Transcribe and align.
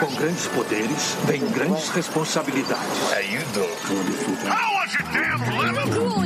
Com 0.00 0.14
grandes 0.16 0.46
poderes, 0.48 1.16
vem 1.26 1.46
grandes 1.50 1.90
responsabilidades. 1.90 3.12
How 3.12 3.20
you 3.20 3.40
doing? 3.52 4.48
How 4.48 4.74
was 4.74 4.94
your 4.94 5.02
damn 5.12 5.42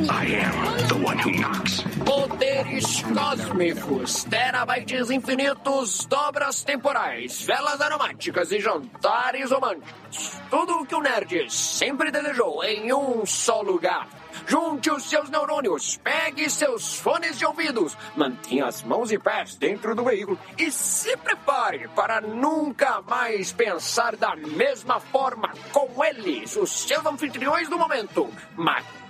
I 0.08 0.26
am 0.26 0.88
the 0.88 0.94
one 0.94 1.18
who 1.18 1.32
knocks. 1.32 1.82
Poderes 2.04 3.02
cósmicos, 3.02 4.24
terabytes 4.24 5.10
infinitos, 5.10 6.06
dobras 6.06 6.62
temporais, 6.62 7.42
velas 7.42 7.80
aromáticas 7.80 8.52
e 8.52 8.60
jantares 8.60 9.50
românticos. 9.50 10.40
Tudo 10.48 10.80
o 10.80 10.86
que 10.86 10.94
o 10.94 11.02
nerd 11.02 11.50
sempre 11.50 12.12
desejou 12.12 12.62
em 12.62 12.92
um 12.92 13.26
só 13.26 13.62
lugar. 13.62 14.06
Junte 14.46 14.90
os 14.90 15.02
seus 15.02 15.28
neurônios, 15.28 15.96
pegue 16.04 16.48
seus 16.48 16.94
fones 16.98 17.36
de 17.36 17.44
ouvidos, 17.44 17.96
mantenha 18.14 18.66
as 18.66 18.82
mãos 18.82 19.10
e 19.10 19.18
pés 19.18 19.56
dentro 19.56 19.94
do 19.94 20.04
veículo 20.04 20.38
e 20.56 20.70
se 20.70 21.16
prepare 21.16 21.88
para 21.88 22.20
nunca 22.20 23.02
mais 23.02 23.52
pensar 23.52 24.14
da 24.14 24.36
mesma 24.36 25.00
forma 25.00 25.52
com 25.72 26.04
eles, 26.04 26.54
os 26.56 26.70
seus 26.70 27.04
anfitriões 27.04 27.68
do 27.68 27.76
momento. 27.76 28.32
Matheus 28.56 29.05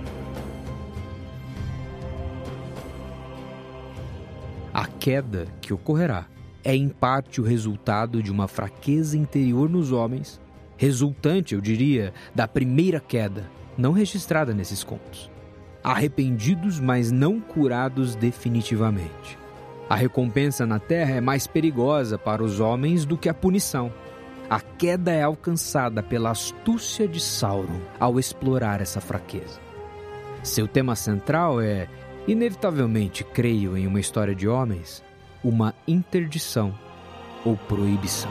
A 4.73 4.85
queda 4.85 5.47
que 5.61 5.73
ocorrerá 5.73 6.25
é 6.67 6.75
em 6.75 6.89
parte 6.89 7.39
o 7.39 7.45
resultado 7.45 8.21
de 8.21 8.29
uma 8.29 8.45
fraqueza 8.45 9.17
interior 9.17 9.69
nos 9.69 9.93
homens, 9.93 10.37
resultante, 10.75 11.55
eu 11.55 11.61
diria, 11.61 12.13
da 12.35 12.45
primeira 12.45 12.99
queda, 12.99 13.49
não 13.77 13.93
registrada 13.93 14.53
nesses 14.53 14.83
contos. 14.83 15.31
Arrependidos, 15.81 16.77
mas 16.77 17.09
não 17.09 17.39
curados 17.39 18.15
definitivamente. 18.15 19.39
A 19.89 19.95
recompensa 19.95 20.65
na 20.65 20.77
terra 20.77 21.15
é 21.15 21.21
mais 21.21 21.47
perigosa 21.47 22.17
para 22.17 22.43
os 22.43 22.59
homens 22.59 23.05
do 23.05 23.17
que 23.17 23.29
a 23.29 23.33
punição. 23.33 23.89
A 24.49 24.59
queda 24.59 25.13
é 25.13 25.23
alcançada 25.23 26.03
pela 26.03 26.31
astúcia 26.31 27.07
de 27.07 27.21
Sauron 27.21 27.79
ao 27.97 28.19
explorar 28.19 28.81
essa 28.81 28.99
fraqueza. 28.99 29.57
Seu 30.43 30.67
tema 30.67 30.97
central 30.97 31.61
é, 31.61 31.87
inevitavelmente, 32.27 33.23
creio 33.23 33.77
em 33.77 33.87
uma 33.87 34.01
história 34.01 34.35
de 34.35 34.49
homens, 34.49 35.01
uma 35.47 35.73
interdição 35.87 36.75
ou 37.45 37.55
proibição. 37.55 38.29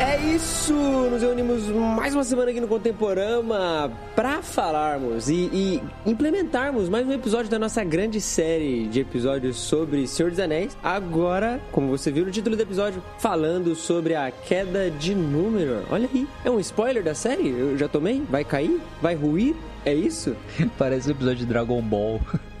É 0.00 0.18
isso! 0.34 0.72
Nos 0.72 1.20
reunimos 1.20 1.66
mais 1.68 2.14
uma 2.14 2.24
semana 2.24 2.50
aqui 2.50 2.60
no 2.60 2.66
Contemporama 2.66 3.92
para 4.16 4.40
falarmos 4.40 5.28
e, 5.28 5.50
e, 5.52 5.82
implementarmos 6.06 6.88
mais 6.88 7.06
um 7.06 7.12
episódio 7.12 7.50
da 7.50 7.58
nossa 7.58 7.84
grande 7.84 8.22
série 8.22 8.86
de 8.86 9.00
episódios 9.00 9.56
sobre 9.56 10.06
Senhor 10.06 10.30
dos 10.30 10.40
Anéis. 10.40 10.78
Agora, 10.82 11.60
como 11.70 11.88
você 11.88 12.10
viu 12.10 12.24
no 12.24 12.30
título 12.30 12.56
do 12.56 12.62
episódio, 12.62 13.02
falando 13.18 13.74
sobre 13.74 14.14
a 14.14 14.30
queda 14.30 14.90
de 14.90 15.14
Númenor. 15.14 15.82
Olha 15.90 16.08
aí, 16.14 16.26
é 16.42 16.50
um 16.50 16.60
spoiler 16.60 17.02
da 17.02 17.14
série? 17.14 17.48
Eu 17.48 17.76
já 17.76 17.88
tomei? 17.88 18.22
Vai 18.30 18.44
cair? 18.44 18.80
Vai 19.02 19.14
ruir? 19.14 19.54
É 19.88 19.94
isso? 19.94 20.36
Parece 20.76 21.08
um 21.08 21.12
episódio 21.12 21.38
de 21.38 21.46
Dragon 21.46 21.80
Ball. 21.80 22.20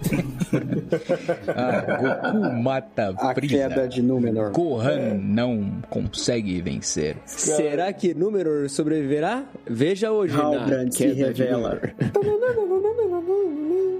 ah, 1.54 2.22
Goku 2.32 2.54
mata 2.62 3.14
A 3.18 3.34
Frieza. 3.34 3.68
queda 3.68 3.86
de 3.86 4.00
Númenor. 4.00 4.50
Gohan 4.52 5.12
não 5.20 5.82
consegue 5.90 6.58
vencer. 6.62 7.18
Será 7.26 7.92
que 7.92 8.14
Númenor 8.14 8.70
sobreviverá? 8.70 9.44
Veja 9.66 10.10
hoje 10.10 10.34
Halbrand 10.34 10.86
na 10.86 10.90
se 10.90 10.96
queda 10.96 11.34
de 11.34 11.42
revela. 11.42 11.78
Númenor. 12.14 12.48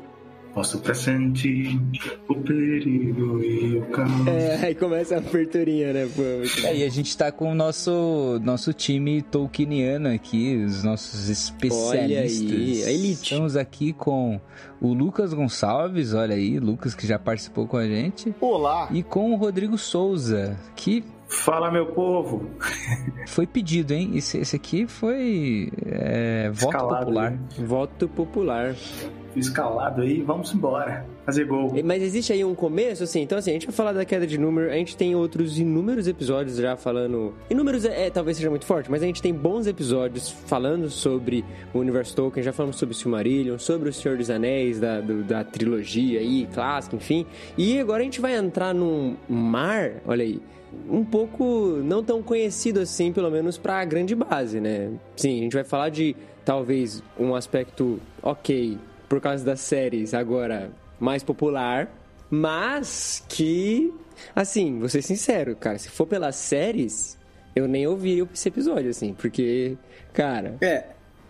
Posso 0.55 0.79
pressentir 0.81 1.81
o 2.29 2.35
perigo 2.35 3.43
e 3.43 3.79
o 3.79 3.83
caos. 3.87 4.27
É, 4.27 4.67
aí 4.67 4.75
começa 4.75 5.15
a 5.15 5.19
aberturinha, 5.19 5.93
né? 5.93 6.09
Pô, 6.15 6.23
É, 6.67 6.77
e 6.79 6.85
a 6.85 6.89
gente 6.89 7.17
tá 7.17 7.31
com 7.31 7.53
o 7.53 7.55
nosso, 7.55 8.41
nosso 8.43 8.73
time 8.73 9.23
tolkieniano 9.23 10.09
aqui, 10.09 10.57
os 10.57 10.83
nossos 10.83 11.29
especialistas. 11.29 12.51
Olha 12.51 12.61
aí, 12.61 12.85
a 12.85 12.91
elite. 12.91 13.23
Estamos 13.23 13.57
aqui 13.57 13.93
com 13.93 14.41
o 14.81 14.93
Lucas 14.93 15.33
Gonçalves, 15.33 16.15
olha 16.15 16.35
aí, 16.35 16.59
Lucas 16.59 16.95
que 16.95 17.07
já 17.07 17.19
participou 17.19 17.67
com 17.67 17.77
a 17.77 17.87
gente. 17.87 18.35
Olá. 18.41 18.89
E 18.91 19.03
com 19.03 19.33
o 19.33 19.37
Rodrigo 19.37 19.79
Souza, 19.79 20.57
que 20.75 21.05
Fala, 21.29 21.71
meu 21.71 21.87
povo. 21.87 22.49
foi 23.27 23.47
pedido, 23.47 23.93
hein? 23.93 24.13
Esse, 24.15 24.39
esse 24.39 24.57
aqui 24.57 24.87
foi 24.87 25.71
é, 25.87 26.51
voto 26.51 26.75
Escalado, 26.75 26.99
popular. 27.07 27.31
né? 27.33 27.39
Voto 27.59 28.09
popular. 28.09 28.75
Fui 28.75 29.41
escalado 29.41 30.01
aí, 30.01 30.23
vamos 30.23 30.55
embora. 30.55 31.05
Fazer 31.27 31.45
gol. 31.45 31.71
Mas 31.85 32.03
existe 32.03 32.33
aí 32.33 32.43
um 32.43 32.55
começo, 32.55 33.05
assim? 33.05 33.21
Então, 33.21 33.37
assim, 33.37 33.51
a 33.51 33.53
gente 33.53 33.67
vai 33.67 33.75
falar 33.75 33.93
da 33.93 34.03
queda 34.07 34.27
de 34.27 34.39
número. 34.39 34.71
A 34.71 34.75
gente 34.75 34.97
tem 34.97 35.15
outros 35.15 35.59
inúmeros 35.59 36.09
episódios 36.09 36.57
já 36.57 36.75
falando. 36.79 37.35
Inúmeros 37.51 37.85
é, 37.85 38.07
é, 38.07 38.11
talvez 38.11 38.39
seja 38.39 38.49
muito 38.49 38.65
forte, 38.65 38.91
mas 38.91 39.03
a 39.03 39.07
gente 39.07 39.21
tem 39.21 39.35
bons 39.35 39.67
episódios 39.67 40.31
falando 40.31 40.89
sobre 40.89 41.45
o 41.75 41.79
universo 41.81 42.17
Tolkien. 42.17 42.43
Já 42.43 42.55
falamos 42.55 42.77
sobre 42.77 42.95
o 42.95 42.99
Silmarillion, 42.99 43.59
sobre 43.59 43.91
o 43.91 43.93
Senhor 43.93 44.17
dos 44.17 44.31
Anéis, 44.31 44.81
da, 44.81 45.03
do- 45.03 45.23
da 45.23 45.45
trilogia 45.45 46.21
aí, 46.21 46.49
clássica, 46.55 46.97
enfim. 46.97 47.27
E 47.59 47.79
agora 47.79 48.01
a 48.01 48.05
gente 48.05 48.23
vai 48.23 48.35
entrar 48.35 48.73
num 48.75 49.15
mar, 49.29 49.97
olha 50.07 50.25
aí. 50.25 50.41
Um 50.89 51.05
pouco 51.05 51.81
não 51.85 52.03
tão 52.03 52.23
conhecido 52.23 52.81
assim, 52.81 53.13
pelo 53.13 53.31
menos 53.31 53.57
pra 53.59 53.85
grande 53.85 54.15
base, 54.15 54.61
né? 54.61 54.91
Sim, 55.17 55.41
a 55.41 55.43
gente 55.45 55.55
vai 55.55 55.65
falar 55.65 55.89
de 55.91 56.15
talvez 56.45 57.03
um 57.19 57.35
aspecto 57.35 58.01
ok 58.23 58.79
por 59.09 59.21
causa 59.21 59.45
das 59.45 59.61
séries 59.61 60.15
agora 60.15 60.71
mais 61.01 61.23
popular, 61.23 61.91
mas 62.31 63.25
que, 63.29 63.93
assim, 64.35 64.79
vou 64.79 64.89
ser 64.89 65.03
sincero, 65.03 65.57
cara, 65.57 65.79
se 65.79 65.89
for 65.89 66.07
pelas 66.07 66.37
séries, 66.37 67.17
eu 67.55 67.67
nem 67.69 67.87
ouviria 67.87 68.27
esse 68.35 68.49
episódio, 68.49 68.91
assim, 68.91 69.15
porque, 69.15 69.77
cara, 70.13 70.57
É, 70.61 70.87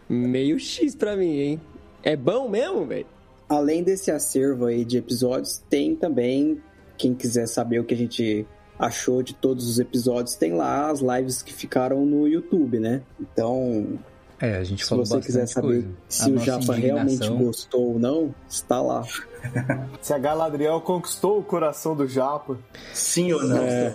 meio 0.08 0.58
X 0.58 0.94
pra 0.94 1.14
mim, 1.16 1.38
hein? 1.38 1.60
É 2.02 2.16
bom 2.16 2.48
mesmo, 2.48 2.84
velho? 2.86 3.06
além 3.48 3.82
desse 3.82 4.10
acervo 4.10 4.66
aí 4.66 4.84
de 4.84 4.98
episódios, 4.98 5.62
tem 5.70 5.96
também, 5.96 6.60
quem 6.98 7.14
quiser 7.14 7.46
saber 7.48 7.80
o 7.80 7.84
que 7.84 7.94
a 7.94 7.96
gente 7.96 8.46
achou 8.78 9.22
de 9.22 9.34
todos 9.34 9.68
os 9.68 9.78
episódios, 9.78 10.34
tem 10.36 10.52
lá 10.54 10.90
as 10.90 11.00
lives 11.00 11.42
que 11.42 11.52
ficaram 11.52 12.04
no 12.06 12.26
YouTube, 12.28 12.78
né? 12.78 13.02
Então, 13.20 13.98
é, 14.40 14.56
a 14.56 14.64
gente 14.64 14.84
se 14.86 14.94
você 14.94 15.20
quiser 15.20 15.46
saber 15.46 15.66
coisa. 15.68 15.88
se 16.08 16.30
A 16.30 16.34
o 16.34 16.38
Japa 16.38 16.74
realmente 16.74 17.14
indignação. 17.14 17.38
gostou 17.38 17.92
ou 17.94 17.98
não, 17.98 18.34
está 18.48 18.80
lá. 18.80 19.04
Se 20.02 20.12
a 20.12 20.18
Galadriel 20.18 20.80
conquistou 20.80 21.38
o 21.38 21.42
coração 21.44 21.94
do 21.94 22.08
Japa. 22.08 22.58
Sim 22.92 23.32
ou 23.32 23.42
não? 23.44 23.58
É, 23.62 23.94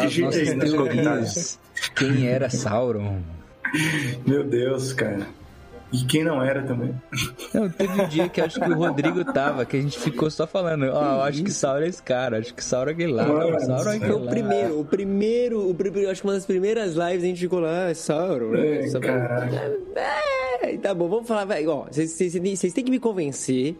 Digita 0.00 0.26
nossas 0.26 0.48
aí 0.48 0.54
nos 0.56 0.74
comentários. 0.74 1.32
teorias. 1.34 1.58
Quem 1.94 2.26
era 2.26 2.50
Sauron? 2.50 3.20
Meu 4.26 4.42
Deus, 4.42 4.92
cara. 4.92 5.28
E 5.92 6.04
quem 6.04 6.22
não 6.22 6.40
era 6.42 6.62
também. 6.62 6.94
Não, 7.52 7.68
teve 7.68 8.00
um 8.00 8.06
dia 8.08 8.28
que 8.28 8.40
acho 8.40 8.60
que 8.60 8.70
o 8.70 8.74
Rodrigo 8.74 9.24
tava, 9.32 9.64
que 9.64 9.76
a 9.76 9.80
gente 9.80 9.98
ficou 9.98 10.30
só 10.30 10.46
falando, 10.46 10.84
ó, 10.84 11.16
eu 11.16 11.22
acho 11.22 11.42
que 11.42 11.50
Sauron 11.50 11.84
é 11.84 11.88
esse 11.88 12.02
cara, 12.02 12.38
acho 12.38 12.54
que 12.54 12.62
Sauron 12.62 12.90
é 12.90 12.92
aquele 12.92 13.12
lá, 13.12 13.26
não, 13.26 13.58
Sauron 13.60 13.90
é 13.90 13.96
aquele 13.96 14.12
O 14.12 14.24
lá. 14.24 14.30
primeiro, 14.30 14.80
o 14.80 14.84
primeiro, 14.84 15.68
o 15.70 15.74
primeiro, 15.74 16.10
acho 16.10 16.20
que 16.22 16.26
uma 16.28 16.34
das 16.34 16.46
primeiras 16.46 16.94
lives 16.94 17.24
a 17.24 17.26
gente 17.26 17.40
ficou 17.40 17.58
lá, 17.58 17.88
ah, 17.88 17.94
Sauron, 17.94 18.50
né? 18.52 18.84
É, 18.84 18.88
Só-. 18.88 19.00
É, 20.62 20.76
tá 20.76 20.94
bom, 20.94 21.08
vamos 21.08 21.26
falar, 21.26 21.44
vai, 21.44 21.66
ó, 21.66 21.86
vocês- 21.90 22.12
têm 22.72 22.84
que 22.84 22.90
me 22.90 22.98
convencer 23.00 23.76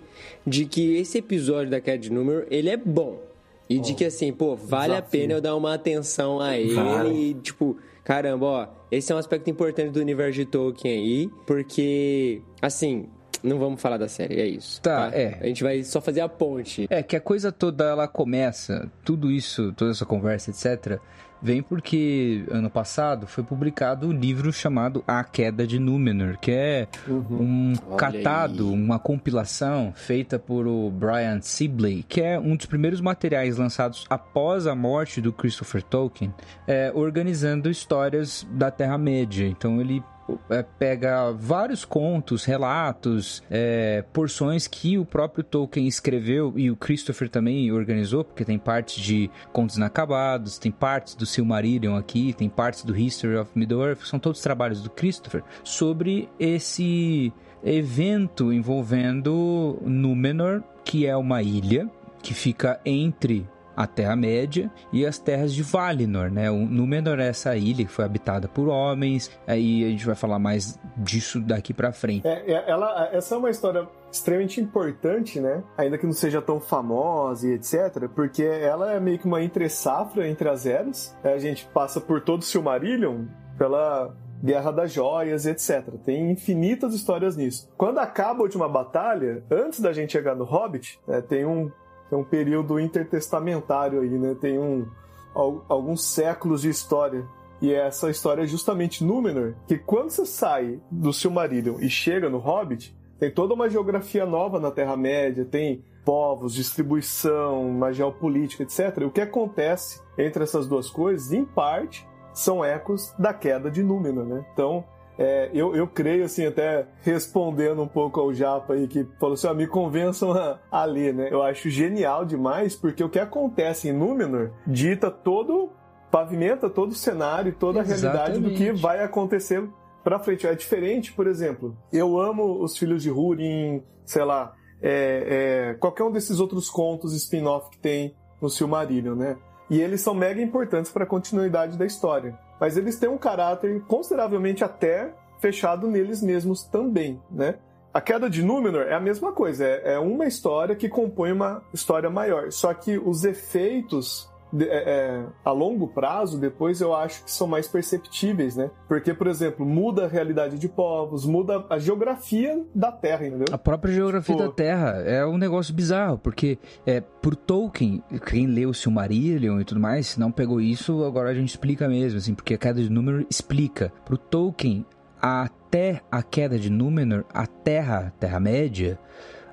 de 0.46 0.64
que 0.64 0.96
esse 0.96 1.18
episódio 1.18 1.70
da 1.70 1.78
de 1.96 2.10
Número, 2.12 2.46
ele 2.50 2.70
é 2.70 2.76
bom. 2.76 3.20
E 3.68 3.78
de 3.78 3.94
que 3.94 4.04
assim, 4.04 4.32
pô, 4.32 4.56
vale 4.56 4.94
a 4.94 4.96
desafio. 4.96 5.20
pena 5.20 5.32
eu 5.34 5.40
dar 5.40 5.54
uma 5.54 5.74
atenção 5.74 6.40
a 6.40 6.58
ele 6.58 6.74
Vale. 6.74 7.14
e, 7.30 7.34
tipo, 7.34 7.76
caramba, 8.04 8.46
ó, 8.46 8.68
esse 8.90 9.12
é 9.12 9.14
um 9.14 9.18
aspecto 9.18 9.48
importante 9.50 9.90
do 9.90 10.00
universo 10.00 10.34
de 10.34 10.44
Tolkien 10.44 10.98
aí, 10.98 11.30
porque, 11.46 12.42
assim, 12.60 13.08
não 13.42 13.58
vamos 13.58 13.80
falar 13.80 13.96
da 13.96 14.08
série, 14.08 14.40
é 14.40 14.46
isso. 14.46 14.80
Tá, 14.82 15.10
é. 15.12 15.38
A 15.40 15.46
gente 15.46 15.62
vai 15.62 15.82
só 15.84 16.00
fazer 16.00 16.20
a 16.20 16.28
ponte. 16.28 16.86
É, 16.90 17.02
que 17.02 17.16
a 17.16 17.20
coisa 17.20 17.50
toda 17.50 17.84
ela 17.84 18.06
começa, 18.06 18.90
tudo 19.04 19.30
isso, 19.30 19.72
toda 19.72 19.90
essa 19.90 20.04
conversa, 20.04 20.50
etc., 20.50 21.00
vem 21.42 21.62
porque 21.62 22.44
ano 22.50 22.70
passado 22.70 23.26
foi 23.26 23.42
publicado 23.42 24.08
um 24.08 24.12
livro 24.12 24.52
chamado 24.52 25.02
A 25.06 25.22
Queda 25.24 25.66
de 25.66 25.78
Númenor, 25.78 26.38
que 26.38 26.50
é 26.50 26.88
um 27.08 27.74
Olha 27.88 27.96
catado, 27.96 28.68
aí. 28.68 28.74
uma 28.74 28.98
compilação 28.98 29.92
feita 29.94 30.38
por 30.38 30.66
o 30.66 30.90
Brian 30.90 31.40
Sibley, 31.40 32.04
que 32.08 32.20
é 32.20 32.38
um 32.38 32.56
dos 32.56 32.66
primeiros 32.66 33.00
materiais 33.00 33.56
lançados 33.56 34.06
após 34.08 34.66
a 34.66 34.74
morte 34.74 35.20
do 35.20 35.32
Christopher 35.32 35.82
Tolkien, 35.82 36.32
é, 36.66 36.92
organizando 36.94 37.70
histórias 37.70 38.46
da 38.50 38.70
Terra-média. 38.70 39.46
Então 39.46 39.80
ele 39.80 40.02
é, 40.48 40.62
pega 40.62 41.32
vários 41.32 41.84
contos, 41.84 42.44
relatos, 42.44 43.42
é, 43.50 44.04
porções 44.12 44.66
que 44.66 44.98
o 44.98 45.04
próprio 45.04 45.42
Tolkien 45.42 45.86
escreveu 45.86 46.52
e 46.56 46.70
o 46.70 46.76
Christopher 46.76 47.28
também 47.28 47.70
organizou, 47.72 48.24
porque 48.24 48.44
tem 48.44 48.58
partes 48.58 49.02
de 49.02 49.30
Contos 49.52 49.76
Inacabados, 49.76 50.58
tem 50.58 50.70
partes 50.70 51.14
do 51.14 51.26
Silmarillion 51.26 51.96
aqui, 51.96 52.32
tem 52.32 52.48
partes 52.48 52.84
do 52.84 52.96
History 52.96 53.36
of 53.36 53.50
Middle-earth, 53.54 54.04
são 54.04 54.18
todos 54.18 54.40
trabalhos 54.40 54.82
do 54.82 54.90
Christopher 54.90 55.42
sobre 55.64 56.28
esse 56.38 57.32
evento 57.62 58.52
envolvendo 58.52 59.78
Númenor, 59.82 60.62
que 60.84 61.06
é 61.06 61.16
uma 61.16 61.42
ilha 61.42 61.88
que 62.22 62.34
fica 62.34 62.80
entre 62.84 63.46
a 63.82 63.86
Terra-média 63.86 64.70
e 64.92 65.06
as 65.06 65.18
terras 65.18 65.54
de 65.54 65.62
Valinor, 65.62 66.30
né? 66.30 66.50
O 66.50 66.58
Númenor 66.58 67.18
é 67.18 67.28
essa 67.28 67.56
ilha 67.56 67.84
que 67.84 67.90
foi 67.90 68.04
habitada 68.04 68.46
por 68.46 68.68
homens, 68.68 69.30
aí 69.46 69.84
a 69.84 69.88
gente 69.88 70.04
vai 70.04 70.14
falar 70.14 70.38
mais 70.38 70.78
disso 70.96 71.40
daqui 71.40 71.72
pra 71.72 71.90
frente. 71.92 72.26
É, 72.26 72.52
é- 72.52 72.70
ela, 72.70 73.08
essa 73.12 73.34
é 73.34 73.38
uma 73.38 73.48
história 73.48 73.88
extremamente 74.12 74.60
importante, 74.60 75.40
né? 75.40 75.62
Ainda 75.78 75.96
que 75.96 76.04
não 76.04 76.12
seja 76.12 76.42
tão 76.42 76.60
famosa 76.60 77.48
e 77.48 77.52
etc. 77.54 78.08
Porque 78.14 78.42
ela 78.42 78.92
é 78.92 79.00
meio 79.00 79.18
que 79.18 79.26
uma 79.26 79.42
entre-safra 79.42 80.28
entre 80.28 80.48
as 80.48 80.66
eras. 80.66 81.16
A 81.24 81.38
gente 81.38 81.66
passa 81.72 82.00
por 82.00 82.20
todo 82.20 82.42
o 82.42 82.44
Silmarillion, 82.44 83.24
pela 83.56 84.14
Guerra 84.42 84.72
das 84.72 84.92
Joias, 84.92 85.46
etc. 85.46 85.94
Tem 86.04 86.30
infinitas 86.30 86.94
histórias 86.94 87.36
nisso. 87.36 87.68
Quando 87.76 87.98
acaba 87.98 88.40
a 88.40 88.42
última 88.42 88.68
batalha, 88.68 89.42
antes 89.50 89.80
da 89.80 89.92
gente 89.92 90.12
chegar 90.12 90.34
no 90.34 90.44
Hobbit, 90.44 90.98
né, 91.06 91.20
tem 91.20 91.46
um 91.46 91.70
tem 92.10 92.18
um 92.18 92.24
período 92.24 92.78
intertestamentário 92.80 94.00
aí, 94.00 94.10
né? 94.18 94.36
Tem 94.38 94.58
um, 94.58 94.86
al- 95.34 95.64
alguns 95.68 96.04
séculos 96.04 96.62
de 96.62 96.68
história. 96.68 97.24
E 97.62 97.72
essa 97.72 98.10
história 98.10 98.42
é 98.42 98.46
justamente 98.46 99.04
Númenor, 99.04 99.54
que 99.68 99.78
quando 99.78 100.10
você 100.10 100.26
sai 100.26 100.80
do 100.90 101.12
Silmarillion 101.12 101.78
e 101.78 101.88
chega 101.88 102.28
no 102.28 102.38
Hobbit, 102.38 102.96
tem 103.18 103.30
toda 103.30 103.52
uma 103.54 103.68
geografia 103.68 104.24
nova 104.24 104.58
na 104.58 104.70
Terra-média, 104.70 105.44
tem 105.44 105.84
povos, 106.04 106.54
distribuição, 106.54 107.68
uma 107.68 107.92
geopolítica, 107.92 108.62
etc. 108.62 109.04
O 109.06 109.10
que 109.10 109.20
acontece 109.20 110.00
entre 110.16 110.42
essas 110.42 110.66
duas 110.66 110.88
coisas, 110.90 111.32
em 111.32 111.44
parte, 111.44 112.08
são 112.32 112.64
ecos 112.64 113.12
da 113.18 113.34
queda 113.34 113.70
de 113.70 113.82
Númenor, 113.82 114.24
né? 114.24 114.46
Então, 114.54 114.82
é, 115.22 115.50
eu, 115.52 115.76
eu 115.76 115.86
creio, 115.86 116.24
assim, 116.24 116.46
até 116.46 116.86
respondendo 117.02 117.82
um 117.82 117.86
pouco 117.86 118.18
ao 118.18 118.32
Japa 118.32 118.72
aí, 118.72 118.88
que 118.88 119.06
falou 119.20 119.34
assim, 119.34 119.48
ó, 119.48 119.52
me 119.52 119.66
convençam 119.66 120.32
a, 120.32 120.58
a 120.70 120.82
ler, 120.86 121.12
né? 121.12 121.28
Eu 121.30 121.42
acho 121.42 121.68
genial 121.68 122.24
demais, 122.24 122.74
porque 122.74 123.04
o 123.04 123.10
que 123.10 123.18
acontece 123.18 123.90
em 123.90 123.92
Númenor 123.92 124.50
dita 124.66 125.10
todo, 125.10 125.72
pavimenta 126.10 126.70
todo 126.70 126.92
o 126.92 126.94
cenário, 126.94 127.52
toda 127.52 127.80
a 127.80 127.82
realidade 127.82 128.40
do 128.40 128.48
que 128.48 128.62
Exatamente. 128.62 128.80
vai 128.80 129.04
acontecer 129.04 129.62
pra 130.02 130.18
frente. 130.18 130.46
É 130.46 130.54
diferente, 130.54 131.12
por 131.12 131.26
exemplo, 131.26 131.76
eu 131.92 132.18
amo 132.18 132.62
os 132.62 132.78
Filhos 132.78 133.02
de 133.02 133.10
Húrin, 133.10 133.82
sei 134.06 134.24
lá, 134.24 134.54
é, 134.80 135.72
é, 135.72 135.74
qualquer 135.74 136.04
um 136.04 136.10
desses 136.10 136.40
outros 136.40 136.70
contos 136.70 137.14
spin-off 137.14 137.68
que 137.68 137.78
tem 137.78 138.16
no 138.40 138.48
Silmarillion, 138.48 139.14
né? 139.14 139.36
E 139.68 139.82
eles 139.82 140.00
são 140.00 140.14
mega 140.14 140.40
importantes 140.40 140.90
para 140.90 141.04
a 141.04 141.06
continuidade 141.06 141.76
da 141.76 141.84
história. 141.84 142.38
Mas 142.60 142.76
eles 142.76 142.98
têm 142.98 143.08
um 143.08 143.18
caráter 143.18 143.82
consideravelmente 143.88 144.62
até 144.62 145.14
fechado 145.40 145.88
neles 145.88 146.22
mesmos 146.22 146.62
também, 146.62 147.20
né? 147.30 147.54
A 147.92 148.00
queda 148.00 148.30
de 148.30 148.40
Númenor 148.40 148.82
é 148.82 148.94
a 148.94 149.00
mesma 149.00 149.32
coisa, 149.32 149.64
é, 149.64 149.94
é 149.94 149.98
uma 149.98 150.26
história 150.26 150.76
que 150.76 150.88
compõe 150.88 151.32
uma 151.32 151.60
história 151.74 152.08
maior. 152.08 152.52
Só 152.52 152.72
que 152.72 152.96
os 152.98 153.24
efeitos 153.24 154.29
é, 154.58 154.64
é, 154.64 155.24
a 155.44 155.50
longo 155.52 155.88
prazo, 155.88 156.38
depois 156.38 156.80
eu 156.80 156.94
acho 156.94 157.24
que 157.24 157.30
são 157.30 157.46
mais 157.46 157.68
perceptíveis, 157.68 158.56
né? 158.56 158.70
Porque, 158.88 159.14
por 159.14 159.26
exemplo, 159.26 159.64
muda 159.64 160.04
a 160.04 160.08
realidade 160.08 160.58
de 160.58 160.68
povos, 160.68 161.24
muda 161.24 161.64
a 161.68 161.78
geografia 161.78 162.64
da 162.74 162.90
Terra, 162.90 163.26
entendeu? 163.26 163.46
A 163.52 163.58
própria 163.58 163.92
geografia 163.92 164.34
Tipo- 164.34 164.48
da 164.48 164.52
Terra 164.54 165.02
é 165.04 165.24
um 165.24 165.38
negócio 165.38 165.74
bizarro, 165.74 166.18
porque 166.18 166.58
é, 166.86 167.00
por 167.00 167.36
Tolkien, 167.36 168.02
quem 168.26 168.46
leu 168.46 168.72
Silmarillion 168.74 169.60
e 169.60 169.64
tudo 169.64 169.80
mais, 169.80 170.08
se 170.08 170.20
não 170.20 170.32
pegou 170.32 170.60
isso, 170.60 171.04
agora 171.04 171.30
a 171.30 171.34
gente 171.34 171.48
explica 171.48 171.88
mesmo, 171.88 172.18
assim, 172.18 172.34
porque 172.34 172.54
a 172.54 172.58
queda 172.58 172.80
de 172.82 172.90
Númenor 172.90 173.24
explica. 173.30 173.92
Pro 174.04 174.16
Tolkien, 174.18 174.84
até 175.20 176.00
a 176.10 176.22
queda 176.22 176.58
de 176.58 176.70
Númenor, 176.70 177.24
a 177.32 177.46
Terra, 177.46 178.12
Terra-média, 178.18 178.98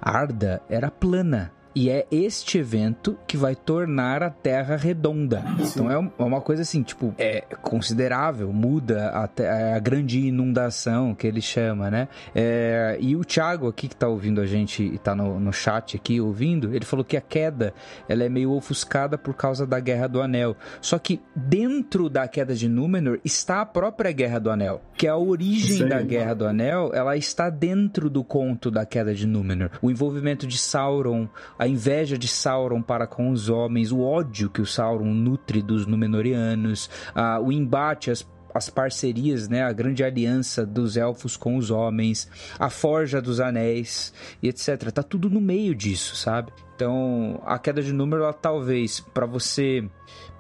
Arda, 0.02 0.62
era 0.70 0.90
plana. 0.90 1.52
E 1.80 1.92
é 1.92 2.08
este 2.10 2.58
evento 2.58 3.16
que 3.28 3.38
vai 3.38 3.56
tornar 3.56 4.24
a 4.24 4.32
Terra 4.32 4.76
redonda. 4.76 5.44
Então 5.60 5.92
é 5.92 6.00
um- 6.00 6.10
é 6.18 6.24
uma 6.24 6.42
coisa 6.42 6.64
assim, 6.64 6.82
tipo, 6.82 7.14
é 7.20 7.42
considerável, 7.62 8.52
muda 8.52 9.10
a, 9.10 9.76
a 9.76 9.80
grande 9.80 10.26
inundação 10.26 11.14
que 11.14 11.28
ele 11.28 11.40
chama, 11.40 11.92
né? 11.92 12.08
É, 12.34 12.98
e 13.00 13.16
o 13.16 13.24
Thiago 13.24 13.68
aqui 13.68 13.88
que 13.88 13.96
tá 13.96 14.08
ouvindo 14.08 14.42
a 14.42 14.48
gente 14.48 14.82
e 14.82 14.98
tá 14.98 15.14
no, 15.14 15.40
no 15.40 15.54
chat 15.54 15.96
aqui 15.96 16.20
ouvindo, 16.20 16.74
ele 16.76 16.84
falou 16.84 17.06
que 17.06 17.16
a 17.16 17.22
queda 17.22 17.76
ela 18.10 18.24
é 18.24 18.30
meio 18.30 18.54
ofuscada 18.54 19.16
por 19.16 19.36
causa 19.36 19.68
da 19.68 19.80
Guerra 19.80 20.08
do 20.08 20.20
Anel. 20.20 20.58
Só 20.82 20.98
que 20.98 21.22
dentro 21.36 22.10
da 22.10 22.28
queda 22.28 22.56
de 22.56 22.68
Númenor 22.68 23.20
está 23.24 23.62
a 23.62 23.66
própria 23.68 24.12
Guerra 24.12 24.40
do 24.40 24.50
Anel, 24.50 24.82
que 24.96 25.06
é 25.06 25.12
a 25.12 25.18
origem 25.18 25.78
Sim. 25.84 25.88
da 25.90 26.02
Guerra 26.02 26.34
do 26.34 26.48
Anel, 26.48 26.90
ela 26.92 27.16
está 27.16 27.52
dentro 27.52 28.10
do 28.10 28.24
conto 28.24 28.72
da 28.72 28.84
queda 28.84 29.14
de 29.14 29.28
Númenor. 29.28 29.70
O 29.80 29.92
envolvimento 29.92 30.48
de 30.48 30.58
Sauron, 30.58 31.28
a 31.60 31.67
inveja 31.68 32.18
de 32.18 32.28
Sauron 32.28 32.82
para 32.82 33.08
com 33.08 33.30
os 33.30 33.50
homens, 33.50 33.92
o 33.92 34.02
ódio 34.02 34.50
que 34.50 34.62
o 34.62 34.66
Sauron 34.66 35.14
nutre 35.14 35.62
dos 35.62 35.86
Númenóreanos, 35.86 36.90
ah, 37.14 37.40
o 37.40 37.52
embate, 37.52 38.12
as 38.12 38.26
as 38.58 38.70
parcerias, 38.72 39.48
né, 39.48 39.64
a 39.64 39.72
grande 39.72 40.04
aliança 40.04 40.66
dos 40.66 40.98
elfos 40.98 41.38
com 41.38 41.58
os 41.58 41.70
homens, 41.70 42.28
a 42.58 42.70
forja 42.70 43.22
dos 43.22 43.40
anéis 43.40 44.12
e 44.42 44.50
etc. 44.50 44.92
Tá 44.92 45.04
tudo 45.04 45.30
no 45.30 45.40
meio 45.40 45.76
disso, 45.76 46.16
sabe? 46.16 46.52
Então, 46.76 47.42
a 47.46 47.58
queda 47.60 47.82
de 47.82 47.94
número, 47.94 48.24
ela, 48.24 48.34
talvez, 48.34 49.00
para 49.00 49.26
você. 49.26 49.88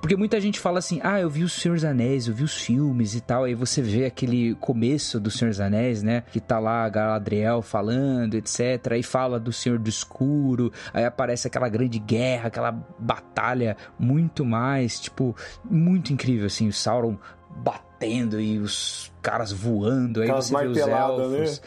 Porque 0.01 0.16
muita 0.16 0.39
gente 0.39 0.60
fala 0.60 0.80
assim: 0.80 1.00
ah, 1.04 1.20
eu 1.20 1.30
vi 1.30 1.44
os 1.44 1.54
Senhor 1.54 1.75
dos 1.75 1.84
Anéis, 1.84 2.27
eu 2.27 2.34
vi 2.34 2.44
os 2.44 2.56
filmes 2.56 3.16
e 3.16 3.22
tal. 3.22 3.44
Aí 3.44 3.54
você 3.54 3.82
vê 3.82 4.06
aquele 4.06 4.56
começo 4.56 5.20
do 5.20 5.32
Senhor 5.32 5.50
dos 5.50 5.60
Anéis, 5.60 6.04
né? 6.04 6.24
Que 6.32 6.39
tá 6.39 6.60
lá 6.60 6.88
Galadriel 6.88 7.62
falando, 7.62 8.36
etc. 8.36 8.92
Aí 8.92 9.04
fala 9.04 9.39
do 9.39 9.51
Senhor 9.51 9.80
do 9.80 9.89
Escuro. 9.89 10.72
Aí 10.94 11.06
aparece 11.06 11.48
aquela 11.48 11.70
grande 11.70 12.00
guerra, 12.00 12.48
aquela 12.48 12.72
batalha 13.00 13.75
muito 14.00 14.46
mais, 14.46 15.00
tipo, 15.00 15.36
muito 15.63 16.13
incrível, 16.13 16.48
assim. 16.48 16.68
O 16.68 16.74
Sauron 16.74 17.18
batendo 17.50 17.87
e 18.06 18.60
os 18.60 19.12
caras 19.22 19.51
voando, 19.51 20.22
aí 20.22 20.27
Aquelas 20.27 20.46
você 20.48 20.58
vê 20.58 20.68
os 20.68 20.77
elfos. 20.77 21.62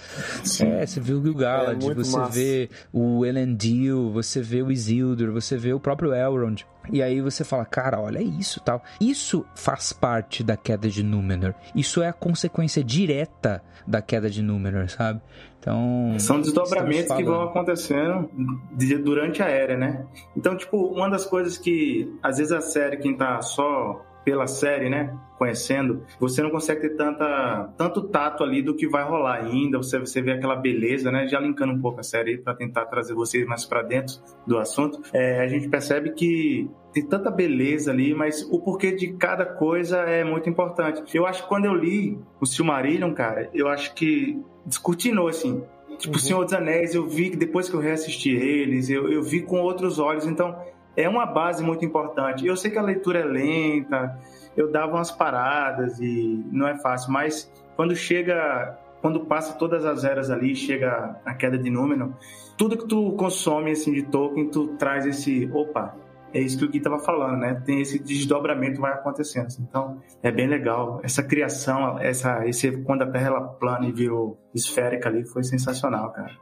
né? 0.60 0.80
É, 0.82 0.86
você 0.86 1.00
vê 1.00 1.12
o 1.12 1.22
Gil-galad, 1.22 1.84
É, 1.84 1.94
você 1.94 2.16
massa. 2.16 2.32
vê 2.32 2.70
o 2.92 3.26
Elendil, 3.26 4.10
você 4.12 4.40
vê 4.40 4.62
o 4.62 4.70
Isildur, 4.70 5.30
você 5.32 5.56
vê 5.56 5.72
o 5.72 5.80
próprio 5.80 6.14
Elrond. 6.14 6.64
E 6.90 7.02
aí 7.02 7.20
você 7.20 7.44
fala, 7.44 7.64
cara, 7.66 8.00
olha 8.00 8.20
isso 8.22 8.60
tal. 8.60 8.82
Isso 9.00 9.44
faz 9.54 9.92
parte 9.92 10.42
da 10.42 10.56
queda 10.56 10.88
de 10.88 11.02
Númenor. 11.02 11.54
Isso 11.74 12.02
é 12.02 12.08
a 12.08 12.12
consequência 12.12 12.82
direta 12.82 13.62
da 13.86 14.00
queda 14.00 14.30
de 14.30 14.40
Númenor, 14.42 14.88
sabe? 14.88 15.20
Então. 15.58 16.14
São 16.18 16.40
desdobramentos 16.40 17.14
que 17.14 17.22
vão 17.22 17.42
acontecendo 17.42 18.30
de- 18.72 18.96
durante 18.96 19.42
a 19.42 19.48
era, 19.48 19.76
né? 19.76 20.06
Então, 20.34 20.56
tipo, 20.56 20.78
uma 20.78 21.10
das 21.10 21.26
coisas 21.26 21.58
que 21.58 22.10
às 22.22 22.38
vezes 22.38 22.50
a 22.52 22.62
série, 22.62 22.96
quem 22.96 23.14
tá 23.14 23.42
só 23.42 24.02
pela 24.30 24.46
série, 24.46 24.88
né, 24.88 25.12
conhecendo, 25.36 26.04
você 26.20 26.40
não 26.40 26.50
consegue 26.50 26.82
ter 26.82 26.90
tanta, 26.90 27.72
tanto 27.76 28.02
tato 28.02 28.44
ali 28.44 28.62
do 28.62 28.76
que 28.76 28.86
vai 28.86 29.02
rolar 29.02 29.40
ainda. 29.40 29.76
Você, 29.78 29.98
você 29.98 30.22
vê 30.22 30.32
aquela 30.32 30.54
beleza, 30.54 31.10
né? 31.10 31.26
Já 31.26 31.40
linkando 31.40 31.72
um 31.72 31.80
pouco 31.80 31.98
a 31.98 32.02
série 32.04 32.38
para 32.38 32.54
tentar 32.54 32.86
trazer 32.86 33.12
vocês 33.12 33.44
mais 33.44 33.64
para 33.64 33.82
dentro 33.82 34.20
do 34.46 34.56
assunto, 34.56 35.00
é, 35.12 35.40
a 35.40 35.48
gente 35.48 35.68
percebe 35.68 36.12
que 36.12 36.70
tem 36.92 37.04
tanta 37.04 37.28
beleza 37.28 37.90
ali, 37.90 38.14
mas 38.14 38.42
o 38.52 38.60
porquê 38.60 38.92
de 38.92 39.14
cada 39.14 39.44
coisa 39.44 39.98
é 39.98 40.22
muito 40.22 40.48
importante. 40.48 41.02
Eu 41.12 41.26
acho 41.26 41.42
que 41.42 41.48
quando 41.48 41.64
eu 41.64 41.74
li 41.74 42.16
o 42.40 42.46
Silmarillion, 42.46 43.12
cara, 43.12 43.50
eu 43.52 43.66
acho 43.66 43.94
que 43.94 44.40
descortinou, 44.64 45.26
assim. 45.26 45.64
Tipo, 45.98 46.14
Uhum. 46.14 46.20
Senhor 46.20 46.44
dos 46.44 46.54
Anéis, 46.54 46.94
eu 46.94 47.04
vi 47.04 47.30
que 47.30 47.36
depois 47.36 47.68
que 47.68 47.74
eu 47.74 47.80
reassisti 47.80 48.30
eles, 48.30 48.88
eu, 48.88 49.10
eu 49.10 49.22
vi 49.22 49.42
com 49.42 49.60
outros 49.60 49.98
olhos, 49.98 50.24
então 50.24 50.56
é 50.96 51.08
uma 51.08 51.26
base 51.26 51.62
muito 51.62 51.84
importante. 51.84 52.46
Eu 52.46 52.56
sei 52.56 52.70
que 52.70 52.78
a 52.78 52.82
leitura 52.82 53.20
é 53.20 53.24
lenta, 53.24 54.18
eu 54.56 54.70
dava 54.70 54.94
umas 54.94 55.10
paradas 55.10 55.98
e 56.00 56.44
não 56.50 56.66
é 56.66 56.76
fácil, 56.78 57.12
mas 57.12 57.50
quando 57.76 57.94
chega, 57.94 58.78
quando 59.00 59.20
passa 59.26 59.54
todas 59.54 59.84
as 59.84 60.04
eras 60.04 60.30
ali, 60.30 60.54
chega 60.54 61.16
a 61.24 61.34
queda 61.34 61.56
de 61.56 61.70
Númenor, 61.70 62.12
tudo 62.56 62.76
que 62.76 62.86
tu 62.86 63.12
consome 63.12 63.70
assim 63.70 63.92
de 63.92 64.02
Tolkien, 64.02 64.50
tu 64.50 64.68
traz 64.76 65.06
esse, 65.06 65.48
opa, 65.52 65.96
é 66.32 66.40
isso 66.40 66.58
que 66.58 66.64
o 66.64 66.68
Gui 66.68 66.80
tava 66.80 66.98
falando, 66.98 67.38
né? 67.38 67.60
Tem 67.64 67.80
esse 67.80 67.98
desdobramento 67.98 68.80
vai 68.80 68.92
acontecendo. 68.92 69.46
assim. 69.46 69.66
Então, 69.68 70.00
é 70.22 70.30
bem 70.30 70.46
legal. 70.46 71.00
Essa 71.02 71.22
criação, 71.22 71.98
essa, 71.98 72.46
esse 72.46 72.70
quando 72.82 73.02
a 73.02 73.06
Terra 73.10 73.26
ela 73.28 73.40
plana 73.40 73.86
e 73.86 73.92
virou 73.92 74.38
esférica 74.54 75.08
ali, 75.08 75.24
foi 75.24 75.42
sensacional, 75.42 76.12
cara. 76.12 76.32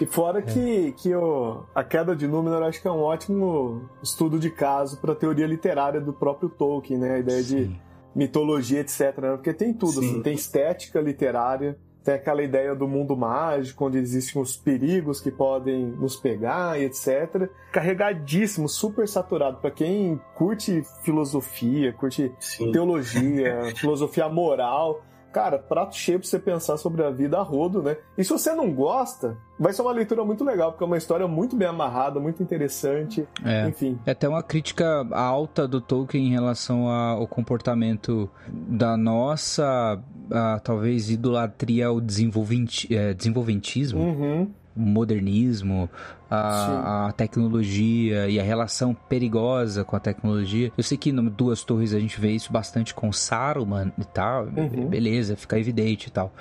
E 0.00 0.06
fora 0.06 0.40
que, 0.40 0.92
que 0.92 1.14
o, 1.14 1.64
a 1.74 1.82
queda 1.82 2.14
de 2.14 2.26
Númenor 2.26 2.62
acho 2.62 2.80
que 2.80 2.88
é 2.88 2.90
um 2.90 3.00
ótimo 3.00 3.88
estudo 4.02 4.38
de 4.38 4.50
caso 4.50 5.00
para 5.00 5.12
a 5.12 5.16
teoria 5.16 5.46
literária 5.46 6.00
do 6.00 6.12
próprio 6.12 6.48
Tolkien, 6.48 6.98
né? 6.98 7.14
A 7.14 7.18
ideia 7.18 7.42
de 7.42 7.80
mitologia, 8.14 8.80
etc. 8.80 9.18
né? 9.18 9.30
Porque 9.32 9.52
tem 9.52 9.72
tudo, 9.72 10.00
Sim. 10.00 10.10
assim, 10.10 10.22
tem 10.22 10.34
estética 10.34 11.00
literária, 11.00 11.78
tem 12.04 12.14
aquela 12.14 12.42
ideia 12.42 12.74
do 12.74 12.88
mundo 12.88 13.16
mágico, 13.16 13.86
onde 13.86 13.98
existem 13.98 14.40
os 14.40 14.56
perigos 14.56 15.20
que 15.20 15.30
podem 15.30 15.86
nos 15.86 16.16
pegar 16.16 16.80
e 16.80 16.84
etc. 16.84 17.50
Carregadíssimo, 17.72 18.68
super 18.68 19.06
saturado. 19.06 19.58
Para 19.58 19.70
quem 19.70 20.20
curte 20.34 20.82
filosofia, 21.02 21.92
curte 21.92 22.32
Sim. 22.40 22.72
teologia, 22.72 23.72
filosofia 23.76 24.28
moral. 24.28 25.02
Cara, 25.38 25.56
prato 25.56 25.94
cheio 25.94 26.18
pra 26.18 26.28
você 26.28 26.36
pensar 26.36 26.76
sobre 26.78 27.04
a 27.04 27.10
vida 27.10 27.38
a 27.38 27.42
rodo, 27.42 27.80
né? 27.80 27.96
E 28.16 28.24
se 28.24 28.30
você 28.30 28.52
não 28.54 28.72
gosta, 28.72 29.36
vai 29.56 29.72
ser 29.72 29.82
uma 29.82 29.92
leitura 29.92 30.24
muito 30.24 30.42
legal, 30.42 30.72
porque 30.72 30.82
é 30.82 30.86
uma 30.88 30.96
história 30.96 31.28
muito 31.28 31.54
bem 31.54 31.68
amarrada, 31.68 32.18
muito 32.18 32.42
interessante. 32.42 33.24
É. 33.44 33.68
Enfim. 33.68 33.96
É 34.04 34.10
até 34.10 34.28
uma 34.28 34.42
crítica 34.42 35.06
alta 35.12 35.68
do 35.68 35.80
Tolkien 35.80 36.26
em 36.26 36.32
relação 36.32 36.88
ao 36.88 37.24
comportamento 37.28 38.28
da 38.48 38.96
nossa, 38.96 40.02
ah, 40.32 40.60
talvez, 40.62 41.08
idolatria 41.08 41.86
ao 41.86 42.00
desenvolventi 42.00 42.92
eh, 42.92 43.14
desenvolventismo, 43.14 44.00
Uhum. 44.00 44.50
Modernismo, 44.78 45.88
a, 46.30 47.06
a 47.08 47.12
tecnologia 47.12 48.28
e 48.28 48.38
a 48.38 48.42
relação 48.42 48.94
perigosa 48.94 49.84
com 49.84 49.96
a 49.96 50.00
tecnologia. 50.00 50.70
Eu 50.76 50.82
sei 50.84 50.96
que 50.96 51.10
no 51.12 51.28
Duas 51.28 51.64
Torres 51.64 51.92
a 51.94 51.98
gente 52.00 52.20
vê 52.20 52.32
isso 52.32 52.52
bastante 52.52 52.94
com 52.94 53.12
Saruman 53.12 53.92
e 53.98 54.04
tal, 54.04 54.44
Uhum. 54.44 54.86
beleza, 54.88 55.36
fica 55.36 55.58
evidente 55.58 56.08
e 56.08 56.10
tal. 56.10 56.32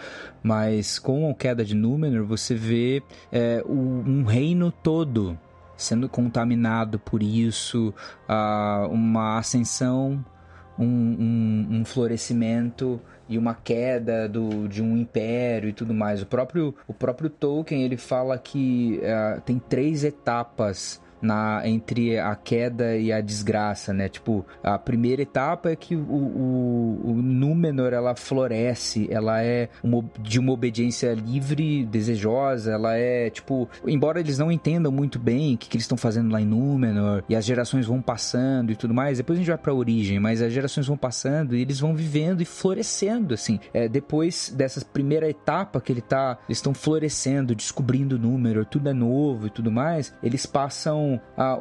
Mas 0.44 1.00
com 1.00 1.30
a 1.30 1.34
queda 1.34 1.64
de 1.66 1.76
Númenor, 1.76 2.26
você 2.26 2.54
vê 2.56 3.02
é, 3.32 3.64
um 3.68 4.24
reino 4.24 4.72
todo 4.72 5.38
sendo 5.76 6.10
contaminado 6.10 6.98
por 6.98 7.22
isso, 7.22 7.94
uma 8.90 9.38
ascensão, 9.38 10.24
um, 10.78 10.86
um- 10.86 11.68
um 11.80 11.86
florescimento 11.86 13.00
e 13.30 13.38
uma 13.38 13.54
queda 13.54 14.28
do, 14.28 14.68
de 14.68 14.82
um 14.82 14.98
império 14.98 15.70
e 15.70 15.74
tudo 15.74 15.94
mais. 15.94 16.22
O 16.22 16.26
próprio, 16.26 16.74
o 16.88 16.94
próprio 16.94 17.30
Tolkien 17.30 17.84
ele 17.84 17.98
fala 17.98 18.38
que 18.38 19.02
ah, 19.04 19.42
tem 19.46 19.60
três 19.60 20.04
etapas 20.04 21.02
na 21.22 21.62
entre 21.66 22.18
a 22.20 22.36
queda 22.36 22.96
e 22.96 23.12
a 23.12 23.22
desgraça, 23.22 23.94
né? 23.94 24.10
Tipo, 24.10 24.46
a 24.64 24.78
primeira 24.78 25.22
etapa 25.22 25.72
é 25.72 25.76
que 25.76 25.96
o, 25.96 26.00
o, 26.00 27.12
o 27.12 27.14
Númenor 27.22 27.94
ela 27.94 28.16
floresce, 28.16 29.08
ela 29.12 29.42
é 29.42 29.70
uma, 29.84 30.04
de 30.20 30.40
uma 30.40 30.52
obediência 30.52 31.14
livre, 31.14 31.86
desejosa, 31.86 32.72
ela 32.72 32.96
é 32.96 33.30
tipo, 33.30 33.70
embora 33.86 34.20
eles 34.20 34.38
não 34.38 34.52
entendam 34.52 34.92
muito 34.92 35.20
bem 35.20 35.56
o 35.56 35.58
que, 35.58 35.70
que 35.70 35.78
eles 35.78 35.84
estão 35.84 35.98
fazendo 35.98 36.32
lá 36.32 36.42
em 36.42 36.46
Númenor 36.46 37.24
e 37.28 37.36
as 37.36 37.46
gerações 37.46 37.86
vão 37.86 38.02
passando 38.02 38.72
e 38.72 38.76
tudo 38.76 38.94
mais, 38.94 39.18
depois 39.18 39.38
a 39.38 39.42
gente 39.42 39.50
vai 39.50 39.58
pra 39.58 39.74
origem, 39.74 40.20
mas 40.20 40.42
as 40.42 40.52
gerações 40.52 40.88
vão 40.88 40.98
passando 40.98 41.56
e 41.56 41.62
eles 41.62 41.80
vão 41.80 41.96
vivendo 41.96 42.42
e 42.42 42.46
florescendo, 42.46 43.34
assim. 43.34 43.60
É, 43.74 43.88
depois 43.88 44.54
dessa 44.56 44.84
primeira 44.86 45.30
etapa 45.30 45.82
que 45.82 45.92
ele 45.92 46.02
tá, 46.02 46.38
eles 46.48 46.58
estão 46.58 46.74
florescendo, 46.74 47.56
descobrindo 47.56 48.20
Númenor, 48.20 48.66
tudo 48.66 48.90
é 48.90 48.94
novo 48.94 49.48
e 49.48 49.50
tudo 49.50 49.72
mais, 49.72 50.14
eles 50.22 50.46
passam 50.46 51.07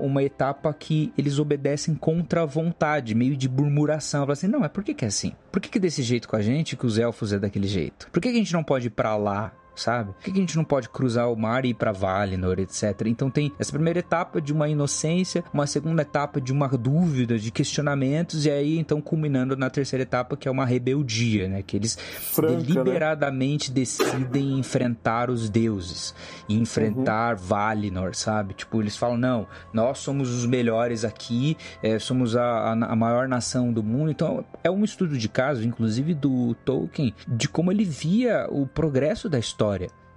uma 0.00 0.22
etapa 0.22 0.72
que 0.72 1.12
eles 1.16 1.38
obedecem 1.38 1.94
contra 1.94 2.42
a 2.42 2.46
vontade, 2.46 3.14
meio 3.14 3.36
de 3.36 3.48
murmuração. 3.48 4.22
Fala 4.22 4.32
assim, 4.32 4.48
não, 4.48 4.60
mas 4.60 4.70
por 4.70 4.82
que, 4.82 4.94
que 4.94 5.04
é 5.04 5.08
assim? 5.08 5.32
Por 5.50 5.60
que, 5.60 5.68
que 5.68 5.78
é 5.78 5.80
desse 5.80 6.02
jeito 6.02 6.28
com 6.28 6.36
a 6.36 6.42
gente 6.42 6.76
que 6.76 6.86
os 6.86 6.98
elfos 6.98 7.32
é 7.32 7.38
daquele 7.38 7.68
jeito? 7.68 8.08
Por 8.10 8.20
que, 8.20 8.30
que 8.30 8.36
a 8.36 8.38
gente 8.38 8.52
não 8.52 8.64
pode 8.64 8.88
ir 8.88 8.90
pra 8.90 9.16
lá? 9.16 9.52
Sabe? 9.76 10.12
Por 10.12 10.24
que, 10.24 10.30
a 10.30 10.34
gente 10.34 10.56
não 10.56 10.64
pode 10.64 10.88
cruzar 10.88 11.30
o 11.30 11.36
mar 11.36 11.66
e 11.66 11.68
ir 11.68 11.74
pra 11.74 11.92
Valinor, 11.92 12.58
etc? 12.58 13.02
Então 13.06 13.30
tem 13.30 13.52
essa 13.58 13.70
primeira 13.70 13.98
etapa 13.98 14.40
de 14.40 14.52
uma 14.52 14.68
inocência, 14.68 15.44
uma 15.52 15.66
segunda 15.66 16.00
etapa 16.00 16.40
de 16.40 16.50
uma 16.50 16.66
dúvida, 16.68 17.38
de 17.38 17.50
questionamentos, 17.50 18.46
e 18.46 18.50
aí 18.50 18.78
então 18.78 19.00
culminando 19.02 19.54
na 19.54 19.68
terceira 19.68 20.02
etapa, 20.02 20.36
que 20.36 20.48
é 20.48 20.50
uma 20.50 20.64
rebeldia, 20.64 21.46
né? 21.46 21.62
Que 21.62 21.76
eles 21.76 21.96
Franca, 21.96 22.56
né? 22.56 22.62
deliberadamente 22.62 23.70
decidem 23.70 24.58
enfrentar 24.58 25.28
os 25.30 25.50
deuses 25.50 26.14
e 26.48 26.54
enfrentar 26.54 27.36
Valinor, 27.36 28.14
sabe? 28.14 28.54
Tipo, 28.54 28.80
eles 28.80 28.96
falam, 28.96 29.18
não, 29.18 29.46
nós 29.72 29.98
somos 29.98 30.30
os 30.30 30.46
melhores 30.46 31.04
aqui, 31.04 31.56
é, 31.82 31.98
somos 31.98 32.34
a, 32.34 32.42
a, 32.42 32.72
a 32.72 32.96
maior 32.96 33.28
nação 33.28 33.72
do 33.72 33.82
mundo. 33.82 34.10
Então, 34.10 34.44
é 34.64 34.70
um 34.70 34.84
estudo 34.84 35.18
de 35.18 35.28
caso, 35.28 35.62
inclusive 35.64 36.14
do 36.14 36.54
Tolkien, 36.64 37.14
de 37.28 37.48
como 37.48 37.70
ele 37.70 37.84
via 37.84 38.46
o 38.50 38.66
progresso 38.66 39.28
da 39.28 39.38
história. 39.38 39.65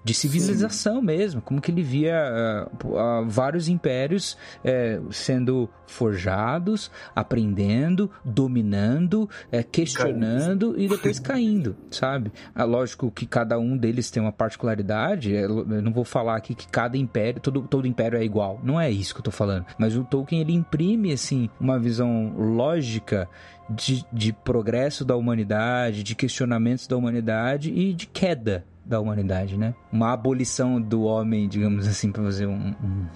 De 0.01 0.13
civilização 0.13 1.01
mesmo, 1.01 1.41
como 1.41 1.59
que 1.59 1.69
ele 1.69 1.83
via 1.83 2.15
ah, 2.15 2.69
ah, 2.95 3.23
vários 3.27 3.67
impérios 3.67 4.37
eh, 4.63 5.01
sendo 5.11 5.69
forjados, 5.85 6.89
aprendendo, 7.13 8.09
dominando, 8.23 9.29
eh, 9.51 9.61
questionando 9.61 10.73
e 10.79 10.87
depois 10.87 11.19
caindo, 11.19 11.75
sabe? 11.91 12.31
Ah, 12.55 12.63
lógico 12.63 13.11
que 13.11 13.25
cada 13.25 13.59
um 13.59 13.75
deles 13.75 14.09
tem 14.09 14.23
uma 14.23 14.31
particularidade, 14.31 15.35
eh, 15.35 15.43
eu 15.43 15.81
não 15.81 15.91
vou 15.91 16.05
falar 16.05 16.37
aqui 16.37 16.55
que 16.55 16.67
cada 16.69 16.97
império, 16.97 17.41
todo, 17.41 17.61
todo 17.63 17.85
império 17.85 18.17
é 18.17 18.23
igual, 18.23 18.57
não 18.63 18.79
é 18.79 18.89
isso 18.89 19.13
que 19.13 19.19
eu 19.19 19.25
tô 19.25 19.31
falando, 19.31 19.65
mas 19.77 19.97
o 19.97 20.03
Tolkien 20.05 20.41
ele 20.41 20.53
imprime 20.53 21.11
assim 21.11 21.49
uma 21.59 21.77
visão 21.77 22.33
lógica 22.37 23.27
de, 23.69 24.05
de 24.13 24.31
progresso 24.31 25.03
da 25.03 25.17
humanidade, 25.17 26.03
de 26.03 26.15
questionamentos 26.15 26.87
da 26.87 26.95
humanidade 26.95 27.69
e 27.69 27.93
de 27.93 28.07
queda 28.07 28.65
da 28.89 29.00
humanidade, 29.00 29.55
né? 29.58 29.74
Uma 29.93 30.12
abolição 30.13 30.81
do 30.81 31.03
homem, 31.03 31.48
digamos 31.48 31.88
assim, 31.88 32.12
pra 32.12 32.24
fazer 32.24 32.48
um, 32.48 32.69
um- 32.84 33.08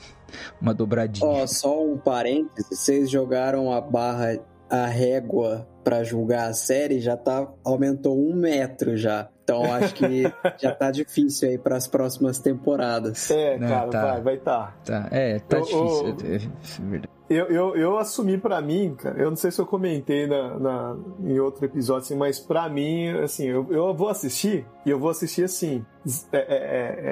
uma 0.62 0.74
dobradinha. 0.74 1.28
Ó, 1.28 1.48
só 1.48 1.84
um 1.84 1.98
parêntese, 1.98 2.68
vocês 2.76 3.10
jogaram 3.10 3.72
a 3.74 3.82
barra, 3.82 4.40
a 4.70 4.86
régua 4.86 5.68
pra 5.84 6.04
julgar 6.04 6.50
a 6.50 6.54
série, 6.54 7.00
já 7.02 7.18
tá, 7.18 7.48
aumentou 7.66 8.18
um 8.18 8.34
metro 8.36 8.96
já. 8.96 9.28
Então 9.44 9.64
acho 9.74 9.94
que 9.96 10.24
já 10.62 10.74
tá 10.74 10.90
difícil 10.90 11.50
aí 11.50 11.58
pras 11.58 11.86
próximas 11.88 12.40
temporadas. 12.40 13.30
É, 13.30 13.58
Não, 13.58 13.68
cara, 13.68 13.90
tá. 13.90 14.02
vai, 14.14 14.22
vai 14.22 14.38
tá. 14.38 14.76
Tá, 14.86 15.08
é, 15.12 15.40
tá 15.40 15.58
Eu- 15.58 15.64
difícil. 15.64 16.08
eu- 16.08 16.16
é- 16.32 16.36
é 16.36 16.90
verdade. 16.90 17.13
Eu, 17.30 17.46
eu, 17.48 17.76
eu 17.76 17.98
assumi 17.98 18.38
pra 18.38 18.60
mim, 18.62 18.96
cara, 18.96 19.18
eu 19.18 19.30
não 19.30 19.36
sei 19.38 19.50
se 19.50 19.60
eu 19.60 19.66
comentei 19.66 20.28
na, 20.28 20.60
na- 20.60 20.96
em 21.24 21.40
outro 21.40 21.64
episódio, 21.66 22.02
assim, 22.04 22.16
mas 22.18 22.38
pra 22.38 22.68
mim, 22.68 23.08
assim, 23.24 23.48
eu, 23.48 23.66
eu 23.72 23.94
vou 23.94 24.10
assistir 24.10 24.66
e 24.86 24.90
eu 24.90 25.00
vou 25.00 25.10
assistir 25.10 25.44
assim. 25.44 25.86
É, 26.32 26.38
é- 26.38 26.42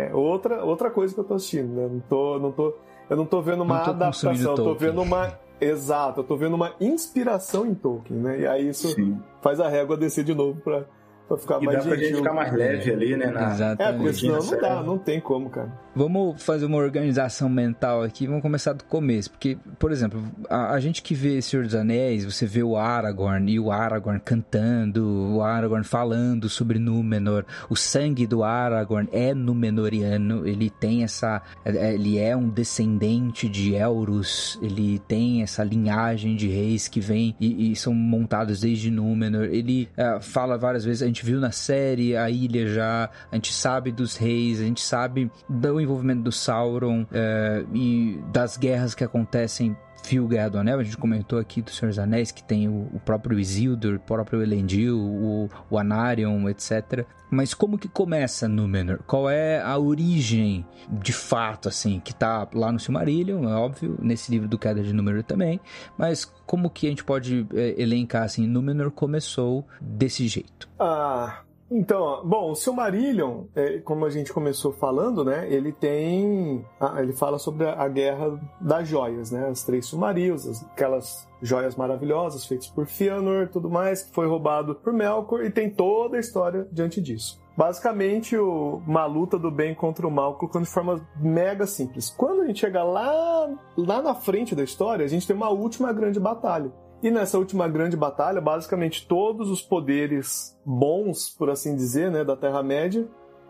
é- 0.08 0.10
é 0.12 0.14
outra, 0.16 0.64
outra 0.66 0.92
coisa 0.92 1.14
que 1.14 1.20
eu 1.20 1.24
tô 1.24 1.36
assistindo, 1.36 1.74
né? 1.74 1.88
Não 1.90 2.00
tô, 2.02 2.40
não 2.40 2.52
tô, 2.52 2.74
eu 3.10 3.16
não 3.18 3.26
tô 3.26 3.42
vendo 3.42 3.64
uma 3.64 3.78
Não 3.78 3.84
tô 3.86 3.90
adaptação, 3.92 4.34
eu 4.34 4.56
tô 4.56 4.76
vendo 4.76 5.02
uma. 5.02 5.40
Exato, 5.62 6.20
eu 6.22 6.24
tô 6.24 6.36
vendo 6.36 6.56
uma 6.56 6.74
inspiração 6.82 7.66
em 7.66 7.74
Tolkien, 7.74 8.20
né? 8.20 8.40
E 8.42 8.48
aí 8.48 8.70
isso 8.70 8.90
Sim. 8.90 9.18
faz 9.42 9.60
a 9.60 9.70
régua 9.70 9.96
descer 9.96 10.24
de 10.24 10.34
novo 10.34 10.60
pra, 10.60 10.86
pra 11.28 11.38
ficar 11.38 11.62
e 11.62 11.66
mais 11.68 11.78
dá 11.78 11.84
pra 11.84 11.96
gente 11.98 12.16
ficar 12.16 12.34
mais 12.34 12.52
leve 12.52 12.92
ali, 12.92 13.16
né? 13.16 13.28
Na... 13.28 13.52
Exatamente. 13.54 13.82
É, 13.82 13.94
porque 13.98 14.14
senão 14.14 14.40
não 14.40 14.60
dá, 14.60 14.84
não 14.84 14.98
tem 14.98 15.22
como, 15.22 15.50
cara. 15.52 15.72
Vamos 15.94 16.42
fazer 16.42 16.66
uma 16.66 16.78
organização 16.78 17.50
mental 17.50 18.02
aqui, 18.02 18.26
vamos 18.26 18.42
começar 18.42 18.72
do 18.72 18.84
começo, 18.86 19.30
porque, 19.30 19.58
por 19.78 19.92
exemplo, 19.92 20.24
a, 20.50 20.72
a, 20.72 20.80
gente 20.80 21.02
que 21.02 21.14
vê 21.14 21.42
Senhor 21.42 21.66
dos 21.66 21.76
Anéis, 21.76 22.24
você 22.24 22.46
vê 22.46 22.64
o 22.64 22.78
Aragorn 22.78 23.52
e 23.52 23.60
o 23.60 23.72
Aragorn 23.72 24.22
cantando, 24.24 25.36
o 25.36 25.42
Aragorn 25.42 25.84
falando 25.84 26.48
sobre 26.48 26.80
Númenor, 26.80 27.44
o 27.70 27.76
sangue 27.76 28.26
do 28.26 28.42
Aragorn 28.42 29.10
é 29.12 29.34
Númenoriano, 29.34 30.48
ele 30.48 30.70
tem 30.70 31.04
essa, 31.04 31.42
é, 31.66 31.94
ele 31.94 32.18
é 32.18 32.38
um 32.38 32.48
descendente 32.48 33.50
de 33.50 33.76
Elros, 33.76 34.58
ele 34.62 34.98
tem 35.10 35.42
essa 35.44 35.62
linhagem 35.62 36.38
de 36.38 36.48
reis 36.48 36.88
que 36.88 37.02
vem 37.02 37.36
e, 37.38 37.74
e 37.74 37.76
são 37.76 37.94
montados 37.94 38.62
desde 38.62 38.90
Númenor, 38.90 39.50
ele 39.52 39.90
uh, 39.98 40.22
fala 40.22 40.58
várias 40.58 40.86
vezes, 40.86 41.04
a 41.04 41.08
gente 41.08 41.26
viu 41.26 41.38
na 41.38 41.52
série 41.52 42.16
a 42.16 42.30
ilha 42.30 42.66
já, 42.68 43.10
a 43.30 43.36
gente 43.36 43.54
sabe 43.54 43.92
dos 43.92 44.16
reis, 44.16 44.62
a 44.62 44.64
gente 44.64 44.82
sabe 44.82 45.30
do 45.50 45.81
envolvimento 45.82 46.22
do 46.22 46.32
Sauron 46.32 47.06
é, 47.12 47.64
e 47.74 48.20
das 48.32 48.58
guerras 48.58 48.96
que 48.96 49.04
acontecem 49.04 49.76
Fio 50.04 50.28
Guerra 50.28 50.50
do 50.50 50.58
Anel, 50.58 50.80
a 50.80 50.84
gente 50.84 50.98
comentou 50.98 51.40
aqui 51.40 51.62
do 51.62 51.70
Senhor 51.70 51.90
dos 51.90 52.00
Anéis, 52.00 52.32
que 52.32 52.44
tem 52.44 52.68
o, 52.68 52.90
o 52.94 53.00
próprio 53.00 53.40
Isildur, 53.40 53.96
o 53.96 54.00
próprio 54.00 54.42
Elendil, 54.42 55.00
o, 55.00 55.50
o 55.70 55.78
Anarion, 55.78 56.50
etc. 56.50 57.06
Mas 57.30 57.54
como 57.54 57.78
que 57.78 57.88
começa 57.88 58.48
Númenor? 58.48 59.00
Qual 59.06 59.30
é 59.30 59.62
a 59.62 59.78
origem, 59.78 60.66
de 60.90 61.14
fato, 61.14 61.70
assim, 61.70 62.00
que 62.00 62.14
tá 62.14 62.48
lá 62.54 62.72
no 62.72 62.80
Silmarillion, 62.80 63.48
é 63.48 63.56
óbvio, 63.56 63.98
nesse 64.02 64.32
livro 64.32 64.48
do 64.48 64.58
Queda 64.58 64.84
de 64.84 64.92
Númenor 64.92 65.24
também, 65.24 65.60
mas 65.98 66.26
como 66.46 66.70
que 66.70 66.88
a 66.88 66.90
gente 66.90 67.04
pode 67.04 67.48
é, 67.54 67.82
elencar, 67.82 68.24
assim, 68.24 68.48
Númenor 68.48 68.92
começou 68.92 69.66
desse 69.80 70.28
jeito? 70.28 70.68
Ah, 70.80 71.42
então, 71.74 72.22
bom, 72.26 72.52
o 72.52 72.56
Silmarillion, 72.56 73.46
é, 73.56 73.80
como 73.80 74.06
a 74.06 74.10
gente 74.10 74.34
começou 74.34 74.74
falando, 74.74 75.24
né, 75.24 75.48
ele 75.50 75.72
tem, 75.72 76.66
ele 77.00 77.14
fala 77.14 77.40
sobre 77.40 77.66
a, 77.66 77.88
guerra 77.88 78.38
das 78.60 78.90
joias, 78.90 79.32
né, 79.32 79.48
as 79.48 79.64
três 79.64 79.86
Silmarils, 79.88 80.66
aquelas 80.66 81.26
joias 81.42 81.78
maravilhosas 81.78 82.46
feitas 82.46 82.68
por 82.68 82.86
Fëanor, 82.86 83.48
tudo 83.48 83.70
mais, 83.70 84.04
que 84.04 84.14
foi 84.14 84.28
roubado 84.28 84.76
por 84.76 84.92
Melkor 84.92 85.46
e 85.46 85.50
tem 85.50 85.70
toda 85.70 86.18
a 86.18 86.20
história 86.20 86.68
diante 86.74 87.00
disso. 87.00 87.42
Basicamente, 87.56 88.36
o, 88.36 88.82
uma 88.86 89.06
luta 89.06 89.40
do 89.40 89.50
bem 89.50 89.74
contra 89.74 90.06
o 90.06 90.12
mal, 90.12 90.36
colocando 90.36 90.66
de 90.66 90.72
forma 90.72 91.08
mega 91.22 91.66
simples. 91.66 92.10
Quando 92.10 92.42
a 92.42 92.48
gente 92.48 92.60
chega 92.60 92.84
lá, 92.84 93.50
lá 93.78 94.02
na 94.02 94.14
frente 94.14 94.54
da 94.54 94.64
história, 94.64 95.06
a 95.06 95.08
gente 95.08 95.26
tem 95.26 95.36
uma 95.36 95.50
última 95.50 95.94
grande 95.94 96.20
batalha 96.20 96.70
e 97.04 97.10
nessa 97.10 97.38
última 97.38 97.68
grande 97.68 97.98
batalha, 97.98 98.40
basicamente 98.40 99.08
todos 99.08 99.50
os 99.50 99.62
poderes 99.62 100.58
bons, 100.66 101.30
por 101.30 101.50
assim 101.50 101.76
dizer, 101.76 102.12
né, 102.12 102.24
da 102.24 102.36
Terra-média, 102.36 103.08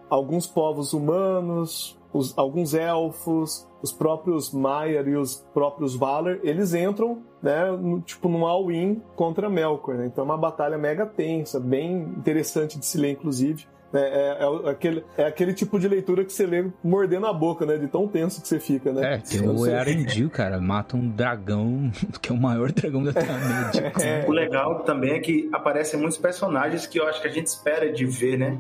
alguns 0.09 0.47
povos 0.47 0.93
humanos, 0.93 1.99
os, 2.13 2.37
alguns 2.37 2.73
elfos, 2.73 3.67
os 3.81 3.91
próprios 3.91 4.51
Maiar 4.51 5.07
e 5.07 5.15
os 5.15 5.37
próprios 5.53 5.95
Valar, 5.95 6.39
eles 6.43 6.73
entram, 6.73 7.23
né, 7.41 7.71
no, 7.71 8.01
tipo 8.01 8.29
num 8.29 8.45
all-in 8.45 9.01
contra 9.15 9.49
Melkor, 9.49 9.95
né? 9.95 10.05
Então 10.05 10.23
é 10.23 10.25
uma 10.25 10.37
batalha 10.37 10.77
mega 10.77 11.05
tensa, 11.05 11.59
bem 11.59 12.01
interessante 12.01 12.77
de 12.77 12.85
se 12.85 12.97
ler, 12.97 13.11
inclusive. 13.11 13.65
É, 13.93 13.99
é, 13.99 14.67
é, 14.67 14.69
aquele, 14.69 15.03
é 15.17 15.25
aquele 15.25 15.53
tipo 15.53 15.79
de 15.79 15.87
leitura 15.87 16.23
que 16.23 16.31
você 16.31 16.45
lê 16.45 16.65
mordendo 16.83 17.27
a 17.27 17.33
boca, 17.33 17.65
né? 17.65 17.77
De 17.77 17.87
tão 17.87 18.07
tenso 18.07 18.41
que 18.41 18.47
você 18.47 18.59
fica, 18.59 18.91
né? 18.91 19.15
É, 19.15 19.17
tem 19.17 19.47
o 19.47 19.63
Arendil, 19.65 20.29
cara, 20.29 20.59
mata 20.59 20.95
um 20.95 21.09
dragão, 21.09 21.91
que 22.21 22.31
é 22.31 22.35
o 22.35 22.37
maior 22.37 22.71
dragão 22.71 23.03
da 23.03 23.13
Terra-média. 23.13 23.91
É. 24.01 24.25
O 24.27 24.31
legal 24.31 24.83
também 24.83 25.11
é 25.11 25.19
que 25.19 25.49
aparecem 25.53 25.99
muitos 25.99 26.17
personagens 26.17 26.87
que 26.87 26.99
eu 26.99 27.07
acho 27.07 27.21
que 27.21 27.27
a 27.27 27.31
gente 27.31 27.47
espera 27.47 27.91
de 27.91 28.05
ver, 28.05 28.37
né? 28.37 28.59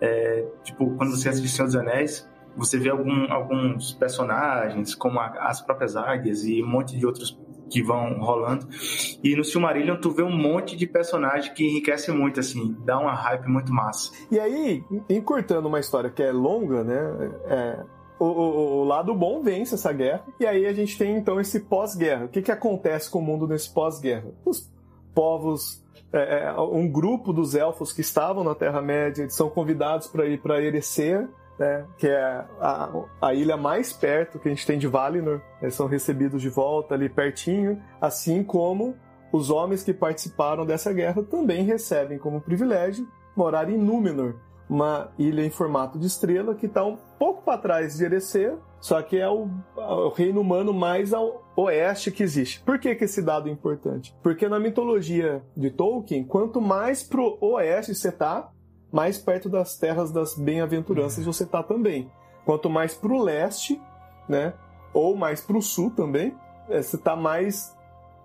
É, 0.00 0.44
tipo, 0.62 0.94
quando 0.96 1.10
você 1.16 1.28
assiste 1.28 1.48
Senhor 1.48 1.66
dos 1.66 1.76
Anéis, 1.76 2.28
você 2.56 2.78
vê 2.78 2.90
algum, 2.90 3.30
alguns 3.32 3.92
personagens, 3.92 4.94
como 4.94 5.18
a, 5.18 5.26
as 5.48 5.60
próprias 5.60 5.96
águias 5.96 6.44
e 6.44 6.62
um 6.62 6.68
monte 6.68 6.96
de 6.96 7.04
outros 7.04 7.38
que 7.70 7.82
vão 7.82 8.18
rolando. 8.20 8.66
E 9.22 9.36
no 9.36 9.44
Silmarillion 9.44 9.96
tu 9.96 10.10
vê 10.10 10.22
um 10.22 10.36
monte 10.36 10.76
de 10.76 10.86
personagem 10.86 11.52
que 11.54 11.64
enriquece 11.64 12.10
muito, 12.12 12.40
assim, 12.40 12.76
dá 12.84 12.98
uma 12.98 13.14
hype 13.14 13.46
muito 13.48 13.72
massa. 13.72 14.12
E 14.30 14.38
aí, 14.38 14.84
encurtando 15.08 15.68
uma 15.68 15.80
história 15.80 16.10
que 16.10 16.22
é 16.22 16.32
longa, 16.32 16.84
né? 16.84 17.32
É, 17.46 17.84
o, 18.18 18.24
o, 18.24 18.80
o, 18.80 18.84
lado 18.84 19.14
bom 19.14 19.42
vence 19.42 19.74
essa 19.74 19.92
guerra. 19.92 20.24
E 20.40 20.46
aí 20.46 20.66
a 20.66 20.72
gente 20.72 20.96
tem 20.96 21.16
então 21.16 21.40
esse 21.40 21.60
pós-guerra. 21.60 22.26
O 22.26 22.28
que, 22.28 22.42
que 22.42 22.52
acontece 22.52 23.10
com 23.10 23.18
o 23.18 23.22
mundo 23.22 23.46
nesse 23.46 23.72
pós-guerra? 23.72 24.32
Os 24.44 24.70
povos. 25.14 25.84
É, 26.12 26.44
é 26.44 26.60
um 26.60 26.88
grupo 26.88 27.32
dos 27.32 27.54
elfos 27.54 27.92
que 27.92 28.00
estavam 28.00 28.44
na 28.44 28.54
Terra-média 28.54 29.28
são 29.28 29.50
convidados 29.50 30.06
para 30.06 30.26
ir 30.26 30.40
para 30.40 30.62
Erecer 30.62 31.28
né, 31.58 31.86
que 31.96 32.06
é 32.06 32.44
a, 32.60 32.90
a, 33.20 33.34
ilha 33.34 33.56
mais 33.56 33.92
perto 33.92 34.38
que 34.38 34.48
a 34.48 34.50
gente 34.50 34.66
tem 34.66 34.78
de 34.78 34.86
Valinor. 34.86 35.40
Eles 35.60 35.74
são 35.74 35.86
recebidos 35.86 36.42
de 36.42 36.48
volta 36.48 36.94
ali 36.94 37.08
pertinho, 37.08 37.80
assim 38.00 38.42
como 38.42 38.94
os 39.32 39.50
homens 39.50 39.82
que 39.82 39.92
participaram 39.92 40.64
dessa 40.64 40.92
guerra 40.92 41.22
também 41.22 41.64
recebem 41.64 42.18
como 42.18 42.40
privilégio 42.40 43.06
morar 43.36 43.68
em 43.68 43.76
Númenor, 43.76 44.34
uma 44.68 45.12
ilha 45.18 45.44
em 45.44 45.50
formato 45.50 45.98
de 45.98 46.06
estrela 46.06 46.54
que 46.54 46.66
está 46.66 46.84
um 46.84 46.96
pouco 47.18 47.42
para 47.42 47.58
trás 47.58 47.96
de 47.96 48.04
Erecer, 48.04 48.56
só 48.80 49.00
que 49.02 49.16
é 49.16 49.28
o, 49.28 49.48
o, 49.76 50.08
reino 50.08 50.40
humano 50.40 50.72
mais 50.72 51.12
ao 51.12 51.44
oeste 51.56 52.10
que 52.10 52.22
existe. 52.22 52.60
Por 52.62 52.78
que, 52.78 52.94
que 52.94 53.04
esse 53.04 53.22
dado 53.22 53.48
é 53.48 53.52
importante? 53.52 54.14
Porque 54.22 54.48
na 54.48 54.58
mitologia 54.58 55.42
de 55.56 55.70
Tolkien, 55.70 56.24
quanto 56.24 56.60
mais 56.60 57.02
pro 57.02 57.38
oeste 57.40 57.94
você 57.94 58.10
tá, 58.10 58.50
mais 58.92 59.18
perto 59.18 59.48
das 59.48 59.76
terras 59.76 60.12
das 60.12 60.34
bem-aventuranças 60.34 61.24
você 61.24 61.44
está 61.44 61.62
também. 61.62 62.10
Quanto 62.44 62.70
mais 62.70 62.94
para 62.94 63.12
o 63.12 63.22
leste, 63.22 63.80
né, 64.28 64.54
ou 64.92 65.16
mais 65.16 65.40
para 65.40 65.56
o 65.56 65.62
sul 65.62 65.90
também, 65.90 66.34
é, 66.68 66.80
você 66.80 66.96
está 66.96 67.16
mais 67.16 67.76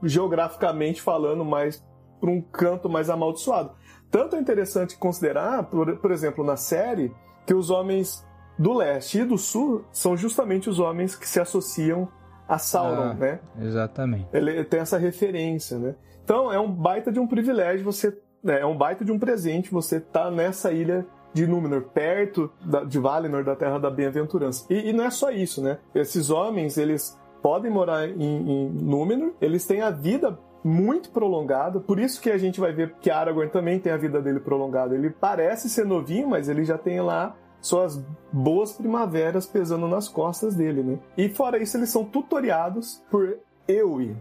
geograficamente 0.03 1.01
falando, 1.01 1.43
mais 1.43 1.83
para 2.19 2.29
um 2.29 2.41
canto 2.41 2.87
mais 2.87 3.09
amaldiçoado. 3.09 3.71
Tanto 4.09 4.35
é 4.35 4.39
interessante 4.39 4.97
considerar, 4.97 5.63
por, 5.63 5.97
por 5.97 6.11
exemplo, 6.11 6.43
na 6.43 6.55
série, 6.55 7.13
que 7.45 7.53
os 7.53 7.69
homens 7.69 8.25
do 8.57 8.73
leste 8.73 9.19
e 9.19 9.23
do 9.23 9.37
sul 9.37 9.85
são 9.91 10.15
justamente 10.15 10.69
os 10.69 10.79
homens 10.79 11.15
que 11.15 11.27
se 11.27 11.39
associam 11.39 12.07
a 12.47 12.57
Sauron, 12.57 13.11
ah, 13.11 13.13
né? 13.13 13.39
Exatamente. 13.59 14.27
Ele 14.33 14.63
tem 14.65 14.81
essa 14.81 14.97
referência, 14.97 15.79
né? 15.79 15.95
Então 16.23 16.51
é 16.51 16.59
um 16.59 16.71
baita 16.71 17.11
de 17.11 17.19
um 17.19 17.25
privilégio 17.25 17.83
você 17.83 18.15
é, 18.45 18.59
é 18.61 18.65
um 18.65 18.77
baita 18.77 19.03
de 19.03 19.11
um 19.11 19.19
presente 19.19 19.71
você 19.71 19.99
tá 19.99 20.29
nessa 20.31 20.71
ilha 20.71 21.05
de 21.33 21.47
Númenor, 21.47 21.83
perto 21.93 22.51
da, 22.63 22.83
de 22.83 22.99
Valinor, 22.99 23.43
da 23.43 23.55
Terra 23.55 23.79
da 23.79 23.89
Bem-aventurança. 23.89 24.65
E, 24.69 24.89
e, 24.89 24.93
não 24.93 25.05
é 25.05 25.09
só 25.09 25.31
isso, 25.31 25.61
né? 25.61 25.77
Esses 25.95 26.29
homens, 26.29 26.77
eles 26.77 27.17
podem 27.41 27.71
morar 27.71 28.07
em, 28.07 28.21
em 28.21 28.69
Númenor, 28.69 29.33
eles 29.39 29.65
têm 29.65 29.81
a 29.81 29.89
vida 29.89 30.37
muito 30.63 31.09
prolongada, 31.09 31.79
por 31.79 31.99
isso 31.99 32.21
que 32.21 32.29
a 32.29 32.37
gente 32.37 32.59
vai 32.59 32.71
ver 32.71 32.93
que 33.01 33.09
Aragorn 33.09 33.49
também 33.49 33.79
tem 33.79 33.91
a 33.91 33.97
vida 33.97 34.21
dele 34.21 34.39
prolongada. 34.39 34.93
Ele 34.93 35.09
parece 35.09 35.69
ser 35.69 35.85
novinho, 35.85 36.27
mas 36.27 36.49
ele 36.49 36.63
já 36.63 36.77
tem 36.77 37.01
lá 37.01 37.35
suas 37.59 38.03
boas 38.31 38.73
primaveras 38.73 39.45
pesando 39.45 39.87
nas 39.87 40.07
costas 40.07 40.55
dele, 40.55 40.83
né? 40.83 40.99
E 41.17 41.29
fora 41.29 41.61
isso, 41.61 41.77
eles 41.77 41.89
são 41.89 42.03
tutoriados 42.03 43.03
por 43.09 43.37
Ewi, 43.67 44.15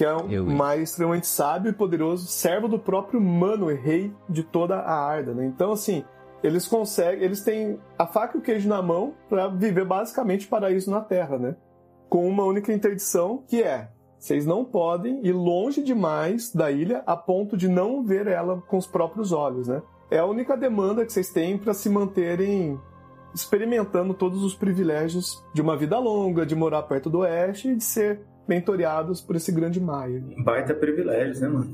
que 0.00 0.04
é 0.06 0.16
um 0.16 0.56
mais 0.56 0.88
extremamente 0.88 1.26
sábio 1.26 1.68
e 1.68 1.74
poderoso, 1.74 2.26
servo 2.26 2.66
do 2.66 2.78
próprio 2.78 3.20
Mano, 3.20 3.66
rei 3.66 4.10
de 4.30 4.42
toda 4.42 4.76
a 4.76 4.94
Arda, 4.94 5.34
né? 5.34 5.44
Então, 5.44 5.72
assim, 5.72 6.02
eles 6.42 6.66
conseguem, 6.66 7.22
eles 7.22 7.42
têm 7.42 7.78
a 7.98 8.06
faca 8.06 8.38
e 8.38 8.40
o 8.40 8.42
queijo 8.42 8.66
na 8.66 8.80
mão 8.80 9.12
para 9.28 9.48
viver 9.48 9.84
basicamente 9.84 10.48
paraíso 10.48 10.90
na 10.90 11.02
Terra, 11.02 11.38
né? 11.38 11.54
Com 12.08 12.26
uma 12.26 12.44
única 12.44 12.72
interdição, 12.72 13.44
que 13.46 13.62
é 13.62 13.90
vocês 14.18 14.46
não 14.46 14.64
podem 14.64 15.20
ir 15.22 15.32
longe 15.32 15.82
demais 15.82 16.50
da 16.50 16.70
ilha 16.70 17.02
a 17.06 17.14
ponto 17.14 17.54
de 17.54 17.68
não 17.68 18.02
ver 18.02 18.26
ela 18.26 18.58
com 18.58 18.78
os 18.78 18.86
próprios 18.86 19.32
olhos, 19.32 19.68
né? 19.68 19.82
É 20.10 20.18
a 20.18 20.24
única 20.24 20.56
demanda 20.56 21.04
que 21.04 21.12
vocês 21.12 21.28
têm 21.28 21.58
para 21.58 21.74
se 21.74 21.90
manterem 21.90 22.80
experimentando 23.34 24.14
todos 24.14 24.42
os 24.42 24.54
privilégios 24.54 25.44
de 25.52 25.60
uma 25.60 25.76
vida 25.76 25.98
longa, 25.98 26.46
de 26.46 26.56
morar 26.56 26.84
perto 26.84 27.10
do 27.10 27.18
oeste 27.18 27.68
e 27.68 27.76
de 27.76 27.84
ser 27.84 28.29
mentoreados 28.50 29.20
por 29.20 29.36
esse 29.36 29.52
grande 29.52 29.80
Maia. 29.80 30.22
Baita 30.44 30.74
privilégios, 30.74 31.40
né, 31.40 31.48
mano? 31.48 31.72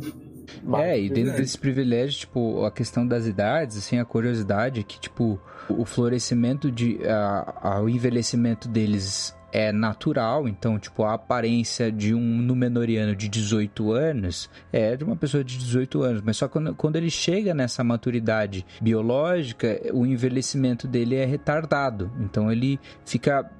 Baita 0.63 0.89
é, 0.89 1.01
e 1.01 1.09
dentro 1.09 1.37
desses 1.37 1.57
privilégios, 1.57 2.19
tipo, 2.19 2.65
a 2.65 2.71
questão 2.71 3.07
das 3.07 3.27
idades, 3.27 3.79
assim, 3.79 3.99
a 3.99 4.05
curiosidade 4.05 4.81
é 4.81 4.83
que, 4.83 5.01
tipo, 5.01 5.41
o 5.69 5.85
florescimento 5.85 6.71
de. 6.71 7.01
A, 7.07 7.55
a, 7.63 7.81
o 7.81 7.89
envelhecimento 7.89 8.69
deles 8.69 9.36
é 9.57 9.73
natural, 9.73 10.47
então, 10.47 10.79
tipo, 10.79 11.03
a 11.03 11.15
aparência 11.15 11.91
de 11.91 12.15
um 12.15 12.21
Númenoriano 12.21 13.17
de 13.17 13.27
18 13.27 13.91
anos 13.91 14.51
é 14.71 14.95
de 14.95 15.03
uma 15.03 15.17
pessoa 15.17 15.43
de 15.43 15.57
18 15.57 16.03
anos, 16.03 16.21
mas 16.21 16.37
só 16.37 16.47
quando, 16.47 16.75
quando 16.75 16.97
ele 16.97 17.09
chega 17.09 17.55
nessa 17.55 17.83
maturidade 17.83 18.67
biológica, 18.83 19.81
o 19.95 20.05
envelhecimento 20.05 20.87
dele 20.87 21.17
é 21.17 21.25
retardado, 21.25 22.13
então 22.21 22.53
ele 22.53 22.79
fica 23.07 23.51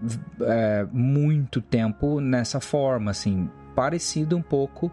é, 0.43 0.87
muito 0.93 1.63
tempo 1.63 2.21
nessa 2.21 2.61
forma, 2.61 3.11
assim, 3.11 3.49
parecido 3.75 4.37
um 4.37 4.43
pouco 4.43 4.93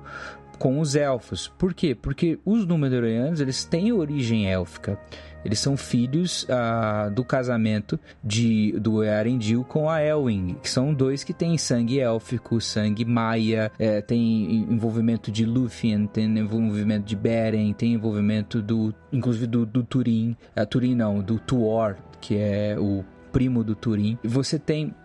com 0.63 0.80
os 0.80 0.95
elfos. 0.95 1.52
Por 1.58 1.73
quê? 1.73 1.93
Porque 1.93 2.39
os 2.45 2.65
Númenóreanos, 2.65 3.41
eles 3.41 3.65
têm 3.65 3.91
origem 3.91 4.49
élfica. 4.49 4.97
Eles 5.43 5.60
são 5.60 5.76
filhos 5.76 6.47
ah, 6.49 7.12
do 7.13 7.21
casamento 7.26 7.99
de, 8.23 8.71
do 8.80 9.04
Earendil 9.04 9.65
com 9.65 9.89
a 9.89 10.02
Elwing, 10.02 10.56
que 10.63 10.69
são 10.69 10.93
dois 10.93 11.21
que 11.21 11.34
têm 11.34 11.58
sangue 11.58 11.99
élfico, 11.99 12.62
sangue 12.62 13.04
maia, 13.04 13.69
é, 13.78 14.02
tem 14.02 14.65
envolvimento 14.71 15.30
de 15.30 15.45
Lúthien, 15.45 16.08
tem 16.08 16.39
envolvimento 16.39 17.06
de 17.06 17.15
Beren, 17.17 17.73
tem 17.73 17.95
envolvimento 17.95 18.62
do, 18.62 18.95
inclusive 19.12 19.47
do, 19.47 19.65
do 19.65 19.84
Turin, 19.84 20.34
uh, 20.56 20.65
Turin 20.65 20.95
não, 20.95 21.19
do 21.19 21.39
Tuor, 21.39 21.97
que 22.21 22.38
é 22.38 22.78
o 22.80 23.04
primo 23.34 23.65
do 23.65 23.76
Turin. 23.76 24.17
E 24.23 24.30
você 24.30 24.58
tem 24.58 24.95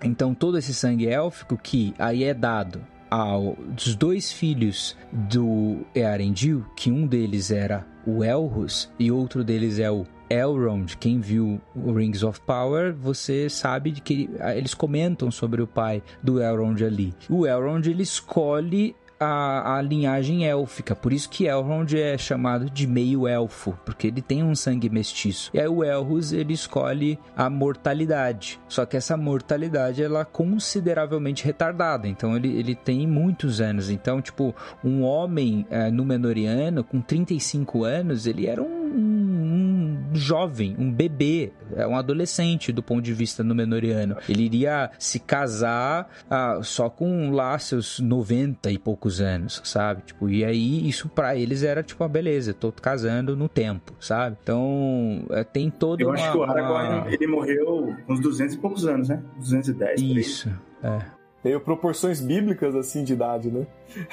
então 0.00 0.32
todo 0.32 0.56
esse 0.56 0.72
sangue 0.72 1.08
élfico 1.08 1.58
que 1.60 1.92
aí 1.98 2.22
é 2.22 2.32
dado 2.32 2.80
aos 3.10 3.94
dois 3.94 4.32
filhos 4.32 4.96
do 5.12 5.78
Earendil, 5.94 6.64
que 6.76 6.90
um 6.90 7.06
deles 7.06 7.50
era 7.50 7.86
o 8.06 8.24
Elrus 8.24 8.90
e 8.98 9.10
outro 9.10 9.44
deles 9.44 9.78
é 9.78 9.90
o 9.90 10.06
Elrond, 10.30 10.96
quem 10.98 11.20
viu 11.20 11.60
Rings 11.74 12.22
of 12.22 12.40
Power, 12.42 12.94
você 12.94 13.48
sabe 13.48 13.92
que 13.92 14.28
eles 14.54 14.74
comentam 14.74 15.30
sobre 15.30 15.62
o 15.62 15.66
pai 15.66 16.02
do 16.22 16.40
Elrond 16.40 16.84
ali. 16.84 17.14
O 17.30 17.46
Elrond 17.46 17.86
ele 17.86 18.02
escolhe 18.02 18.94
a, 19.18 19.76
a 19.76 19.82
linhagem 19.82 20.46
élfica. 20.46 20.94
Por 20.94 21.12
isso 21.12 21.28
que 21.28 21.46
Elrond 21.46 21.94
é 21.94 22.16
chamado 22.16 22.70
de 22.70 22.86
meio 22.86 23.26
elfo, 23.26 23.78
porque 23.84 24.06
ele 24.06 24.22
tem 24.22 24.42
um 24.42 24.54
sangue 24.54 24.88
mestiço. 24.88 25.50
E 25.52 25.60
aí 25.60 25.68
o 25.68 25.84
Elrus 25.84 26.32
ele 26.32 26.52
escolhe 26.52 27.18
a 27.36 27.50
mortalidade. 27.50 28.60
Só 28.68 28.86
que 28.86 28.96
essa 28.96 29.16
mortalidade 29.16 30.02
ela 30.02 30.20
é 30.20 30.24
consideravelmente 30.24 31.44
retardada. 31.44 32.06
Então 32.06 32.36
ele, 32.36 32.56
ele 32.56 32.74
tem 32.74 33.06
muitos 33.06 33.60
anos. 33.60 33.90
Então, 33.90 34.20
tipo, 34.20 34.54
um 34.84 35.02
homem 35.02 35.66
é, 35.70 35.90
Númenoriano 35.90 36.84
com 36.84 37.00
35 37.00 37.84
anos, 37.84 38.26
ele 38.26 38.46
era 38.46 38.62
um, 38.62 38.66
um, 38.66 40.08
jovem, 40.12 40.74
um 40.78 40.90
bebê, 40.90 41.52
é 41.76 41.86
um 41.86 41.96
adolescente 41.96 42.72
do 42.72 42.82
ponto 42.82 43.02
de 43.02 43.12
vista 43.12 43.42
Númenoriano. 43.42 44.16
Ele 44.28 44.44
iria 44.44 44.90
se 44.98 45.18
casar 45.18 46.08
ah, 46.30 46.60
só 46.62 46.88
com 46.88 47.30
lá 47.30 47.58
seus 47.58 47.98
90 48.00 48.70
e 48.70 48.78
poucos 48.78 49.07
poucos 49.08 49.20
anos, 49.20 49.60
sabe? 49.64 50.02
Tipo, 50.02 50.28
e 50.28 50.44
aí 50.44 50.88
isso 50.88 51.08
para 51.08 51.34
eles 51.34 51.62
era 51.62 51.82
tipo, 51.82 52.04
a 52.04 52.08
beleza, 52.08 52.52
tô 52.52 52.70
casando 52.70 53.34
no 53.36 53.48
tempo, 53.48 53.94
sabe? 53.98 54.36
Então, 54.42 55.24
é, 55.30 55.42
tem 55.42 55.70
todo 55.70 56.00
Eu 56.00 56.08
uma, 56.08 56.14
acho 56.14 56.30
que 56.30 56.38
o 56.38 56.42
Aragorn, 56.42 57.00
uma... 57.00 57.12
ele 57.12 57.26
morreu 57.26 57.96
uns 58.08 58.20
200 58.20 58.54
e 58.54 58.58
poucos 58.58 58.86
anos, 58.86 59.08
né? 59.08 59.22
210. 59.38 60.00
Isso, 60.00 60.50
é. 60.82 61.17
Tem 61.48 61.58
proporções 61.58 62.20
bíblicas, 62.20 62.74
assim, 62.74 63.02
de 63.02 63.14
idade, 63.14 63.50
né? 63.50 63.66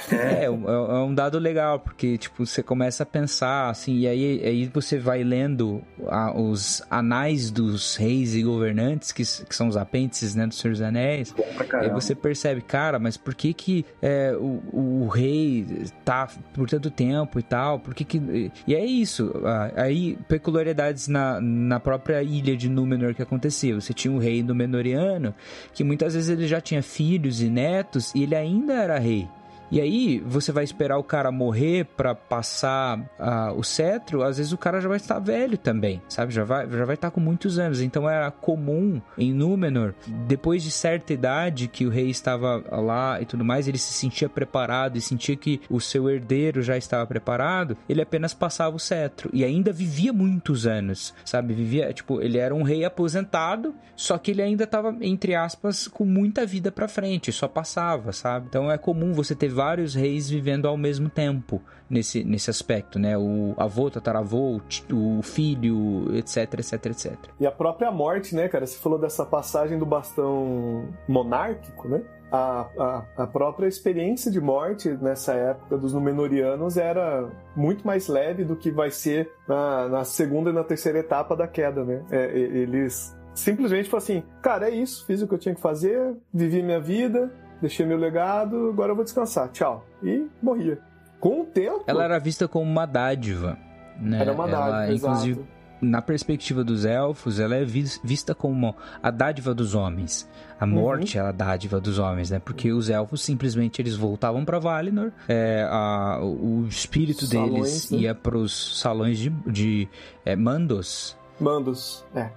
É, 0.10 0.46
é, 0.46 0.46
é, 0.46 0.50
um 0.50 1.14
dado 1.14 1.38
legal, 1.38 1.80
porque, 1.80 2.18
tipo, 2.18 2.46
você 2.46 2.64
começa 2.64 3.04
a 3.04 3.06
pensar, 3.06 3.70
assim, 3.70 3.98
e 4.00 4.08
aí, 4.08 4.42
aí 4.42 4.72
você 4.74 4.98
vai 4.98 5.22
lendo 5.22 5.82
a, 6.08 6.34
os 6.40 6.82
anais 6.90 7.52
dos 7.52 7.98
reis 7.98 8.36
e 8.36 8.44
governantes, 8.44 9.12
que, 9.12 9.24
que 9.24 9.54
são 9.54 9.68
os 9.68 9.76
apêndices, 9.76 10.34
né, 10.34 10.48
dos 10.48 10.58
Senhor 10.58 10.72
dos 10.72 10.82
Anéis, 10.82 11.36
e 11.38 11.76
aí 11.76 11.90
você 11.90 12.16
percebe, 12.16 12.62
cara, 12.62 13.00
mas 13.00 13.18
por 13.18 13.36
que 13.36 13.54
que 13.54 13.86
é, 14.02 14.34
o, 14.40 14.62
o 14.72 15.08
rei 15.10 15.66
tá 16.06 16.30
por 16.54 16.70
tanto 16.70 16.90
tempo 16.90 17.38
e 17.38 17.44
tal, 17.44 17.80
por 17.80 17.94
que 17.94 18.06
que... 18.06 18.52
E 18.66 18.74
é 18.74 18.86
isso, 18.86 19.34
aí 19.76 20.18
peculiaridades 20.30 21.10
na, 21.10 21.42
na 21.42 21.82
própria 21.82 22.24
ilha 22.24 22.56
de 22.56 22.70
Númenor 22.70 23.14
que 23.14 23.22
acontecia, 23.22 23.76
você 23.76 23.94
tinha 23.94 24.14
um 24.14 24.20
rei 24.20 24.42
Númenoriano, 24.42 25.36
que 25.74 25.84
muitas 25.84 26.14
vezes 26.14 26.30
ele 26.30 26.48
já 26.48 26.62
tinha 26.62 26.82
filhos 27.26 27.42
e 27.42 27.50
netos, 27.50 28.14
e 28.14 28.24
ele 28.24 28.36
ainda 28.36 28.74
era 28.74 29.00
rei. 29.00 29.28
E 29.72 29.82
aí, 29.82 30.20
você 30.26 30.52
vai 30.52 30.64
esperar 30.64 30.98
o 30.98 31.04
cara 31.04 31.32
morrer 31.32 31.86
para 31.98 32.14
passar 32.14 33.00
uh, 33.00 33.58
o 33.58 33.64
cetro, 33.64 34.24
às 34.24 34.38
vezes 34.38 34.52
o 34.52 34.58
cara 34.58 34.80
já 34.80 34.88
vai 34.88 34.98
estar 34.98 35.20
velho 35.20 35.58
também, 35.58 36.02
sabe? 36.08 36.34
Já 36.34 36.44
vai, 36.44 36.70
já 36.70 36.86
vai 36.86 36.96
estar 36.96 37.12
com 37.12 37.20
muitos 37.20 37.58
anos. 37.58 37.82
Então 37.82 38.10
era 38.10 38.30
comum 38.30 39.02
em 39.18 39.34
Númenor, 39.34 39.94
depois 40.28 40.62
de 40.62 40.72
certa 40.72 41.14
idade 41.14 41.68
que 41.68 41.86
o 41.86 41.90
rei 41.90 42.10
estava 42.10 42.64
lá 42.72 43.20
e 43.22 43.26
tudo 43.26 43.44
mais, 43.44 43.68
ele 43.68 43.78
se 43.78 43.94
sentia 43.94 44.30
preparado 44.30 44.98
e 44.98 45.02
sentia 45.02 45.36
que 45.36 45.60
o 45.70 45.82
seu 45.82 46.10
herdeiro 46.10 46.62
já 46.62 46.78
estava 46.78 47.06
preparado, 47.06 47.78
ele 47.90 48.02
apenas 48.02 48.34
passava 48.34 48.76
o 48.76 48.80
cetro 48.80 49.30
e 49.34 49.44
ainda 49.44 49.72
vivia 49.72 50.14
muitos 50.14 50.68
anos, 50.68 51.14
sabe? 51.24 51.54
Vivia, 51.54 51.92
tipo, 51.92 52.22
ele 52.22 52.38
era 52.38 52.54
um 52.54 52.64
rei 52.64 52.86
aposentado, 52.86 53.74
só 53.96 54.18
que 54.18 54.32
ele 54.32 54.42
ainda 54.42 54.66
estava, 54.66 54.96
entre 55.02 55.34
aspas, 55.34 55.88
com 55.88 56.06
muita 56.06 56.46
vida 56.46 56.72
para 56.72 56.88
frente, 56.88 57.32
só 57.32 57.48
passava, 57.48 58.12
sabe? 58.12 58.48
Então 58.50 58.72
é 58.72 58.78
comum 58.78 59.14
você 59.14 59.34
ter 59.34 59.55
vários 59.56 59.96
reis 59.96 60.30
vivendo 60.30 60.68
ao 60.68 60.78
mesmo 60.78 61.10
tempo 61.10 61.62
nesse, 61.90 62.24
nesse 62.24 62.50
aspecto, 62.50 63.00
né? 63.00 63.18
O 63.18 63.54
avô, 63.58 63.90
tataravô, 63.90 64.60
o 64.92 65.22
filho, 65.22 66.16
etc, 66.16 66.60
etc, 66.60 66.86
etc. 66.86 67.16
E 67.40 67.48
a 67.48 67.52
própria 67.52 67.92
morte, 67.92 68.36
né, 68.36 68.48
cara? 68.48 68.66
Você 68.68 68.78
falou 68.78 69.00
dessa 69.00 69.26
passagem 69.26 69.80
do 69.80 69.86
bastão 69.86 70.88
monárquico, 71.08 71.88
né? 71.88 72.04
A, 72.32 72.68
a, 72.78 73.24
a, 73.24 73.28
própria 73.28 73.68
experiência 73.68 74.32
de 74.32 74.42
morte 74.42 74.90
nessa 74.90 75.34
época 75.34 75.78
dos 75.78 75.94
Númenóreanos 75.94 76.76
era 76.76 77.30
muito 77.56 77.86
mais 77.86 78.08
leve 78.08 78.44
do 78.44 78.56
que 78.56 78.72
vai 78.72 78.90
ser 78.90 79.32
na, 79.48 79.88
na 79.88 80.04
segunda 80.04 80.50
e 80.50 80.54
na 80.54 80.64
terceira 80.64 81.00
etapa 81.00 81.36
da 81.36 81.48
queda, 81.48 81.86
né? 81.86 82.04
É, 82.12 82.38
eles 82.38 83.16
simplesmente 83.36 83.90
falam 83.90 84.04
assim, 84.04 84.24
cara, 84.42 84.70
é 84.70 84.74
isso, 84.74 85.06
fiz 85.06 85.22
o 85.22 85.28
que 85.28 85.34
eu 85.36 85.38
tinha 85.38 85.54
que 85.54 85.62
fazer, 85.62 86.16
vivi 86.34 86.64
minha 86.64 86.80
vida, 86.80 87.32
deixei 87.66 87.86
meu 87.86 87.98
legado, 87.98 88.70
agora 88.70 88.92
eu 88.92 88.96
vou 88.96 89.04
descansar, 89.04 89.50
tchau. 89.50 89.86
E 90.04 90.28
morria. 90.42 90.80
Com 91.20 91.42
o 91.42 91.46
tempo. 91.46 91.84
Ela 91.88 92.04
era 92.04 92.20
vista 92.20 92.48
como 92.48 92.70
uma 92.70 92.86
dádiva. 92.86 93.58
Né? 94.00 94.22
Era 94.22 94.34
uma 94.34 94.48
dádiva, 94.48 94.84
ela, 94.84 94.94
inclusive, 94.94 95.46
na 95.82 96.02
perspectiva 96.02 96.64
dos 96.64 96.86
elfos, 96.86 97.40
ela 97.40 97.56
é 97.56 97.64
vista 97.66 98.36
como 98.36 98.76
a 99.02 99.10
dádiva 99.10 99.54
dos 99.54 99.74
homens. 99.74 100.30
A 100.60 100.66
morte 100.66 101.18
uhum. 101.18 101.22
era 101.22 101.30
a 101.30 101.34
dádiva 101.34 101.82
dos 101.82 101.98
homens, 101.98 102.30
né? 102.30 102.40
Porque 102.40 102.72
os 102.72 102.90
elfos 102.90 103.22
simplesmente 103.22 103.82
eles 103.82 103.96
voltavam 103.96 104.46
para 104.46 104.60
Valinor, 104.60 105.12
é, 105.28 105.68
a, 105.70 106.20
o 106.22 106.66
espírito 106.68 107.26
salões, 107.26 107.54
deles 107.54 107.92
né? 107.92 107.98
ia 108.00 108.16
para 108.16 108.38
os 108.38 108.80
salões 108.80 109.18
de, 109.18 109.30
de 109.30 109.90
é, 110.24 110.36
Mandos. 110.36 111.18
Mandos, 111.40 112.06
é 112.16 112.30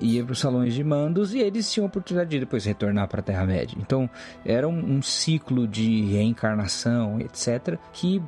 ia 0.00 0.24
para 0.24 0.32
os 0.32 0.38
salões 0.38 0.74
de 0.74 0.82
mandos 0.82 1.34
e 1.34 1.38
eles 1.38 1.70
tinham 1.70 1.86
a 1.86 1.88
oportunidade 1.88 2.30
de 2.30 2.40
depois 2.40 2.64
retornar 2.64 3.08
para 3.08 3.20
a 3.20 3.22
Terra-média. 3.22 3.76
Então, 3.80 4.08
era 4.44 4.68
um, 4.68 4.96
um, 4.96 5.02
ciclo 5.02 5.66
de 5.66 6.02
reencarnação, 6.06 7.20
etc., 7.20 7.78
que 7.92 8.22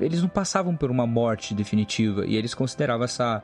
eles 0.00 0.20
não 0.20 0.28
passavam 0.28 0.76
por 0.76 0.90
uma 0.90 1.06
morte 1.06 1.54
definitiva 1.54 2.26
e 2.26 2.36
eles 2.36 2.54
consideravam 2.54 3.04
essa 3.04 3.42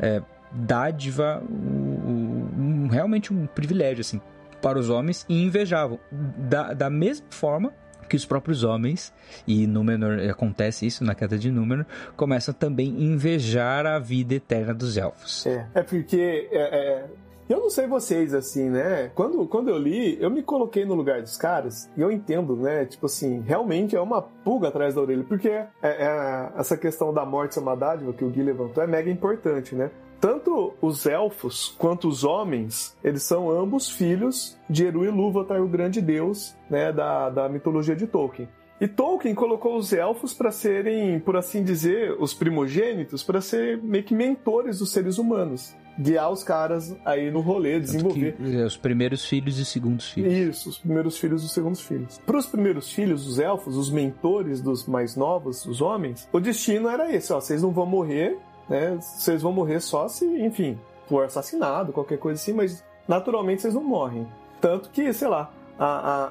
é, 0.00 0.22
dádiva 0.52 1.42
um, 1.48 2.84
um, 2.84 2.88
realmente 2.88 3.32
um 3.32 3.46
privilégio, 3.46 4.00
assim, 4.00 4.20
para 4.60 4.78
os 4.78 4.88
homens 4.88 5.24
e 5.28 5.42
invejavam. 5.42 5.98
Da, 6.10 6.72
da 6.72 6.90
mesma 6.90 7.26
forma 7.30 7.72
que 8.06 8.16
os 8.16 8.24
próprios 8.24 8.64
homens, 8.64 9.12
e 9.46 9.66
Númenor 9.66 10.18
acontece 10.30 10.86
isso 10.86 11.04
na 11.04 11.14
queda 11.14 11.38
de 11.38 11.50
Númenor, 11.50 11.86
começam 12.16 12.54
também 12.54 12.94
a 12.96 13.00
invejar 13.00 13.86
a 13.86 13.98
vida 13.98 14.34
eterna 14.34 14.74
dos 14.74 14.96
elfos. 14.96 15.46
É, 15.46 15.66
é 15.74 15.82
porque 15.82 16.48
é, 16.50 16.58
é... 16.58 17.06
Eu 17.48 17.60
não 17.60 17.70
sei 17.70 17.86
vocês, 17.86 18.34
assim, 18.34 18.68
né? 18.68 19.08
Quando, 19.14 19.46
quando 19.46 19.68
eu 19.68 19.78
li, 19.78 20.20
eu 20.20 20.28
me 20.28 20.42
coloquei 20.42 20.84
no 20.84 20.94
lugar 20.94 21.22
dos 21.22 21.36
caras 21.36 21.88
e 21.96 22.00
eu 22.00 22.10
entendo, 22.10 22.56
né? 22.56 22.84
Tipo 22.84 23.06
assim, 23.06 23.40
realmente 23.40 23.94
é 23.94 24.00
uma 24.00 24.20
pulga 24.20 24.66
atrás 24.66 24.96
da 24.96 25.00
orelha, 25.00 25.22
porque 25.22 25.48
é, 25.48 25.68
é, 25.82 26.48
essa 26.56 26.76
questão 26.76 27.14
da 27.14 27.24
morte 27.24 27.54
ser 27.54 27.60
uma 27.60 27.76
dádiva 27.76 28.12
que 28.12 28.24
o 28.24 28.30
Gui 28.30 28.42
levantou 28.42 28.82
é 28.82 28.86
mega 28.88 29.08
importante, 29.08 29.76
né? 29.76 29.92
Tanto 30.26 30.74
os 30.82 31.06
elfos 31.06 31.72
quanto 31.78 32.08
os 32.08 32.24
homens, 32.24 32.96
eles 33.04 33.22
são 33.22 33.48
ambos 33.48 33.88
filhos 33.88 34.58
de 34.68 34.84
Eru 34.84 35.04
e 35.04 35.06
Ilúvatar, 35.06 35.62
o 35.62 35.68
grande 35.68 36.00
deus 36.00 36.52
né, 36.68 36.90
da, 36.92 37.30
da 37.30 37.48
mitologia 37.48 37.94
de 37.94 38.08
Tolkien. 38.08 38.48
E 38.80 38.88
Tolkien 38.88 39.36
colocou 39.36 39.76
os 39.76 39.92
elfos 39.92 40.34
para 40.34 40.50
serem, 40.50 41.20
por 41.20 41.36
assim 41.36 41.62
dizer, 41.62 42.16
os 42.18 42.34
primogênitos, 42.34 43.22
para 43.22 43.40
ser 43.40 43.80
meio 43.80 44.02
que 44.02 44.16
mentores 44.16 44.80
dos 44.80 44.90
seres 44.90 45.16
humanos. 45.16 45.76
Guiar 45.98 46.30
os 46.30 46.42
caras 46.42 46.94
aí 47.04 47.30
no 47.30 47.40
rolê, 47.40 47.80
desenvolver. 47.80 48.36
Que, 48.36 48.56
é, 48.56 48.64
os 48.66 48.76
primeiros 48.76 49.24
filhos 49.24 49.58
e 49.58 49.64
segundos 49.64 50.10
filhos. 50.10 50.32
Isso, 50.32 50.68
os 50.68 50.78
primeiros 50.78 51.16
filhos 51.16 51.42
e 51.42 51.46
os 51.46 51.52
segundos 51.52 51.80
filhos. 51.80 52.18
Para 52.26 52.36
os 52.36 52.46
primeiros 52.46 52.92
filhos, 52.92 53.26
os 53.26 53.38
elfos, 53.38 53.76
os 53.76 53.90
mentores 53.90 54.60
dos 54.60 54.86
mais 54.86 55.16
novos, 55.16 55.64
os 55.64 55.80
homens, 55.80 56.28
o 56.30 56.38
destino 56.38 56.88
era 56.88 57.14
esse: 57.14 57.32
ó, 57.32 57.40
vocês 57.40 57.62
não 57.62 57.70
vão 57.70 57.86
morrer, 57.86 58.36
né? 58.68 58.96
Vocês 59.00 59.42
vão 59.42 59.52
morrer 59.52 59.80
só 59.80 60.08
se, 60.08 60.24
enfim, 60.24 60.78
for 61.08 61.24
assassinado, 61.24 61.92
qualquer 61.92 62.18
coisa 62.18 62.40
assim, 62.40 62.52
mas 62.52 62.84
naturalmente 63.06 63.62
vocês 63.62 63.74
não 63.74 63.84
morrem. 63.84 64.26
Tanto 64.60 64.90
que, 64.90 65.12
sei 65.12 65.28
lá, 65.28 65.50
a. 65.78 65.84
a, 65.86 66.30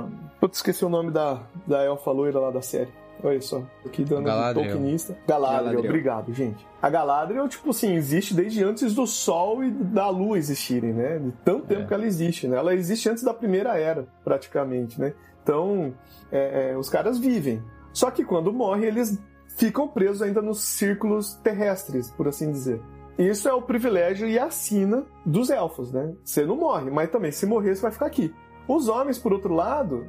a... 0.00 0.04
Putz, 0.40 0.58
esqueci 0.58 0.84
o 0.84 0.88
nome 0.88 1.10
da, 1.10 1.40
da 1.66 1.82
elfa 1.84 2.10
loira 2.10 2.38
lá 2.40 2.50
da 2.50 2.62
série. 2.62 2.88
Olha 3.22 3.40
só, 3.42 3.62
aqui 3.84 4.02
dando 4.02 4.24
Galadriel. 4.24 4.70
Tolkienista. 4.70 5.14
Galadriel, 5.28 5.60
Galadriel. 5.64 5.90
obrigado, 5.90 6.32
gente. 6.32 6.66
A 6.80 6.88
Galadriel, 6.88 7.46
tipo 7.50 7.68
assim, 7.68 7.94
existe 7.94 8.32
desde 8.32 8.64
antes 8.64 8.94
do 8.94 9.06
Sol 9.06 9.62
e 9.62 9.70
da 9.70 10.08
Lua 10.08 10.38
existirem, 10.38 10.94
né? 10.94 11.18
De 11.18 11.30
tanto 11.44 11.66
tempo 11.66 11.82
É. 11.82 11.84
que 11.84 11.92
ela 11.92 12.06
existe, 12.06 12.48
né? 12.48 12.56
Ela 12.56 12.74
existe 12.74 13.10
antes 13.10 13.22
da 13.22 13.34
Primeira 13.34 13.78
Era, 13.78 14.06
praticamente, 14.24 14.98
né? 14.98 15.12
Então, 15.42 15.92
é, 16.32 16.70
é, 16.72 16.76
os 16.78 16.88
caras 16.88 17.18
vivem. 17.18 17.62
Só 17.92 18.10
que 18.10 18.24
quando 18.24 18.50
morrem, 18.54 18.84
eles 18.86 19.20
ficam 19.60 19.86
presos 19.86 20.22
ainda 20.22 20.40
nos 20.40 20.62
círculos 20.62 21.34
terrestres, 21.34 22.10
por 22.10 22.26
assim 22.26 22.50
dizer. 22.50 22.80
Isso 23.18 23.46
é 23.46 23.52
o 23.52 23.60
privilégio 23.60 24.26
e 24.26 24.38
a 24.38 24.48
sina 24.48 25.04
dos 25.26 25.50
elfos, 25.50 25.92
né? 25.92 26.14
Você 26.24 26.46
não 26.46 26.56
morre, 26.56 26.90
mas 26.90 27.10
também 27.10 27.30
se 27.30 27.44
morrer, 27.44 27.76
você 27.76 27.82
vai 27.82 27.90
ficar 27.90 28.06
aqui. 28.06 28.34
Os 28.66 28.88
homens, 28.88 29.18
por 29.18 29.34
outro 29.34 29.52
lado, 29.52 30.06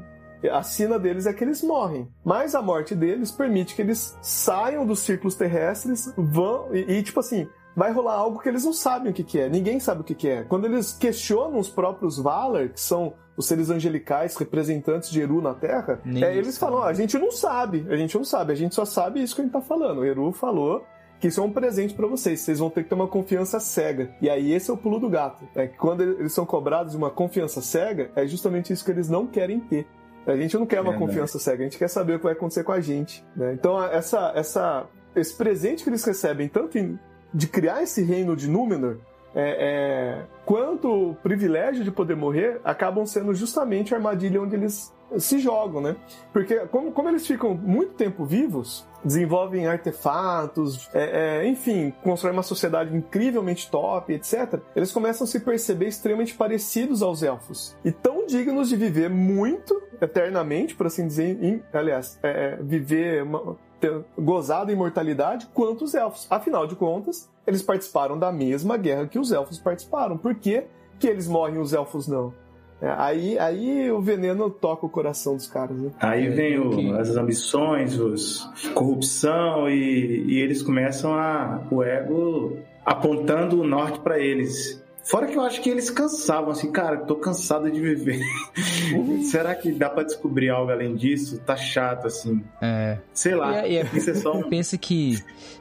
a 0.50 0.64
sina 0.64 0.98
deles 0.98 1.26
é 1.26 1.34
que 1.34 1.44
eles 1.44 1.62
morrem. 1.62 2.08
Mas 2.24 2.56
a 2.56 2.62
morte 2.62 2.96
deles 2.96 3.30
permite 3.30 3.76
que 3.76 3.82
eles 3.82 4.18
saiam 4.22 4.86
dos 4.86 5.00
círculos 5.00 5.36
terrestres, 5.36 6.14
vão 6.16 6.74
e, 6.74 7.00
e, 7.00 7.04
tipo 7.04 7.20
assim, 7.20 7.46
vai 7.76 7.92
rolar 7.92 8.14
algo 8.16 8.40
que 8.40 8.50
eles 8.50 8.64
não 8.66 8.74
sabem 8.74 9.12
o 9.12 9.14
que, 9.14 9.24
que 9.24 9.40
é. 9.40 9.50
Ninguém 9.50 9.80
sabe 9.80 10.02
o 10.02 10.04
que, 10.04 10.14
que 10.16 10.28
é. 10.30 10.44
Quando 10.44 10.66
eles 10.66 10.94
questionam 10.94 11.58
os 11.60 11.70
próprios 11.70 12.18
Valar, 12.18 12.70
que 12.70 12.82
são 12.82 13.14
os 13.38 13.48
seres 13.48 13.70
angelicais 13.70 14.36
representantes 14.36 15.10
de 15.10 15.22
Eru 15.22 15.42
na 15.42 15.54
Terra, 15.54 16.00
é, 16.24 16.36
eles 16.36 16.58
falam: 16.58 16.80
"Ó, 16.80 16.84
a 16.84 16.94
gente 16.94 17.18
não 17.18 17.32
sabe, 17.32 17.86
a 17.90 17.96
gente 17.96 18.16
não 18.18 18.24
sabe, 18.26 18.52
a 18.54 18.56
gente 18.56 18.76
só 18.76 18.86
sabe 18.86 19.22
isso 19.24 19.34
que 19.36 19.42
a 19.42 19.44
gente 19.46 19.54
tá 19.54 19.62
falando. 19.62 20.00
O 20.00 20.06
Eru 20.06 20.32
falou 20.32 20.84
que 21.20 21.28
isso 21.28 21.40
é 21.40 21.44
um 21.44 21.52
presente 21.52 21.94
pra 21.94 22.08
vocês, 22.08 22.40
vocês 22.40 22.58
vão 22.60 22.70
ter 22.70 22.84
que 22.84 22.90
ter 22.90 22.96
uma 22.96 23.08
confiança 23.08 23.60
cega. 23.60 24.10
E 24.22 24.30
aí 24.30 24.52
esse 24.54 24.70
é 24.72 24.74
o 24.74 24.78
pulo 24.78 25.00
do 25.00 25.08
gato. 25.10 25.48
É 25.56 25.68
que 25.68 25.78
quando 25.78 26.02
eles 26.02 26.34
são 26.34 26.46
cobrados 26.48 26.92
de 26.94 26.98
uma 26.98 27.12
confiança 27.12 27.62
cega, 27.62 28.10
é 28.16 28.26
justamente 28.28 28.74
isso 28.74 28.84
que 28.84 28.90
eles 28.92 29.08
não 29.08 29.28
querem 29.28 29.60
ter. 29.60 29.86
A 30.26 30.36
gente 30.36 30.56
não 30.58 30.66
quer 30.66 30.82
uma 30.82 30.92
confiança 31.08 31.40
cega, 31.40 31.62
a 31.62 31.64
gente 31.66 31.78
quer 31.78 31.88
saber 31.88 32.14
o 32.16 32.18
que 32.18 32.24
vai 32.26 32.34
acontecer 32.34 32.64
com 32.64 32.72
a 32.72 32.82
gente. 32.82 33.24
né? 33.36 33.54
Então, 33.54 33.84
essa, 33.84 34.32
essa, 34.36 34.86
esse 35.16 35.36
presente 35.36 35.84
que 35.84 35.90
eles 35.90 36.04
recebem, 36.04 36.48
tanto 36.50 36.78
em- 36.78 37.00
de 37.34 37.48
criar 37.48 37.82
esse 37.84 38.02
reino 38.04 38.36
de 38.36 38.50
Númenor, 38.50 38.98
é, 39.34 40.20
é, 40.20 40.26
quanto 40.46 41.16
privilégio 41.24 41.84
de 41.84 41.92
poder 41.92 42.16
morrer, 42.16 42.60
acabam 42.64 43.06
sendo 43.06 43.34
justamente 43.34 43.94
a 43.94 43.98
armadilha 43.98 44.42
onde 44.42 44.56
eles 44.56 44.94
se 45.18 45.40
jogam, 45.40 45.82
né? 45.82 45.96
Porque 46.32 46.56
como, 46.68 46.92
como 46.92 47.10
eles 47.10 47.26
ficam 47.26 47.54
muito 47.54 47.94
tempo 47.94 48.26
vivos, 48.26 48.86
desenvolvem 49.04 49.68
artefatos, 49.68 50.90
é, 50.94 51.40
é, 51.44 51.48
enfim, 51.48 51.94
constroem 52.04 52.34
uma 52.34 52.44
sociedade 52.44 52.96
incrivelmente 52.96 53.70
top, 53.70 54.14
etc., 54.14 54.60
eles 54.76 54.92
começam 54.92 55.26
a 55.26 55.28
se 55.28 55.40
perceber 55.40 55.88
extremamente 55.88 56.34
parecidos 56.34 57.02
aos 57.02 57.24
elfos. 57.24 57.76
E 57.84 57.92
tão 57.92 58.26
dignos 58.26 58.70
de 58.70 58.76
viver 58.76 59.10
muito, 59.10 59.82
eternamente, 60.02 60.76
por 60.76 60.88
assim 60.88 61.08
dizer, 61.08 61.42
em- 61.44 61.62
aliás, 61.74 62.20
é, 62.24 62.30
é, 62.54 62.56
viver 62.62 63.24
uma, 63.24 63.58
ter 63.82 64.06
gozado 64.18 64.72
imortalidade 64.72 65.48
quanto 65.54 65.84
os 65.84 65.94
elfos. 65.94 66.26
Afinal 66.30 66.66
de 66.68 66.76
contas, 66.76 67.30
eles 67.46 67.62
participaram 67.62 68.18
da 68.18 68.32
mesma 68.32 68.78
guerra 68.78 69.08
que 69.08 69.20
os 69.20 69.32
elfos 69.34 69.58
participaram. 69.60 70.18
Por 70.18 70.36
que, 70.36 70.64
que 71.00 71.08
eles 71.08 71.28
morrem 71.28 71.56
e 71.56 71.60
os 71.60 71.74
elfos 71.74 72.08
não? 72.08 72.34
É, 72.82 72.90
aí, 72.98 73.38
aí 73.38 73.92
o 73.92 74.02
veneno 74.02 74.50
toca 74.50 74.86
o 74.88 74.90
coração 74.90 75.36
dos 75.36 75.46
caras, 75.48 75.78
né? 75.78 75.92
Aí 76.00 76.30
vem 76.30 76.58
o- 76.60 76.96
as 76.98 77.16
ambições, 77.16 78.00
os 78.00 78.50
corrupção 78.74 79.70
e, 79.70 80.24
e 80.28 80.40
eles 80.40 80.64
começam 80.64 81.14
a 81.14 81.62
o 81.70 81.84
ego 81.84 82.58
apontando 82.84 83.62
o 83.62 83.68
norte 83.68 84.00
pra 84.00 84.18
eles. 84.20 84.81
Fora 85.04 85.28
que 85.28 85.36
eu 85.36 85.42
acho 85.42 85.62
que 85.62 85.70
eles 85.70 85.90
cansavam 85.90 86.52
assim, 86.52 86.72
cara, 86.72 86.98
tô 86.98 87.16
cansado 87.16 87.70
de 87.72 87.80
viver. 87.82 88.20
Será 89.30 89.56
que 89.56 89.72
dá 89.72 89.90
pra 89.90 90.04
descobrir 90.04 90.50
algo 90.50 90.72
além 90.72 90.96
disso? 90.96 91.40
Tá 91.40 91.56
chato 91.56 92.08
assim. 92.08 92.44
É. 92.62 92.98
Sei 93.14 93.34
lá. 93.36 93.52
E 93.52 93.56
é- 93.56 93.72
e 93.72 93.78
é- 93.78 93.82
é 94.10 94.14
só 94.14 94.34
um... 94.38 94.44
Pensa 94.50 94.78
que 94.78 95.18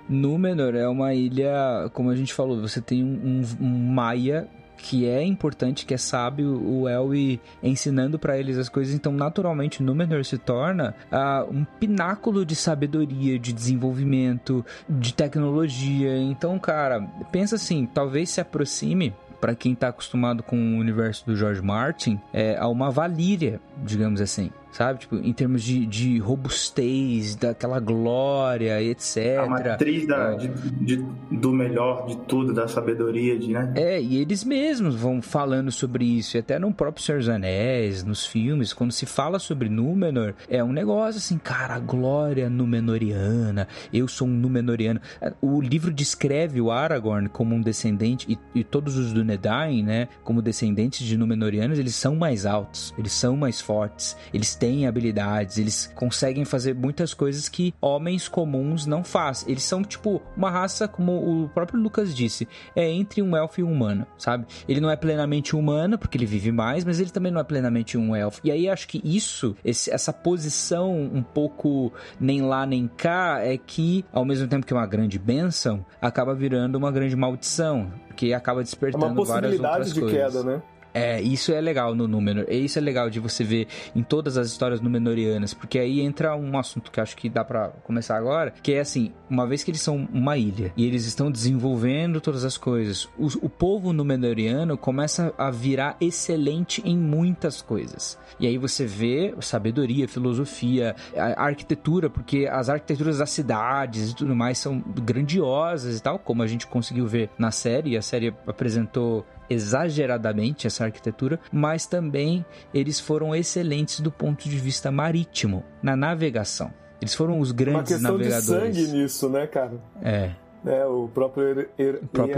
Númenor 0.09 0.75
é 0.75 0.87
uma 0.89 1.15
ilha, 1.15 1.89
como 1.95 2.11
a 2.11 2.17
gente 2.17 2.35
falou, 2.35 2.61
você 2.61 2.81
tem 2.81 3.03
um, 3.03 3.43
um- 3.61 3.65
um 3.65 3.93
Maia 3.93 4.47
que 4.83 5.07
é 5.07 5.23
importante, 5.23 5.85
que 5.85 5.93
é 5.93 5.99
sábio, 5.99 6.59
o 6.59 6.89
Elwi 6.89 7.39
ensinando 7.63 8.19
pra 8.19 8.39
eles 8.39 8.57
as 8.57 8.69
coisas, 8.71 8.95
então 8.95 9.13
naturalmente 9.13 9.83
Númenor 9.83 10.25
se 10.25 10.39
torna 10.39 10.95
ah, 11.13 11.45
um 11.51 11.65
pináculo 11.65 12.47
de 12.47 12.57
sabedoria, 12.57 13.39
de 13.39 13.53
desenvolvimento, 13.53 14.65
de 14.89 15.13
tecnologia. 15.13 16.17
Então, 16.17 16.59
cara, 16.59 17.03
pensa 17.31 17.57
assim, 17.57 17.85
talvez 17.93 18.31
se 18.31 18.41
aproxime 18.41 19.13
Pra 19.41 19.55
quem 19.55 19.75
tá 19.75 19.89
acostumado 19.89 20.43
com 20.43 20.57
o 20.57 20.79
universo 20.79 21.25
do 21.25 21.37
George 21.37 21.63
Martin, 21.63 22.21
é 22.33 22.57
a 22.59 22.69
uma 22.69 22.91
Valíria, 22.91 23.61
digamos 23.83 24.21
assim. 24.21 24.51
Sabe? 24.73 25.01
Tipo, 25.01 25.17
em 25.17 25.33
termos 25.33 25.63
de, 25.63 25.85
de 25.87 26.19
robustez, 26.19 27.35
daquela 27.35 27.81
glória, 27.81 28.81
etc. 28.83 29.39
A 29.41 29.47
matriz 29.47 30.07
da, 30.07 30.33
É. 30.33 30.37
de- 30.37 30.49
de- 30.97 31.07
do 31.31 31.53
melhor 31.53 32.07
de 32.07 32.17
tudo, 32.19 32.53
da 32.53 32.69
sabedoria, 32.69 33.39
de, 33.39 33.53
né? 33.53 33.73
É, 33.77 34.01
e 34.01 34.17
eles 34.19 34.45
mesmos 34.45 34.95
vão 34.95 35.21
falando 35.23 35.71
sobre 35.73 36.05
isso, 36.05 36.37
e 36.37 36.41
até 36.41 36.59
no 36.59 36.73
próprio 36.73 37.05
Senhor 37.05 37.19
dos 37.19 37.29
Anéis, 37.29 38.05
nos 38.05 38.25
filmes, 38.27 38.73
quando 38.73 38.93
se 38.93 39.07
fala 39.07 39.39
sobre 39.39 39.69
Númenor, 39.69 40.35
é 40.49 40.63
um 40.63 40.73
negócio 40.73 41.19
assim, 41.19 41.39
cara, 41.39 41.75
a 41.75 41.79
glória 41.81 42.49
númenoriana, 42.49 43.67
eu 43.93 44.07
sou 44.09 44.27
um 44.27 44.31
númenoriano. 44.31 45.01
O 45.41 45.61
livro 45.61 45.93
descreve 45.93 46.61
o 46.61 46.71
Aragorn 46.71 47.29
como 47.29 47.55
um 47.55 47.61
descendente, 47.61 48.27
e, 48.55 48.61
e 48.61 48.65
todos 48.65 48.97
os 48.97 49.13
Dúnedain, 49.13 49.83
né, 49.83 50.09
como 50.25 50.43
descendentes 50.43 51.07
de 51.07 51.17
númenorianos, 51.17 51.79
eles 51.79 51.95
são 51.95 52.15
mais 52.17 52.47
altos, 52.47 52.95
eles 52.99 53.13
são 53.13 53.37
mais 53.37 53.61
fortes, 53.61 54.17
eles 54.33 54.55
têm 54.61 54.87
habilidades, 54.87 55.57
eles 55.59 55.91
conseguem 55.95 56.45
fazer 56.45 56.75
muitas 56.75 57.15
coisas 57.15 57.49
que 57.49 57.75
homens 57.81 58.29
comuns 58.29 58.85
não 58.87 59.03
fazem. 59.03 59.51
Eles 59.51 59.65
são, 59.65 59.83
tipo, 59.83 60.21
uma 60.37 60.51
raça, 60.51 60.87
como 60.87 61.13
o 61.45 61.49
próprio 61.49 61.81
Lucas 61.81 62.15
disse, 62.15 62.47
é 62.77 62.89
entre 62.89 63.23
um 63.23 63.35
elfo 63.35 63.61
e 63.61 63.65
um 63.65 63.73
humano, 63.73 64.07
sabe? 64.19 64.45
Ele 64.69 64.79
não 64.81 64.91
é 64.91 64.97
plenamente 64.97 65.57
humano, 65.57 65.99
porque 65.99 66.19
ele 66.19 66.27
vive 66.27 66.53
mais, 66.53 66.85
mas 66.85 67.01
ele 67.01 67.09
também 67.11 67.33
não 67.33 67.41
é 67.41 67.45
plenamente 67.45 67.97
um 67.97 68.15
elfo. 68.15 68.39
E 68.45 68.51
aí 68.51 68.69
acho 68.69 68.87
que 68.87 69.01
isso, 69.03 69.57
esse- 69.65 69.91
essa 69.91 70.13
posição 70.13 70.95
um 70.95 71.23
pouco 71.23 71.91
nem 72.21 72.43
lá 72.43 72.67
nem 72.67 72.87
cá, 72.87 73.39
é 73.43 73.57
que, 73.57 74.05
ao 74.13 74.25
mesmo 74.27 74.47
tempo 74.47 74.67
que 74.67 74.73
é 74.75 74.77
uma 74.77 74.87
grande 74.87 75.19
bênção, 75.19 75.85
acaba 76.03 76.35
virando 76.35 76.77
uma 76.77 76.93
grande 76.93 77.17
maldição, 77.17 77.91
porque 78.09 78.35
acaba 78.35 78.61
É 78.61 78.65
despertando 78.65 79.07
uma 79.07 79.25
várias 79.25 79.57
possibilidade 79.57 79.77
outras 79.79 79.95
de 79.95 80.01
coisas. 80.01 80.33
queda, 80.35 80.43
né? 80.45 80.63
É, 80.93 81.21
isso 81.21 81.53
é 81.53 81.61
legal 81.61 81.95
no 81.95 82.09
Númenor. 82.09 82.47
E 82.49 82.65
Isso 82.65 82.79
é 82.79 82.83
legal 82.83 83.09
de 83.09 83.21
você 83.21 83.45
ver 83.45 83.69
em 83.95 84.03
todas 84.03 84.37
as 84.37 84.49
histórias 84.49 84.81
númenorianas, 84.81 85.55
porque 85.55 85.79
aí 85.79 86.01
entra 86.01 86.37
um 86.37 86.59
assunto 86.59 86.91
que 86.91 87.01
acho 87.01 87.17
que 87.17 87.29
dá 87.29 87.45
pra 87.45 87.69
começar 87.85 88.17
agora, 88.17 88.53
que 88.63 88.73
é 88.73 88.81
assim, 88.81 89.13
uma 89.29 89.47
vez 89.47 89.63
que 89.63 89.71
eles 89.71 89.81
são 89.81 90.09
uma 90.13 90.37
ilha 90.37 90.73
e 90.77 90.87
eles 90.87 91.07
estão 91.07 91.31
desenvolvendo 91.31 92.21
todas 92.21 92.45
as 92.45 92.57
coisas, 92.57 93.09
o, 93.19 93.27
o 93.43 93.49
povo 93.49 93.93
númenoriano 93.93 94.77
começa 94.77 95.33
a 95.39 95.51
virar 95.51 95.97
excelente 96.01 96.83
em 96.85 96.97
muitas 96.97 97.63
coisas. 97.63 98.19
E 98.39 98.47
aí 98.47 98.59
você 98.59 98.87
vê 98.87 99.35
sabedoria, 99.41 100.09
filosofia, 100.09 100.95
a 101.17 101.45
arquitetura, 101.45 102.09
porque 102.09 102.49
as 102.51 102.69
arquiteturas 102.69 103.19
das 103.19 103.31
cidades 103.31 104.11
e 104.11 104.17
tudo 104.17 104.35
mais 104.35 104.59
são 104.59 104.81
grandiosas 104.81 105.99
e 105.99 106.03
tal, 106.03 106.19
como 106.19 106.43
a 106.43 106.47
gente 106.47 106.67
conseguiu 106.67 107.07
ver 107.07 107.31
na 107.39 107.51
série, 107.51 107.97
a 107.97 108.03
série 108.03 108.35
apresentou 108.47 109.27
exageradamente 109.51 110.67
essa 110.67 110.85
arquitetura, 110.85 111.39
mas 111.53 111.85
também 111.87 112.45
eles 112.73 112.99
foram 113.01 113.35
excelentes 113.35 114.01
do 114.01 114.11
ponto 114.11 114.49
de 114.49 114.57
vista 114.57 114.91
marítimo, 114.91 115.65
na 115.83 115.97
navegação. 115.97 116.73
Eles 117.01 117.15
foram 117.15 117.41
os 117.41 117.51
Uma 117.51 117.57
grandes 117.57 117.93
questão 117.95 118.17
de 118.17 118.25
navegadores. 118.29 118.77
sangue 118.77 118.93
nisso, 118.93 119.29
né, 119.29 119.47
cara? 119.47 119.81
É. 120.03 120.31
É, 120.65 120.85
o 120.87 121.09
próprio 121.09 121.49
er, 121.49 121.71
er, 121.79 121.95
O 121.97 122.07
próprio. 122.07 122.37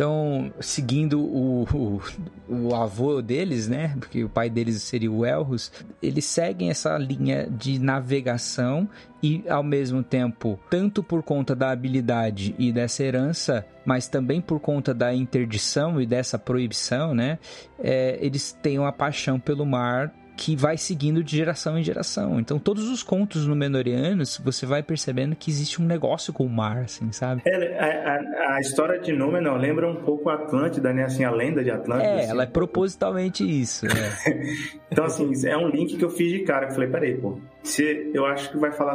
Então, 0.00 0.50
seguindo 0.60 1.20
o, 1.20 1.64
o, 1.64 2.00
o 2.48 2.74
avô 2.74 3.20
deles, 3.20 3.68
né? 3.68 3.94
Porque 3.98 4.24
o 4.24 4.30
pai 4.30 4.48
deles 4.48 4.82
seria 4.82 5.12
o 5.12 5.26
Elros, 5.26 5.70
eles 6.02 6.24
seguem 6.24 6.70
essa 6.70 6.96
linha 6.96 7.46
de 7.50 7.78
navegação 7.78 8.88
e, 9.22 9.44
ao 9.46 9.62
mesmo 9.62 10.02
tempo, 10.02 10.58
tanto 10.70 11.02
por 11.02 11.22
conta 11.22 11.54
da 11.54 11.70
habilidade 11.70 12.54
e 12.58 12.72
dessa 12.72 13.04
herança, 13.04 13.66
mas 13.84 14.08
também 14.08 14.40
por 14.40 14.58
conta 14.58 14.94
da 14.94 15.14
interdição 15.14 16.00
e 16.00 16.06
dessa 16.06 16.38
proibição, 16.38 17.14
né? 17.14 17.38
é, 17.78 18.18
eles 18.20 18.52
têm 18.62 18.78
uma 18.78 18.92
paixão 18.92 19.38
pelo 19.38 19.64
mar 19.64 20.12
que 20.42 20.56
vai 20.56 20.78
seguindo 20.78 21.22
de 21.22 21.36
geração 21.36 21.78
em 21.78 21.82
geração. 21.82 22.40
Então, 22.40 22.58
todos 22.58 22.88
os 22.88 23.02
contos 23.02 23.46
númenorianos, 23.46 24.40
você 24.42 24.64
vai 24.64 24.82
percebendo 24.82 25.36
que 25.36 25.50
existe 25.50 25.82
um 25.82 25.84
negócio 25.84 26.32
com 26.32 26.46
o 26.46 26.48
mar, 26.48 26.78
assim, 26.78 27.12
sabe? 27.12 27.42
É, 27.44 27.78
a, 27.78 28.14
a- 28.14 28.54
a 28.56 28.60
história 28.60 28.98
de 28.98 29.12
Númenor 29.12 29.58
lembra 29.58 29.86
um 29.86 29.96
pouco 29.96 30.30
a 30.30 30.34
Atlântida, 30.36 30.94
né? 30.94 31.04
Assim, 31.04 31.24
a 31.24 31.30
lenda 31.30 31.62
de 31.62 31.70
Atlântida. 31.70 32.08
É, 32.08 32.20
assim. 32.20 32.30
ela 32.30 32.44
é 32.44 32.46
propositalmente 32.46 33.44
isso. 33.44 33.84
É. 33.86 34.40
Então, 34.90 35.04
assim, 35.04 35.30
é 35.46 35.56
um 35.56 35.68
link 35.68 35.96
que 35.98 36.04
eu 36.04 36.10
fiz 36.10 36.32
de 36.32 36.40
cara. 36.40 36.64
que 36.66 36.72
Eu 36.72 36.74
falei, 36.76 36.88
peraí, 36.90 37.14
pô, 37.18 37.38
se 37.62 38.10
eu 38.14 38.24
acho 38.24 38.50
que 38.50 38.56
vai 38.56 38.72
falar. 38.72 38.94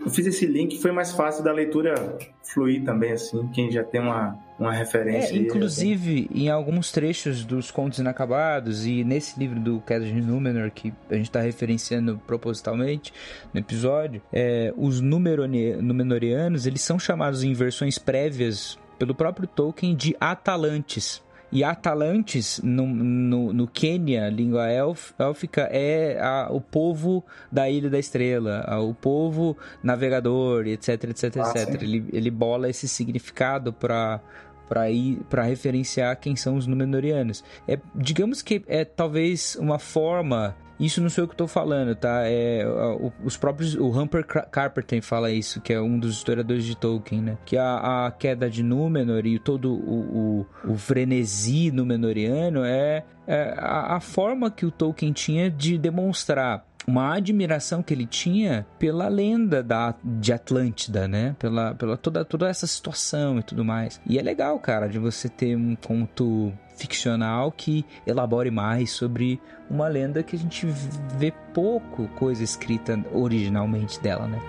eu 0.00 0.10
fiz 0.10 0.26
esse 0.26 0.46
link, 0.46 0.80
foi 0.80 0.90
mais 0.90 1.12
fácil 1.12 1.44
da 1.44 1.52
leitura 1.52 1.94
fluir 2.42 2.82
também, 2.82 3.12
assim, 3.12 3.46
quem 3.54 3.70
já 3.70 3.84
tem 3.84 4.00
uma, 4.00 4.36
uma 4.58 4.72
referência. 4.72 5.34
É, 5.34 5.36
inclusive, 5.36 6.30
em 6.34 6.48
alguns 6.48 6.92
trechos 6.92 7.44
dos 7.44 7.70
Contos 7.70 7.98
Inacabados 7.98 8.86
e 8.86 9.04
nesse 9.04 9.38
livro 9.38 9.58
do 9.58 9.80
Queda 9.80 10.04
de 10.04 10.20
Númenor, 10.20 10.70
que 10.70 10.92
a 11.10 11.14
gente 11.14 11.26
está 11.26 11.40
referenciando 11.40 12.20
propositalmente 12.26 13.12
no 13.52 13.60
episódio, 13.60 14.22
é, 14.32 14.72
os 14.76 15.00
Númenorianos, 15.00 16.66
eles 16.66 16.82
são 16.82 16.98
chamados 16.98 17.42
em 17.42 17.52
versões 17.52 17.98
prévias 17.98 18.78
pelo 18.98 19.14
próprio 19.14 19.48
Tolkien 19.48 19.96
de 19.96 20.16
Atalantes. 20.20 21.22
E 21.52 21.62
Atalantes, 21.62 22.60
no, 22.64 22.86
no, 22.86 23.52
no 23.52 23.68
Quênia, 23.68 24.30
língua 24.30 24.66
élfica, 25.18 25.68
é 25.70 26.18
a, 26.18 26.48
o 26.50 26.62
povo 26.62 27.22
da 27.50 27.68
Ilha 27.68 27.90
da 27.90 27.98
Estrela, 27.98 28.64
a, 28.66 28.80
o 28.80 28.94
povo 28.94 29.54
navegador, 29.82 30.66
etc, 30.66 31.04
etc, 31.04 31.36
ah, 31.36 31.50
etc. 31.50 31.82
Ele, 31.82 32.06
ele 32.10 32.30
bola 32.30 32.70
esse 32.70 32.88
significado 32.88 33.72
para 33.72 34.20
para 34.68 34.90
ir 34.90 35.18
para 35.28 35.42
referenciar 35.42 36.18
quem 36.18 36.34
são 36.34 36.56
os 36.56 36.66
Númenóreanos. 36.66 37.44
É, 37.68 37.78
digamos 37.94 38.40
que 38.40 38.64
é 38.66 38.86
talvez 38.86 39.54
uma 39.56 39.78
forma 39.78 40.56
isso 40.82 41.00
não 41.00 41.08
sou 41.08 41.22
eu 41.22 41.28
que 41.28 41.34
estou 41.34 41.46
falando, 41.46 41.94
tá? 41.94 42.22
É, 42.24 42.64
os 43.24 43.36
próprios. 43.36 43.76
O 43.76 43.88
Humper 43.88 44.26
Carpenter 44.26 45.00
fala 45.00 45.30
isso, 45.30 45.60
que 45.60 45.72
é 45.72 45.80
um 45.80 45.96
dos 45.96 46.16
historiadores 46.16 46.64
de 46.64 46.76
Tolkien, 46.76 47.22
né? 47.22 47.38
Que 47.46 47.56
a, 47.56 48.06
a 48.06 48.10
queda 48.10 48.50
de 48.50 48.64
Númenor 48.64 49.24
e 49.24 49.38
todo 49.38 49.72
o, 49.72 50.46
o, 50.64 50.72
o 50.72 50.76
frenesi 50.76 51.70
númenoriano 51.70 52.64
é, 52.64 53.04
é 53.28 53.54
a, 53.56 53.96
a 53.96 54.00
forma 54.00 54.50
que 54.50 54.66
o 54.66 54.72
Tolkien 54.72 55.12
tinha 55.12 55.48
de 55.48 55.78
demonstrar 55.78 56.66
uma 56.86 57.14
admiração 57.14 57.80
que 57.80 57.94
ele 57.94 58.06
tinha 58.06 58.66
pela 58.78 59.06
lenda 59.06 59.62
da, 59.62 59.94
de 60.02 60.32
Atlântida, 60.32 61.06
né? 61.06 61.36
Pela, 61.38 61.74
pela 61.76 61.96
toda, 61.96 62.24
toda 62.24 62.48
essa 62.48 62.66
situação 62.66 63.38
e 63.38 63.42
tudo 63.42 63.64
mais. 63.64 64.00
E 64.04 64.18
é 64.18 64.22
legal, 64.22 64.58
cara, 64.58 64.88
de 64.88 64.98
você 64.98 65.28
ter 65.28 65.56
um 65.56 65.76
conto 65.76 66.52
ficcional 66.82 67.52
que 67.52 67.84
elabore 68.04 68.50
mais 68.50 68.90
sobre 68.90 69.40
uma 69.70 69.86
lenda 69.86 70.22
que 70.22 70.34
a 70.34 70.38
gente 70.38 70.66
vê 71.16 71.32
pouco 71.54 72.08
coisa 72.08 72.42
escrita 72.42 72.98
originalmente 73.12 74.00
dela, 74.00 74.26
né? 74.26 74.40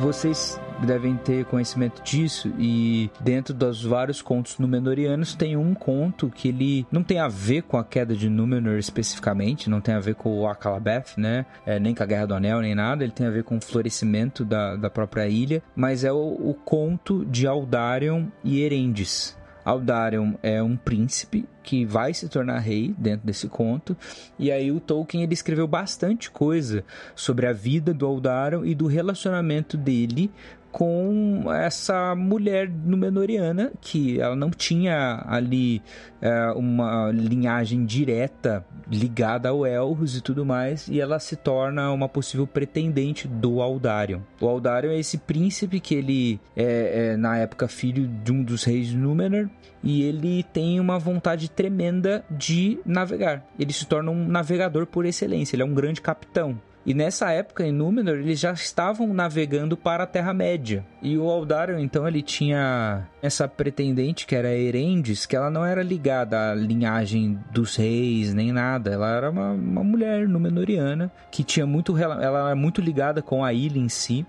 Vocês 0.00 0.60
devem 0.84 1.16
ter 1.16 1.44
conhecimento 1.46 2.02
disso 2.02 2.52
e 2.58 3.10
dentro 3.20 3.54
dos 3.54 3.82
vários 3.82 4.20
contos 4.20 4.58
Númenóreanos 4.58 5.34
tem 5.34 5.56
um 5.56 5.74
conto 5.74 6.28
que 6.28 6.48
ele 6.48 6.86
não 6.90 7.02
tem 7.02 7.18
a 7.18 7.28
ver 7.28 7.62
com 7.62 7.78
a 7.78 7.84
queda 7.84 8.14
de 8.14 8.28
Númenor 8.28 8.78
especificamente, 8.78 9.70
não 9.70 9.80
tem 9.80 9.94
a 9.94 10.00
ver 10.00 10.14
com 10.14 10.38
o 10.38 10.46
Akalabeth, 10.46 11.16
né? 11.16 11.46
É, 11.64 11.78
nem 11.78 11.94
com 11.94 12.02
a 12.02 12.06
Guerra 12.06 12.26
do 12.26 12.34
Anel, 12.34 12.60
nem 12.60 12.74
nada, 12.74 13.04
ele 13.04 13.12
tem 13.12 13.26
a 13.26 13.30
ver 13.30 13.44
com 13.44 13.56
o 13.56 13.60
florescimento 13.60 14.44
da, 14.44 14.76
da 14.76 14.90
própria 14.90 15.26
ilha, 15.28 15.62
mas 15.74 16.04
é 16.04 16.12
o, 16.12 16.16
o 16.16 16.54
conto 16.64 17.24
de 17.24 17.46
Aldarion 17.46 18.26
e 18.44 18.60
Erendis. 18.60 19.36
Aldarion 19.66 20.34
é 20.44 20.62
um 20.62 20.76
príncipe 20.76 21.44
que 21.60 21.84
vai 21.84 22.14
se 22.14 22.28
tornar 22.28 22.60
rei 22.60 22.94
dentro 22.96 23.26
desse 23.26 23.48
conto. 23.48 23.96
E 24.38 24.52
aí 24.52 24.70
o 24.70 24.78
Tolkien 24.78 25.24
ele 25.24 25.34
escreveu 25.34 25.66
bastante 25.66 26.30
coisa 26.30 26.84
sobre 27.16 27.48
a 27.48 27.52
vida 27.52 27.92
do 27.92 28.06
Aldarion 28.06 28.64
e 28.64 28.76
do 28.76 28.86
relacionamento 28.86 29.76
dele 29.76 30.30
com 30.76 31.50
essa 31.50 32.14
mulher 32.14 32.68
Númenoriana, 32.68 33.72
que 33.80 34.20
ela 34.20 34.36
não 34.36 34.50
tinha 34.50 35.24
ali 35.26 35.80
é, 36.20 36.50
uma 36.50 37.10
linhagem 37.10 37.86
direta 37.86 38.62
ligada 38.86 39.48
ao 39.48 39.66
Elros 39.66 40.18
e 40.18 40.20
tudo 40.20 40.44
mais, 40.44 40.86
e 40.86 41.00
ela 41.00 41.18
se 41.18 41.34
torna 41.34 41.90
uma 41.90 42.10
possível 42.10 42.46
pretendente 42.46 43.26
do 43.26 43.62
Aldarion. 43.62 44.20
O 44.38 44.46
Aldarion 44.46 44.90
é 44.90 44.98
esse 44.98 45.16
príncipe 45.16 45.80
que 45.80 45.94
ele 45.94 46.38
é, 46.54 47.12
é 47.12 47.16
na 47.16 47.38
época 47.38 47.68
filho 47.68 48.06
de 48.06 48.30
um 48.30 48.42
dos 48.42 48.62
reis 48.64 48.88
de 48.88 48.98
Númenor, 48.98 49.48
e 49.82 50.02
ele 50.02 50.42
tem 50.42 50.78
uma 50.78 50.98
vontade 50.98 51.50
tremenda 51.50 52.22
de 52.30 52.78
navegar. 52.84 53.46
Ele 53.58 53.72
se 53.72 53.86
torna 53.86 54.10
um 54.10 54.28
navegador 54.28 54.84
por 54.84 55.06
excelência, 55.06 55.56
ele 55.56 55.62
é 55.62 55.66
um 55.66 55.72
grande 55.72 56.02
capitão. 56.02 56.60
E 56.86 56.94
nessa 56.94 57.32
época, 57.32 57.66
em 57.66 57.72
Númenor, 57.72 58.14
eles 58.14 58.38
já 58.38 58.52
estavam 58.52 59.12
navegando 59.12 59.76
para 59.76 60.04
a 60.04 60.06
Terra-média. 60.06 60.86
E 61.02 61.18
o 61.18 61.28
Aldarion, 61.28 61.80
então, 61.80 62.06
ele 62.06 62.22
tinha 62.22 63.08
essa 63.20 63.48
pretendente, 63.48 64.24
que 64.24 64.36
era 64.36 64.54
Erendis, 64.54 65.26
que 65.26 65.34
ela 65.34 65.50
não 65.50 65.66
era 65.66 65.82
ligada 65.82 66.52
à 66.52 66.54
linhagem 66.54 67.40
dos 67.50 67.74
reis, 67.74 68.32
nem 68.32 68.52
nada. 68.52 68.92
Ela 68.92 69.16
era 69.16 69.30
uma, 69.30 69.50
uma 69.50 69.82
mulher 69.82 70.28
Númenoriana, 70.28 71.10
que 71.28 71.42
tinha 71.42 71.66
muito... 71.66 71.98
Ela 71.98 72.22
era 72.22 72.54
muito 72.54 72.80
ligada 72.80 73.20
com 73.20 73.44
a 73.44 73.52
ilha 73.52 73.80
em 73.80 73.88
si 73.88 74.24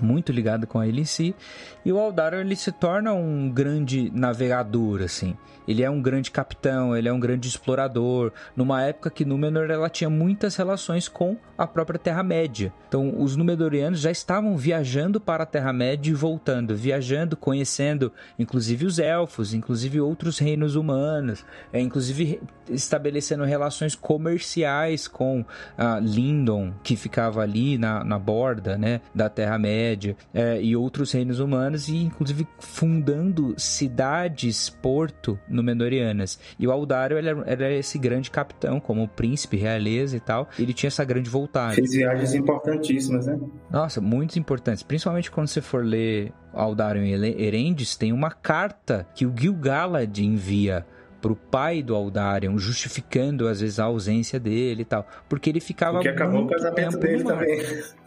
muito 0.00 0.30
ligada 0.30 0.66
com 0.66 0.78
a 0.78 0.86
ilha 0.86 1.00
em 1.00 1.06
si, 1.06 1.34
e 1.82 1.90
o 1.90 1.98
Aldarion 1.98 2.40
ele 2.40 2.54
se 2.54 2.70
torna 2.70 3.14
um 3.14 3.48
grande 3.48 4.10
navegador 4.14 5.00
assim. 5.02 5.34
Ele 5.66 5.82
é 5.82 5.90
um 5.90 6.00
grande 6.00 6.30
capitão, 6.30 6.96
ele 6.96 7.08
é 7.08 7.12
um 7.12 7.20
grande 7.20 7.48
explorador, 7.48 8.32
numa 8.54 8.82
época 8.82 9.10
que 9.10 9.24
Númenor 9.24 9.70
ela 9.70 9.88
tinha 9.88 10.10
muitas 10.10 10.56
relações 10.56 11.08
com 11.08 11.36
a 11.56 11.66
própria 11.66 11.98
Terra-média. 11.98 12.72
Então, 12.88 13.20
os 13.20 13.36
Númenóreanos 13.36 14.00
já 14.00 14.10
estavam 14.10 14.56
viajando 14.56 15.20
para 15.20 15.42
a 15.42 15.46
Terra-média 15.46 16.10
e 16.10 16.14
voltando, 16.14 16.76
viajando, 16.76 17.36
conhecendo 17.36 18.12
inclusive 18.38 18.86
os 18.86 18.98
elfos, 18.98 19.54
inclusive 19.54 20.00
outros 20.00 20.38
reinos 20.38 20.76
humanos, 20.76 21.44
é, 21.72 21.80
inclusive 21.80 22.40
estabelecendo 22.68 23.44
relações 23.44 23.94
comerciais 23.94 25.06
com 25.08 25.44
a 25.76 25.98
Lindon, 26.00 26.72
que 26.82 26.96
ficava 26.96 27.40
ali 27.42 27.78
na, 27.78 28.04
na 28.04 28.18
borda 28.18 28.76
né, 28.76 29.00
da 29.14 29.28
Terra-média, 29.28 30.16
é, 30.34 30.60
e 30.60 30.76
outros 30.76 31.12
reinos 31.12 31.40
humanos, 31.40 31.88
e 31.88 31.96
inclusive 31.96 32.46
fundando 32.58 33.54
cidades, 33.56 34.68
porto 34.68 35.38
Númenóreanas. 35.56 36.38
E 36.58 36.66
o 36.66 36.70
Aldario 36.70 37.18
ele 37.18 37.28
era, 37.46 37.72
esse 37.72 37.98
grande 37.98 38.30
capitão, 38.30 38.78
como 38.78 39.08
príncipe, 39.08 39.56
realeza 39.56 40.16
e 40.16 40.20
tal. 40.20 40.48
Ele 40.58 40.72
tinha 40.72 40.88
essa 40.88 41.04
grande 41.04 41.28
vontade. 41.28 41.76
Fez 41.76 41.92
viagens 41.92 42.34
importantíssimas, 42.34 43.26
né? 43.26 43.38
Nossa, 43.70 44.00
muito 44.00 44.38
importantes. 44.38 44.82
Principalmente 44.82 45.30
quando 45.30 45.48
você 45.48 45.60
for 45.60 45.84
ler 45.84 46.32
Aldarion 46.52 47.04
e 47.04 47.42
Erendis, 47.42 47.96
tem 47.96 48.12
uma 48.12 48.30
carta 48.30 49.06
que 49.14 49.26
o 49.26 49.34
Gil-galad 49.36 50.18
envia 50.18 50.86
pro 51.20 51.34
pai 51.34 51.82
do 51.82 51.94
Aldarion, 51.94 52.58
justificando 52.58 53.48
às 53.48 53.60
vezes 53.60 53.78
a 53.78 53.84
ausência 53.84 54.38
dele 54.38 54.82
e 54.82 54.84
tal, 54.84 55.06
porque 55.28 55.50
ele 55.50 55.60
ficava 55.60 55.94
porque 55.94 56.08
acabou 56.08 56.44
o 56.44 56.46
casamento 56.46 56.98
dele 56.98 57.24
também. 57.24 57.60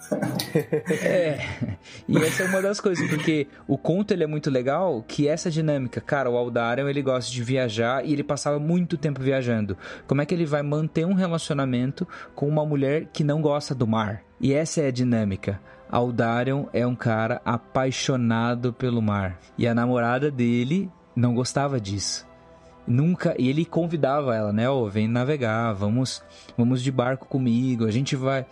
é, 1.04 1.40
e 2.08 2.18
essa 2.18 2.44
é 2.44 2.46
uma 2.48 2.62
das 2.62 2.80
coisas, 2.80 3.08
porque 3.10 3.48
o 3.68 3.78
conto 3.78 4.12
ele 4.12 4.24
é 4.24 4.28
muito 4.28 4.50
legal, 4.50 5.04
que 5.08 5.28
essa 5.28 5.52
dinâmica, 5.52 6.02
cara, 6.02 6.30
o 6.30 6.38
Aldarion 6.38 6.88
ele 6.88 7.02
gosta 7.02 7.32
de 7.32 7.44
viajar 7.44 8.06
e 8.06 8.14
ele 8.14 8.24
passava 8.24 8.60
muito 8.60 8.98
tempo 8.98 9.22
viajando. 9.22 9.78
Como 10.08 10.22
é 10.22 10.26
que 10.26 10.34
ele 10.34 10.46
vai 10.46 10.62
manter 10.62 11.06
um 11.06 11.14
relacionamento 11.14 12.08
com 12.36 12.48
uma 12.48 12.66
mulher 12.66 13.08
que 13.12 13.24
não 13.24 13.42
gosta 13.42 13.76
do 13.76 13.88
mar? 13.88 14.24
E 14.40 14.54
essa 14.54 14.82
é 14.82 14.88
a 14.88 14.92
dinâmica. 14.92 15.60
Aldarion 15.92 16.66
é 16.72 16.86
um 16.86 16.96
cara 16.96 17.42
apaixonado 17.44 18.72
pelo 18.72 19.02
mar. 19.02 19.40
E 19.58 19.68
a 19.68 19.74
namorada 19.74 20.30
dele 20.30 20.90
não 21.16 21.34
gostava 21.34 21.80
disso 21.80 22.29
nunca 22.90 23.36
e 23.38 23.48
ele 23.48 23.64
convidava 23.64 24.36
ela, 24.36 24.52
né? 24.52 24.68
Ó, 24.70 24.82
oh, 24.82 24.90
vem 24.90 25.08
navegar, 25.08 25.74
vamos, 25.74 26.24
vamos 26.58 26.82
de 26.82 26.92
barco 26.92 27.28
comigo, 27.28 27.86
a 27.86 27.92
gente 27.92 28.16
vai. 28.16 28.46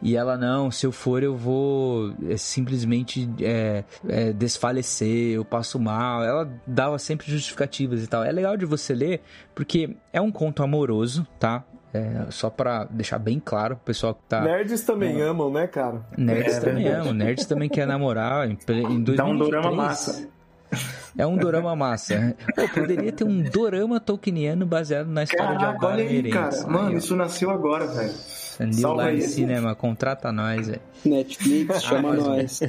E 0.00 0.16
ela 0.16 0.36
não, 0.36 0.70
se 0.70 0.86
eu 0.86 0.90
for 0.90 1.22
eu 1.22 1.36
vou 1.36 2.14
é, 2.28 2.36
simplesmente 2.36 3.28
é, 3.40 3.84
é, 4.08 4.32
desfalecer, 4.32 5.34
eu 5.34 5.44
passo 5.44 5.78
mal. 5.78 6.24
Ela 6.24 6.50
dava 6.66 6.98
sempre 6.98 7.30
justificativas 7.30 8.02
e 8.02 8.06
tal. 8.06 8.24
É 8.24 8.32
legal 8.32 8.56
de 8.56 8.64
você 8.64 8.94
ler 8.94 9.20
porque 9.54 9.96
é 10.12 10.20
um 10.20 10.32
conto 10.32 10.62
amoroso, 10.62 11.26
tá? 11.38 11.64
É, 11.94 12.30
só 12.30 12.48
para 12.48 12.84
deixar 12.84 13.18
bem 13.18 13.38
claro, 13.38 13.74
o 13.74 13.78
pessoal 13.84 14.14
que 14.14 14.22
tá. 14.26 14.40
Nerds 14.40 14.82
também 14.82 15.20
é. 15.20 15.24
amam, 15.24 15.52
né, 15.52 15.66
cara? 15.66 16.02
Nerds 16.16 16.56
é, 16.56 16.60
também 16.60 16.88
amam. 16.88 17.12
Nerds 17.12 17.44
também 17.44 17.68
quer 17.68 17.86
namorar. 17.86 18.48
Em, 18.48 18.52
em 18.88 19.02
2023, 19.02 19.16
Dá 19.16 19.24
um 19.26 19.36
dorama 19.36 19.70
massa. 19.70 20.26
É 21.16 21.26
um 21.26 21.36
dorama 21.36 21.76
massa. 21.76 22.34
Pô, 22.54 22.68
poderia 22.68 23.12
ter 23.12 23.24
um 23.24 23.42
dorama 23.42 24.00
tolkieniano 24.00 24.64
baseado 24.64 25.08
na 25.08 25.24
história 25.24 25.58
Caraca, 25.58 25.78
de 25.78 25.84
Aldar 25.84 25.90
olha 25.90 26.04
aí, 26.04 26.30
cara. 26.30 26.66
Mano, 26.66 26.96
isso 26.96 27.14
nasceu 27.14 27.50
agora, 27.50 27.86
velho. 27.86 28.12
New 28.60 29.00
Line 29.00 29.22
Cinema, 29.22 29.74
contrata 29.74 30.32
nós, 30.32 30.68
velho. 30.68 30.80
Netflix, 31.04 31.82
chama 31.82 32.10
ah, 32.10 32.16
nós. 32.16 32.60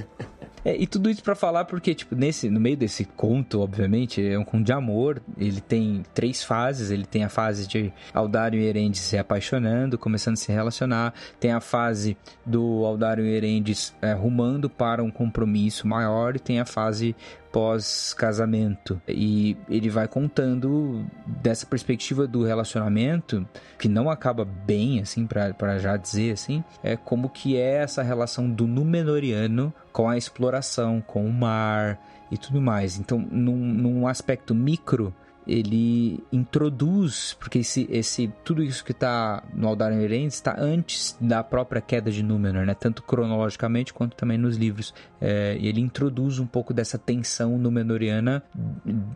É, 0.65 0.77
e 0.77 0.87
tudo 0.87 1.09
isso 1.09 1.21
para 1.21 1.35
falar 1.35 1.65
porque, 1.65 1.93
tipo, 1.93 2.15
nesse, 2.15 2.49
no 2.49 2.59
meio 2.59 2.77
desse 2.77 3.03
conto, 3.03 3.59
obviamente, 3.59 4.25
é 4.25 4.39
um 4.39 4.45
conto 4.45 4.63
de 4.63 4.71
amor. 4.71 5.21
Ele 5.37 5.59
tem 5.59 6.03
três 6.13 6.41
fases. 6.41 6.89
Ele 6.89 7.05
tem 7.05 7.23
a 7.23 7.29
fase 7.29 7.67
de 7.67 7.91
Aldário 8.13 8.59
e 8.59 8.65
Erendes 8.65 9.01
se 9.01 9.17
apaixonando, 9.17 9.97
começando 9.97 10.35
a 10.35 10.37
se 10.37 10.51
relacionar. 10.51 11.13
Tem 11.39 11.51
a 11.51 11.59
fase 11.59 12.15
do 12.45 12.85
Aldário 12.85 13.25
e 13.25 13.35
Erendes 13.35 13.93
é, 14.01 14.13
rumando 14.13 14.69
para 14.69 15.03
um 15.03 15.11
compromisso 15.11 15.85
maior. 15.85 16.37
E 16.37 16.39
tem 16.39 16.59
a 16.61 16.65
fase 16.65 17.13
pós-casamento. 17.53 18.99
E 19.07 19.55
ele 19.69 19.87
vai 19.87 20.07
contando 20.07 21.05
dessa 21.25 21.67
perspectiva 21.67 22.25
do 22.25 22.43
relacionamento, 22.43 23.47
que 23.77 23.87
não 23.87 24.09
acaba 24.09 24.43
bem, 24.43 24.99
assim, 24.99 25.27
para 25.27 25.77
já 25.77 25.95
dizer, 25.95 26.31
assim, 26.31 26.63
é 26.83 26.97
como 26.97 27.29
que 27.29 27.55
é 27.55 27.75
essa 27.75 28.01
relação 28.01 28.49
do 28.49 28.65
Númenoriano 28.65 29.71
com 29.91 30.09
a 30.09 30.17
exploração, 30.17 30.99
com 30.99 31.27
o 31.27 31.31
mar 31.31 31.99
e 32.31 32.37
tudo 32.37 32.59
mais. 32.59 32.97
Então, 32.97 33.19
num, 33.19 33.55
num 33.55 34.07
aspecto 34.07 34.55
micro, 34.55 35.13
ele 35.47 36.23
introduz, 36.31 37.35
porque 37.39 37.59
esse, 37.59 37.87
esse 37.91 38.31
tudo 38.43 38.63
isso 38.63 38.83
que 38.83 38.91
está 38.91 39.43
no 39.53 39.67
Aldarion 39.67 39.99
Erend 39.99 40.27
está 40.27 40.55
antes 40.57 41.17
da 41.19 41.43
própria 41.43 41.81
queda 41.81 42.11
de 42.11 42.23
Númenor, 42.23 42.65
né? 42.65 42.73
tanto 42.73 43.03
cronologicamente 43.03 43.93
quanto 43.93 44.15
também 44.15 44.37
nos 44.37 44.57
livros. 44.57 44.93
É, 45.19 45.57
ele 45.61 45.81
introduz 45.81 46.39
um 46.39 46.45
pouco 46.47 46.73
dessa 46.73 46.97
tensão 46.97 47.57
númenoriana 47.57 48.43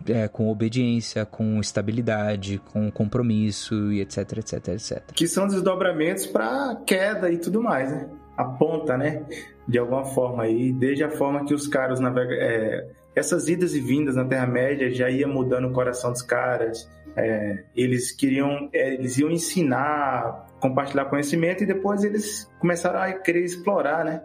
é, 0.07 0.27
com 0.27 0.49
obediência, 0.49 1.25
com 1.25 1.59
estabilidade, 1.59 2.61
com 2.71 2.91
compromisso 2.91 3.91
e 3.91 4.01
etc, 4.01 4.37
etc, 4.37 4.67
etc. 4.69 5.11
Que 5.13 5.27
são 5.27 5.47
desdobramentos 5.47 6.25
para 6.25 6.75
queda 6.85 7.31
e 7.31 7.37
tudo 7.37 7.61
mais, 7.61 7.91
né? 7.91 8.09
Aponta, 8.35 8.97
né? 8.97 9.25
De 9.67 9.77
alguma 9.77 10.05
forma 10.05 10.43
aí, 10.43 10.71
desde 10.71 11.03
a 11.03 11.09
forma 11.09 11.43
que 11.45 11.53
os 11.53 11.67
caras 11.67 11.99
navegam. 11.99 12.37
É 12.39 12.87
essas 13.17 13.47
idas 13.47 13.73
e 13.73 13.81
vindas 13.81 14.15
na 14.15 14.23
Terra-média 14.23 14.93
já 14.93 15.09
ia 15.09 15.27
mudando 15.27 15.67
o 15.67 15.71
coração 15.71 16.11
dos 16.11 16.21
caras. 16.21 16.87
É, 17.15 17.63
eles 17.75 18.11
queriam, 18.11 18.69
é, 18.71 18.93
eles 18.93 19.17
iam 19.17 19.31
ensinar, 19.31 20.45
compartilhar 20.59 21.05
conhecimento 21.05 21.63
e 21.63 21.65
depois 21.65 22.03
eles 22.03 22.47
começaram 22.59 22.99
a 22.99 23.11
querer 23.11 23.43
explorar, 23.43 24.05
né? 24.05 24.21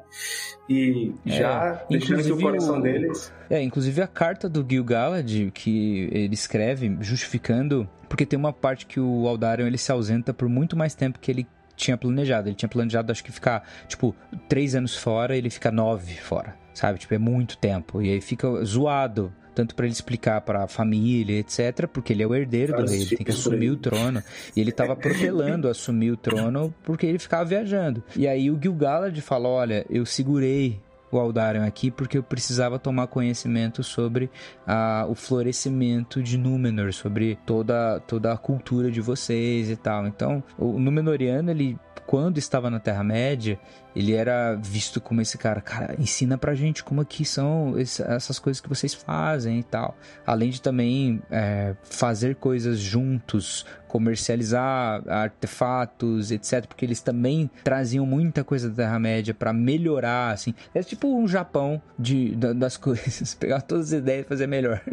E 0.68 1.14
é, 1.24 1.30
já 1.30 1.84
deixando 1.88 2.34
o 2.34 2.40
coração 2.40 2.78
o, 2.78 2.82
deles. 2.82 3.32
É, 3.49 3.62
inclusive 3.62 4.03
a 4.03 4.07
carta 4.07 4.47
do 4.47 4.64
Gil 4.68 4.84
Galad 4.84 5.51
que 5.55 6.11
ele 6.12 6.34
escreve 6.34 6.95
justificando, 7.01 7.88
porque 8.11 8.26
tem 8.26 8.38
uma 8.38 8.53
parte 8.53 8.84
que 8.84 9.01
o 9.01 9.26
Aldarion 9.26 9.66
ele 9.66 9.78
se 9.78 9.90
ausenta 9.90 10.34
por 10.34 10.51
muito 10.51 10.76
mais 10.76 10.95
tempo 10.95 11.18
que 11.18 11.30
ele 11.30 11.47
tinha 11.74 11.97
planejado. 11.97 12.51
Ele 12.51 12.57
tinha 12.57 12.68
planejado, 12.68 13.11
acho 13.11 13.24
que 13.24 13.32
ficar, 13.32 13.66
tipo, 13.88 14.14
três 14.51 14.74
anos 14.74 14.95
fora, 14.95 15.34
ele 15.34 15.49
fica 15.49 15.70
nove 15.70 16.14
fora 16.16 16.61
sabe? 16.74 16.98
Tipo, 16.98 17.14
é 17.14 17.18
muito 17.18 17.56
tempo. 17.58 18.02
E 18.02 18.10
aí 18.10 18.20
fica 18.20 18.64
zoado. 18.64 19.32
Tanto 19.54 19.74
para 19.74 19.84
ele 19.84 19.92
explicar 19.92 20.40
para 20.40 20.64
a 20.64 20.66
família, 20.66 21.38
etc., 21.38 21.86
porque 21.86 22.14
ele 22.14 22.22
é 22.22 22.26
o 22.26 22.34
herdeiro 22.34 22.74
do 22.74 22.90
rei, 22.90 23.02
ele 23.02 23.16
tem 23.16 23.24
que 23.26 23.32
assumir 23.32 23.70
o 23.70 23.76
trono. 23.76 24.22
E 24.56 24.60
ele 24.60 24.70
estava 24.70 24.96
protelando 24.96 25.68
assumir 25.68 26.10
o 26.10 26.16
trono 26.16 26.74
porque 26.82 27.04
ele 27.04 27.18
ficava 27.18 27.44
viajando. 27.44 28.02
E 28.16 28.26
aí 28.26 28.50
o 28.50 28.58
Gil-galad 28.58 29.14
fala: 29.20 29.50
Olha, 29.50 29.84
eu 29.90 30.06
segurei 30.06 30.80
o 31.12 31.18
Aldarion 31.18 31.64
aqui 31.64 31.90
porque 31.90 32.16
eu 32.16 32.22
precisava 32.22 32.78
tomar 32.78 33.06
conhecimento 33.06 33.84
sobre 33.84 34.30
a, 34.66 35.06
o 35.08 35.14
florescimento 35.14 36.22
de 36.22 36.38
Númenor, 36.38 36.92
sobre 36.92 37.38
toda, 37.44 38.00
toda 38.00 38.32
a 38.32 38.38
cultura 38.38 38.90
de 38.90 39.00
vocês 39.00 39.70
e 39.70 39.76
tal. 39.76 40.06
Então, 40.06 40.42
o 40.58 40.78
Númenoriano, 40.78 41.50
ele 41.50 41.78
quando 42.06 42.38
estava 42.38 42.68
na 42.68 42.80
Terra-média, 42.80 43.58
ele 43.95 44.14
era 44.14 44.55
visto 44.55 45.01
como 45.01 45.20
esse 45.20 45.36
cara, 45.38 45.61
cara, 45.61 45.95
ensina 45.99 46.38
pra 46.38 46.55
gente 46.55 46.82
como 46.82 47.01
aqui 47.01 47.24
são 47.24 47.74
essas 47.78 48.38
coisas 48.38 48.61
que 48.61 48.68
vocês 48.68 48.95
fazem 48.95 49.59
e 49.59 49.62
tal. 49.62 49.97
Além 50.26 50.51
de 50.51 50.61
também 50.61 51.22
é, 51.30 51.74
fazer 51.82 52.36
coisas 52.36 52.78
juntos, 52.78 53.66
comercializar 53.93 55.03
artefatos, 55.07 56.32
etc. 56.32 56.66
Porque 56.66 56.82
eles 56.82 57.03
também 57.03 57.51
traziam 57.62 58.07
muita 58.07 58.43
coisa 58.43 58.70
da 58.70 58.76
Terra-média 58.76 59.34
para 59.34 59.53
melhorar, 59.53 60.32
assim. 60.32 60.55
É 60.74 60.82
tipo 60.82 61.14
um 61.14 61.28
Japão 61.28 61.80
de, 61.99 62.34
das 62.34 62.78
coisas, 62.78 63.34
pegar 63.34 63.61
todas 63.61 63.93
as 63.93 63.99
ideias 64.01 64.24
e 64.24 64.28
fazer 64.28 64.47
melhor. 64.47 64.80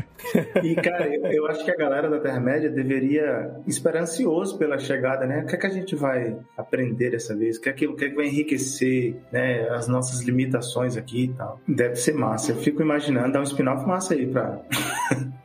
E, 0.62 0.76
cara, 0.76 1.08
eu, 1.08 1.26
eu 1.28 1.48
acho 1.48 1.64
que 1.64 1.72
a 1.72 1.76
galera 1.76 2.10
da 2.10 2.20
Terra-média 2.20 2.70
deveria 2.70 3.52
esperar 3.66 4.02
ansioso 4.02 4.58
pela 4.58 4.78
chegada, 4.78 5.26
né? 5.26 5.44
O 5.44 5.46
que 5.46 5.56
é 5.56 5.58
que 5.58 5.66
a 5.66 5.70
gente 5.70 5.96
vai 5.96 6.38
aprender 6.58 7.12
dessa 7.12 7.36
vez? 7.36 7.58
O 7.58 7.62
que 7.62 7.70
é 7.70 7.74
que, 7.74 7.88
o 7.88 7.96
que, 7.96 8.06
é 8.06 8.10
que 8.10 8.16
vai 8.16 8.26
enriquecer 8.26 8.89
né, 9.32 9.70
as 9.70 9.88
nossas 9.88 10.22
limitações 10.22 10.98
aqui 10.98 11.26
e 11.26 11.34
tal? 11.34 11.60
Deve 11.68 11.96
ser 11.96 12.14
massa. 12.14 12.52
Eu 12.52 12.58
fico 12.58 12.82
imaginando 12.82 13.34
dar 13.34 13.40
um 13.40 13.44
spin-off 13.44 13.86
massa 13.86 14.14
aí 14.14 14.28
pra... 14.28 14.60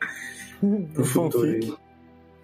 pro 0.95 1.05
futuro 1.05 1.51
aí. 1.51 1.75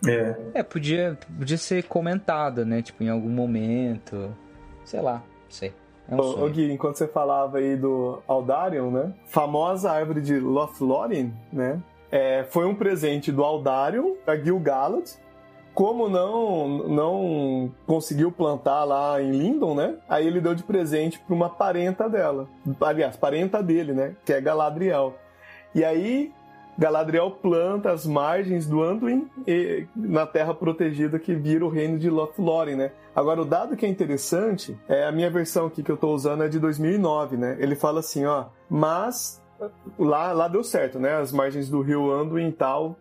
É. 0.07 0.61
é, 0.61 0.63
podia, 0.63 1.19
podia 1.39 1.59
ser 1.59 1.85
comentada, 1.85 2.65
né? 2.65 2.81
Tipo, 2.81 3.03
em 3.03 3.11
algum 3.11 3.29
momento. 3.29 4.35
Sei 4.85 5.01
lá, 5.01 5.17
não 5.17 5.51
sei. 5.51 5.75
É 6.09 6.15
um 6.15 6.19
Ô, 6.19 6.49
Gui, 6.49 6.73
enquanto 6.73 6.97
você 6.97 7.07
falava 7.07 7.59
aí 7.59 7.77
do 7.77 8.21
Aldarion, 8.27 8.91
né? 8.91 9.13
Famosa 9.27 9.93
árvore 9.93 10.21
de 10.21 10.39
Lothlórien, 10.39 11.33
né? 11.53 11.81
É, 12.11 12.43
foi 12.45 12.67
um 12.67 12.75
presente 12.75 13.31
do 13.31 13.45
Aldarion 13.45 14.15
a 14.27 14.37
Gil-galad. 14.37 15.09
Como 15.75 16.09
não 16.09 16.89
não 16.89 17.73
conseguiu 17.87 18.31
plantar 18.31 18.85
lá 18.85 19.23
em 19.23 19.31
Lindon, 19.31 19.75
né? 19.75 19.97
Aí 20.09 20.27
ele 20.27 20.41
deu 20.41 20.55
de 20.55 20.63
presente 20.63 21.19
para 21.19 21.35
uma 21.35 21.49
parenta 21.49 22.09
dela. 22.09 22.49
Aliás, 22.81 23.17
parenta 23.17 23.63
dele, 23.63 23.93
né? 23.93 24.15
Que 24.25 24.33
é 24.33 24.41
Galadriel. 24.41 25.15
E 25.75 25.85
aí 25.85 26.33
Galadriel 26.81 27.31
planta 27.31 27.93
as 27.93 28.07
margens 28.07 28.67
do 28.67 28.83
Anduin 28.83 29.29
e, 29.47 29.87
na 29.95 30.27
terra 30.27 30.55
protegida 30.55 31.19
que 31.19 31.35
vira 31.35 31.65
o 31.65 31.69
reino 31.69 31.99
de 31.99 32.09
Lothlórien, 32.09 32.75
né? 32.75 32.93
Agora, 33.15 33.43
o 33.43 33.45
dado 33.45 33.77
que 33.77 33.85
é 33.85 33.89
interessante, 33.89 34.79
é 34.89 35.05
a 35.05 35.13
minha 35.13 35.29
versão 35.29 35.67
aqui 35.67 35.83
que 35.83 35.91
eu 35.91 35.97
estou 35.97 36.15
usando 36.15 36.43
é 36.43 36.49
de 36.49 36.59
2009, 36.59 37.37
né? 37.37 37.57
Ele 37.61 37.77
fala 37.77 38.01
assim, 38.01 38.25
ó, 38.25 38.47
mas 38.69 39.43
lá, 39.99 40.33
lá 40.33 40.49
deu 40.49 40.65
certo, 40.65 40.99
né? 40.99 41.17
As 41.17 41.33
margens 41.33 41.69
do 41.69 41.83
rio 41.83 42.11
Anduin 42.11 42.49
e 42.49 42.53
tal, 42.53 42.97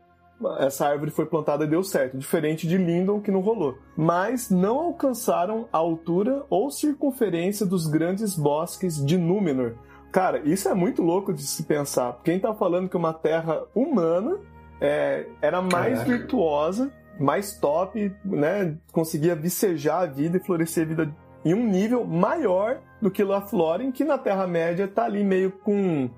essa 0.59 0.87
árvore 0.87 1.11
foi 1.11 1.25
plantada 1.25 1.65
e 1.65 1.67
deu 1.67 1.83
certo, 1.83 2.17
diferente 2.17 2.67
de 2.67 2.77
Lindon 2.77 3.19
que 3.19 3.31
não 3.31 3.41
rolou. 3.41 3.77
Mas 3.95 4.49
não 4.49 4.79
alcançaram 4.79 5.67
a 5.71 5.77
altura 5.77 6.45
ou 6.49 6.69
circunferência 6.71 7.65
dos 7.65 7.87
grandes 7.87 8.35
bosques 8.35 9.03
de 9.03 9.17
Númenor, 9.17 9.75
Cara, 10.11 10.39
isso 10.43 10.67
é 10.67 10.73
muito 10.73 11.03
louco 11.03 11.33
de 11.33 11.43
se 11.43 11.63
pensar. 11.63 12.19
Quem 12.23 12.39
tá 12.39 12.53
falando 12.53 12.89
que 12.89 12.97
uma 12.97 13.13
terra 13.13 13.63
humana 13.75 14.37
é, 14.81 15.27
era 15.41 15.61
mais 15.61 15.99
Caraca. 15.99 16.17
virtuosa, 16.17 16.91
mais 17.19 17.59
top, 17.59 18.11
né? 18.25 18.75
Conseguia 18.91 19.35
vicejar 19.35 19.99
a 19.99 20.05
vida 20.05 20.37
e 20.37 20.39
florescer 20.39 20.85
a 20.85 20.87
vida 20.87 21.15
em 21.45 21.53
um 21.53 21.65
nível 21.65 22.03
maior 22.05 22.79
do 22.99 23.11
que 23.11 23.23
Lothlórien, 23.23 23.91
que 23.91 24.03
na 24.03 24.17
Terra-média 24.17 24.87
tá 24.87 25.05
ali 25.05 25.23
meio 25.23 25.51
com. 25.51 26.09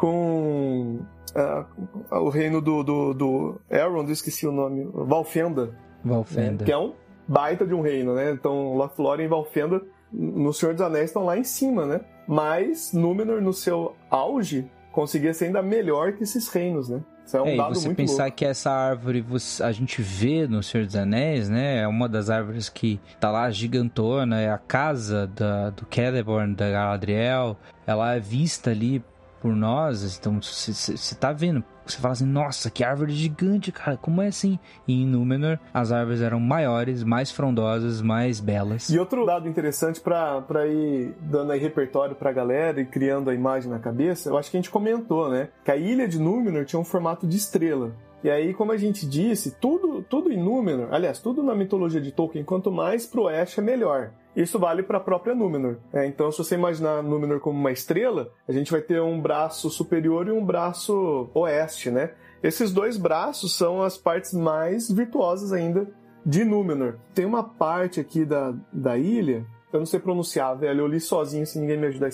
Com. 0.00 1.00
Uh, 1.36 2.16
o 2.16 2.30
reino 2.30 2.60
do, 2.60 2.82
do, 2.82 3.14
do 3.14 3.60
Elrond, 3.70 4.10
esqueci 4.10 4.46
o 4.46 4.50
nome, 4.50 4.88
Valfenda. 4.92 5.76
Valfenda. 6.02 6.64
Que 6.64 6.72
é 6.72 6.78
um 6.78 6.94
baita 7.28 7.66
de 7.66 7.74
um 7.74 7.82
reino, 7.82 8.14
né? 8.14 8.32
Então, 8.32 8.74
Lothlórien 8.74 9.26
e 9.26 9.28
Valfenda 9.28 9.80
no 10.10 10.52
Senhor 10.52 10.72
dos 10.72 10.82
Anéis 10.82 11.10
estão 11.10 11.24
lá 11.24 11.36
em 11.38 11.44
cima, 11.44 11.86
né? 11.86 12.00
Mas 12.26 12.92
Númenor, 12.92 13.40
no 13.42 13.52
seu 13.52 13.94
auge, 14.10 14.68
conseguia 14.90 15.32
ser 15.34 15.46
ainda 15.46 15.62
melhor 15.62 16.14
que 16.14 16.24
esses 16.24 16.48
reinos, 16.48 16.88
né? 16.88 17.00
Isso 17.24 17.36
é 17.36 17.42
um 17.42 17.46
é, 17.46 17.56
dado 17.56 17.74
você 17.74 17.94
pensar 17.94 18.24
louco. 18.24 18.38
que 18.38 18.44
essa 18.44 18.70
árvore 18.70 19.24
a 19.62 19.70
gente 19.70 20.02
vê 20.02 20.48
no 20.48 20.62
Senhor 20.62 20.84
dos 20.84 20.96
Anéis, 20.96 21.48
né? 21.48 21.82
É 21.82 21.86
uma 21.86 22.08
das 22.08 22.28
árvores 22.30 22.68
que 22.68 22.98
tá 23.20 23.30
lá 23.30 23.48
gigantona, 23.50 24.40
é 24.40 24.50
a 24.50 24.58
casa 24.58 25.28
da, 25.28 25.70
do 25.70 25.86
Celeborn, 25.88 26.54
da 26.56 26.70
Galadriel. 26.70 27.56
Ela 27.86 28.16
é 28.16 28.18
vista 28.20 28.70
ali 28.70 29.04
por 29.40 29.54
nós, 29.54 30.18
então 30.18 30.40
você 30.40 31.14
tá 31.14 31.32
vendo 31.32 31.64
você 31.90 31.98
fala 31.98 32.12
assim, 32.12 32.26
nossa, 32.26 32.70
que 32.70 32.84
árvore 32.84 33.12
gigante, 33.12 33.72
cara, 33.72 33.96
como 33.96 34.22
é 34.22 34.28
assim? 34.28 34.58
E 34.86 35.02
em 35.02 35.06
Númenor, 35.06 35.58
as 35.74 35.90
árvores 35.90 36.20
eram 36.20 36.38
maiores, 36.38 37.02
mais 37.02 37.30
frondosas, 37.32 38.00
mais 38.00 38.38
belas. 38.38 38.88
E 38.88 38.98
outro 38.98 39.26
dado 39.26 39.48
interessante 39.48 40.00
para 40.00 40.66
ir 40.66 41.14
dando 41.20 41.52
aí 41.52 41.58
repertório 41.58 42.14
pra 42.14 42.32
galera 42.32 42.80
e 42.80 42.86
criando 42.86 43.28
a 43.28 43.34
imagem 43.34 43.70
na 43.70 43.78
cabeça, 43.78 44.28
eu 44.28 44.38
acho 44.38 44.50
que 44.50 44.56
a 44.56 44.60
gente 44.60 44.70
comentou, 44.70 45.28
né? 45.28 45.48
Que 45.64 45.72
a 45.72 45.76
ilha 45.76 46.06
de 46.06 46.18
Númenor 46.18 46.64
tinha 46.64 46.78
um 46.78 46.84
formato 46.84 47.26
de 47.26 47.36
estrela. 47.36 47.92
E 48.22 48.30
aí, 48.30 48.52
como 48.52 48.70
a 48.70 48.76
gente 48.76 49.06
disse, 49.06 49.56
tudo, 49.58 50.02
tudo 50.02 50.30
em 50.30 50.36
Númenor, 50.36 50.88
aliás, 50.92 51.18
tudo 51.18 51.42
na 51.42 51.54
mitologia 51.54 52.00
de 52.00 52.12
Tolkien, 52.12 52.44
quanto 52.44 52.70
mais 52.70 53.06
pro 53.06 53.22
oeste 53.22 53.60
é 53.60 53.62
melhor. 53.62 54.12
Isso 54.34 54.58
vale 54.58 54.82
para 54.82 54.98
a 54.98 55.00
própria 55.00 55.34
Númenor. 55.34 55.76
É, 55.92 56.06
então, 56.06 56.30
se 56.30 56.38
você 56.38 56.54
imaginar 56.54 57.02
Númenor 57.02 57.40
como 57.40 57.58
uma 57.58 57.72
estrela, 57.72 58.32
a 58.48 58.52
gente 58.52 58.70
vai 58.70 58.80
ter 58.80 59.00
um 59.00 59.20
braço 59.20 59.68
superior 59.70 60.28
e 60.28 60.30
um 60.30 60.44
braço 60.44 61.28
oeste, 61.34 61.90
né? 61.90 62.12
Esses 62.42 62.72
dois 62.72 62.96
braços 62.96 63.56
são 63.56 63.82
as 63.82 63.98
partes 63.98 64.32
mais 64.32 64.90
virtuosas 64.90 65.52
ainda 65.52 65.88
de 66.24 66.44
Númenor. 66.44 66.98
Tem 67.14 67.24
uma 67.24 67.42
parte 67.42 68.00
aqui 68.00 68.24
da, 68.24 68.54
da 68.72 68.96
ilha, 68.96 69.44
eu 69.72 69.78
não 69.78 69.86
sei 69.86 70.00
pronunciar, 70.00 70.56
velho, 70.56 70.80
eu 70.80 70.86
li 70.86 71.00
sozinho 71.00 71.46
se 71.46 71.58
ninguém 71.58 71.78
me 71.78 71.86
ajudar 71.86 72.06
a 72.06 72.10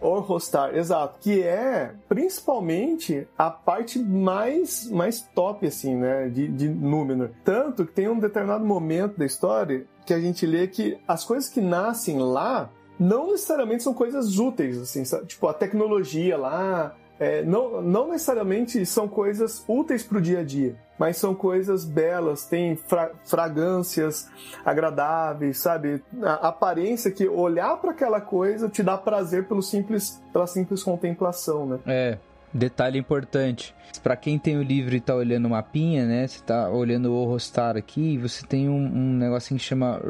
Orhostar. 0.00 0.24
Orhostar, 0.34 0.76
exato. 0.76 1.18
Que 1.20 1.42
é 1.42 1.94
principalmente 2.08 3.26
a 3.36 3.50
parte 3.50 3.98
mais, 3.98 4.88
mais 4.90 5.20
top, 5.34 5.66
assim, 5.66 5.94
né, 5.94 6.28
de, 6.28 6.48
de 6.48 6.68
Númenor. 6.68 7.30
Tanto 7.44 7.86
que 7.86 7.92
tem 7.92 8.08
um 8.08 8.18
determinado 8.18 8.64
momento 8.64 9.18
da 9.18 9.24
história 9.26 9.86
que 10.06 10.12
a 10.12 10.20
gente 10.20 10.46
lê 10.46 10.66
que 10.66 10.98
as 11.08 11.24
coisas 11.24 11.48
que 11.48 11.60
nascem 11.60 12.18
lá 12.18 12.70
não 12.98 13.32
necessariamente 13.32 13.82
são 13.82 13.92
coisas 13.92 14.38
úteis, 14.38 14.78
assim, 14.78 15.04
sabe? 15.04 15.26
tipo 15.26 15.48
a 15.48 15.54
tecnologia 15.54 16.36
lá, 16.36 16.94
é, 17.18 17.42
não, 17.42 17.80
não 17.80 18.08
necessariamente 18.08 18.84
são 18.84 19.06
coisas 19.06 19.64
úteis 19.68 20.02
para 20.02 20.18
o 20.18 20.20
dia 20.20 20.40
a 20.40 20.44
dia, 20.44 20.76
mas 20.98 21.16
são 21.16 21.34
coisas 21.34 21.84
belas, 21.84 22.46
tem 22.46 22.76
fra 22.76 23.12
fragrâncias 23.24 24.28
agradáveis, 24.64 25.58
sabe? 25.58 26.02
A 26.22 26.48
aparência 26.48 27.10
que 27.10 27.28
olhar 27.28 27.76
para 27.76 27.92
aquela 27.92 28.20
coisa 28.20 28.68
te 28.68 28.82
dá 28.82 28.98
prazer 28.98 29.46
pelo 29.46 29.62
simples, 29.62 30.22
pela 30.32 30.46
simples 30.46 30.82
contemplação, 30.82 31.66
né? 31.66 31.78
É, 31.86 32.18
Detalhe 32.54 32.96
importante, 32.96 33.74
para 34.00 34.14
quem 34.14 34.38
tem 34.38 34.56
o 34.56 34.62
livro 34.62 34.94
e 34.94 35.00
tá 35.00 35.12
olhando 35.12 35.46
o 35.46 35.50
mapinha, 35.50 36.06
né? 36.06 36.24
Você 36.24 36.40
tá 36.40 36.70
olhando 36.70 37.12
o 37.12 37.24
Rostar 37.24 37.76
aqui, 37.76 38.16
você 38.16 38.46
tem 38.46 38.68
um, 38.68 38.76
um 38.76 39.12
negocinho 39.14 39.58
que 39.58 39.66
chama 39.66 40.00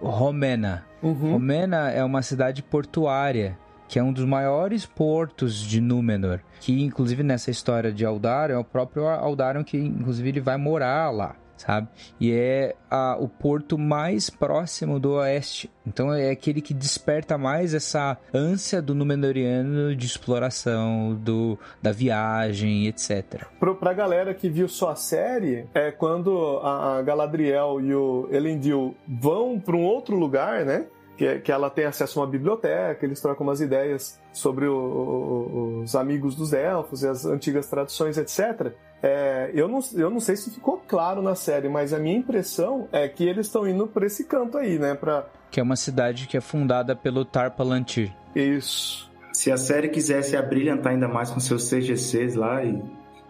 Romena. 0.00 0.86
Uhum. 1.02 1.32
Romena 1.32 1.90
é 1.90 2.04
uma 2.04 2.22
cidade 2.22 2.62
portuária 2.62 3.58
que 3.88 3.98
é 3.98 4.02
um 4.02 4.12
dos 4.12 4.24
maiores 4.24 4.86
portos 4.86 5.56
de 5.56 5.80
Númenor, 5.80 6.40
que 6.60 6.82
inclusive 6.82 7.22
nessa 7.22 7.50
história 7.50 7.90
de 7.90 8.04
Aldarion, 8.04 8.56
é 8.56 8.58
o 8.60 8.64
próprio 8.64 9.08
Aldarion 9.08 9.64
que 9.64 9.78
inclusive 9.78 10.28
ele 10.28 10.40
vai 10.40 10.56
morar 10.56 11.10
lá 11.10 11.34
sabe? 11.58 11.88
E 12.20 12.32
é 12.32 12.74
a, 12.90 13.16
o 13.18 13.28
porto 13.28 13.76
mais 13.76 14.30
próximo 14.30 14.98
do 14.98 15.12
oeste. 15.14 15.70
Então 15.86 16.12
é 16.12 16.30
aquele 16.30 16.60
que 16.60 16.72
desperta 16.72 17.36
mais 17.36 17.74
essa 17.74 18.16
ânsia 18.32 18.80
do 18.80 18.94
Númenoriano 18.94 19.94
de 19.94 20.06
exploração, 20.06 21.14
do, 21.14 21.58
da 21.82 21.92
viagem, 21.92 22.86
etc. 22.86 23.46
Pro, 23.58 23.74
pra 23.74 23.92
galera 23.92 24.32
que 24.34 24.48
viu 24.48 24.68
só 24.68 24.90
a 24.90 24.96
série, 24.96 25.66
é 25.74 25.90
quando 25.90 26.60
a, 26.62 26.98
a 26.98 27.02
Galadriel 27.02 27.80
e 27.80 27.94
o 27.94 28.28
Elendil 28.30 28.94
vão 29.06 29.58
para 29.58 29.76
um 29.76 29.84
outro 29.84 30.16
lugar, 30.16 30.64
né? 30.64 30.86
Que, 31.18 31.40
que 31.40 31.50
ela 31.50 31.68
tem 31.68 31.84
acesso 31.84 32.20
a 32.20 32.22
uma 32.22 32.30
biblioteca, 32.30 33.04
eles 33.04 33.20
trocam 33.20 33.44
umas 33.44 33.60
ideias 33.60 34.20
sobre 34.32 34.68
o, 34.68 34.76
o, 34.76 35.80
os 35.80 35.96
amigos 35.96 36.36
dos 36.36 36.52
elfos 36.52 37.02
e 37.02 37.08
as 37.08 37.26
antigas 37.26 37.66
tradições, 37.66 38.16
etc. 38.16 38.72
É, 39.02 39.50
eu, 39.52 39.66
não, 39.66 39.80
eu 39.94 40.10
não 40.10 40.20
sei 40.20 40.36
se 40.36 40.48
ficou 40.48 40.80
claro 40.86 41.20
na 41.20 41.34
série, 41.34 41.68
mas 41.68 41.92
a 41.92 41.98
minha 41.98 42.16
impressão 42.16 42.88
é 42.92 43.08
que 43.08 43.28
eles 43.28 43.46
estão 43.46 43.66
indo 43.66 43.86
para 43.88 44.06
esse 44.06 44.24
canto 44.24 44.58
aí, 44.58 44.78
né? 44.78 44.94
Pra... 44.94 45.26
Que 45.50 45.58
é 45.58 45.62
uma 45.62 45.74
cidade 45.74 46.28
que 46.28 46.36
é 46.36 46.40
fundada 46.40 46.94
pelo 46.94 47.24
Tar 47.24 47.50
Palantir. 47.50 48.14
Isso. 48.32 49.10
Se 49.32 49.50
a 49.50 49.56
série 49.56 49.88
quisesse 49.88 50.36
abrilhantar 50.36 50.92
ainda 50.92 51.08
mais 51.08 51.30
com 51.30 51.40
seus 51.40 51.68
CGCs 51.68 52.36
lá, 52.36 52.64
e, 52.64 52.80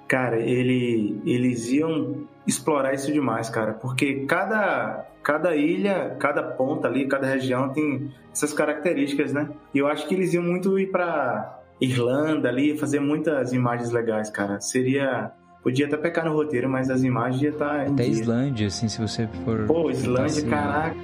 cara, 0.07 0.39
ele, 0.39 1.23
eles 1.25 1.69
iam 1.69 2.27
explorar 2.47 2.95
isso 2.95 3.13
demais, 3.13 3.51
cara, 3.51 3.75
porque 3.75 4.25
cada, 4.27 5.07
cada 5.29 5.55
ilha, 5.55 6.17
cada 6.19 6.43
ponta 6.43 6.89
ali, 6.89 7.07
cada 7.07 7.27
região 7.27 7.69
tem 7.69 8.11
essas 8.33 8.55
características, 8.55 9.31
né? 9.31 9.51
E 9.75 9.79
eu 9.79 9.87
acho 9.87 10.09
que 10.09 10.15
eles 10.15 10.33
iam 10.33 10.43
muito 10.43 10.79
ir 10.79 10.91
para 10.91 11.61
Irlanda 11.79 12.49
ali, 12.49 12.79
fazer 12.79 12.99
muitas 12.99 13.53
imagens 13.53 13.91
legais, 13.91 14.31
cara. 14.31 14.59
Seria 14.59 15.31
Podia 15.63 15.87
até 15.87 15.99
pecar 15.99 16.25
no 16.25 16.33
roteiro, 16.33 16.71
mas 16.71 16.89
as 16.89 17.03
imagens 17.03 17.43
ia 17.43 17.51
estar. 17.51 17.85
Tá 17.85 17.93
até 17.93 18.07
Islândia, 18.07 18.69
assim, 18.69 18.89
se 18.89 18.99
você 18.99 19.29
for. 19.45 19.67
Pô, 19.67 19.91
Islândia, 19.91 20.25
assim, 20.25 20.49
caraca. 20.49 20.97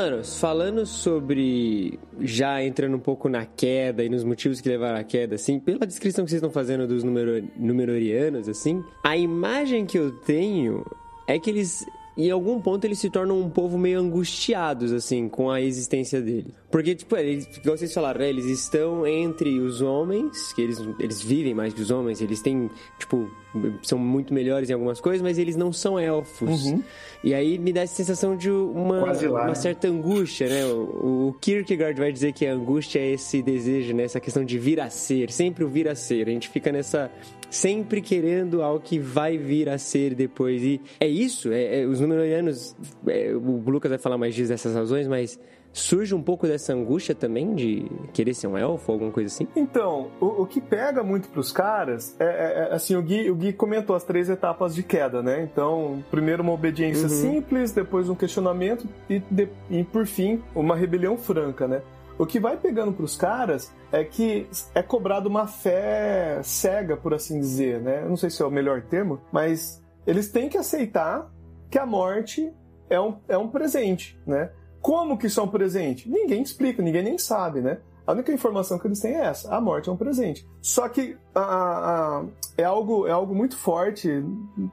Mano, 0.00 0.24
falando 0.24 0.86
sobre. 0.86 1.98
Já 2.20 2.64
entrando 2.64 2.96
um 2.96 3.00
pouco 3.00 3.28
na 3.28 3.44
queda 3.44 4.02
e 4.02 4.08
nos 4.08 4.24
motivos 4.24 4.58
que 4.58 4.66
levaram 4.66 4.98
à 4.98 5.04
queda, 5.04 5.34
assim, 5.34 5.60
pela 5.60 5.86
descrição 5.86 6.24
que 6.24 6.30
vocês 6.30 6.38
estão 6.38 6.50
fazendo 6.50 6.86
dos 6.86 7.04
numero, 7.04 7.46
numerorianos, 7.54 8.48
assim, 8.48 8.82
a 9.04 9.14
imagem 9.14 9.84
que 9.84 9.98
eu 9.98 10.10
tenho 10.10 10.86
é 11.26 11.38
que 11.38 11.50
eles 11.50 11.84
em 12.26 12.30
algum 12.30 12.60
ponto 12.60 12.84
eles 12.84 12.98
se 12.98 13.10
tornam 13.10 13.40
um 13.40 13.48
povo 13.48 13.78
meio 13.78 14.00
angustiados, 14.00 14.92
assim, 14.92 15.28
com 15.28 15.50
a 15.50 15.60
existência 15.60 16.20
dele. 16.20 16.54
Porque, 16.70 16.94
tipo, 16.94 17.16
eles, 17.16 17.46
como 17.62 17.76
vocês 17.76 17.92
falaram, 17.92 18.20
né? 18.20 18.28
Eles 18.28 18.46
estão 18.46 19.06
entre 19.06 19.58
os 19.58 19.80
homens, 19.80 20.52
que 20.52 20.62
eles, 20.62 20.80
eles 20.98 21.20
vivem 21.20 21.54
mais 21.54 21.74
que 21.74 21.80
os 21.80 21.90
homens, 21.90 22.20
eles 22.20 22.40
têm, 22.40 22.70
tipo, 22.98 23.30
são 23.82 23.98
muito 23.98 24.32
melhores 24.32 24.70
em 24.70 24.72
algumas 24.72 25.00
coisas, 25.00 25.20
mas 25.20 25.38
eles 25.38 25.56
não 25.56 25.72
são 25.72 25.98
elfos. 25.98 26.66
Uhum. 26.66 26.82
E 27.22 27.34
aí 27.34 27.58
me 27.58 27.72
dá 27.72 27.82
essa 27.82 27.94
sensação 27.94 28.36
de 28.36 28.50
uma, 28.50 29.00
lá, 29.00 29.12
uma 29.12 29.46
né? 29.46 29.54
certa 29.54 29.88
angústia, 29.88 30.48
né? 30.48 30.64
O, 30.66 31.28
o, 31.28 31.36
Kierkegaard 31.40 31.98
vai 31.98 32.12
dizer 32.12 32.32
que 32.32 32.46
a 32.46 32.52
angústia 32.52 33.00
é 33.00 33.12
esse 33.12 33.42
desejo, 33.42 33.94
né? 33.94 34.04
Essa 34.04 34.20
questão 34.20 34.44
de 34.44 34.58
vir 34.58 34.80
a 34.80 34.88
ser, 34.88 35.30
sempre 35.30 35.64
o 35.64 35.68
vir 35.68 35.88
a 35.88 35.94
ser. 35.94 36.28
A 36.28 36.30
gente 36.30 36.48
fica 36.48 36.70
nessa 36.70 37.10
sempre 37.50 38.00
querendo 38.00 38.62
algo 38.62 38.80
que 38.80 38.98
vai 38.98 39.36
vir 39.36 39.68
a 39.68 39.76
ser 39.76 40.14
depois. 40.14 40.62
E 40.62 40.80
é 41.00 41.06
isso, 41.06 41.52
é, 41.52 41.82
é 41.82 41.86
os 41.86 42.00
Númenóreanos, 42.00 42.76
é, 43.06 43.32
o 43.34 43.62
Lucas 43.70 43.90
vai 43.90 43.98
falar 43.98 44.16
mais 44.16 44.34
disso 44.34 44.48
dessas 44.48 44.74
razões, 44.74 45.06
mas 45.06 45.38
surge 45.72 46.14
um 46.14 46.22
pouco 46.22 46.46
dessa 46.46 46.72
angústia 46.72 47.14
também 47.14 47.54
de 47.54 47.86
querer 48.12 48.34
ser 48.34 48.46
um 48.46 48.56
elfo, 48.56 48.90
alguma 48.90 49.10
coisa 49.10 49.28
assim? 49.28 49.46
Então, 49.54 50.10
o, 50.20 50.42
o 50.42 50.46
que 50.46 50.60
pega 50.60 51.02
muito 51.02 51.28
pros 51.28 51.52
caras 51.52 52.16
é, 52.18 52.24
é, 52.24 52.68
é, 52.70 52.74
assim, 52.74 52.96
o 52.96 53.02
Gui, 53.02 53.30
o 53.30 53.34
Gui 53.34 53.52
comentou 53.52 53.94
as 53.94 54.04
três 54.04 54.28
etapas 54.28 54.74
de 54.74 54.82
queda, 54.82 55.22
né? 55.22 55.42
Então, 55.42 56.02
primeiro 56.10 56.42
uma 56.42 56.52
obediência 56.52 57.04
uhum. 57.04 57.08
simples, 57.08 57.72
depois 57.72 58.08
um 58.08 58.14
questionamento 58.14 58.88
e, 59.08 59.20
de, 59.30 59.48
e, 59.70 59.84
por 59.84 60.06
fim, 60.06 60.42
uma 60.54 60.74
rebelião 60.74 61.16
franca, 61.16 61.66
né? 61.68 61.82
O 62.20 62.26
que 62.26 62.38
vai 62.38 62.54
pegando 62.54 62.92
para 62.92 63.06
os 63.06 63.16
caras 63.16 63.72
é 63.90 64.04
que 64.04 64.46
é 64.74 64.82
cobrado 64.82 65.26
uma 65.26 65.46
fé 65.46 66.38
cega, 66.42 66.94
por 66.94 67.14
assim 67.14 67.40
dizer, 67.40 67.80
né? 67.80 68.02
Eu 68.02 68.10
não 68.10 68.16
sei 68.18 68.28
se 68.28 68.42
é 68.42 68.44
o 68.44 68.50
melhor 68.50 68.82
termo, 68.82 69.22
mas 69.32 69.82
eles 70.06 70.30
têm 70.30 70.46
que 70.46 70.58
aceitar 70.58 71.32
que 71.70 71.78
a 71.78 71.86
morte 71.86 72.52
é 72.90 73.00
um, 73.00 73.16
é 73.26 73.38
um 73.38 73.48
presente, 73.48 74.20
né? 74.26 74.52
Como 74.82 75.16
que 75.16 75.28
isso 75.28 75.40
é 75.40 75.42
um 75.42 75.48
presente? 75.48 76.10
Ninguém 76.10 76.42
explica, 76.42 76.82
ninguém 76.82 77.02
nem 77.02 77.16
sabe, 77.16 77.62
né? 77.62 77.78
A 78.06 78.12
única 78.12 78.30
informação 78.30 78.78
que 78.78 78.86
eles 78.86 79.00
têm 79.00 79.14
é 79.14 79.24
essa: 79.24 79.56
a 79.56 79.58
morte 79.58 79.88
é 79.88 79.92
um 79.92 79.96
presente. 79.96 80.46
Só 80.60 80.90
que 80.90 81.16
a, 81.34 81.40
a, 81.40 82.24
é, 82.58 82.64
algo, 82.64 83.06
é 83.06 83.12
algo 83.12 83.34
muito 83.34 83.56
forte 83.56 84.22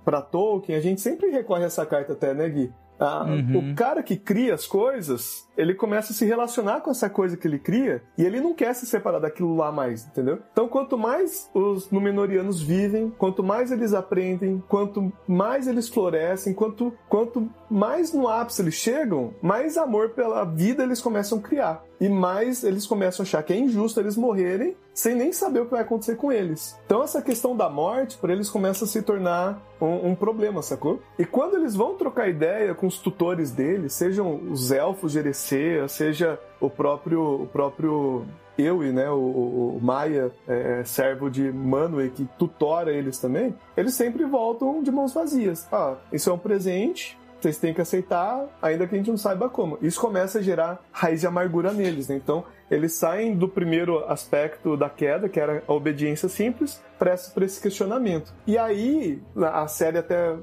para 0.04 0.22
Tolkien. 0.22 0.78
A 0.78 0.82
gente 0.82 1.00
sempre 1.00 1.30
recorre 1.30 1.64
a 1.64 1.68
essa 1.68 1.86
carta 1.86 2.12
até, 2.12 2.34
né, 2.34 2.50
Gui? 2.50 2.74
Ah, 3.00 3.24
uhum. 3.24 3.72
O 3.72 3.76
cara 3.76 4.02
que 4.02 4.16
cria 4.16 4.54
as 4.54 4.66
coisas, 4.66 5.48
ele 5.58 5.74
começa 5.74 6.12
a 6.12 6.16
se 6.16 6.26
relacionar 6.26 6.82
com 6.82 6.92
essa 6.92 7.10
coisa 7.10 7.38
que 7.38 7.48
ele 7.48 7.60
cria 7.60 8.04
e 8.18 8.24
ele 8.24 8.40
não 8.40 8.54
quer 8.54 8.74
se 8.74 8.86
separar 8.86 9.20
daquilo 9.20 9.56
lá 9.56 9.72
mais, 9.72 10.06
entendeu? 10.06 10.40
Então, 10.52 10.68
quanto 10.68 10.98
mais 10.98 11.50
os 11.54 11.90
Númenóreanos 11.92 12.62
vivem, 12.62 13.10
quanto 13.18 13.44
mais 13.44 13.72
eles 13.72 13.94
aprendem, 13.94 14.64
quanto 14.68 15.12
mais 15.28 15.68
eles 15.68 15.88
florescem, 15.90 16.54
quanto, 16.54 16.94
quanto 17.08 17.50
mais 17.70 18.14
no 18.14 18.28
ápice 18.28 18.62
eles 18.62 18.76
chegam, 18.76 19.34
mais 19.42 19.78
amor 19.78 20.10
pela 20.10 20.44
vida 20.44 20.84
eles 20.84 21.02
começam 21.02 21.40
a 21.40 21.42
criar. 21.42 21.84
E 22.00 22.08
mais 22.08 22.64
eles 22.64 22.86
começam 22.86 23.24
a 23.24 23.26
achar 23.26 23.44
que 23.44 23.54
é 23.54 23.58
injusto 23.58 24.00
eles 24.00 24.16
morrerem 24.16 24.76
sem 24.94 25.16
nem 25.16 25.32
saber 25.32 25.62
o 25.62 25.66
que 25.66 25.72
vai 25.72 25.82
acontecer 25.82 26.16
com 26.16 26.32
eles. 26.32 26.78
Então 26.86 27.04
essa 27.04 27.22
questão 27.22 27.56
da 27.56 27.70
morte, 27.70 28.18
para 28.18 28.34
eles 28.34 28.50
começa 28.50 28.86
a 28.86 28.88
se 28.88 29.02
tornar 29.02 29.62
um, 29.80 30.10
um, 30.10 30.16
problema, 30.16 30.62
sacou? 30.62 31.02
E 31.20 31.26
quando 31.26 31.56
eles 31.56 31.76
vão 31.76 31.96
trocar 31.96 32.28
ideia 32.28 32.74
com 32.74 32.88
os 32.88 32.98
tutores 32.98 33.52
deles, 33.52 33.94
sejam 33.94 34.36
os 34.50 34.72
elfos 34.72 35.12
de 35.12 35.20
Erecea, 35.20 35.88
seja 35.88 36.40
o 36.60 36.70
próprio, 36.70 37.44
o 37.44 37.48
próprio 37.48 38.26
Ewe, 38.58 38.92
né, 38.92 39.10
o, 39.10 39.16
o, 39.16 39.78
o 39.78 39.80
Maia, 39.82 40.32
é, 40.48 40.84
servo 40.84 41.30
de 41.30 41.52
Manwë, 41.54 42.10
que 42.10 42.26
tutora 42.38 42.92
eles 42.92 43.20
também, 43.20 43.56
eles 43.76 43.94
sempre 43.94 44.26
voltam 44.26 44.82
de 44.82 44.92
mãos 44.92 45.14
vazias. 45.14 45.68
Ah, 45.72 45.96
isso 46.12 46.30
é 46.30 46.34
um 46.34 46.40
presente, 46.40 47.18
vocês 47.48 47.58
têm 47.58 47.74
que 47.74 47.82
aceitar, 47.82 48.46
ainda 48.62 48.86
que 48.86 48.94
a 48.94 48.98
gente 48.98 49.10
não 49.10 49.18
saiba 49.18 49.50
como. 49.50 49.78
Isso 49.82 50.00
começa 50.00 50.40
a 50.40 50.42
gerar 50.42 50.84
raiz 50.92 51.22
de 51.22 51.28
amargura 51.28 51.72
neles, 51.72 52.10
né? 52.10 52.16
Então, 52.16 52.44
eles 52.70 52.96
saem 52.96 53.36
do 53.36 53.48
primeiro 53.48 54.04
aspecto 54.06 54.76
da 54.76 54.90
queda, 54.90 55.30
que 55.30 55.40
era 55.40 55.64
a 55.66 55.74
obediência 55.74 56.28
simples, 56.28 56.82
para 57.00 57.14
esse 57.46 57.62
questionamento. 57.62 58.34
E 58.46 58.58
aí, 58.58 59.22
a 59.36 59.68
série 59.68 59.98
até, 59.98 60.36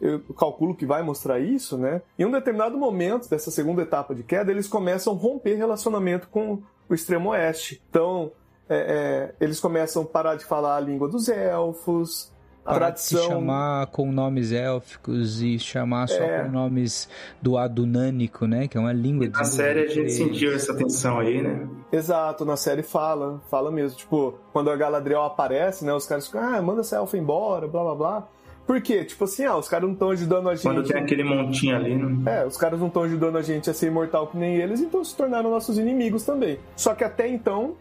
eu 0.00 0.20
calculo 0.38 0.76
que 0.76 0.86
vai 0.86 1.02
mostrar 1.02 1.40
isso, 1.40 1.76
né? 1.76 2.02
Em 2.16 2.24
um 2.24 2.30
determinado 2.30 2.78
momento 2.78 3.28
dessa 3.28 3.50
segunda 3.50 3.82
etapa 3.82 4.14
de 4.14 4.22
queda, 4.22 4.52
eles 4.52 4.68
começam 4.68 5.12
a 5.12 5.16
romper 5.16 5.56
relacionamento 5.56 6.28
com 6.28 6.62
o 6.88 6.94
extremo 6.94 7.30
oeste. 7.30 7.82
Então, 7.90 8.30
é, 8.68 9.34
é, 9.40 9.44
eles 9.44 9.58
começam 9.58 10.02
a 10.02 10.06
parar 10.06 10.36
de 10.36 10.44
falar 10.44 10.76
a 10.76 10.80
língua 10.80 11.08
dos 11.08 11.28
elfos, 11.28 12.32
tradição... 12.72 13.20
de 13.20 13.26
se 13.26 13.30
chamar 13.32 13.86
com 13.88 14.10
nomes 14.10 14.52
élficos 14.52 15.42
e 15.42 15.58
chamar 15.58 16.08
só 16.08 16.22
é. 16.22 16.44
com 16.44 16.50
nomes 16.50 17.08
do 17.42 17.58
adunânico, 17.58 18.46
né? 18.46 18.66
Que 18.66 18.78
é 18.78 18.80
uma 18.80 18.92
língua... 18.92 19.28
Na 19.28 19.44
série 19.44 19.80
a 19.80 19.88
gente 19.88 20.12
sentiu 20.12 20.54
essa 20.54 20.74
tensão 20.74 21.18
aí, 21.18 21.42
né? 21.42 21.68
Exato, 21.92 22.44
na 22.44 22.56
série 22.56 22.82
fala, 22.82 23.40
fala 23.50 23.70
mesmo. 23.70 23.98
Tipo, 23.98 24.38
quando 24.52 24.70
a 24.70 24.76
Galadriel 24.76 25.22
aparece, 25.22 25.84
né? 25.84 25.92
Os 25.92 26.06
caras 26.06 26.26
ficam, 26.26 26.42
ah, 26.42 26.62
manda 26.62 26.80
essa 26.80 26.96
elfa 26.96 27.16
embora, 27.18 27.68
blá 27.68 27.82
blá 27.82 27.94
blá. 27.94 28.28
Por 28.66 28.80
quê? 28.80 29.04
Tipo 29.04 29.24
assim, 29.24 29.44
ah, 29.44 29.56
os 29.56 29.68
caras 29.68 29.86
não 29.86 29.92
estão 29.92 30.10
ajudando 30.10 30.48
a 30.48 30.54
gente. 30.54 30.64
Quando 30.64 30.82
tem 30.82 31.00
aquele 31.00 31.22
montinho 31.22 31.76
ali, 31.76 31.94
né? 31.94 32.40
É, 32.40 32.46
os 32.46 32.56
caras 32.56 32.80
não 32.80 32.86
estão 32.86 33.02
ajudando 33.02 33.36
a 33.36 33.42
gente 33.42 33.68
a 33.68 33.74
ser 33.74 33.88
imortal 33.88 34.26
que 34.26 34.38
nem 34.38 34.56
eles, 34.56 34.80
então 34.80 35.04
se 35.04 35.14
tornaram 35.14 35.50
nossos 35.50 35.76
inimigos 35.76 36.24
também. 36.24 36.58
Só 36.74 36.94
que 36.94 37.04
até 37.04 37.28
então, 37.28 37.74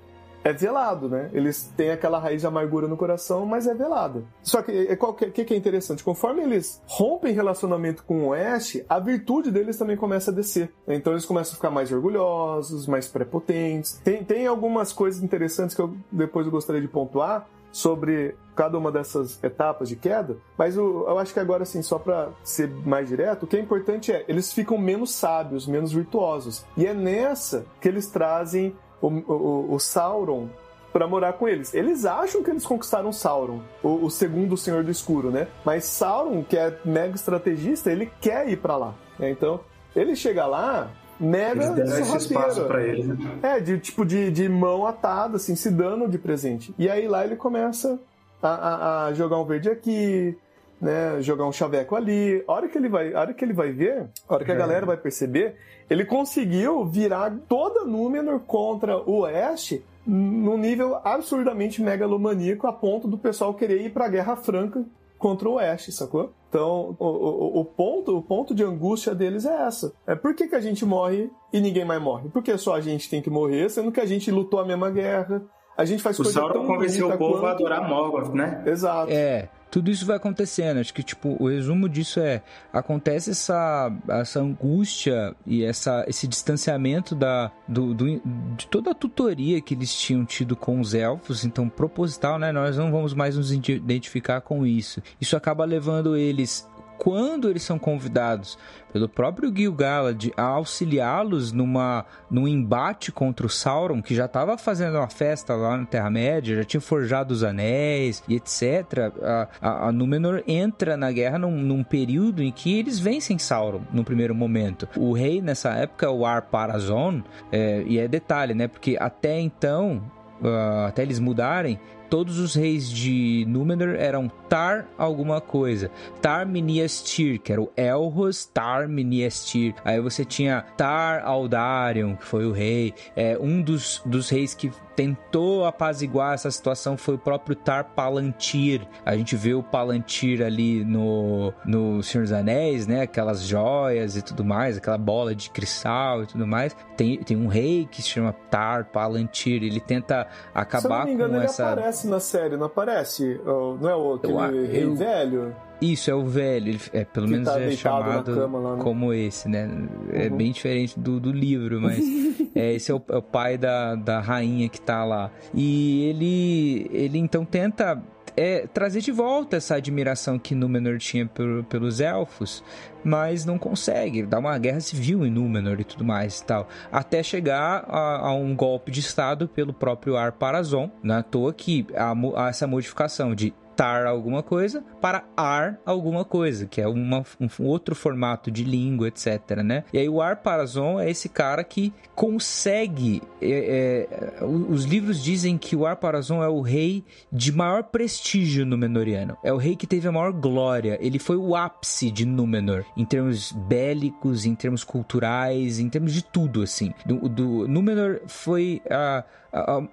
é 0.44 0.52
velado, 0.52 1.08
né? 1.08 1.30
Eles 1.34 1.72
têm 1.76 1.92
aquela 1.92 2.20
raiz 2.20 2.42
de 2.42 2.48
amargura 2.48 2.88
no 2.88 2.98
coração, 2.98 3.46
mas 3.46 3.68
é 3.68 3.74
velado. 3.74 4.28
Só 4.42 4.62
que 4.62 4.72
o 4.72 4.76
é, 5.22 5.30
que, 5.30 5.46
que 5.46 5.54
é 5.54 5.58
interessante? 5.58 6.04
Conforme 6.04 6.44
eles 6.44 6.82
rompem 6.86 7.34
relacionamento 7.34 8.04
com 8.04 8.26
o 8.26 8.28
Oeste, 8.30 8.86
a 8.90 9.00
virtude 9.00 9.52
deles 9.52 9.78
também 9.78 9.96
começa 9.96 10.32
a 10.32 10.34
descer. 10.34 10.72
Então 10.88 11.14
eles 11.14 11.26
começam 11.26 11.54
a 11.54 11.56
ficar 11.56 11.72
mais 11.72 11.92
orgulhosos, 11.92 12.88
mais 12.88 13.08
prepotentes. 13.08 14.02
Tem, 14.04 14.24
tem 14.24 14.48
algumas 14.48 14.92
coisas 14.92 15.24
interessantes 15.24 15.76
que 15.76 15.82
eu 15.82 15.96
depois 16.12 16.46
eu 16.46 16.52
gostaria 16.52 16.82
de 16.82 16.88
pontuar 16.88 17.48
sobre 17.74 18.36
cada 18.56 18.78
uma 18.78 18.92
dessas 18.92 19.44
etapas 19.44 19.90
de 19.90 19.96
queda, 19.96 20.38
mas 20.56 20.78
eu, 20.78 21.08
eu 21.08 21.18
acho 21.18 21.34
que 21.34 21.40
agora, 21.40 21.64
assim, 21.64 21.82
só 21.82 21.98
para 21.98 22.30
ser 22.44 22.70
mais 22.70 23.10
direto, 23.10 23.44
o 23.44 23.48
que 23.48 23.58
é 23.58 23.60
importante 23.60 24.12
é 24.12 24.24
eles 24.28 24.54
ficam 24.54 24.78
menos 24.78 25.10
sábios, 25.10 25.66
menos 25.66 25.92
virtuosos. 25.92 26.64
E 26.78 26.86
é 26.86 26.94
nessa 26.94 27.66
que 27.82 27.88
eles 27.88 28.08
trazem 28.08 28.76
o, 29.04 29.34
o, 29.34 29.74
o 29.76 29.80
Sauron 29.80 30.48
para 30.92 31.08
morar 31.08 31.34
com 31.34 31.48
eles. 31.48 31.74
Eles 31.74 32.06
acham 32.06 32.44
que 32.44 32.50
eles 32.50 32.66
conquistaram 32.66 33.12
Sauron, 33.12 33.62
o, 33.82 34.06
o, 34.06 34.10
segundo 34.12 34.56
Senhor 34.56 34.84
do 34.84 34.92
Escuro, 34.92 35.32
né? 35.32 35.48
Mas 35.66 35.86
Sauron, 35.86 36.44
que 36.44 36.56
é 36.56 36.78
mega 36.86 37.16
estrategista, 37.16 37.92
ele 37.92 38.12
quer 38.22 38.48
ir 38.48 38.58
para 38.58 38.78
lá. 38.78 38.96
Né? 39.18 39.32
Então, 39.32 39.60
ele 39.96 40.16
chega 40.16 40.46
lá, 40.46 40.92
mega 41.20 41.74
sorrateiro. 41.86 42.68
Pra 42.68 42.84
ele, 42.84 43.04
né? 43.04 43.40
É, 43.42 43.60
de 43.60 43.80
tipo 43.80 44.06
de, 44.06 44.32
de 44.32 44.48
mão 44.48 44.86
atada, 44.86 45.38
assim, 45.38 45.56
se 45.56 45.72
dando 45.72 46.08
de 46.08 46.18
presente. 46.18 46.74
E 46.78 46.90
aí 46.90 47.08
lá 47.08 47.26
ele 47.26 47.36
começa 47.36 48.00
a, 48.42 48.50
a, 48.50 49.06
a 49.08 49.14
jogar 49.14 49.40
um 49.40 49.46
verde 49.46 49.70
aqui, 49.70 50.38
né, 50.80 51.22
jogar 51.22 51.46
um 51.46 51.52
chaveco 51.52 51.96
ali. 51.96 52.44
A 52.48 52.52
hora 52.52 52.68
que 52.68 52.78
ele 52.78 52.90
vai, 52.90 53.14
a 53.14 53.22
hora 53.22 53.34
que 53.34 53.44
ele 53.44 53.54
vai 53.54 53.72
ver, 53.72 54.06
a 54.28 54.34
hora 54.36 54.46
que 54.46 54.52
a 54.52 54.56
é. 54.56 54.58
galera 54.58 54.86
vai 54.86 54.98
perceber, 54.98 55.56
ele 55.94 56.06
conseguiu 56.06 56.84
virar 56.86 57.32
toda 57.48 57.86
Númenor 57.86 58.40
contra 58.40 58.98
o 58.98 59.20
Oeste 59.20 59.86
num 60.06 60.58
nível 60.58 61.00
absurdamente 61.04 61.84
megalomaníaco 61.84 62.66
a 62.66 62.74
ponto 62.74 63.08
do 63.08 63.16
pessoal 63.16 63.54
querer 63.54 63.80
ir 63.80 63.94
para 63.94 64.06
a 64.06 64.10
Guerra 64.10 64.36
Franca 64.36 64.84
contra 65.20 65.48
o 65.48 65.54
Oeste, 65.54 65.92
sacou? 65.92 66.34
Então, 66.50 66.96
o, 67.00 67.06
o, 67.06 67.60
o, 67.60 67.66
ponto, 67.66 68.18
o 68.18 68.22
ponto 68.24 68.56
de 68.56 68.64
angústia 68.64 69.14
deles 69.14 69.46
é 69.46 69.68
essa. 69.68 69.94
É 70.08 70.16
por 70.16 70.34
que, 70.36 70.48
que 70.48 70.56
a 70.56 70.60
gente 70.60 70.84
morre 70.84 71.30
e 71.54 71.62
ninguém 71.62 71.86
mais 71.86 72.02
morre? 72.02 72.28
Porque 72.30 72.58
só 72.58 72.76
a 72.76 72.82
gente 72.82 73.08
tem 73.08 73.22
que 73.22 73.30
morrer, 73.30 73.70
sendo 73.70 73.92
que 73.92 74.02
a 74.02 74.06
gente 74.06 74.32
lutou 74.32 74.60
a 74.60 74.66
mesma 74.66 74.90
guerra, 74.90 75.44
a 75.78 75.86
gente 75.86 76.02
faz 76.02 76.20
o 76.20 76.24
coisa 76.24 76.40
Sauron 76.40 76.54
tão 76.54 76.66
convenceu 76.66 77.08
o 77.08 77.18
povo 77.18 77.34
quanto... 77.34 77.46
a 77.46 77.52
adorar 77.52 77.88
Morgoth, 77.88 78.34
né? 78.34 78.64
Exato. 78.66 79.12
É, 79.12 79.48
tudo 79.74 79.90
isso 79.90 80.06
vai 80.06 80.18
acontecendo. 80.18 80.78
Acho 80.78 80.94
que, 80.94 81.02
tipo, 81.02 81.36
o 81.40 81.50
resumo 81.50 81.90
disso 81.90 82.20
é: 82.20 82.44
acontece 82.72 83.32
essa, 83.32 83.92
essa 84.08 84.40
angústia 84.40 85.36
e 85.48 85.64
essa, 85.64 86.06
esse 86.08 86.28
distanciamento 86.28 87.16
da, 87.16 87.52
do, 87.68 87.92
do, 87.92 88.22
de 88.56 88.68
toda 88.68 88.92
a 88.92 88.94
tutoria 88.94 89.60
que 89.60 89.74
eles 89.74 89.92
tinham 89.92 90.24
tido 90.26 90.56
com 90.56 90.80
os 90.80 90.94
elfos. 90.94 91.44
Então, 91.44 91.68
proposital, 91.68 92.38
né? 92.38 92.52
Nós 92.52 92.78
não 92.78 92.92
vamos 92.92 93.16
mais 93.16 93.36
nos 93.36 93.52
identificar 93.52 94.42
com 94.42 94.64
isso. 94.64 95.02
Isso 95.20 95.36
acaba 95.36 95.66
levando 95.66 96.16
eles 96.16 96.70
quando 96.98 97.50
eles 97.50 97.64
são 97.64 97.78
convidados 97.78 98.58
pelo 98.92 99.10
próprio 99.10 99.52
Gil-galad 99.54 100.32
a 100.38 100.44
auxiliá-los 100.44 101.52
numa 101.52 102.06
num 102.30 102.48
embate 102.48 103.12
contra 103.12 103.46
o 103.46 103.50
Sauron, 103.50 104.02
que 104.02 104.14
já 104.14 104.26
estava 104.26 104.58
fazendo 104.58 104.98
uma 104.98 105.10
festa 105.10 105.56
lá 105.56 105.76
na 105.76 105.86
Terra-média, 105.86 106.56
já 106.56 106.64
tinha 106.64 106.82
forjado 106.82 107.34
os 107.34 107.44
anéis 107.44 108.24
e 108.28 108.36
etc. 108.36 109.12
A, 109.22 109.48
a, 109.62 109.88
a 109.88 109.92
Númenor 109.92 110.44
entra 110.48 110.96
na 110.96 111.12
guerra 111.12 111.40
num, 111.40 111.58
num, 111.58 111.84
período 111.84 112.44
em 112.44 112.52
que 112.52 112.78
eles 112.78 113.00
vencem 113.00 113.38
Sauron 113.38 113.82
no 113.92 114.04
primeiro 114.04 114.36
momento. 114.36 114.88
O 114.96 115.14
rei 115.14 115.42
nessa 115.42 115.72
época 115.72 116.06
é 116.06 116.10
o 116.10 116.26
Ar-Parazon, 116.26 117.24
é, 117.52 117.84
e 117.86 118.00
é 118.00 118.08
detalhe, 118.08 118.54
né? 118.54 118.68
Porque 118.68 118.98
até 119.00 119.40
então, 119.40 120.04
uh, 120.42 120.88
até 120.88 121.02
eles 121.02 121.20
mudarem, 121.20 121.80
todos 122.14 122.38
os 122.38 122.54
reis 122.54 122.92
de 122.92 123.44
Númenor 123.48 123.96
eram 123.96 124.30
Tar 124.48 124.86
alguma 125.00 125.42
coisa. 125.42 125.90
Tar 126.22 126.46
Miniestir, 126.46 127.40
que 127.40 127.52
era 127.52 127.60
o 127.60 127.72
Elros 127.76 128.46
Tar 128.46 128.88
Miniestir. 128.88 129.74
Aí 129.84 130.00
você 130.00 130.24
tinha 130.24 130.64
Tar 130.78 131.26
Aldarion, 131.26 132.16
que 132.16 132.24
foi 132.24 132.46
o 132.46 132.52
rei. 132.52 132.94
É, 133.16 133.36
um 133.42 133.64
dos, 133.64 134.00
dos 134.06 134.30
reis 134.30 134.54
que 134.54 134.72
tentou 134.96 135.66
apaziguar 135.66 136.36
essa 136.36 136.52
situação 136.52 136.96
foi 136.96 137.16
o 137.16 137.18
próprio 137.18 137.56
Tar 137.56 137.86
Palantir. 137.96 138.88
A 139.04 139.16
gente 139.16 139.36
vê 139.36 139.56
o 139.56 139.64
Palantir 139.64 140.42
ali 140.44 140.86
no, 140.86 141.52
no 141.66 142.04
Senhor 142.04 142.24
dos 142.24 142.32
Anéis, 142.32 142.86
né? 142.86 143.02
Aquelas 143.02 143.42
joias 143.42 144.16
e 144.16 144.22
tudo 144.22 144.46
mais, 144.46 144.78
aquela 144.78 145.00
bola 145.00 145.34
de 145.34 145.50
cristal 145.50 146.24
e 146.24 146.28
tudo 146.28 146.46
mais. 146.46 146.76
Tem, 146.96 147.18
tem 147.18 147.36
um 147.36 147.48
rei 147.48 147.88
que 147.90 148.04
se 148.04 148.10
chama 148.10 148.34
Tar 148.52 148.86
Palantir. 148.86 149.64
Ele 149.64 149.80
tenta 149.80 150.28
acabar 150.54 151.10
engano, 151.10 151.34
com 151.34 151.42
essa. 151.42 151.74
Aparece 152.04 152.08
na 152.08 152.20
série, 152.20 152.58
não 152.58 152.66
aparece? 152.68 153.40
Não 153.46 153.90
é 153.90 153.96
o 153.96 154.14
aquele 154.14 154.34
eu, 154.34 154.72
rei 154.72 154.84
eu... 154.84 154.96
velho? 154.96 155.56
Isso, 155.82 156.10
é 156.10 156.16
o 156.16 156.26
velho. 156.26 156.80
É, 156.94 157.04
pelo 157.04 157.26
que 157.26 157.32
menos 157.34 157.48
tá 157.50 157.60
é 157.60 157.72
chamado 157.72 158.34
lá, 158.36 158.76
né? 158.76 158.84
como 158.84 159.14
esse, 159.14 159.50
né? 159.50 159.70
É 160.14 160.30
uhum. 160.30 160.38
bem 160.38 160.52
diferente 160.52 160.98
do, 160.98 161.20
do 161.20 161.32
livro, 161.32 161.82
mas 161.82 162.00
é, 162.56 162.74
esse 162.74 162.92
é 162.92 162.96
o, 162.96 163.02
é 163.10 163.18
o, 163.18 163.22
pai 163.22 163.58
da, 163.58 163.96
da 163.96 164.20
rainha 164.22 164.70
que 164.70 164.80
tá 164.80 165.04
lá. 165.04 165.30
E 165.54 166.06
ele, 166.06 166.90
ele 166.92 167.18
então 167.18 167.44
tenta 167.44 168.02
é, 168.36 168.68
trazer 168.68 169.02
de 169.02 169.12
volta 169.12 169.58
essa 169.58 169.76
admiração 169.76 170.40
que 170.40 170.56
Númenor 170.56 170.98
tinha 170.98 171.26
por, 171.26 171.64
pelos 171.66 172.00
elfos, 172.00 172.64
mas 173.04 173.46
não 173.46 173.58
consegue. 173.58 174.24
Dá 174.24 174.40
uma 174.40 174.58
guerra 174.58 174.80
civil 174.80 175.26
em 175.26 175.32
Númenor 175.32 175.80
e 175.80 175.84
tudo 175.84 176.04
mais 176.04 176.40
e 176.40 176.46
tal. 176.46 176.68
Até 176.92 177.22
chegar 177.22 177.86
a, 177.88 178.28
a 178.28 178.34
um 178.34 178.56
golpe 178.56 178.92
de 178.92 179.00
estado 179.00 179.48
pelo 179.48 179.74
próprio 179.74 180.18
Ar-Parazon. 180.18 180.90
Não 181.02 181.16
é 181.16 181.20
à 181.20 181.24
toa 181.24 181.54
que 181.54 181.86
a, 181.96 182.14
a 182.46 182.50
essa 182.50 182.68
modificação 182.68 183.36
de 183.36 183.54
tar 183.76 184.06
alguma 184.06 184.44
coisa 184.44 184.84
para 185.02 185.24
ar 185.36 185.80
alguma 185.86 186.24
coisa, 186.24 186.66
que 186.66 186.82
é 186.82 186.88
uma, 186.88 187.24
um 187.40 187.66
outro 187.66 187.96
formato 187.96 188.52
de 188.52 188.64
língua, 188.64 189.08
etc, 189.08 189.62
né? 189.64 189.84
E 189.92 189.98
aí 189.98 190.10
o 190.10 190.22
ar 190.22 190.38
parazon 190.38 191.00
é 191.00 191.10
esse 191.10 191.30
cara 191.30 191.64
que 191.64 191.94
consegue... 192.16 193.22
É, 193.42 194.08
é, 194.40 194.46
os 194.46 194.86
livros 194.86 195.24
dizem 195.24 195.58
que 195.58 195.76
o 195.76 195.86
ar 195.86 195.96
parazon 195.96 196.44
é 196.44 196.48
o 196.48 196.62
rei 196.62 197.04
de 197.32 197.52
maior 197.52 197.84
prestígio 197.84 198.66
Númenoriano. 198.66 199.38
É 199.44 199.52
o 199.52 199.58
rei 199.58 199.76
que 199.76 199.88
teve 199.88 200.08
a 200.08 200.12
maior 200.12 200.32
glória. 200.32 200.98
Ele 201.02 201.20
foi 201.20 201.36
o 201.36 201.56
ápice 201.56 202.12
de 202.12 202.26
Númenor, 202.26 202.86
em 202.96 203.06
termos 203.06 203.52
bélicos, 203.52 204.46
em 204.46 204.56
termos 204.56 204.84
culturais, 204.84 205.80
em 205.80 205.90
termos 205.90 206.14
de 206.14 206.24
tudo, 206.24 206.62
assim. 206.62 206.94
Do, 207.06 207.28
do 207.30 207.68
Númenor 207.68 208.22
foi 208.28 208.82
a... 208.90 209.24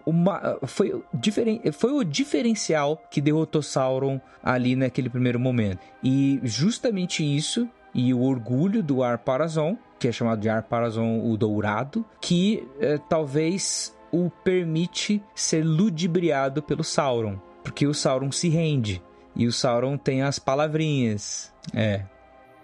Uma, 0.07 0.59
foi, 0.67 1.03
diferen, 1.13 1.61
foi 1.73 1.93
o 1.93 2.03
diferencial 2.03 3.03
que 3.11 3.21
derrotou 3.21 3.63
Sauron 3.63 4.21
ali 4.43 4.75
naquele 4.75 5.11
primeiro 5.11 5.39
momento. 5.39 5.81
E 6.03 6.41
justamente 6.43 7.23
isso 7.23 7.69
e 7.95 8.15
o 8.15 8.23
orgulho 8.23 8.83
do 8.83 9.03
Ar-Parazon, 9.03 9.77
que 9.99 10.09
é 10.09 10.13
chamado 10.13 10.41
de 10.41 10.49
Ar-Parazon 10.49 11.21
o 11.29 11.37
Dourado, 11.37 12.05
que 12.21 12.67
é, 12.81 12.97
talvez 12.97 13.95
o 14.11 14.31
permite 14.31 15.23
ser 15.35 15.65
ludibriado 15.65 16.63
pelo 16.63 16.83
Sauron, 16.83 17.39
porque 17.63 17.87
o 17.87 17.95
Sauron 17.95 18.33
se 18.33 18.49
rende 18.49 19.03
e 19.37 19.47
o 19.47 19.53
Sauron 19.53 19.97
tem 19.97 20.23
as 20.23 20.39
palavrinhas. 20.39 21.53
É. 21.75 22.05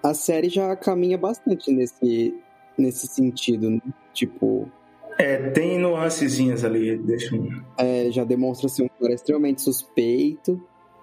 A 0.03 0.15
série 0.15 0.49
já 0.49 0.75
caminha 0.77 1.19
bastante 1.19 1.71
nesse 1.71 2.35
nesse 2.79 3.07
sentido, 3.07 3.71
né? 3.71 3.81
tipo, 4.13 4.71
é, 5.19 5.51
tem 5.51 5.79
nuancezinhas 5.79 6.65
ali, 6.65 6.99
deixa 6.99 7.35
eu... 7.35 7.49
É, 7.79 8.11
já 8.11 8.25
demonstra 8.25 8.69
ser 8.69 8.83
um 8.83 8.89
cara 9.01 9.15
extremamente 9.15 9.63
suspeito, 9.63 10.63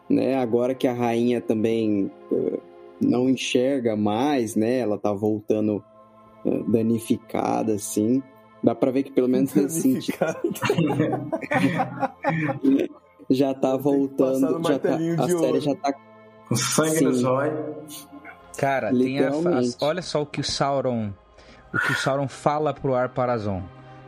né? 0.09 0.35
Agora 0.35 0.75
que 0.75 0.87
a 0.87 0.93
rainha 0.93 1.41
também 1.41 2.11
uh, 2.31 2.61
não 3.01 3.29
enxerga 3.29 3.95
mais, 3.95 4.55
né? 4.55 4.79
Ela 4.79 4.99
tá 4.99 5.11
voltando 5.11 5.83
uh, 6.45 6.71
danificada, 6.71 7.73
assim. 7.73 8.21
Dá 8.63 8.75
pra 8.75 8.91
ver 8.91 9.03
que 9.03 9.11
pelo 9.11 9.27
menos 9.27 9.53
nesse 9.55 9.81
sentido... 9.81 10.17
já 13.29 13.53
tá 13.53 13.75
voltando, 13.75 14.63
já 14.63 14.79
tá, 14.79 14.95
a 14.95 15.27
série 15.27 15.59
já 15.59 15.75
tá... 15.75 15.93
Com 16.47 16.55
sangue 16.55 16.97
Sim. 16.97 17.05
nos 17.05 17.23
olhos. 17.23 18.07
Cara, 18.57 18.91
tem 18.91 19.19
a, 19.19 19.29
a, 19.29 19.61
olha 19.81 20.01
só 20.01 20.21
o 20.21 20.25
que 20.25 20.39
o 20.39 20.43
Sauron... 20.43 21.11
O 21.73 21.79
que 21.79 21.91
o 21.91 21.95
Sauron 21.95 22.27
fala 22.27 22.71
pro 22.71 22.93
Ar-Parazon. 22.93 23.63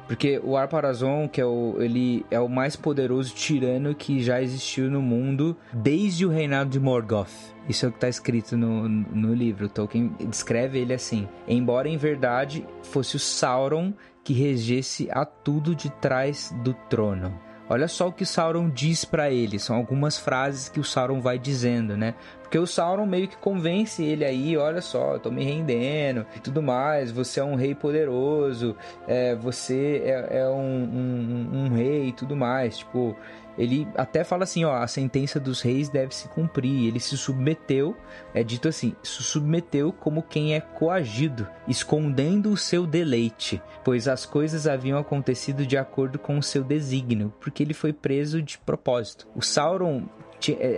Porque 0.08 0.40
o 0.44 0.56
Arparazon, 0.56 1.28
que 1.28 1.42
é 1.42 1.46
o, 1.46 1.76
ele 1.80 2.26
é 2.30 2.40
o 2.40 2.48
mais 2.48 2.76
poderoso 2.76 3.34
tirano 3.34 3.96
que 3.96 4.22
já 4.22 4.42
existiu 4.42 4.90
no 4.90 5.02
mundo 5.02 5.58
desde 5.74 6.26
o 6.26 6.30
reinado 6.30 6.70
de 6.70 6.80
Morgoth. 6.80 7.54
Isso 7.68 7.86
é 7.86 7.90
o 7.90 7.92
que 7.92 7.98
está 7.98 8.10
escrito 8.10 8.56
no, 8.56 8.88
no 8.88 9.34
livro. 9.34 9.68
Tolkien 9.68 10.16
descreve 10.30 10.80
ele 10.80 10.94
assim: 10.94 11.28
embora 11.48 11.90
em 11.90 11.98
verdade 11.98 12.66
fosse 12.84 13.16
o 13.16 13.20
Sauron 13.20 13.94
que 14.24 14.34
regesse 14.34 15.08
a 15.12 15.26
tudo 15.26 15.76
de 15.76 15.90
trás 15.90 16.54
do 16.64 16.74
trono. 16.90 17.34
Olha 17.68 17.88
só 17.88 18.10
o 18.10 18.14
que 18.14 18.26
Sauron 18.26 18.70
diz 18.70 19.04
para 19.04 19.32
ele, 19.32 19.58
são 19.58 19.76
algumas 19.76 20.20
frases 20.20 20.70
que 20.70 20.80
o 20.80 20.84
Sauron 20.84 21.20
vai 21.20 21.40
dizendo, 21.40 21.98
né? 21.98 22.14
Porque 22.56 22.64
o 22.64 22.68
Sauron 22.68 23.06
meio 23.06 23.28
que 23.28 23.36
convence 23.36 24.02
ele 24.02 24.24
aí, 24.24 24.56
olha 24.56 24.80
só, 24.80 25.16
eu 25.16 25.20
tô 25.20 25.30
me 25.30 25.44
rendendo 25.44 26.26
e 26.38 26.40
tudo 26.40 26.64
mais, 26.64 27.12
você 27.12 27.42
é 27.42 27.44
um 27.44 27.56
rei 27.56 27.76
poderoso, 27.76 28.78
é, 29.06 29.36
você 29.36 30.02
é, 30.06 30.38
é 30.40 30.48
um, 30.48 30.54
um, 30.54 31.50
um, 31.52 31.76
rei 31.76 32.08
e 32.08 32.12
tudo 32.14 32.34
mais. 32.34 32.78
Tipo, 32.78 33.14
ele 33.58 33.86
até 33.94 34.24
fala 34.24 34.46
assim, 34.46 34.64
ó, 34.64 34.78
a 34.78 34.88
sentença 34.88 35.38
dos 35.38 35.60
reis 35.60 35.90
deve 35.90 36.16
se 36.16 36.30
cumprir. 36.30 36.88
Ele 36.88 37.00
se 37.02 37.18
submeteu, 37.18 37.94
é 38.34 38.42
dito 38.42 38.70
assim, 38.70 38.96
se 39.04 39.22
submeteu 39.22 39.92
como 39.92 40.24
quem 40.24 40.56
é 40.56 40.62
coagido, 40.62 41.46
escondendo 41.68 42.50
o 42.52 42.56
seu 42.56 42.88
deleite, 42.88 43.62
pois 43.84 44.08
as 44.08 44.26
coisas 44.26 44.66
haviam 44.66 44.98
acontecido 44.98 45.66
de 45.66 45.78
acordo 45.78 46.18
com 46.18 46.38
o 46.38 46.44
seu 46.44 46.64
desígnio, 46.64 47.34
porque 47.42 47.62
ele 47.62 47.74
foi 47.74 47.92
preso 47.92 48.42
de 48.42 48.58
propósito. 48.58 49.28
O 49.36 49.42
Sauron 49.42 50.04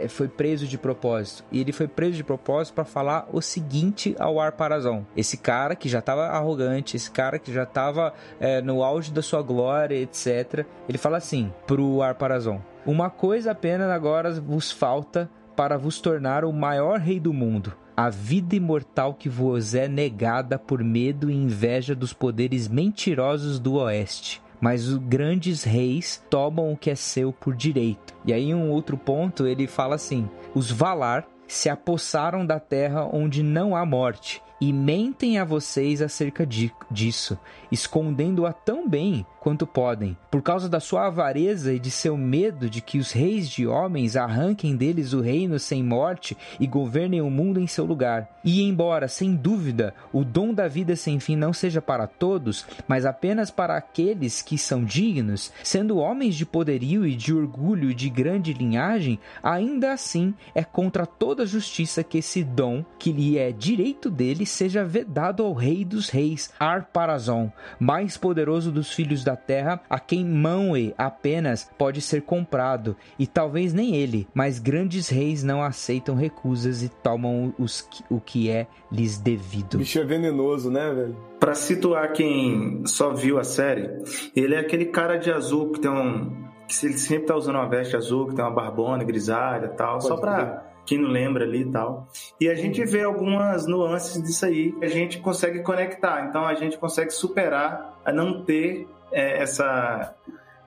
foi 0.09 0.27
preso 0.27 0.67
de 0.67 0.77
propósito. 0.77 1.43
E 1.51 1.59
ele 1.59 1.71
foi 1.71 1.87
preso 1.87 2.13
de 2.13 2.23
propósito 2.23 2.75
para 2.75 2.85
falar 2.85 3.27
o 3.31 3.41
seguinte 3.41 4.15
ao 4.19 4.39
Arparazon. 4.39 5.05
Esse 5.15 5.37
cara 5.37 5.75
que 5.75 5.89
já 5.89 5.99
estava 5.99 6.27
arrogante, 6.27 6.95
esse 6.95 7.09
cara 7.09 7.39
que 7.39 7.51
já 7.51 7.63
estava 7.63 8.13
é, 8.39 8.61
no 8.61 8.83
auge 8.83 9.11
da 9.11 9.21
sua 9.21 9.41
glória, 9.41 9.95
etc. 9.95 10.65
Ele 10.87 10.97
fala 10.97 11.17
assim 11.17 11.51
pro 11.65 12.01
Arparazon: 12.01 12.61
Uma 12.85 13.09
coisa 13.09 13.51
apenas 13.51 13.89
agora 13.89 14.31
vos 14.39 14.71
falta 14.71 15.29
para 15.55 15.77
vos 15.77 15.99
tornar 15.99 16.45
o 16.45 16.53
maior 16.53 16.99
rei 16.99 17.19
do 17.19 17.33
mundo. 17.33 17.73
A 17.95 18.11
vida 18.11 18.55
imortal 18.55 19.15
que 19.15 19.27
vos 19.27 19.73
é 19.73 19.87
negada 19.87 20.59
por 20.59 20.83
medo 20.83 21.31
e 21.31 21.35
inveja 21.35 21.95
dos 21.95 22.13
poderes 22.13 22.67
mentirosos 22.67 23.59
do 23.59 23.73
Oeste 23.73 24.39
mas 24.59 24.87
os 24.87 24.97
grandes 24.97 25.63
reis 25.63 26.23
tomam 26.29 26.71
o 26.71 26.77
que 26.77 26.89
é 26.89 26.95
seu 26.95 27.31
por 27.31 27.55
direito. 27.55 28.15
E 28.25 28.33
aí, 28.33 28.53
um 28.53 28.69
outro 28.71 28.97
ponto, 28.97 29.45
ele 29.45 29.67
fala 29.67 29.95
assim: 29.95 30.29
os 30.53 30.71
Valar 30.71 31.27
se 31.47 31.69
apossaram 31.69 32.45
da 32.45 32.59
terra 32.59 33.07
onde 33.11 33.41
não 33.41 33.75
há 33.75 33.85
morte 33.85 34.41
e 34.59 34.73
mentem 34.73 35.37
a 35.37 35.45
vocês 35.45 36.01
acerca 36.01 36.45
disso, 36.45 37.37
escondendo-a 37.71 38.53
tão 38.53 38.87
bem 38.87 39.25
quanto 39.39 39.65
podem, 39.65 40.17
por 40.29 40.41
causa 40.41 40.67
da 40.67 40.79
sua 40.79 41.07
avareza 41.07 41.73
e 41.73 41.79
de 41.79 41.89
seu 41.89 42.17
medo 42.17 42.69
de 42.69 42.81
que 42.81 42.97
os 42.97 43.13
reis 43.13 43.49
de 43.49 43.65
homens 43.65 44.17
arranquem 44.17 44.75
deles 44.75 45.13
o 45.13 45.21
reino 45.21 45.57
sem 45.57 45.81
morte 45.81 46.37
e 46.59 46.67
governem 46.67 47.21
o 47.21 47.29
mundo 47.29 47.57
em 47.57 47.65
seu 47.65 47.85
lugar. 47.85 48.29
E 48.43 48.61
embora, 48.61 49.07
sem 49.07 49.35
dúvida, 49.35 49.93
o 50.11 50.25
dom 50.25 50.53
da 50.53 50.67
vida 50.67 50.97
sem 50.97 51.19
fim 51.19 51.37
não 51.37 51.53
seja 51.53 51.81
para 51.81 52.07
todos, 52.07 52.65
mas 52.87 53.05
apenas 53.05 53.49
para 53.49 53.77
aqueles 53.77 54.41
que 54.41 54.57
são 54.57 54.83
dignos, 54.83 55.51
sendo 55.63 55.97
homens 55.97 56.35
de 56.35 56.45
poderio 56.45 57.05
e 57.05 57.15
de 57.15 57.33
orgulho 57.33 57.91
e 57.91 57.95
de 57.95 58.09
grande 58.09 58.51
linhagem, 58.51 59.17
ainda 59.41 59.93
assim 59.93 60.33
é 60.53 60.63
contra 60.63 61.05
toda 61.05 61.45
justiça 61.45 62.03
que 62.03 62.17
esse 62.17 62.43
dom, 62.43 62.83
que 62.99 63.13
lhe 63.13 63.37
é 63.37 63.51
direito 63.51 64.09
dele, 64.09 64.45
seja 64.45 64.83
vedado 64.83 65.43
ao 65.43 65.53
rei 65.53 65.85
dos 65.85 66.09
reis, 66.09 66.51
Arparazon, 66.59 67.49
mais 67.79 68.17
poderoso 68.17 68.71
dos 68.71 68.91
filhos 68.91 69.23
da 69.23 69.35
terra, 69.35 69.81
a 69.89 69.99
quem 69.99 70.25
Manwë 70.25 70.93
apenas 70.97 71.69
pode 71.77 72.01
ser 72.01 72.21
comprado, 72.21 72.95
e 73.17 73.25
talvez 73.25 73.73
nem 73.73 73.95
ele, 73.95 74.27
mas 74.33 74.59
grandes 74.59 75.09
reis 75.09 75.43
não 75.43 75.61
aceitam 75.61 76.15
recusas 76.15 76.83
e 76.83 76.89
tomam 76.89 77.53
os, 77.57 77.87
o 78.09 78.19
que 78.19 78.49
é 78.49 78.67
lhes 78.91 79.17
devido. 79.17 79.77
Bicho 79.77 79.99
é 79.99 80.03
venenoso, 80.03 80.71
né, 80.71 80.91
velho? 80.93 81.17
Pra 81.39 81.53
situar 81.53 82.13
quem 82.13 82.83
só 82.85 83.13
viu 83.13 83.37
a 83.37 83.43
série, 83.43 83.89
ele 84.35 84.55
é 84.55 84.59
aquele 84.59 84.85
cara 84.85 85.17
de 85.17 85.31
azul 85.31 85.71
que 85.71 85.79
tem 85.79 85.91
um. 85.91 86.47
que 86.67 86.85
ele 86.85 86.97
sempre 86.97 87.27
tá 87.27 87.35
usando 87.35 87.55
uma 87.55 87.69
veste 87.69 87.95
azul, 87.95 88.27
que 88.27 88.35
tem 88.35 88.43
uma 88.43 88.53
barbona 88.53 89.03
grisalha 89.03 89.67
e 89.67 89.75
tal, 89.75 89.93
pode 89.93 90.07
só 90.07 90.17
pra 90.17 90.63
quem 90.87 90.97
não 90.97 91.09
lembra 91.09 91.43
ali 91.43 91.61
e 91.61 91.71
tal. 91.71 92.07
E 92.39 92.49
a 92.49 92.55
gente 92.55 92.83
vê 92.85 93.03
algumas 93.03 93.67
nuances 93.67 94.23
disso 94.23 94.45
aí 94.45 94.71
que 94.71 94.85
a 94.85 94.87
gente 94.87 95.19
consegue 95.19 95.61
conectar. 95.61 96.25
Então 96.27 96.45
a 96.45 96.55
gente 96.55 96.77
consegue 96.77 97.11
superar 97.11 97.99
a 98.03 98.11
não 98.11 98.43
ter 98.43 98.87
é, 99.11 99.41
essa 99.41 100.15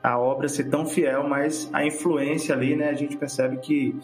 a 0.02 0.18
obra 0.18 0.48
ser 0.48 0.64
tão 0.64 0.86
fiel, 0.86 1.28
mas 1.28 1.68
a 1.72 1.84
influência 1.84 2.54
ali, 2.54 2.74
né? 2.76 2.88
A 2.88 2.94
gente 2.94 3.16
percebe 3.16 3.58
que 3.58 3.94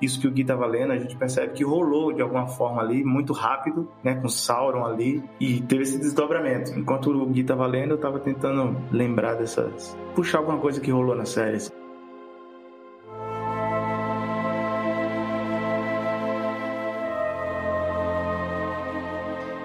isso 0.00 0.20
que 0.20 0.26
o 0.26 0.30
Gui 0.30 0.42
estava 0.42 0.66
lendo, 0.66 0.92
a 0.92 0.98
gente 0.98 1.16
percebe 1.16 1.52
que 1.52 1.62
rolou 1.62 2.12
de 2.12 2.20
alguma 2.20 2.48
forma 2.48 2.82
ali, 2.82 3.04
muito 3.04 3.32
rápido, 3.32 3.88
né, 4.02 4.16
com 4.16 4.28
Sauron 4.28 4.84
ali, 4.84 5.22
e 5.38 5.60
teve 5.60 5.84
esse 5.84 5.98
desdobramento. 5.98 6.76
Enquanto 6.76 7.10
o 7.10 7.26
Gui 7.26 7.42
estava 7.42 7.66
lendo, 7.66 7.90
eu 7.90 7.96
estava 7.96 8.18
tentando 8.18 8.76
lembrar 8.90 9.34
dessas. 9.34 9.96
puxar 10.14 10.38
alguma 10.38 10.58
coisa 10.58 10.80
que 10.80 10.90
rolou 10.90 11.14
na 11.14 11.24
série. 11.24 11.58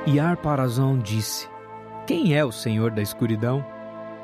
E 0.10 0.22
Arparazão 0.22 0.98
disse: 0.98 1.50
Quem 2.06 2.34
é 2.34 2.46
o 2.46 2.50
Senhor 2.50 2.92
da 2.92 3.02
escuridão? 3.02 3.64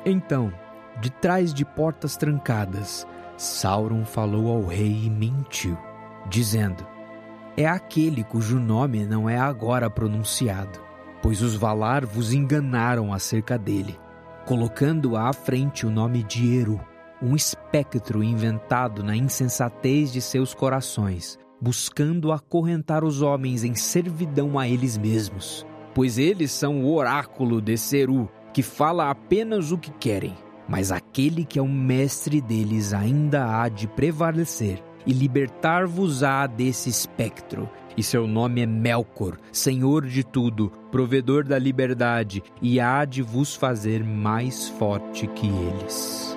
Então, 0.02 0.50
de 0.98 1.10
trás 1.10 1.52
de 1.52 1.62
portas 1.62 2.16
trancadas, 2.16 3.06
Sauron 3.36 4.02
falou 4.02 4.50
ao 4.50 4.64
rei 4.64 5.04
e 5.04 5.10
mentiu, 5.10 5.76
dizendo: 6.26 6.86
É 7.54 7.66
aquele 7.66 8.24
cujo 8.24 8.58
nome 8.58 9.04
não 9.04 9.28
é 9.28 9.38
agora 9.38 9.90
pronunciado, 9.90 10.80
pois 11.20 11.42
os 11.42 11.54
Valar 11.54 12.06
vos 12.06 12.32
enganaram 12.32 13.12
acerca 13.12 13.58
dele, 13.58 14.00
colocando 14.46 15.18
à 15.18 15.34
frente 15.34 15.84
o 15.84 15.90
nome 15.90 16.22
de 16.22 16.56
Eru, 16.56 16.80
um 17.20 17.36
espectro 17.36 18.24
inventado 18.24 19.04
na 19.04 19.14
insensatez 19.14 20.10
de 20.10 20.22
seus 20.22 20.54
corações, 20.54 21.38
buscando 21.60 22.32
acorrentar 22.32 23.04
os 23.04 23.20
homens 23.20 23.64
em 23.64 23.74
servidão 23.74 24.58
a 24.58 24.66
eles 24.66 24.96
mesmos, 24.96 25.66
pois 25.94 26.18
eles 26.18 26.50
são 26.50 26.84
o 26.84 26.94
oráculo 26.94 27.62
de 27.62 27.76
Seru, 27.78 28.28
que 28.52 28.62
fala 28.62 29.10
apenas 29.10 29.72
o 29.72 29.78
que 29.78 29.90
querem, 29.92 30.34
mas 30.68 30.90
aquele 30.90 31.44
que 31.44 31.58
é 31.58 31.62
o 31.62 31.68
mestre 31.68 32.40
deles 32.40 32.92
ainda 32.92 33.60
há 33.60 33.68
de 33.68 33.86
prevalecer 33.86 34.82
e 35.06 35.12
libertar-vos-á 35.12 36.46
desse 36.46 36.88
espectro. 36.88 37.68
E 37.96 38.02
seu 38.02 38.26
nome 38.26 38.60
é 38.60 38.66
Melkor, 38.66 39.38
Senhor 39.52 40.04
de 40.04 40.24
tudo, 40.24 40.72
provedor 40.90 41.44
da 41.44 41.58
liberdade, 41.58 42.42
e 42.60 42.80
há 42.80 43.04
de 43.04 43.22
vos 43.22 43.54
fazer 43.54 44.02
mais 44.02 44.68
forte 44.68 45.28
que 45.28 45.46
eles. 45.46 46.36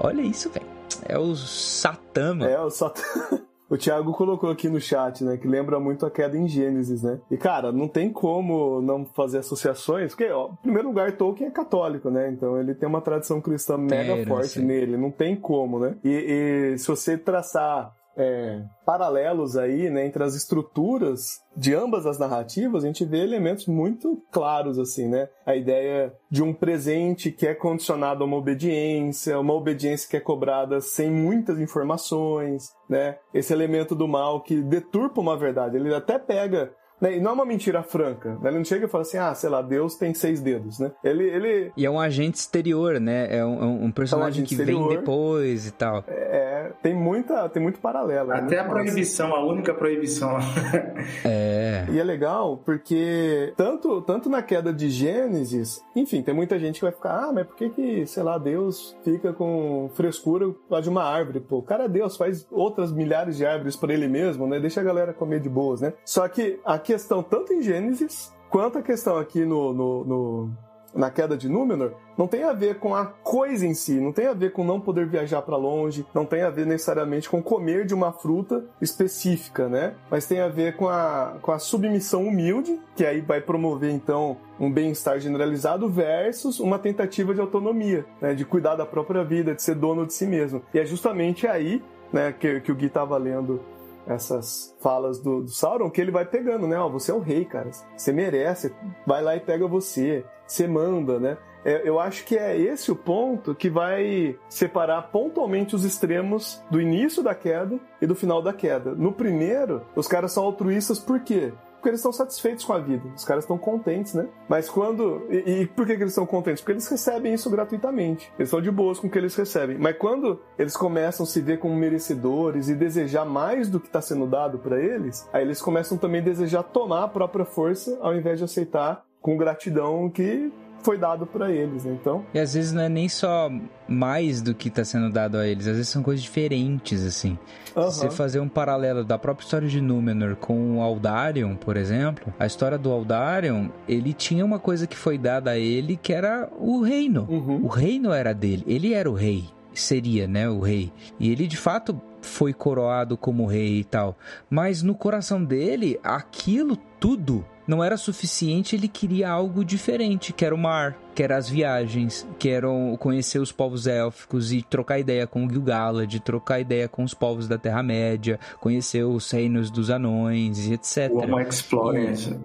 Olha 0.00 0.22
isso, 0.22 0.50
velho. 0.50 0.79
É 1.08 1.18
o 1.18 1.34
Satã, 1.34 2.34
mano. 2.34 2.50
É 2.50 2.60
o 2.60 2.70
Satã. 2.70 3.02
O 3.70 3.78
Thiago 3.78 4.12
colocou 4.12 4.50
aqui 4.50 4.68
no 4.68 4.80
chat, 4.80 5.22
né, 5.22 5.36
que 5.36 5.46
lembra 5.46 5.78
muito 5.78 6.04
a 6.04 6.10
queda 6.10 6.36
em 6.36 6.48
Gênesis, 6.48 7.04
né? 7.04 7.20
E, 7.30 7.36
cara, 7.36 7.70
não 7.70 7.86
tem 7.86 8.10
como 8.12 8.82
não 8.82 9.06
fazer 9.06 9.38
associações, 9.38 10.08
porque, 10.12 10.28
ó, 10.28 10.50
em 10.50 10.56
primeiro 10.56 10.88
lugar, 10.88 11.12
Tolkien 11.12 11.48
é 11.48 11.52
católico, 11.52 12.10
né? 12.10 12.32
Então 12.32 12.58
ele 12.58 12.74
tem 12.74 12.88
uma 12.88 13.00
tradição 13.00 13.40
cristã 13.40 13.78
mega 13.78 14.26
forte 14.26 14.58
nele, 14.58 14.96
não 14.96 15.12
tem 15.12 15.36
como, 15.36 15.78
né? 15.78 15.94
E, 16.02 16.72
e 16.72 16.78
se 16.78 16.88
você 16.88 17.16
traçar 17.16 17.94
é, 18.16 18.62
paralelos 18.84 19.56
aí, 19.56 19.88
né, 19.88 20.06
entre 20.06 20.22
as 20.22 20.34
estruturas 20.34 21.40
de 21.56 21.74
ambas 21.74 22.06
as 22.06 22.18
narrativas, 22.18 22.84
a 22.84 22.86
gente 22.86 23.04
vê 23.04 23.18
elementos 23.18 23.66
muito 23.66 24.22
claros, 24.30 24.78
assim, 24.78 25.08
né? 25.08 25.28
A 25.44 25.56
ideia 25.56 26.14
de 26.30 26.42
um 26.42 26.54
presente 26.54 27.30
que 27.30 27.46
é 27.46 27.54
condicionado 27.54 28.22
a 28.22 28.26
uma 28.26 28.36
obediência, 28.36 29.38
uma 29.38 29.54
obediência 29.54 30.08
que 30.08 30.16
é 30.16 30.20
cobrada 30.20 30.80
sem 30.80 31.10
muitas 31.10 31.58
informações, 31.58 32.72
né? 32.88 33.18
Esse 33.34 33.52
elemento 33.52 33.94
do 33.94 34.06
mal 34.06 34.42
que 34.42 34.62
deturpa 34.62 35.20
uma 35.20 35.36
verdade. 35.36 35.76
Ele 35.76 35.94
até 35.94 36.18
pega 36.18 36.72
né? 37.00 37.16
E 37.16 37.20
não 37.20 37.30
é 37.30 37.34
uma 37.34 37.44
mentira 37.44 37.82
franca. 37.82 38.30
Né? 38.40 38.50
Ele 38.50 38.58
não 38.58 38.64
chega 38.64 38.86
e 38.86 38.88
fala 38.88 39.02
assim, 39.02 39.18
ah, 39.18 39.34
sei 39.34 39.48
lá, 39.50 39.62
Deus 39.62 39.94
tem 39.94 40.12
seis 40.14 40.40
dedos, 40.40 40.78
né? 40.78 40.92
Ele, 41.02 41.24
ele... 41.24 41.72
E 41.76 41.86
é 41.86 41.90
um 41.90 41.98
agente 41.98 42.38
exterior, 42.38 43.00
né? 43.00 43.36
É 43.36 43.44
um, 43.44 43.84
um 43.84 43.90
personagem 43.90 44.40
é 44.40 44.44
um 44.44 44.46
que 44.46 44.54
exterior. 44.54 44.88
vem 44.88 44.98
depois 44.98 45.66
e 45.66 45.72
tal. 45.72 46.04
É, 46.06 46.72
tem 46.82 46.94
muita, 46.94 47.48
tem 47.48 47.62
muito 47.62 47.80
paralelo. 47.80 48.32
É 48.32 48.38
Até 48.38 48.58
a 48.58 48.64
proibição, 48.64 49.34
a 49.34 49.44
única 49.44 49.72
proibição. 49.74 50.38
é. 51.24 51.86
E 51.90 51.98
é 51.98 52.04
legal 52.04 52.58
porque 52.64 53.52
tanto, 53.56 54.02
tanto 54.02 54.28
na 54.28 54.42
queda 54.42 54.72
de 54.72 54.90
Gênesis, 54.90 55.84
enfim, 55.94 56.22
tem 56.22 56.34
muita 56.34 56.58
gente 56.58 56.76
que 56.76 56.84
vai 56.84 56.92
ficar, 56.92 57.28
ah, 57.28 57.32
mas 57.32 57.46
por 57.46 57.56
que 57.56 57.70
que, 57.70 58.06
sei 58.06 58.22
lá, 58.22 58.38
Deus 58.38 58.96
fica 59.02 59.32
com 59.32 59.90
frescura 59.94 60.52
lá 60.68 60.80
de 60.80 60.88
uma 60.88 61.02
árvore? 61.02 61.40
Pô, 61.40 61.58
o 61.58 61.62
cara 61.62 61.84
é 61.84 61.88
Deus, 61.88 62.16
faz 62.16 62.46
outras 62.50 62.92
milhares 62.92 63.36
de 63.36 63.46
árvores 63.46 63.76
para 63.76 63.92
ele 63.92 64.08
mesmo, 64.08 64.46
né? 64.46 64.60
Deixa 64.60 64.80
a 64.80 64.84
galera 64.84 65.12
comer 65.12 65.40
de 65.40 65.48
boas, 65.48 65.80
né? 65.80 65.92
Só 66.04 66.28
que 66.28 66.60
aqui 66.64 66.89
questão 66.90 67.22
tanto 67.22 67.52
em 67.52 67.62
Gênesis 67.62 68.32
quanto 68.48 68.78
a 68.78 68.82
questão 68.82 69.16
aqui 69.16 69.44
no, 69.44 69.72
no, 69.72 70.04
no 70.04 70.50
na 70.92 71.08
queda 71.08 71.36
de 71.36 71.48
Númenor 71.48 71.92
não 72.18 72.26
tem 72.26 72.42
a 72.42 72.52
ver 72.52 72.80
com 72.80 72.96
a 72.96 73.06
coisa 73.06 73.64
em 73.64 73.74
si, 73.74 74.00
não 74.00 74.12
tem 74.12 74.26
a 74.26 74.32
ver 74.32 74.50
com 74.50 74.64
não 74.64 74.80
poder 74.80 75.06
viajar 75.06 75.40
para 75.42 75.56
longe, 75.56 76.04
não 76.12 76.26
tem 76.26 76.42
a 76.42 76.50
ver 76.50 76.66
necessariamente 76.66 77.30
com 77.30 77.40
comer 77.40 77.86
de 77.86 77.94
uma 77.94 78.10
fruta 78.12 78.64
específica, 78.80 79.68
né? 79.68 79.94
Mas 80.10 80.26
tem 80.26 80.40
a 80.40 80.48
ver 80.48 80.74
com 80.76 80.88
a, 80.88 81.36
com 81.40 81.52
a 81.52 81.60
submissão 81.60 82.26
humilde, 82.26 82.80
que 82.96 83.06
aí 83.06 83.20
vai 83.20 83.40
promover 83.40 83.92
então 83.92 84.36
um 84.58 84.70
bem-estar 84.70 85.20
generalizado 85.20 85.88
versus 85.88 86.58
uma 86.58 86.78
tentativa 86.78 87.32
de 87.32 87.40
autonomia, 87.40 88.04
né? 88.20 88.34
De 88.34 88.44
cuidar 88.44 88.74
da 88.74 88.84
própria 88.84 89.22
vida, 89.22 89.54
de 89.54 89.62
ser 89.62 89.76
dono 89.76 90.04
de 90.04 90.12
si 90.12 90.26
mesmo. 90.26 90.60
E 90.74 90.78
é 90.80 90.84
justamente 90.84 91.46
aí, 91.46 91.80
né, 92.12 92.32
que, 92.32 92.60
que 92.60 92.72
o 92.72 92.74
Gui 92.74 92.86
estava 92.86 93.16
lendo 93.16 93.60
essas 94.06 94.74
falas 94.80 95.18
do, 95.20 95.42
do, 95.42 95.50
Sauron 95.50 95.90
que 95.90 96.00
ele 96.00 96.10
vai 96.10 96.24
pegando, 96.24 96.66
né? 96.66 96.78
Ó, 96.78 96.88
você 96.88 97.10
é 97.10 97.14
o 97.14 97.20
rei, 97.20 97.44
cara. 97.44 97.70
Você 97.96 98.12
merece. 98.12 98.74
Vai 99.06 99.22
lá 99.22 99.36
e 99.36 99.40
pega 99.40 99.66
você. 99.66 100.24
Você 100.46 100.66
manda, 100.66 101.18
né? 101.18 101.36
É, 101.64 101.86
eu 101.86 102.00
acho 102.00 102.24
que 102.24 102.36
é 102.36 102.58
esse 102.58 102.90
o 102.90 102.96
ponto 102.96 103.54
que 103.54 103.68
vai 103.68 104.36
separar 104.48 105.10
pontualmente 105.10 105.74
os 105.74 105.84
extremos 105.84 106.62
do 106.70 106.80
início 106.80 107.22
da 107.22 107.34
queda 107.34 107.78
e 108.00 108.06
do 108.06 108.14
final 108.14 108.40
da 108.40 108.52
queda. 108.52 108.94
No 108.94 109.12
primeiro, 109.12 109.82
os 109.94 110.08
caras 110.08 110.32
são 110.32 110.44
altruístas 110.44 110.98
por 110.98 111.20
quê? 111.20 111.52
Porque 111.80 111.88
eles 111.88 112.00
estão 112.00 112.12
satisfeitos 112.12 112.64
com 112.64 112.74
a 112.74 112.78
vida. 112.78 113.02
Os 113.16 113.24
caras 113.24 113.44
estão 113.44 113.58
contentes, 113.58 114.14
né? 114.14 114.28
Mas 114.48 114.68
quando. 114.68 115.26
E, 115.30 115.62
e 115.62 115.66
por 115.66 115.86
que, 115.86 115.96
que 115.96 116.02
eles 116.02 116.12
estão 116.12 116.26
contentes? 116.26 116.60
Porque 116.60 116.72
eles 116.72 116.86
recebem 116.86 117.32
isso 117.32 117.48
gratuitamente. 117.50 118.30
Eles 118.38 118.48
estão 118.48 118.60
de 118.60 118.70
boas 118.70 119.00
com 119.00 119.06
o 119.06 119.10
que 119.10 119.18
eles 119.18 119.34
recebem. 119.34 119.78
Mas 119.78 119.96
quando 119.96 120.40
eles 120.58 120.76
começam 120.76 121.24
a 121.24 121.26
se 121.26 121.40
ver 121.40 121.58
como 121.58 121.74
merecedores 121.74 122.68
e 122.68 122.74
desejar 122.74 123.24
mais 123.24 123.68
do 123.68 123.80
que 123.80 123.86
está 123.86 124.00
sendo 124.00 124.26
dado 124.26 124.58
para 124.58 124.78
eles, 124.78 125.28
aí 125.32 125.42
eles 125.42 125.60
começam 125.62 125.96
também 125.96 126.20
a 126.20 126.24
desejar 126.24 126.62
tomar 126.62 127.04
a 127.04 127.08
própria 127.08 127.44
força 127.44 127.98
ao 128.00 128.14
invés 128.14 128.38
de 128.38 128.44
aceitar 128.44 129.04
com 129.20 129.36
gratidão 129.36 130.08
que 130.08 130.52
foi 130.82 130.98
dado 130.98 131.26
para 131.26 131.50
eles, 131.50 131.84
né? 131.84 131.96
então. 132.00 132.24
E 132.32 132.38
às 132.38 132.54
vezes 132.54 132.72
não 132.72 132.82
é 132.82 132.88
nem 132.88 133.08
só 133.08 133.50
mais 133.88 134.40
do 134.40 134.54
que 134.54 134.68
está 134.68 134.84
sendo 134.84 135.10
dado 135.10 135.36
a 135.36 135.46
eles, 135.46 135.66
às 135.66 135.76
vezes 135.76 135.88
são 135.88 136.02
coisas 136.02 136.22
diferentes, 136.22 137.04
assim. 137.04 137.38
Uhum. 137.76 137.90
Se 137.90 138.00
você 138.00 138.10
fazer 138.10 138.40
um 138.40 138.48
paralelo 138.48 139.04
da 139.04 139.18
própria 139.18 139.44
história 139.44 139.68
de 139.68 139.80
Númenor 139.80 140.36
com 140.36 140.78
o 140.78 140.82
Aldarion, 140.82 141.56
por 141.56 141.76
exemplo, 141.76 142.32
a 142.38 142.46
história 142.46 142.78
do 142.78 142.90
Aldarion, 142.90 143.68
ele 143.88 144.12
tinha 144.12 144.44
uma 144.44 144.58
coisa 144.58 144.86
que 144.86 144.96
foi 144.96 145.18
dada 145.18 145.52
a 145.52 145.58
ele 145.58 145.96
que 145.96 146.12
era 146.12 146.48
o 146.58 146.80
reino. 146.82 147.26
Uhum. 147.28 147.64
O 147.64 147.68
reino 147.68 148.12
era 148.12 148.32
dele, 148.32 148.64
ele 148.66 148.94
era 148.94 149.10
o 149.10 149.14
rei 149.14 149.48
seria, 149.72 150.26
né, 150.26 150.48
o 150.48 150.60
rei. 150.60 150.92
E 151.18 151.30
ele 151.30 151.46
de 151.46 151.56
fato 151.56 152.00
foi 152.20 152.52
coroado 152.52 153.16
como 153.16 153.46
rei 153.46 153.80
e 153.80 153.84
tal. 153.84 154.16
Mas 154.48 154.82
no 154.82 154.94
coração 154.94 155.42
dele, 155.42 155.98
aquilo 156.02 156.76
tudo 156.98 157.44
não 157.70 157.84
era 157.84 157.96
suficiente, 157.96 158.74
ele 158.74 158.88
queria 158.88 159.30
algo 159.30 159.64
diferente, 159.64 160.32
que 160.32 160.44
era 160.44 160.52
o 160.52 160.58
mar, 160.58 160.98
que 161.14 161.22
era 161.22 161.36
as 161.36 161.48
viagens, 161.48 162.26
que 162.36 162.48
eram 162.48 162.96
conhecer 162.98 163.38
os 163.38 163.52
povos 163.52 163.86
élficos 163.86 164.52
e 164.52 164.60
trocar 164.60 164.98
ideia 164.98 165.24
com 165.24 165.46
o 165.46 165.48
Gil-galad, 165.48 166.18
trocar 166.18 166.58
ideia 166.58 166.88
com 166.88 167.04
os 167.04 167.14
povos 167.14 167.46
da 167.46 167.56
Terra-média, 167.56 168.40
conhecer 168.58 169.04
os 169.04 169.30
reinos 169.30 169.70
dos 169.70 169.88
anões 169.88 170.66
e 170.66 170.74
etc. 170.74 171.12
O 171.12 171.18
Homo 171.18 171.38
Explorer. 171.38 172.40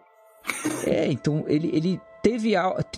É, 0.86 1.12
então 1.12 1.44
ele, 1.48 1.72
ele 1.74 2.02
teve 2.26 2.54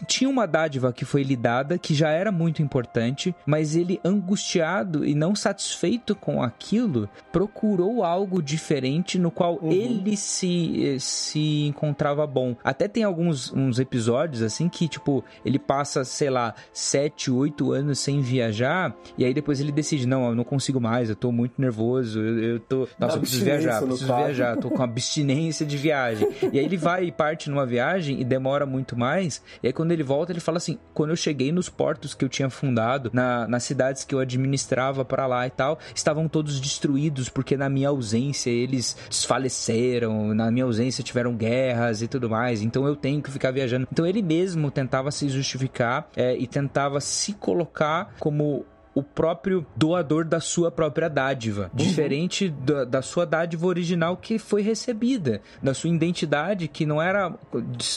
tinha 0.05 0.29
uma 0.29 0.45
dádiva 0.45 0.93
que 0.93 1.03
foi 1.03 1.21
lhe 1.21 1.35
dada 1.35 1.77
que 1.77 1.93
já 1.93 2.11
era 2.11 2.31
muito 2.31 2.61
importante, 2.61 3.35
mas 3.45 3.75
ele 3.75 3.99
angustiado 4.01 5.05
e 5.05 5.13
não 5.13 5.35
satisfeito 5.35 6.15
com 6.15 6.41
aquilo, 6.41 7.09
procurou 7.29 8.05
algo 8.05 8.41
diferente 8.41 9.19
no 9.19 9.29
qual 9.29 9.59
uhum. 9.61 9.69
ele 9.69 10.15
se 10.15 10.95
se 11.01 11.65
encontrava 11.65 12.25
bom. 12.25 12.55
Até 12.63 12.87
tem 12.87 13.03
alguns 13.03 13.51
uns 13.51 13.79
episódios 13.79 14.41
assim 14.41 14.69
que 14.69 14.87
tipo, 14.87 15.21
ele 15.43 15.59
passa, 15.59 16.05
sei 16.05 16.29
lá, 16.29 16.55
7, 16.71 17.29
8 17.29 17.73
anos 17.73 17.99
sem 17.99 18.21
viajar 18.21 18.95
e 19.17 19.25
aí 19.25 19.33
depois 19.33 19.59
ele 19.59 19.73
decide, 19.73 20.07
não, 20.07 20.29
eu 20.29 20.35
não 20.35 20.45
consigo 20.45 20.79
mais, 20.79 21.09
eu 21.09 21.17
tô 21.17 21.33
muito 21.33 21.61
nervoso, 21.61 22.21
eu, 22.21 22.43
eu 22.43 22.59
tô, 22.61 22.87
nossa, 22.97 23.17
eu 23.17 23.19
preciso 23.19 23.43
viajar, 23.43 23.81
preciso 23.81 24.05
viajar, 24.05 24.55
tô 24.55 24.69
com 24.69 24.83
abstinência 24.83 25.65
de 25.65 25.75
viagem. 25.75 26.29
e 26.53 26.57
aí 26.57 26.63
ele 26.63 26.77
vai 26.77 27.03
e 27.03 27.11
parte 27.11 27.49
numa 27.49 27.65
viagem 27.65 28.21
e 28.21 28.23
demora 28.23 28.65
muito 28.65 28.97
mais 28.97 29.16
mais. 29.17 29.41
E 29.61 29.67
aí 29.67 29.73
quando 29.73 29.91
ele 29.91 30.03
volta, 30.03 30.31
ele 30.31 30.39
fala 30.39 30.57
assim: 30.57 30.77
quando 30.93 31.09
eu 31.09 31.15
cheguei 31.15 31.51
nos 31.51 31.69
portos 31.69 32.13
que 32.13 32.23
eu 32.23 32.29
tinha 32.29 32.49
fundado, 32.49 33.09
na, 33.13 33.47
nas 33.47 33.63
cidades 33.63 34.03
que 34.03 34.13
eu 34.13 34.19
administrava 34.19 35.03
para 35.03 35.25
lá 35.25 35.45
e 35.47 35.49
tal, 35.49 35.79
estavam 35.93 36.27
todos 36.27 36.59
destruídos 36.59 37.29
porque 37.29 37.57
na 37.57 37.69
minha 37.69 37.89
ausência 37.89 38.49
eles 38.49 38.95
desfaleceram, 39.09 40.33
na 40.33 40.51
minha 40.51 40.65
ausência 40.65 41.03
tiveram 41.03 41.35
guerras 41.35 42.01
e 42.01 42.07
tudo 42.07 42.29
mais. 42.29 42.61
Então 42.61 42.85
eu 42.87 42.95
tenho 42.95 43.21
que 43.21 43.31
ficar 43.31 43.51
viajando. 43.51 43.87
Então 43.91 44.05
ele 44.05 44.21
mesmo 44.21 44.69
tentava 44.69 45.11
se 45.11 45.27
justificar 45.29 46.07
é, 46.15 46.35
e 46.37 46.45
tentava 46.47 46.99
se 47.01 47.33
colocar 47.33 48.13
como 48.19 48.65
o 48.97 49.03
próprio 49.03 49.63
doador 49.75 50.25
da 50.25 50.39
sua 50.39 50.71
própria 50.71 51.07
dádiva, 51.07 51.69
uhum. 51.71 51.77
diferente 51.77 52.49
da, 52.49 52.83
da, 52.83 53.01
sua 53.03 53.27
dádiva 53.27 53.67
original 53.67 54.17
que 54.17 54.39
foi 54.39 54.63
recebida, 54.63 55.39
da 55.61 55.75
sua 55.75 55.91
identidade 55.91 56.67
que 56.67 56.83
não 56.83 56.99
era 56.99 57.31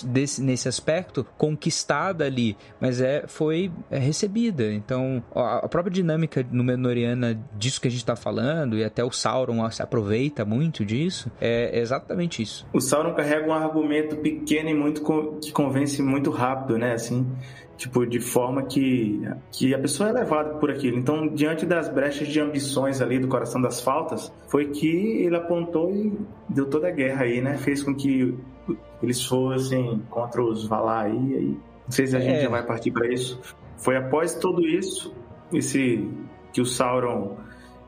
desse, 0.04 0.42
nesse 0.42 0.68
aspecto 0.68 1.26
conquistada 1.38 2.26
ali, 2.26 2.54
mas 2.78 3.00
é 3.00 3.24
foi 3.26 3.72
é, 3.90 3.98
recebida. 3.98 4.70
Então 4.74 5.24
a, 5.34 5.64
a 5.64 5.68
própria 5.68 5.90
dinâmica 5.90 6.46
Númenoriana 6.50 7.40
disso 7.56 7.80
que 7.80 7.88
a 7.88 7.90
gente 7.90 8.00
está 8.00 8.14
falando 8.14 8.76
e 8.76 8.84
até 8.84 9.02
o 9.02 9.10
Sauron 9.10 9.70
se 9.70 9.82
aproveita 9.82 10.44
muito 10.44 10.84
disso 10.84 11.32
é 11.40 11.80
exatamente 11.80 12.42
isso. 12.42 12.66
O 12.74 12.80
Sauron 12.80 13.14
carrega 13.14 13.48
um 13.48 13.54
argumento 13.54 14.16
pequeno 14.16 14.68
e 14.68 14.74
muito 14.74 15.02
que 15.40 15.50
convence 15.50 16.02
muito 16.02 16.30
rápido, 16.30 16.76
né? 16.76 16.92
Assim, 16.92 17.26
tipo, 17.80 18.06
de 18.06 18.20
forma 18.20 18.64
que, 18.64 19.26
que 19.50 19.74
a 19.74 19.78
pessoa 19.78 20.10
é 20.10 20.12
levada 20.12 20.50
por 20.56 20.70
aquilo. 20.70 20.98
Então, 20.98 21.26
diante 21.28 21.64
das 21.64 21.88
brechas 21.88 22.28
de 22.28 22.38
ambições 22.38 23.00
ali 23.00 23.18
do 23.18 23.26
coração 23.26 23.58
das 23.58 23.80
faltas, 23.80 24.30
foi 24.48 24.66
que 24.66 25.22
ele 25.24 25.34
apontou 25.34 25.90
e 25.90 26.12
deu 26.46 26.66
toda 26.66 26.88
a 26.88 26.90
guerra 26.90 27.24
aí, 27.24 27.40
né? 27.40 27.56
Fez 27.56 27.82
com 27.82 27.94
que 27.94 28.36
eles 29.02 29.24
fossem 29.24 30.02
contra 30.10 30.44
os 30.44 30.66
Valar 30.66 31.06
aí, 31.06 31.34
aí. 31.34 31.46
Não 31.46 31.90
sei 31.90 32.06
se 32.06 32.14
a 32.14 32.20
gente 32.20 32.36
é. 32.36 32.42
já 32.42 32.50
vai 32.50 32.62
partir 32.62 32.90
para 32.90 33.10
isso. 33.10 33.40
Foi 33.78 33.96
após 33.96 34.34
tudo 34.34 34.60
isso, 34.66 35.14
esse 35.50 36.06
que 36.52 36.60
o 36.60 36.66
Sauron 36.66 37.38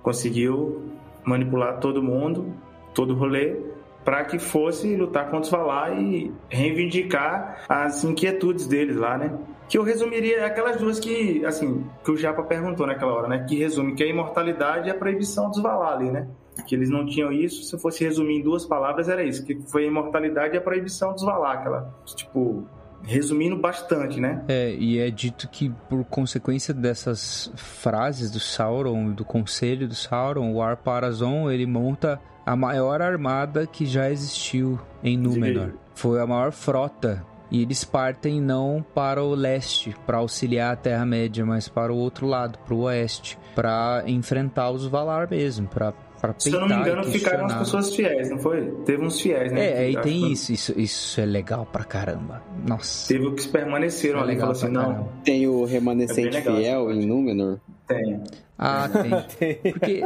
conseguiu 0.02 0.90
manipular 1.22 1.78
todo 1.80 2.02
mundo, 2.02 2.54
todo 2.94 3.12
o 3.12 3.16
rolê, 3.16 3.56
para 4.02 4.24
que 4.24 4.38
fosse 4.38 4.96
lutar 4.96 5.26
contra 5.26 5.40
os 5.40 5.50
Valar 5.50 6.00
e 6.00 6.32
reivindicar 6.48 7.64
as 7.68 8.02
inquietudes 8.04 8.66
deles 8.66 8.96
lá, 8.96 9.18
né? 9.18 9.38
Que 9.72 9.78
eu 9.78 9.82
resumiria 9.82 10.44
aquelas 10.44 10.76
duas 10.76 11.00
que, 11.00 11.42
assim, 11.46 11.82
que 12.04 12.10
o 12.10 12.16
Japa 12.18 12.42
perguntou 12.42 12.86
naquela 12.86 13.14
hora, 13.14 13.26
né? 13.26 13.46
Que 13.48 13.56
resume 13.56 13.94
que 13.94 14.02
a 14.02 14.06
imortalidade 14.06 14.86
e 14.86 14.90
a 14.90 14.94
proibição 14.94 15.48
dos 15.48 15.62
Valar 15.62 15.94
ali, 15.94 16.10
né? 16.10 16.28
Que 16.66 16.74
eles 16.74 16.90
não 16.90 17.06
tinham 17.06 17.32
isso, 17.32 17.62
se 17.62 17.74
eu 17.74 17.78
fosse 17.78 18.04
resumir 18.04 18.40
em 18.40 18.42
duas 18.42 18.66
palavras, 18.66 19.08
era 19.08 19.24
isso, 19.24 19.42
que 19.46 19.58
foi 19.62 19.84
a 19.84 19.86
imortalidade 19.86 20.54
e 20.54 20.58
a 20.58 20.60
proibição 20.60 21.14
dos 21.14 21.22
Valar, 21.22 21.54
aquela, 21.54 21.94
tipo, 22.04 22.66
resumindo 23.02 23.56
bastante, 23.56 24.20
né? 24.20 24.44
É, 24.46 24.74
e 24.74 24.98
é 24.98 25.10
dito 25.10 25.48
que 25.48 25.70
por 25.88 26.04
consequência 26.04 26.74
dessas 26.74 27.50
frases 27.56 28.30
do 28.30 28.38
Sauron, 28.38 29.12
do 29.12 29.24
conselho 29.24 29.88
do 29.88 29.94
Sauron, 29.94 30.52
o 30.52 30.60
Ar-Parazon, 30.60 31.50
ele 31.50 31.64
monta 31.64 32.20
a 32.44 32.54
maior 32.54 33.00
armada 33.00 33.66
que 33.66 33.86
já 33.86 34.10
existiu 34.10 34.78
em 35.02 35.16
Númenor. 35.16 35.72
Foi 35.94 36.20
a 36.20 36.26
maior 36.26 36.52
frota 36.52 37.24
e 37.52 37.60
eles 37.60 37.84
partem 37.84 38.40
não 38.40 38.82
para 38.94 39.22
o 39.22 39.34
leste 39.34 39.94
para 40.06 40.16
auxiliar 40.16 40.72
a 40.72 40.76
Terra-média, 40.76 41.44
mas 41.44 41.68
para 41.68 41.92
o 41.92 41.96
outro 41.98 42.26
lado, 42.26 42.58
para 42.60 42.72
o 42.72 42.80
oeste, 42.84 43.38
para 43.54 44.02
enfrentar 44.06 44.70
os 44.70 44.86
Valar 44.86 45.28
mesmo, 45.30 45.68
para 45.68 45.92
para 46.22 46.36
Se 46.38 46.52
eu 46.52 46.60
não 46.60 46.68
me 46.68 46.74
engano, 46.76 47.02
ficaram 47.02 47.46
as 47.46 47.54
pessoas 47.54 47.94
fiéis, 47.96 48.30
não 48.30 48.38
foi? 48.38 48.70
Teve 48.86 49.04
uns 49.04 49.20
fiéis, 49.20 49.50
né? 49.50 49.70
É, 49.70 49.78
aí 49.86 50.00
tem 50.00 50.30
isso, 50.30 50.52
isso, 50.52 50.72
isso 50.78 51.20
é 51.20 51.26
legal 51.26 51.66
pra 51.66 51.82
caramba. 51.82 52.40
Nossa. 52.64 53.08
Teve 53.08 53.26
os 53.26 53.44
que 53.44 53.50
permaneceram 53.50 54.20
é 54.20 54.22
ali, 54.22 54.36
falou 54.36 54.52
assim, 54.52 54.68
não. 54.68 55.08
Tem 55.24 55.48
o 55.48 55.64
remanescente 55.64 56.36
é 56.36 56.40
fiel 56.40 56.92
em 56.92 57.04
Númenor? 57.04 57.58
Tem. 57.88 58.22
Ah, 58.56 58.88
tem. 59.36 59.56
Porque 59.72 60.04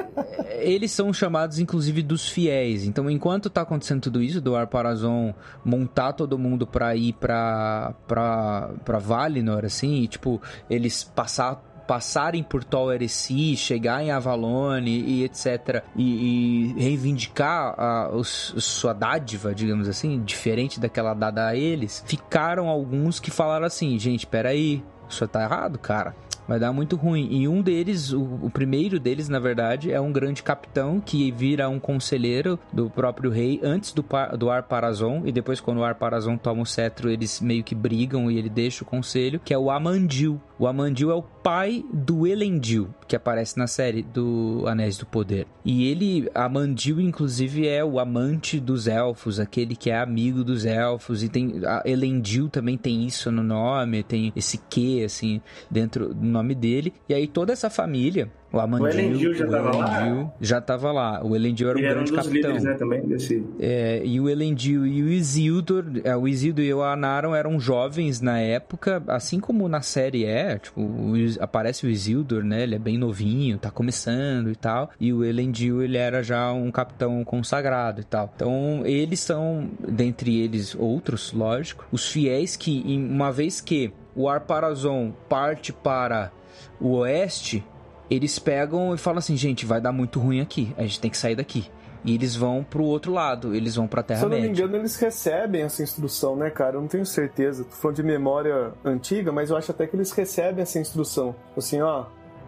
eles 0.60 0.90
são 0.90 1.12
chamados, 1.12 1.58
inclusive, 1.58 2.02
dos 2.02 2.26
fiéis. 2.26 2.86
Então, 2.86 3.10
enquanto 3.10 3.50
tá 3.50 3.60
acontecendo 3.60 4.00
tudo 4.00 4.22
isso, 4.22 4.40
do 4.40 4.56
Arparazon 4.56 5.34
montar 5.62 6.14
todo 6.14 6.38
mundo 6.38 6.66
pra 6.66 6.96
ir 6.96 7.12
pra, 7.12 7.94
pra, 8.08 8.70
pra 8.86 8.98
Valinor, 8.98 9.66
assim, 9.66 9.96
e, 9.96 10.08
tipo, 10.08 10.40
eles 10.70 11.04
passar 11.04 11.62
passarem 11.86 12.42
por 12.42 12.64
Tol 12.64 12.92
Eresi, 12.92 13.56
chegar 13.56 14.02
em 14.02 14.10
Avalon 14.10 14.80
e, 14.80 15.24
etc. 15.24 15.82
E, 15.94 16.72
e 16.76 16.82
reivindicar 16.82 17.74
a, 17.78 18.10
os, 18.12 18.54
sua 18.58 18.92
dádiva, 18.92 19.54
digamos 19.54 19.88
assim, 19.88 20.22
diferente 20.22 20.80
daquela 20.80 21.14
dada 21.14 21.48
a 21.48 21.56
eles, 21.56 22.02
ficaram 22.06 22.68
alguns 22.68 23.20
que 23.20 23.30
falaram 23.30 23.66
assim, 23.66 23.98
gente, 23.98 24.26
peraí, 24.26 24.82
isso 25.08 25.26
tá 25.28 25.42
errado, 25.42 25.78
cara 25.78 26.14
Vai 26.46 26.58
dar 26.58 26.72
muito 26.72 26.96
ruim. 26.96 27.28
E 27.30 27.48
um 27.48 27.60
deles, 27.60 28.12
o, 28.12 28.22
o 28.42 28.50
primeiro 28.50 29.00
deles, 29.00 29.28
na 29.28 29.38
verdade, 29.38 29.92
é 29.92 30.00
um 30.00 30.12
grande 30.12 30.42
capitão 30.42 31.00
que 31.00 31.30
vira 31.30 31.68
um 31.68 31.78
conselheiro 31.78 32.58
do 32.72 32.88
próprio 32.88 33.30
rei 33.30 33.60
antes 33.62 33.92
do, 33.92 34.04
do 34.38 34.50
Arparazon. 34.50 35.22
E 35.24 35.32
depois, 35.32 35.60
quando 35.60 35.78
o 35.78 35.84
Arparazon 35.84 36.36
toma 36.36 36.62
o 36.62 36.66
cetro, 36.66 37.10
eles 37.10 37.40
meio 37.40 37.64
que 37.64 37.74
brigam 37.74 38.30
e 38.30 38.38
ele 38.38 38.48
deixa 38.48 38.84
o 38.84 38.86
conselho, 38.86 39.40
que 39.44 39.52
é 39.52 39.58
o 39.58 39.70
Amandil. 39.70 40.40
O 40.58 40.66
Amandil 40.66 41.10
é 41.10 41.14
o 41.14 41.22
pai 41.22 41.84
do 41.92 42.26
Elendil, 42.26 42.88
que 43.06 43.16
aparece 43.16 43.58
na 43.58 43.66
série 43.66 44.02
do 44.02 44.64
Anéis 44.66 44.98
do 44.98 45.06
Poder. 45.06 45.46
E 45.64 45.88
ele, 45.88 46.28
Amandil, 46.34 47.00
inclusive, 47.00 47.66
é 47.66 47.84
o 47.84 47.98
amante 47.98 48.58
dos 48.58 48.86
elfos, 48.86 49.40
aquele 49.40 49.76
que 49.76 49.90
é 49.90 49.98
amigo 49.98 50.42
dos 50.42 50.64
elfos. 50.64 51.22
E 51.22 51.28
tem. 51.28 51.60
Elendil 51.84 52.48
também 52.48 52.76
tem 52.76 53.04
isso 53.04 53.30
no 53.30 53.42
nome, 53.42 54.02
tem 54.02 54.32
esse 54.34 54.58
que, 54.58 55.04
assim, 55.04 55.40
dentro 55.70 56.14
do 56.14 56.26
nome 56.26 56.54
dele. 56.54 56.92
E 57.08 57.14
aí 57.14 57.26
toda 57.26 57.52
essa 57.52 57.70
família 57.70 58.30
o 58.52 58.60
Amandil, 58.60 58.86
o 58.86 58.90
Elendil 58.90 59.34
já 59.34 59.44
estava 59.44 59.76
lá? 59.76 60.32
Já 60.40 60.58
estava 60.58 60.92
lá. 60.92 61.24
O 61.24 61.34
Elendil 61.34 61.68
era 61.68 61.78
um 61.78 61.80
grande 61.80 61.92
era 61.92 62.00
um 62.00 62.04
dos 62.04 62.12
capitão. 62.12 62.34
Líderes, 62.34 62.62
né, 62.62 62.74
também, 62.74 63.00
desse... 63.02 63.44
é, 63.58 64.02
e 64.04 64.20
o 64.20 64.28
Elendil 64.28 64.86
e 64.86 65.02
o 65.02 65.08
Isildur, 65.08 65.84
é, 66.04 66.16
o 66.16 66.28
Isildur 66.28 66.64
e 66.64 66.72
o 66.72 66.82
Anaron 66.82 67.34
eram 67.34 67.58
jovens 67.58 68.20
na 68.20 68.38
época, 68.38 69.02
assim 69.08 69.40
como 69.40 69.68
na 69.68 69.82
série 69.82 70.24
é, 70.24 70.58
tipo, 70.58 70.80
o, 70.80 71.14
aparece 71.40 71.86
o 71.86 71.90
Isildur, 71.90 72.44
né, 72.44 72.62
ele 72.62 72.76
é 72.76 72.78
bem 72.78 72.96
novinho, 72.96 73.58
tá 73.58 73.70
começando 73.70 74.50
e 74.50 74.56
tal, 74.56 74.90
e 75.00 75.12
o 75.12 75.24
Elendil, 75.24 75.82
ele 75.82 75.96
era 75.96 76.22
já 76.22 76.52
um 76.52 76.70
capitão 76.70 77.24
consagrado 77.24 78.00
e 78.00 78.04
tal. 78.04 78.32
Então, 78.34 78.82
eles 78.84 79.20
são, 79.20 79.68
dentre 79.86 80.40
eles 80.40 80.74
outros, 80.74 81.32
lógico, 81.32 81.86
os 81.90 82.08
fiéis 82.08 82.56
que, 82.56 82.82
uma 82.86 83.32
vez 83.32 83.60
que 83.60 83.92
o 84.14 84.28
Arparazon 84.28 85.12
parte 85.28 85.72
para 85.72 86.32
o 86.80 86.96
oeste, 86.96 87.64
eles 88.10 88.38
pegam 88.38 88.94
e 88.94 88.98
falam 88.98 89.18
assim, 89.18 89.36
gente, 89.36 89.66
vai 89.66 89.80
dar 89.80 89.92
muito 89.92 90.20
ruim 90.20 90.40
aqui, 90.40 90.72
a 90.76 90.82
gente 90.82 91.00
tem 91.00 91.10
que 91.10 91.18
sair 91.18 91.34
daqui. 91.34 91.68
E 92.04 92.14
eles 92.14 92.36
vão 92.36 92.62
pro 92.62 92.84
outro 92.84 93.12
lado, 93.12 93.52
eles 93.52 93.74
vão 93.74 93.88
pra 93.88 94.00
Terra 94.00 94.28
Média. 94.28 94.36
Se 94.36 94.42
eu 94.42 94.48
não 94.48 94.54
me 94.54 94.58
engano, 94.58 94.76
eles 94.80 94.96
recebem 94.96 95.62
essa 95.62 95.82
instrução, 95.82 96.36
né, 96.36 96.50
cara? 96.50 96.76
Eu 96.76 96.80
não 96.80 96.86
tenho 96.86 97.04
certeza. 97.04 97.64
Tô 97.64 97.74
falando 97.74 97.96
de 97.96 98.04
memória 98.04 98.72
antiga, 98.84 99.32
mas 99.32 99.50
eu 99.50 99.56
acho 99.56 99.72
até 99.72 99.88
que 99.88 99.96
eles 99.96 100.12
recebem 100.12 100.62
essa 100.62 100.78
instrução. 100.78 101.34
Assim, 101.56 101.80
ó, 101.80 102.04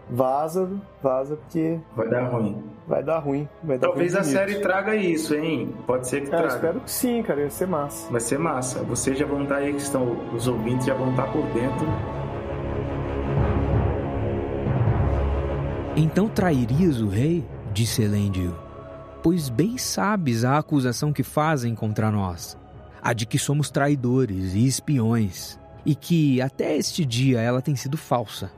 vaza, 0.09 0.71
vaza, 1.03 1.35
porque. 1.35 1.77
Vai 1.97 2.09
dar 2.09 2.29
ruim. 2.29 2.63
Vai 2.87 3.03
dar 3.03 3.19
ruim. 3.19 3.49
Vai 3.61 3.79
dar 3.79 3.89
Talvez 3.89 4.13
ruim 4.13 4.21
a 4.21 4.25
série 4.25 4.61
traga 4.61 4.95
isso, 4.95 5.35
hein? 5.35 5.75
Pode 5.89 6.07
ser 6.07 6.21
que 6.21 6.29
é, 6.29 6.31
traga. 6.31 6.55
espero 6.55 6.81
que 6.81 6.91
sim, 6.93 7.21
cara. 7.25 7.41
Ia 7.41 7.51
ser 7.51 7.67
massa. 7.67 8.09
Vai 8.13 8.21
ser 8.21 8.39
massa. 8.39 8.85
Vocês 8.85 9.19
já 9.19 9.27
vão 9.27 9.43
estar 9.43 9.57
aí, 9.57 9.73
que 9.73 9.81
estão, 9.81 10.17
os 10.33 10.47
ouvintes 10.47 10.87
já 10.87 10.95
vão 10.95 11.11
estar 11.11 11.27
por 11.33 11.43
dentro 11.47 12.18
Então 16.01 16.29
trairias 16.29 17.01
o 17.01 17.09
rei? 17.09 17.45
Disse 17.75 18.03
Elendil. 18.03 18.55
Pois 19.21 19.49
bem 19.49 19.77
sabes 19.77 20.45
a 20.45 20.57
acusação 20.57 21.13
que 21.13 21.25
fazem 21.25 21.75
contra 21.75 22.09
nós, 22.09 22.57
a 23.03 23.13
de 23.13 23.27
que 23.27 23.37
somos 23.37 23.69
traidores 23.69 24.55
e 24.55 24.65
espiões, 24.65 25.59
e 25.85 25.97
que 25.97 26.41
até 26.41 26.77
este 26.77 27.05
dia 27.05 27.41
ela 27.41 27.61
tem 27.61 27.75
sido 27.75 27.97
falsa. 27.97 28.49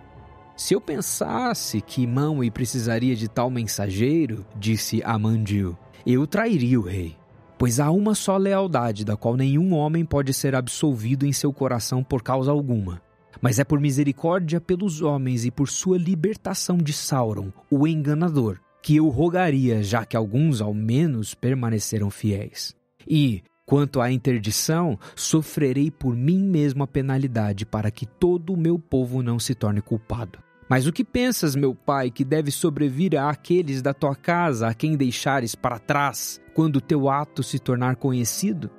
Se 0.54 0.74
eu 0.74 0.82
pensasse 0.82 1.80
que 1.80 2.06
Maui 2.06 2.50
precisaria 2.50 3.16
de 3.16 3.26
tal 3.26 3.48
mensageiro, 3.48 4.44
disse 4.54 5.02
Amandil, 5.02 5.78
eu 6.04 6.26
trairia 6.26 6.78
o 6.78 6.84
rei. 6.84 7.16
Pois 7.56 7.80
há 7.80 7.90
uma 7.90 8.14
só 8.14 8.36
lealdade 8.36 9.02
da 9.02 9.16
qual 9.16 9.34
nenhum 9.34 9.72
homem 9.72 10.04
pode 10.04 10.34
ser 10.34 10.54
absolvido 10.54 11.24
em 11.24 11.32
seu 11.32 11.54
coração 11.54 12.04
por 12.04 12.22
causa 12.22 12.50
alguma 12.50 13.00
mas 13.40 13.58
é 13.58 13.64
por 13.64 13.80
misericórdia 13.80 14.60
pelos 14.60 15.02
homens 15.02 15.44
e 15.44 15.50
por 15.50 15.68
sua 15.68 15.98
libertação 15.98 16.76
de 16.76 16.92
Sauron, 16.92 17.52
o 17.70 17.86
enganador, 17.86 18.58
que 18.82 18.96
eu 18.96 19.08
rogaria, 19.08 19.82
já 19.82 20.04
que 20.04 20.16
alguns 20.16 20.60
ao 20.60 20.74
menos 20.74 21.34
permaneceram 21.34 22.10
fiéis. 22.10 22.74
E, 23.08 23.42
quanto 23.66 24.00
à 24.00 24.10
interdição, 24.10 24.98
sofrerei 25.14 25.90
por 25.90 26.16
mim 26.16 26.38
mesmo 26.38 26.82
a 26.82 26.86
penalidade 26.86 27.64
para 27.64 27.90
que 27.90 28.06
todo 28.06 28.52
o 28.52 28.56
meu 28.56 28.78
povo 28.78 29.22
não 29.22 29.38
se 29.38 29.54
torne 29.54 29.80
culpado. 29.80 30.38
Mas 30.68 30.86
o 30.86 30.92
que 30.92 31.02
pensas, 31.02 31.56
meu 31.56 31.74
pai, 31.74 32.12
que 32.12 32.24
deve 32.24 32.52
sobrevir 32.52 33.16
àqueles 33.16 33.82
da 33.82 33.92
tua 33.92 34.14
casa 34.14 34.68
a 34.68 34.74
quem 34.74 34.96
deixares 34.96 35.56
para 35.56 35.80
trás, 35.80 36.40
quando 36.54 36.80
teu 36.80 37.10
ato 37.10 37.42
se 37.42 37.58
tornar 37.58 37.96
conhecido? 37.96 38.70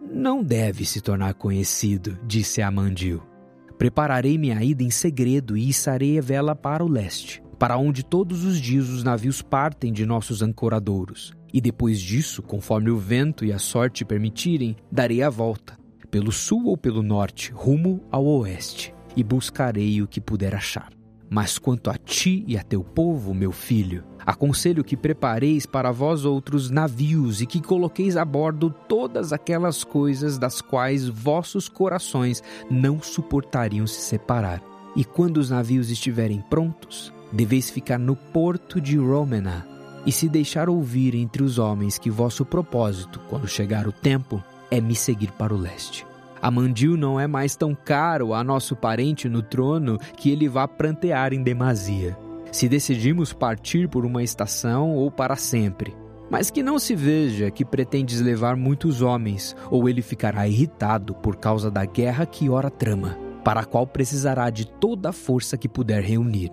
Não 0.00 0.42
deve 0.42 0.86
se 0.86 1.02
tornar 1.02 1.34
conhecido, 1.34 2.18
disse 2.26 2.62
Amandil. 2.62 3.33
Prepararei 3.78 4.38
minha 4.38 4.62
ida 4.62 4.82
em 4.82 4.90
segredo 4.90 5.56
e 5.56 5.68
içarei 5.68 6.18
a 6.18 6.22
vela 6.22 6.54
para 6.54 6.84
o 6.84 6.88
leste, 6.88 7.42
para 7.58 7.76
onde 7.76 8.04
todos 8.04 8.44
os 8.44 8.60
dias 8.60 8.88
os 8.88 9.02
navios 9.02 9.42
partem 9.42 9.92
de 9.92 10.06
nossos 10.06 10.42
ancoradouros. 10.42 11.32
E 11.52 11.60
depois 11.60 12.00
disso, 12.00 12.42
conforme 12.42 12.90
o 12.90 12.98
vento 12.98 13.44
e 13.44 13.52
a 13.52 13.58
sorte 13.58 14.04
permitirem, 14.04 14.76
darei 14.90 15.22
a 15.22 15.30
volta, 15.30 15.78
pelo 16.10 16.32
sul 16.32 16.66
ou 16.66 16.76
pelo 16.76 17.02
norte, 17.02 17.52
rumo 17.52 18.02
ao 18.10 18.24
oeste, 18.24 18.94
e 19.16 19.22
buscarei 19.22 20.02
o 20.02 20.08
que 20.08 20.20
puder 20.20 20.54
achar. 20.54 20.90
Mas 21.28 21.58
quanto 21.58 21.90
a 21.90 21.94
ti 21.94 22.44
e 22.46 22.56
a 22.56 22.62
teu 22.62 22.84
povo, 22.84 23.34
meu 23.34 23.50
filho, 23.50 24.04
aconselho 24.24 24.84
que 24.84 24.96
prepareis 24.96 25.66
para 25.66 25.92
vós 25.92 26.24
outros 26.24 26.70
navios 26.70 27.40
e 27.40 27.46
que 27.46 27.60
coloqueis 27.60 28.16
a 28.16 28.24
bordo 28.24 28.74
todas 28.88 29.32
aquelas 29.32 29.84
coisas 29.84 30.38
das 30.38 30.60
quais 30.60 31.08
vossos 31.08 31.68
corações 31.68 32.42
não 32.70 33.02
suportariam 33.02 33.86
se 33.86 34.00
separar. 34.00 34.62
E 34.96 35.04
quando 35.04 35.38
os 35.38 35.50
navios 35.50 35.90
estiverem 35.90 36.40
prontos, 36.48 37.12
deveis 37.32 37.70
ficar 37.70 37.98
no 37.98 38.14
porto 38.14 38.80
de 38.80 38.96
Romena, 38.96 39.66
e 40.06 40.12
se 40.12 40.28
deixar 40.28 40.68
ouvir 40.68 41.14
entre 41.14 41.42
os 41.42 41.58
homens 41.58 41.98
que 41.98 42.10
vosso 42.10 42.44
propósito, 42.44 43.20
quando 43.28 43.48
chegar 43.48 43.88
o 43.88 43.92
tempo, 43.92 44.42
é 44.70 44.80
me 44.80 44.94
seguir 44.94 45.32
para 45.32 45.54
o 45.54 45.58
leste. 45.58 46.06
Amandil 46.42 46.96
não 46.96 47.18
é 47.18 47.26
mais 47.26 47.56
tão 47.56 47.74
caro 47.74 48.34
a 48.34 48.44
nosso 48.44 48.76
parente 48.76 49.28
no 49.30 49.40
trono 49.40 49.98
que 50.16 50.30
ele 50.30 50.46
vá 50.46 50.68
prantear 50.68 51.32
em 51.32 51.42
demasia. 51.42 52.23
Se 52.54 52.68
decidimos 52.68 53.32
partir 53.32 53.88
por 53.88 54.06
uma 54.06 54.22
estação 54.22 54.94
ou 54.94 55.10
para 55.10 55.34
sempre, 55.34 55.92
mas 56.30 56.52
que 56.52 56.62
não 56.62 56.78
se 56.78 56.94
veja 56.94 57.50
que 57.50 57.64
pretendes 57.64 58.20
levar 58.20 58.54
muitos 58.54 59.02
homens, 59.02 59.56
ou 59.72 59.88
ele 59.88 60.00
ficará 60.00 60.46
irritado 60.46 61.16
por 61.16 61.34
causa 61.34 61.68
da 61.68 61.84
guerra 61.84 62.24
que 62.24 62.48
ora 62.48 62.70
trama, 62.70 63.18
para 63.42 63.62
a 63.62 63.64
qual 63.64 63.88
precisará 63.88 64.50
de 64.50 64.68
toda 64.68 65.08
a 65.08 65.12
força 65.12 65.58
que 65.58 65.68
puder 65.68 66.00
reunir. 66.04 66.48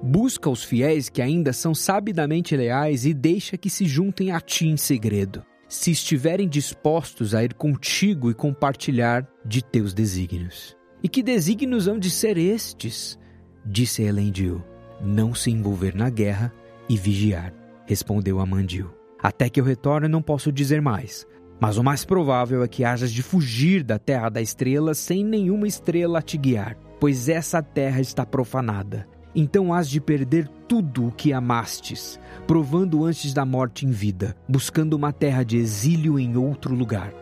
Busca 0.00 0.48
os 0.48 0.62
fiéis 0.62 1.08
que 1.08 1.20
ainda 1.20 1.52
são 1.52 1.74
sabidamente 1.74 2.56
leais 2.56 3.04
e 3.04 3.12
deixa 3.12 3.56
que 3.56 3.68
se 3.68 3.84
juntem 3.84 4.30
a 4.30 4.40
ti 4.40 4.68
em 4.68 4.76
segredo 4.76 5.42
se 5.68 5.90
estiverem 5.90 6.46
dispostos 6.46 7.34
a 7.34 7.42
ir 7.42 7.54
contigo 7.54 8.30
e 8.30 8.34
compartilhar 8.34 9.26
de 9.42 9.64
teus 9.64 9.94
desígnios. 9.94 10.76
E 11.02 11.08
que 11.08 11.22
desígnios 11.22 11.88
hão 11.88 11.98
de 11.98 12.10
ser 12.10 12.36
estes? 12.36 13.18
Disse 13.64 14.02
Elendil. 14.02 14.71
Não 15.02 15.34
se 15.34 15.50
envolver 15.50 15.96
na 15.96 16.08
guerra 16.08 16.52
e 16.88 16.96
vigiar, 16.96 17.52
respondeu 17.86 18.38
Amandil. 18.38 18.90
Até 19.20 19.48
que 19.48 19.60
eu 19.60 19.64
retorne 19.64 20.06
não 20.06 20.22
posso 20.22 20.52
dizer 20.52 20.80
mais, 20.80 21.26
mas 21.60 21.76
o 21.76 21.82
mais 21.82 22.04
provável 22.04 22.62
é 22.62 22.68
que 22.68 22.84
hajas 22.84 23.12
de 23.12 23.22
fugir 23.22 23.82
da 23.82 23.98
terra 23.98 24.28
da 24.28 24.40
estrela 24.40 24.94
sem 24.94 25.24
nenhuma 25.24 25.66
estrela 25.66 26.20
a 26.20 26.22
te 26.22 26.36
guiar, 26.36 26.76
pois 27.00 27.28
essa 27.28 27.60
terra 27.60 28.00
está 28.00 28.24
profanada. 28.24 29.08
Então 29.34 29.72
hás 29.72 29.88
de 29.88 30.00
perder 30.00 30.46
tudo 30.68 31.08
o 31.08 31.12
que 31.12 31.32
amastes, 31.32 32.20
provando 32.46 33.04
antes 33.04 33.32
da 33.32 33.44
morte 33.44 33.86
em 33.86 33.90
vida, 33.90 34.36
buscando 34.48 34.94
uma 34.94 35.12
terra 35.12 35.42
de 35.42 35.56
exílio 35.56 36.18
em 36.18 36.36
outro 36.36 36.74
lugar. 36.74 37.12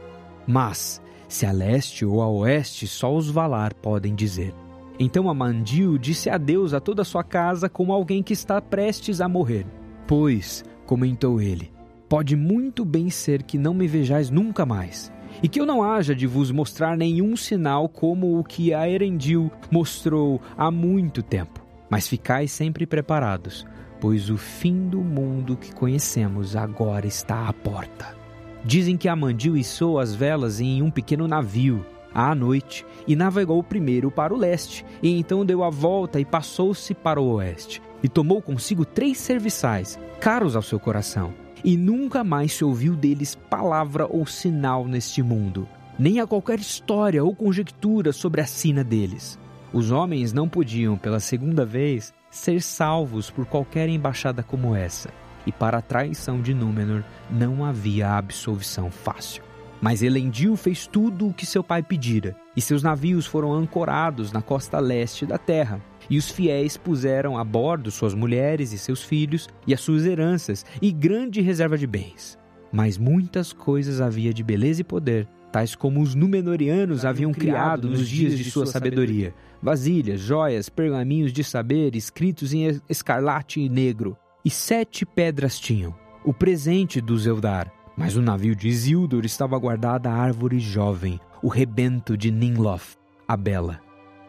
Mas, 0.46 1.00
se 1.28 1.46
a 1.46 1.52
leste 1.52 2.04
ou 2.04 2.20
a 2.20 2.28
oeste, 2.28 2.86
só 2.86 3.14
os 3.14 3.30
Valar 3.30 3.72
podem 3.74 4.14
dizer. 4.14 4.52
Então 5.02 5.30
Amandil 5.30 5.96
disse 5.96 6.28
adeus 6.28 6.74
a 6.74 6.78
toda 6.78 7.00
a 7.00 7.06
sua 7.06 7.24
casa 7.24 7.70
como 7.70 7.90
alguém 7.90 8.22
que 8.22 8.34
está 8.34 8.60
prestes 8.60 9.22
a 9.22 9.26
morrer. 9.26 9.66
Pois, 10.06 10.62
comentou 10.84 11.40
ele, 11.40 11.72
pode 12.06 12.36
muito 12.36 12.84
bem 12.84 13.08
ser 13.08 13.42
que 13.42 13.56
não 13.56 13.72
me 13.72 13.88
vejais 13.88 14.28
nunca 14.28 14.66
mais, 14.66 15.10
e 15.42 15.48
que 15.48 15.58
eu 15.58 15.64
não 15.64 15.82
haja 15.82 16.14
de 16.14 16.26
vos 16.26 16.50
mostrar 16.50 16.98
nenhum 16.98 17.34
sinal 17.34 17.88
como 17.88 18.38
o 18.38 18.44
que 18.44 18.74
a 18.74 18.86
Erendil 18.86 19.50
mostrou 19.70 20.38
há 20.54 20.70
muito 20.70 21.22
tempo. 21.22 21.64
Mas 21.88 22.06
ficai 22.06 22.46
sempre 22.46 22.84
preparados, 22.84 23.66
pois 24.02 24.28
o 24.28 24.36
fim 24.36 24.86
do 24.86 25.00
mundo 25.00 25.56
que 25.56 25.74
conhecemos 25.74 26.54
agora 26.54 27.06
está 27.06 27.48
à 27.48 27.52
porta. 27.54 28.14
Dizem 28.66 28.98
que 28.98 29.08
Amandil 29.08 29.56
içou 29.56 29.98
as 29.98 30.14
velas 30.14 30.60
em 30.60 30.82
um 30.82 30.90
pequeno 30.90 31.26
navio 31.26 31.86
à 32.14 32.34
noite 32.34 32.84
e 33.06 33.14
navegou 33.14 33.62
primeiro 33.62 34.10
para 34.10 34.34
o 34.34 34.36
leste, 34.36 34.84
e 35.02 35.10
então 35.18 35.44
deu 35.44 35.62
a 35.62 35.70
volta 35.70 36.20
e 36.20 36.24
passou-se 36.24 36.94
para 36.94 37.20
o 37.20 37.34
oeste, 37.34 37.82
e 38.02 38.08
tomou 38.08 38.40
consigo 38.40 38.84
três 38.84 39.18
serviçais, 39.18 39.98
caros 40.20 40.56
ao 40.56 40.62
seu 40.62 40.78
coração, 40.78 41.32
e 41.64 41.76
nunca 41.76 42.24
mais 42.24 42.52
se 42.52 42.64
ouviu 42.64 42.94
deles 42.94 43.34
palavra 43.34 44.06
ou 44.08 44.26
sinal 44.26 44.86
neste 44.86 45.22
mundo, 45.22 45.68
nem 45.98 46.20
a 46.20 46.26
qualquer 46.26 46.58
história 46.58 47.22
ou 47.22 47.34
conjectura 47.34 48.12
sobre 48.12 48.40
a 48.40 48.46
sina 48.46 48.82
deles. 48.82 49.38
Os 49.72 49.90
homens 49.90 50.32
não 50.32 50.48
podiam, 50.48 50.96
pela 50.96 51.20
segunda 51.20 51.64
vez, 51.64 52.12
ser 52.30 52.62
salvos 52.62 53.30
por 53.30 53.46
qualquer 53.46 53.88
embaixada 53.88 54.42
como 54.42 54.74
essa, 54.74 55.10
e 55.46 55.52
para 55.52 55.78
a 55.78 55.82
traição 55.82 56.40
de 56.40 56.54
Númenor 56.54 57.04
não 57.30 57.64
havia 57.64 58.10
absolvição 58.16 58.90
fácil. 58.90 59.49
Mas 59.80 60.02
Elendil 60.02 60.56
fez 60.56 60.86
tudo 60.86 61.28
o 61.28 61.32
que 61.32 61.46
seu 61.46 61.64
pai 61.64 61.82
pedira, 61.82 62.36
e 62.54 62.60
seus 62.60 62.82
navios 62.82 63.24
foram 63.24 63.54
ancorados 63.54 64.30
na 64.30 64.42
costa 64.42 64.78
leste 64.78 65.24
da 65.24 65.38
terra. 65.38 65.80
E 66.08 66.18
os 66.18 66.30
fiéis 66.30 66.76
puseram 66.76 67.38
a 67.38 67.44
bordo 67.44 67.90
suas 67.90 68.14
mulheres 68.14 68.72
e 68.72 68.78
seus 68.78 69.02
filhos, 69.02 69.48
e 69.66 69.72
as 69.72 69.80
suas 69.80 70.04
heranças, 70.04 70.66
e 70.82 70.92
grande 70.92 71.40
reserva 71.40 71.78
de 71.78 71.86
bens. 71.86 72.38
Mas 72.72 72.98
muitas 72.98 73.52
coisas 73.52 74.00
havia 74.00 74.34
de 74.34 74.42
beleza 74.42 74.82
e 74.82 74.84
poder, 74.84 75.26
tais 75.50 75.74
como 75.74 76.00
os 76.00 76.14
Númenóreanos 76.14 77.04
haviam 77.04 77.32
criado 77.32 77.88
nos 77.88 78.08
dias 78.08 78.36
de 78.36 78.50
sua 78.50 78.66
sabedoria: 78.66 79.34
vasilhas, 79.62 80.20
joias, 80.20 80.68
pergaminhos 80.68 81.32
de 81.32 81.42
saber 81.42 81.96
escritos 81.96 82.52
em 82.52 82.80
escarlate 82.88 83.60
e 83.60 83.68
negro. 83.68 84.16
E 84.44 84.50
sete 84.50 85.04
pedras 85.04 85.58
tinham, 85.58 85.94
o 86.24 86.32
presente 86.32 87.00
dos 87.00 87.26
Eldar, 87.26 87.70
mas 87.96 88.16
o 88.16 88.22
navio 88.22 88.54
de 88.54 88.68
Isildur 88.68 89.24
estava 89.24 89.58
guardado 89.58 90.06
à 90.06 90.12
árvore 90.12 90.58
jovem, 90.58 91.20
o 91.42 91.48
rebento 91.48 92.16
de 92.16 92.30
Ninloth, 92.30 92.96
a 93.26 93.36
bela. 93.36 93.80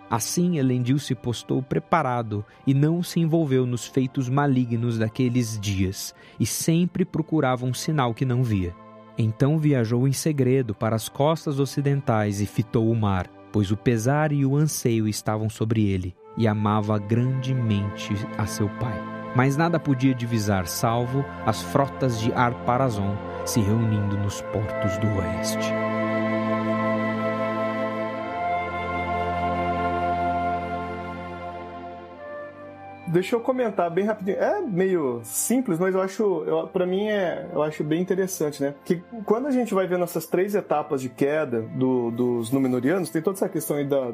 Assim 0.10 0.58
Elendil 0.58 1.00
se 1.00 1.16
postou 1.16 1.64
preparado 1.64 2.44
e 2.68 2.74
não 2.74 3.02
se 3.02 3.22
envolveu 3.22 3.66
nos 3.66 3.88
feitos 3.88 4.28
malignos 4.28 4.98
daqueles 4.98 5.58
dias, 5.58 6.14
e 6.38 6.46
sempre 6.46 7.06
procurava 7.06 7.66
um 7.66 7.74
sinal 7.74 8.14
que 8.14 8.26
não 8.26 8.44
via. 8.44 8.76
Então 9.18 9.58
viajou 9.58 10.08
em 10.08 10.12
segredo 10.12 10.76
para 10.76 10.96
as 10.96 11.08
costas 11.08 11.60
ocidentais 11.60 12.42
e 12.42 12.46
fitou 12.46 12.92
o 12.92 12.96
mar, 12.96 13.28
pois 13.54 13.72
o 13.72 13.78
pesar 13.78 14.34
e 14.34 14.46
o 14.46 14.58
anseio 14.58 15.08
estavam 15.08 15.50
sobre 15.50 15.86
ele, 15.86 16.14
e 16.38 16.46
amava 16.48 16.98
grandemente 16.98 18.14
a 18.38 18.46
seu 18.46 18.68
pai. 18.68 19.21
Mas 19.36 19.56
nada 19.56 19.80
podia 19.80 20.14
divisar, 20.14 20.68
salvo 20.68 21.24
as 21.46 21.62
frotas 21.62 22.20
de 22.20 22.34
Arparazon, 22.34 23.16
se 23.46 23.62
reunindo 23.62 24.18
nos 24.18 24.42
portos 24.42 24.98
do 24.98 25.08
oeste. 25.18 25.72
Deixa 33.12 33.36
eu 33.36 33.42
comentar 33.42 33.90
bem 33.92 34.06
rapidinho. 34.06 34.38
É 34.38 34.62
meio 34.62 35.20
simples, 35.26 35.78
mas 35.78 35.94
eu 35.94 36.02
acho, 36.02 36.70
para 36.72 36.86
mim 36.86 37.10
é, 37.10 37.46
eu 37.54 37.62
acho 37.62 37.84
bem 37.84 38.02
interessante, 38.02 38.64
né? 38.64 38.74
Que 38.86 39.04
quando 39.26 39.48
a 39.48 39.52
gente 39.52 39.74
vai 39.74 39.86
vendo 39.86 40.06
essas 40.06 40.26
três 40.26 40.56
etapas 40.56 41.02
de 41.02 41.10
queda 41.10 41.62
do, 41.62 42.10
dos 42.10 42.52
Númenóreanos, 42.52 43.10
tem 43.10 43.22
toda 43.22 43.36
essa 43.36 43.50
questão 43.50 43.76
aí 43.76 43.86
da 43.86 44.14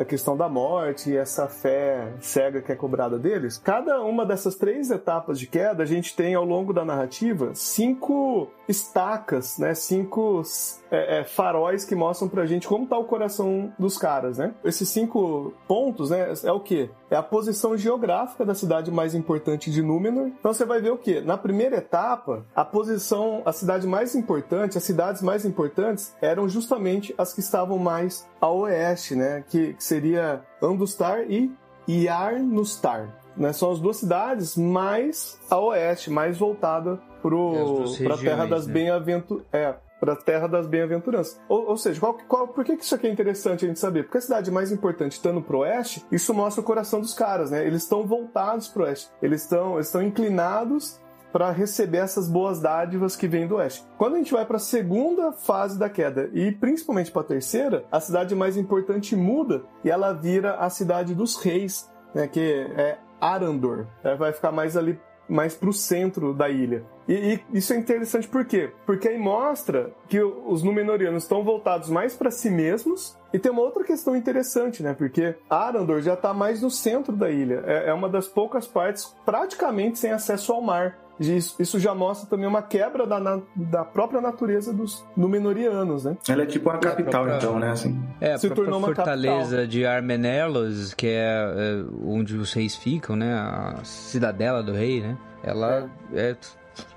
a 0.00 0.04
questão 0.04 0.34
da 0.34 0.48
morte 0.48 1.10
e 1.10 1.16
essa 1.16 1.46
fé 1.46 2.14
cega 2.20 2.62
que 2.62 2.72
é 2.72 2.74
cobrada 2.74 3.18
deles. 3.18 3.58
Cada 3.58 4.00
uma 4.02 4.24
dessas 4.24 4.54
três 4.54 4.90
etapas 4.90 5.38
de 5.38 5.46
queda, 5.46 5.82
a 5.82 5.86
gente 5.86 6.16
tem 6.16 6.34
ao 6.34 6.44
longo 6.44 6.72
da 6.72 6.86
narrativa 6.86 7.50
cinco 7.54 8.48
estacas, 8.66 9.58
né? 9.58 9.74
Cinco 9.74 10.42
é, 10.90 11.20
é, 11.20 11.24
faróis 11.24 11.84
que 11.84 11.94
mostram 11.94 12.30
pra 12.30 12.46
gente 12.46 12.66
como 12.66 12.86
tá 12.86 12.96
o 12.96 13.04
coração 13.04 13.70
dos 13.78 13.98
caras, 13.98 14.38
né? 14.38 14.54
Esses 14.64 14.88
cinco 14.88 15.52
pontos, 15.68 16.08
né? 16.08 16.32
É 16.44 16.52
o 16.52 16.60
que? 16.60 16.88
É 17.10 17.16
a 17.16 17.22
posição 17.22 17.76
geográfica 17.76 18.44
da 18.44 18.54
cidade 18.54 18.90
mais 18.90 19.14
importante 19.14 19.70
de 19.70 19.82
Númenor. 19.82 20.28
Então 20.38 20.54
você 20.54 20.64
vai 20.64 20.80
ver 20.80 20.92
o 20.92 20.96
que? 20.96 21.20
Na 21.20 21.36
primeira 21.36 21.76
etapa, 21.76 22.46
a 22.54 22.64
posição, 22.64 23.42
a 23.44 23.52
cidade 23.52 23.86
mais 23.86 24.14
importante, 24.14 24.78
as 24.78 24.84
cidades 24.84 25.20
mais 25.20 25.44
importantes 25.44 26.14
eram 26.22 26.48
justamente 26.48 27.12
as 27.18 27.34
que 27.34 27.40
estavam 27.40 27.78
mais 27.78 28.28
a 28.40 28.48
oeste, 28.48 29.16
né? 29.16 29.44
Que, 29.48 29.74
que 29.74 29.82
seria 29.82 30.42
Andustar 30.62 31.28
e 31.28 31.50
Yarnustar. 31.88 33.20
Né? 33.36 33.52
São 33.52 33.72
as 33.72 33.80
duas 33.80 33.96
cidades 33.96 34.56
mais 34.56 35.38
a 35.50 35.58
oeste, 35.58 36.10
mais 36.10 36.38
voltada 36.38 37.00
para 37.22 38.14
a 38.14 38.18
terra 38.18 38.46
das 38.46 38.66
né? 38.66 38.72
bem-aventuranças. 38.72 39.48
É, 39.52 39.74
para 40.00 40.14
a 40.14 40.16
terra 40.16 40.46
das 40.46 40.66
bem-aventuranças. 40.66 41.38
Ou, 41.48 41.68
ou, 41.68 41.76
seja, 41.76 42.00
qual, 42.00 42.14
qual, 42.26 42.48
por 42.48 42.64
que 42.64 42.72
isso 42.72 42.94
aqui 42.94 43.06
é 43.06 43.10
interessante 43.10 43.64
a 43.64 43.68
gente 43.68 43.78
saber? 43.78 44.04
Porque 44.04 44.18
a 44.18 44.22
cidade 44.22 44.50
mais 44.50 44.72
importante 44.72 45.12
estando 45.12 45.42
para 45.42 45.56
o 45.56 45.60
oeste, 45.60 46.04
isso 46.10 46.32
mostra 46.32 46.62
o 46.62 46.64
coração 46.64 47.00
dos 47.00 47.12
caras, 47.12 47.50
né? 47.50 47.64
Eles 47.64 47.82
estão 47.82 48.06
voltados 48.06 48.66
para 48.66 48.82
o 48.82 48.84
oeste. 48.86 49.10
Eles 49.20 49.42
estão, 49.42 49.78
estão 49.78 50.02
inclinados 50.02 50.98
para 51.32 51.50
receber 51.50 51.98
essas 51.98 52.28
boas 52.28 52.60
dádivas 52.60 53.14
que 53.14 53.28
vêm 53.28 53.46
do 53.46 53.56
oeste. 53.56 53.84
Quando 53.96 54.14
a 54.14 54.18
gente 54.18 54.32
vai 54.32 54.44
para 54.44 54.56
a 54.56 54.60
segunda 54.60 55.32
fase 55.32 55.78
da 55.78 55.88
queda 55.88 56.28
e 56.32 56.50
principalmente 56.52 57.10
para 57.10 57.22
a 57.22 57.24
terceira, 57.24 57.84
a 57.90 58.00
cidade 58.00 58.34
mais 58.34 58.56
importante 58.56 59.14
muda 59.14 59.62
e 59.84 59.90
ela 59.90 60.12
vira 60.12 60.56
a 60.56 60.68
cidade 60.68 61.14
dos 61.14 61.36
reis, 61.36 61.88
né, 62.14 62.26
que 62.26 62.40
é 62.76 62.98
Arandor. 63.20 63.86
Ela 64.02 64.16
vai 64.16 64.32
ficar 64.32 64.50
mais 64.50 64.76
ali 64.76 64.98
mais 65.30 65.54
para 65.54 65.70
o 65.70 65.72
centro 65.72 66.34
da 66.34 66.48
ilha. 66.48 66.84
E, 67.08 67.40
e, 67.52 67.58
isso 67.58 67.72
é 67.72 67.76
interessante 67.76 68.28
por 68.28 68.44
quê? 68.44 68.70
Porque 68.84 69.08
aí 69.08 69.18
mostra 69.18 69.92
que 70.08 70.20
os 70.22 70.62
Númenóreanos 70.62 71.22
estão 71.22 71.42
voltados 71.42 71.88
mais 71.88 72.14
para 72.14 72.30
si 72.30 72.50
mesmos. 72.50 73.18
E 73.32 73.38
tem 73.38 73.52
uma 73.52 73.62
outra 73.62 73.84
questão 73.84 74.16
interessante, 74.16 74.82
né? 74.82 74.92
Porque 74.92 75.36
Arandor 75.48 76.02
já 76.02 76.14
está 76.14 76.34
mais 76.34 76.62
no 76.62 76.70
centro 76.70 77.14
da 77.14 77.30
ilha. 77.30 77.62
É, 77.64 77.90
é 77.90 77.94
uma 77.94 78.08
das 78.08 78.26
poucas 78.26 78.66
partes 78.66 79.16
praticamente 79.24 79.98
sem 79.98 80.10
acesso 80.10 80.52
ao 80.52 80.60
mar. 80.60 80.98
Isso, 81.20 81.78
já 81.78 81.94
mostra 81.94 82.28
também 82.28 82.46
uma 82.46 82.62
quebra 82.62 83.06
da, 83.06 83.20
na, 83.20 83.40
da 83.54 83.84
própria 83.84 84.22
natureza 84.22 84.72
dos 84.72 85.04
Númenóreanos, 85.14 86.04
né? 86.04 86.16
Ela 86.26 86.44
é 86.44 86.46
tipo 86.46 86.70
uma 86.70 86.78
capital, 86.78 87.24
própria, 87.24 87.36
então, 87.36 87.58
né? 87.58 87.70
Assim. 87.70 88.02
É, 88.20 88.32
a 88.32 88.38
Se 88.38 88.48
tornou 88.48 88.78
uma 88.78 88.88
fortaleza 88.88 89.56
capital. 89.56 89.66
de 89.66 89.84
Armenelos, 89.84 90.94
que 90.94 91.08
é, 91.08 91.20
é, 91.20 91.84
onde 92.02 92.36
os 92.36 92.54
reis 92.54 92.74
ficam, 92.74 93.16
né? 93.16 93.34
A 93.34 93.80
cidadela 93.84 94.62
do 94.62 94.72
rei, 94.72 95.02
né? 95.02 95.18
Ela 95.42 95.90
é. 96.14 96.30
é 96.30 96.36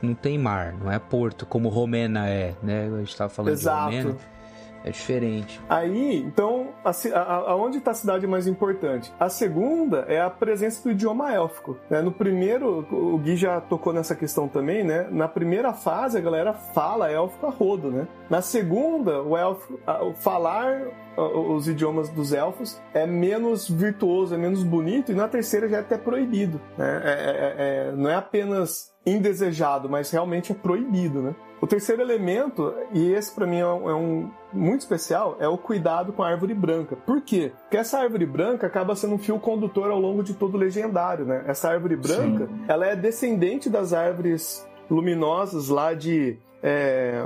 não 0.01 0.13
tem 0.13 0.37
mar, 0.37 0.73
não 0.73 0.89
é 0.89 0.97
porto, 0.97 1.45
como 1.45 1.67
Romena 1.67 2.29
é, 2.29 2.55
né? 2.63 2.89
A 2.93 2.99
gente 2.99 3.09
estava 3.09 3.29
falando 3.29 3.51
Exato. 3.51 3.89
de 3.91 3.97
Romena. 3.97 4.32
É 4.83 4.91
diferente. 4.91 5.61
Aí, 5.69 6.17
então, 6.17 6.69
aonde 7.47 7.77
está 7.77 7.91
a 7.91 7.93
cidade 7.93 8.27
mais 8.27 8.47
importante? 8.47 9.13
A 9.19 9.29
segunda 9.29 10.05
é 10.09 10.19
a 10.19 10.29
presença 10.29 10.83
do 10.83 10.91
idioma 10.91 11.31
élfico. 11.31 11.77
Né? 11.89 12.01
No 12.01 12.11
primeiro, 12.11 12.85
o 12.91 13.17
Gui 13.17 13.37
já 13.37 13.61
tocou 13.61 13.93
nessa 13.93 14.15
questão 14.15 14.47
também, 14.47 14.83
né? 14.83 15.07
Na 15.09 15.27
primeira 15.27 15.73
fase, 15.73 16.17
a 16.17 16.21
galera 16.21 16.53
fala 16.53 17.09
élfico 17.09 17.45
a 17.45 17.49
rodo, 17.49 17.89
né? 17.89 18.07
Na 18.29 18.41
segunda, 18.41 19.21
o 19.21 19.37
élfico, 19.37 19.79
falar 20.15 20.87
os 21.15 21.67
idiomas 21.67 22.09
dos 22.09 22.33
elfos 22.33 22.81
é 22.93 23.05
menos 23.05 23.69
virtuoso, 23.69 24.33
é 24.33 24.37
menos 24.37 24.63
bonito, 24.63 25.11
e 25.11 25.15
na 25.15 25.27
terceira 25.27 25.67
já 25.67 25.77
é 25.77 25.79
até 25.79 25.97
proibido. 25.97 26.59
Né? 26.77 27.01
É, 27.03 27.11
é, 27.11 27.55
é, 27.57 27.91
não 27.91 28.09
é 28.09 28.15
apenas 28.15 28.91
indesejado, 29.05 29.89
mas 29.89 30.09
realmente 30.11 30.51
é 30.51 30.55
proibido, 30.55 31.21
né? 31.21 31.35
O 31.61 31.67
terceiro 31.67 32.01
elemento, 32.01 32.73
e 32.91 33.11
esse 33.13 33.33
para 33.33 33.47
mim 33.47 33.59
é 33.59 33.65
um, 33.65 33.89
é 33.89 33.95
um, 33.95 34.31
muito 34.51 34.81
especial, 34.81 35.37
é 35.39 35.47
o 35.47 35.57
cuidado 35.57 36.11
com 36.11 36.21
a 36.21 36.27
árvore 36.27 36.53
branca. 36.53 36.95
Por 36.95 37.21
quê? 37.21 37.53
Porque 37.61 37.77
essa 37.77 37.99
árvore 37.99 38.25
branca 38.25 38.67
acaba 38.67 38.95
sendo 38.95 39.15
um 39.15 39.17
fio 39.17 39.39
condutor 39.39 39.89
ao 39.89 39.99
longo 39.99 40.23
de 40.23 40.33
todo 40.33 40.55
o 40.55 40.57
legendário, 40.57 41.25
né? 41.25 41.43
Essa 41.47 41.69
árvore 41.69 41.95
branca, 41.95 42.47
Sim. 42.47 42.65
ela 42.67 42.85
é 42.85 42.95
descendente 42.95 43.69
das 43.69 43.93
árvores 43.93 44.67
luminosas 44.89 45.69
lá 45.69 45.93
de 45.93 46.37
é, 46.61 47.25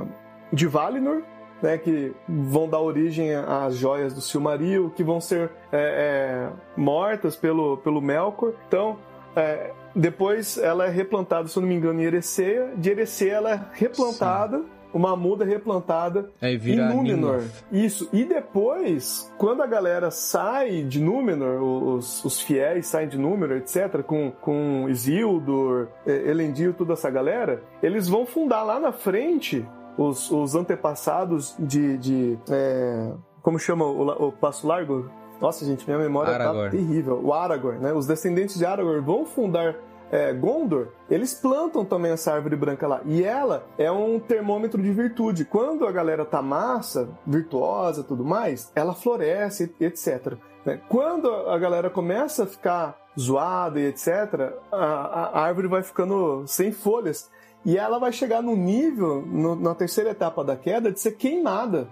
de 0.51 0.67
Valinor, 0.67 1.21
né, 1.61 1.77
que 1.77 2.13
vão 2.27 2.69
dar 2.69 2.79
origem 2.79 3.33
às 3.35 3.75
joias 3.75 4.13
do 4.13 4.21
Silmaril, 4.21 4.91
que 4.95 5.03
vão 5.03 5.19
ser 5.19 5.51
é, 5.71 6.49
é, 6.49 6.49
mortas 6.75 7.35
pelo, 7.35 7.77
pelo 7.77 8.01
Melkor. 8.01 8.53
Então, 8.67 8.97
é, 9.35 9.71
depois 9.95 10.57
ela 10.57 10.85
é 10.85 10.89
replantada, 10.89 11.47
se 11.47 11.57
eu 11.57 11.61
não 11.61 11.69
me 11.69 11.75
engano, 11.75 12.01
em 12.01 12.05
Ereceia. 12.05 12.71
De 12.75 12.89
Ereceia 12.89 13.33
ela 13.33 13.51
é 13.51 13.61
replantada. 13.73 14.59
Sim. 14.59 14.65
Uma 14.93 15.17
muda 15.17 15.43
replantada 15.43 16.31
em 16.41 16.77
Númenor. 16.77 17.43
Isso. 17.71 18.09
E 18.13 18.23
depois, 18.23 19.31
quando 19.37 19.61
a 19.61 19.67
galera 19.67 20.09
sai 20.09 20.81
de 20.81 20.99
Númenor, 20.99 21.61
os, 21.61 22.23
os 22.23 22.39
fiéis 22.39 22.87
saem 22.87 23.07
de 23.07 23.17
Númenor, 23.17 23.57
etc., 23.57 24.01
com, 24.01 24.31
com 24.31 24.87
Isildur, 24.89 25.89
Elendil, 26.05 26.73
toda 26.73 26.93
essa 26.93 27.11
galera, 27.11 27.61
eles 27.83 28.07
vão 28.07 28.25
fundar 28.25 28.63
lá 28.63 28.79
na 28.79 28.93
frente 28.93 29.67
os, 29.97 30.31
os 30.31 30.55
antepassados 30.55 31.55
de. 31.59 31.97
de 31.97 32.39
é, 32.49 33.11
como 33.41 33.57
chama 33.57 33.85
o, 33.85 34.27
o 34.27 34.31
Passo 34.31 34.67
Largo? 34.67 35.09
Nossa, 35.39 35.65
gente, 35.65 35.85
minha 35.85 35.99
memória 35.99 36.33
tá 36.33 36.43
Aragorn. 36.43 36.71
tá 36.71 36.77
terrível. 36.77 37.21
O 37.23 37.33
Aragorn, 37.33 37.79
né? 37.79 37.93
Os 37.93 38.07
descendentes 38.07 38.57
de 38.57 38.65
Aragorn 38.65 39.01
vão 39.01 39.25
fundar 39.25 39.75
é, 40.11 40.33
Gondor, 40.33 40.89
eles 41.09 41.33
plantam 41.33 41.83
também 41.83 42.11
essa 42.11 42.33
árvore 42.33 42.55
branca 42.55 42.87
lá. 42.87 43.01
E 43.05 43.23
ela 43.23 43.65
é 43.77 43.91
um 43.91 44.19
termômetro 44.19 44.81
de 44.81 44.91
virtude. 44.91 45.45
Quando 45.45 45.85
a 45.85 45.91
galera 45.91 46.25
tá 46.25 46.41
massa, 46.41 47.09
virtuosa 47.25 48.03
tudo 48.03 48.23
mais, 48.23 48.71
ela 48.75 48.93
floresce, 48.93 49.73
etc. 49.79 50.33
Né? 50.65 50.79
Quando 50.87 51.29
a 51.29 51.57
galera 51.57 51.89
começa 51.89 52.43
a 52.43 52.47
ficar 52.47 52.97
zoada 53.19 53.79
e 53.79 53.87
etc., 53.87 54.53
a, 54.71 54.77
a 54.77 55.41
árvore 55.41 55.67
vai 55.67 55.83
ficando 55.83 56.43
sem 56.47 56.71
folhas. 56.71 57.29
E 57.65 57.77
ela 57.77 57.99
vai 57.99 58.11
chegar 58.11 58.41
no 58.41 58.55
nível, 58.55 59.21
no, 59.25 59.55
na 59.55 59.75
terceira 59.75 60.11
etapa 60.11 60.43
da 60.43 60.55
queda, 60.55 60.91
de 60.91 60.99
ser 60.99 61.11
queimada. 61.11 61.87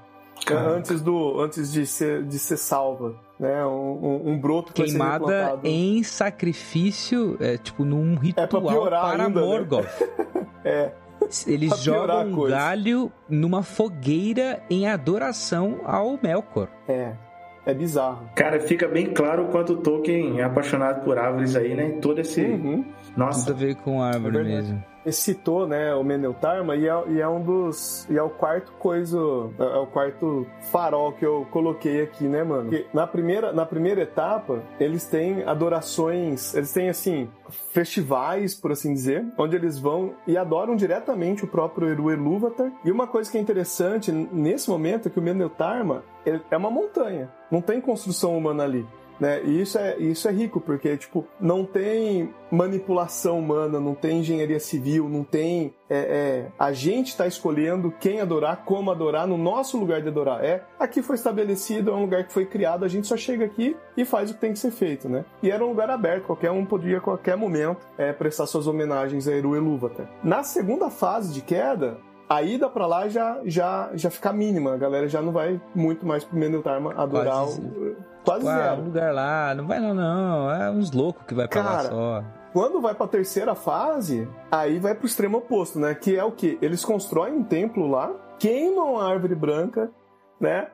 antes 0.52 1.02
do 1.02 1.39
antes 1.39 1.72
de 1.72 1.85
ser 1.88 2.22
de 2.23 2.38
ser 2.38 2.57
salva 2.57 3.15
né 3.39 3.65
um, 3.65 4.31
um 4.31 4.38
broto 4.38 4.73
que 4.73 4.84
queimada 4.84 5.57
em 5.64 6.03
sacrifício 6.03 7.38
é 7.39 7.57
tipo 7.57 7.85
num 7.85 8.15
ritual 8.15 8.85
é 8.85 8.89
para 8.89 9.23
ainda, 9.23 9.39
né? 9.39 9.48
Morgoth 9.48 9.85
né? 9.85 10.48
é 10.65 10.91
eles 11.48 11.80
jogam 11.81 12.27
um 12.27 12.49
galho 12.49 13.11
numa 13.27 13.64
fogueira 13.64 14.61
em 14.69 14.88
adoração 14.88 15.80
ao 15.84 16.19
Melkor. 16.22 16.69
É. 16.88 17.14
É 17.65 17.73
bizarro. 17.73 18.30
Cara, 18.35 18.60
fica 18.60 18.88
bem 18.88 19.11
claro 19.11 19.45
o 19.45 19.48
quanto 19.48 19.73
o 19.73 19.77
Tolkien 19.77 20.39
é 20.39 20.44
apaixonado 20.44 21.03
por 21.03 21.18
árvores 21.18 21.56
aí, 21.56 21.73
né? 21.73 21.98
Todo 21.99 22.22
esse. 22.22 22.41
Uhum. 22.41 22.85
Nossa. 23.15 23.45
Tudo 23.45 23.55
a 23.55 23.59
ver 23.59 23.75
com 23.75 24.01
árvore 24.01 24.37
é 24.39 24.43
mesmo 24.43 24.83
citou 25.11 25.67
né, 25.67 25.93
o 25.93 26.03
Meneltarma 26.03 26.75
e 26.75 26.87
é, 26.87 27.03
e 27.09 27.21
é 27.21 27.27
um 27.27 27.41
dos. 27.41 28.07
E 28.09 28.17
é 28.17 28.23
o 28.23 28.29
quarto 28.29 28.71
coisa. 28.73 29.17
É 29.59 29.77
o 29.77 29.87
quarto 29.87 30.47
farol 30.71 31.13
que 31.13 31.25
eu 31.25 31.47
coloquei 31.51 32.01
aqui, 32.01 32.25
né, 32.25 32.43
mano? 32.43 32.69
Porque 32.69 32.85
na 32.93 33.05
primeira, 33.05 33.51
na 33.51 33.65
primeira 33.65 34.01
etapa, 34.01 34.63
eles 34.79 35.05
têm 35.05 35.43
adorações. 35.43 36.53
Eles 36.53 36.71
têm, 36.71 36.89
assim, 36.89 37.29
festivais, 37.71 38.55
por 38.55 38.71
assim 38.71 38.93
dizer, 38.93 39.25
onde 39.37 39.55
eles 39.55 39.77
vão 39.77 40.15
e 40.25 40.37
adoram 40.37 40.75
diretamente 40.75 41.43
o 41.43 41.47
próprio 41.47 41.89
Eru 41.89 42.11
Elúvatar. 42.11 42.71
E 42.83 42.91
uma 42.91 43.07
coisa 43.07 43.31
que 43.31 43.37
é 43.37 43.41
interessante 43.41 44.11
nesse 44.11 44.69
momento 44.69 45.07
é 45.07 45.11
que 45.11 45.19
o 45.19 45.21
Meneltarma 45.21 46.03
é 46.49 46.57
uma 46.57 46.71
montanha. 46.71 47.29
Não 47.51 47.61
tem 47.61 47.79
construção 47.79 48.35
humana 48.37 48.63
ali. 48.63 48.85
Né? 49.19 49.41
E 49.43 49.61
isso 49.61 49.77
é, 49.77 49.97
isso 49.97 50.27
é 50.27 50.31
rico, 50.31 50.59
porque 50.59 50.97
tipo, 50.97 51.25
não 51.39 51.65
tem 51.65 52.33
manipulação 52.51 53.39
humana, 53.39 53.79
não 53.79 53.95
tem 53.95 54.19
engenharia 54.19 54.59
civil, 54.59 55.09
não 55.09 55.23
tem. 55.23 55.73
É, 55.89 55.97
é, 55.97 56.51
a 56.57 56.71
gente 56.73 57.09
está 57.09 57.27
escolhendo 57.27 57.93
quem 57.99 58.19
adorar, 58.19 58.63
como 58.65 58.91
adorar, 58.91 59.27
no 59.27 59.37
nosso 59.37 59.77
lugar 59.77 60.01
de 60.01 60.07
adorar. 60.07 60.43
É, 60.43 60.63
aqui 60.79 61.01
foi 61.01 61.15
estabelecido, 61.15 61.91
é 61.91 61.93
um 61.93 62.01
lugar 62.01 62.25
que 62.25 62.33
foi 62.33 62.45
criado, 62.45 62.83
a 62.83 62.87
gente 62.87 63.07
só 63.07 63.15
chega 63.15 63.45
aqui 63.45 63.75
e 63.95 64.03
faz 64.03 64.31
o 64.31 64.33
que 64.33 64.41
tem 64.41 64.53
que 64.53 64.59
ser 64.59 64.71
feito, 64.71 65.07
né? 65.07 65.25
E 65.41 65.49
era 65.49 65.63
um 65.63 65.69
lugar 65.69 65.89
aberto, 65.89 66.25
qualquer 66.25 66.51
um 66.51 66.65
podia, 66.65 66.97
a 66.97 67.01
qualquer 67.01 67.37
momento, 67.37 67.87
é, 67.97 68.11
prestar 68.11 68.45
suas 68.47 68.67
homenagens 68.67 69.27
a 69.27 69.31
Eru 69.31 69.55
Elúvatar. 69.55 70.09
Na 70.23 70.43
segunda 70.43 70.89
fase 70.89 71.33
de 71.33 71.41
queda, 71.41 71.97
a 72.27 72.41
ida 72.41 72.69
para 72.69 72.87
lá 72.87 73.07
já, 73.07 73.39
já, 73.45 73.91
já 73.93 74.09
fica 74.09 74.33
mínima, 74.33 74.73
a 74.73 74.77
galera 74.77 75.07
já 75.07 75.21
não 75.21 75.31
vai 75.31 75.61
muito 75.73 76.05
mais 76.05 76.23
pro 76.23 76.37
Mendeltarma 76.37 76.93
adorar 76.95 77.43
Quase, 77.43 77.61
o. 77.61 77.95
Quase 78.26 78.45
tipo, 78.45 78.57
zero. 78.57 78.81
Lugar 78.84 79.14
lá, 79.14 79.56
não 79.56 79.68
vai 79.68 79.80
não, 79.80 79.93
não. 79.93 80.52
É 80.52 80.69
uns 80.72 80.91
loucos 80.91 81.23
que 81.26 81.34
vai 81.34 81.47
pra 81.47 81.64
Cara, 81.64 81.84
lá 81.84 81.89
só. 81.89 82.23
Quando 82.52 82.81
vai 82.81 82.95
pra 82.95 83.07
terceira 83.07 83.53
fase, 83.53 84.27
aí 84.52 84.80
vai 84.80 84.95
pro 84.95 85.06
extremo 85.06 85.38
oposto, 85.38 85.80
né? 85.80 85.93
Que 85.93 86.18
é 86.18 86.23
o 86.23 86.31
que? 86.31 86.57
Eles 86.61 86.84
constroem 86.84 87.34
um 87.34 87.43
templo 87.43 87.88
lá, 87.88 88.14
queimam 88.39 88.97
a 88.97 89.10
árvore 89.10 89.35
branca, 89.35 89.91
né? 90.39 90.68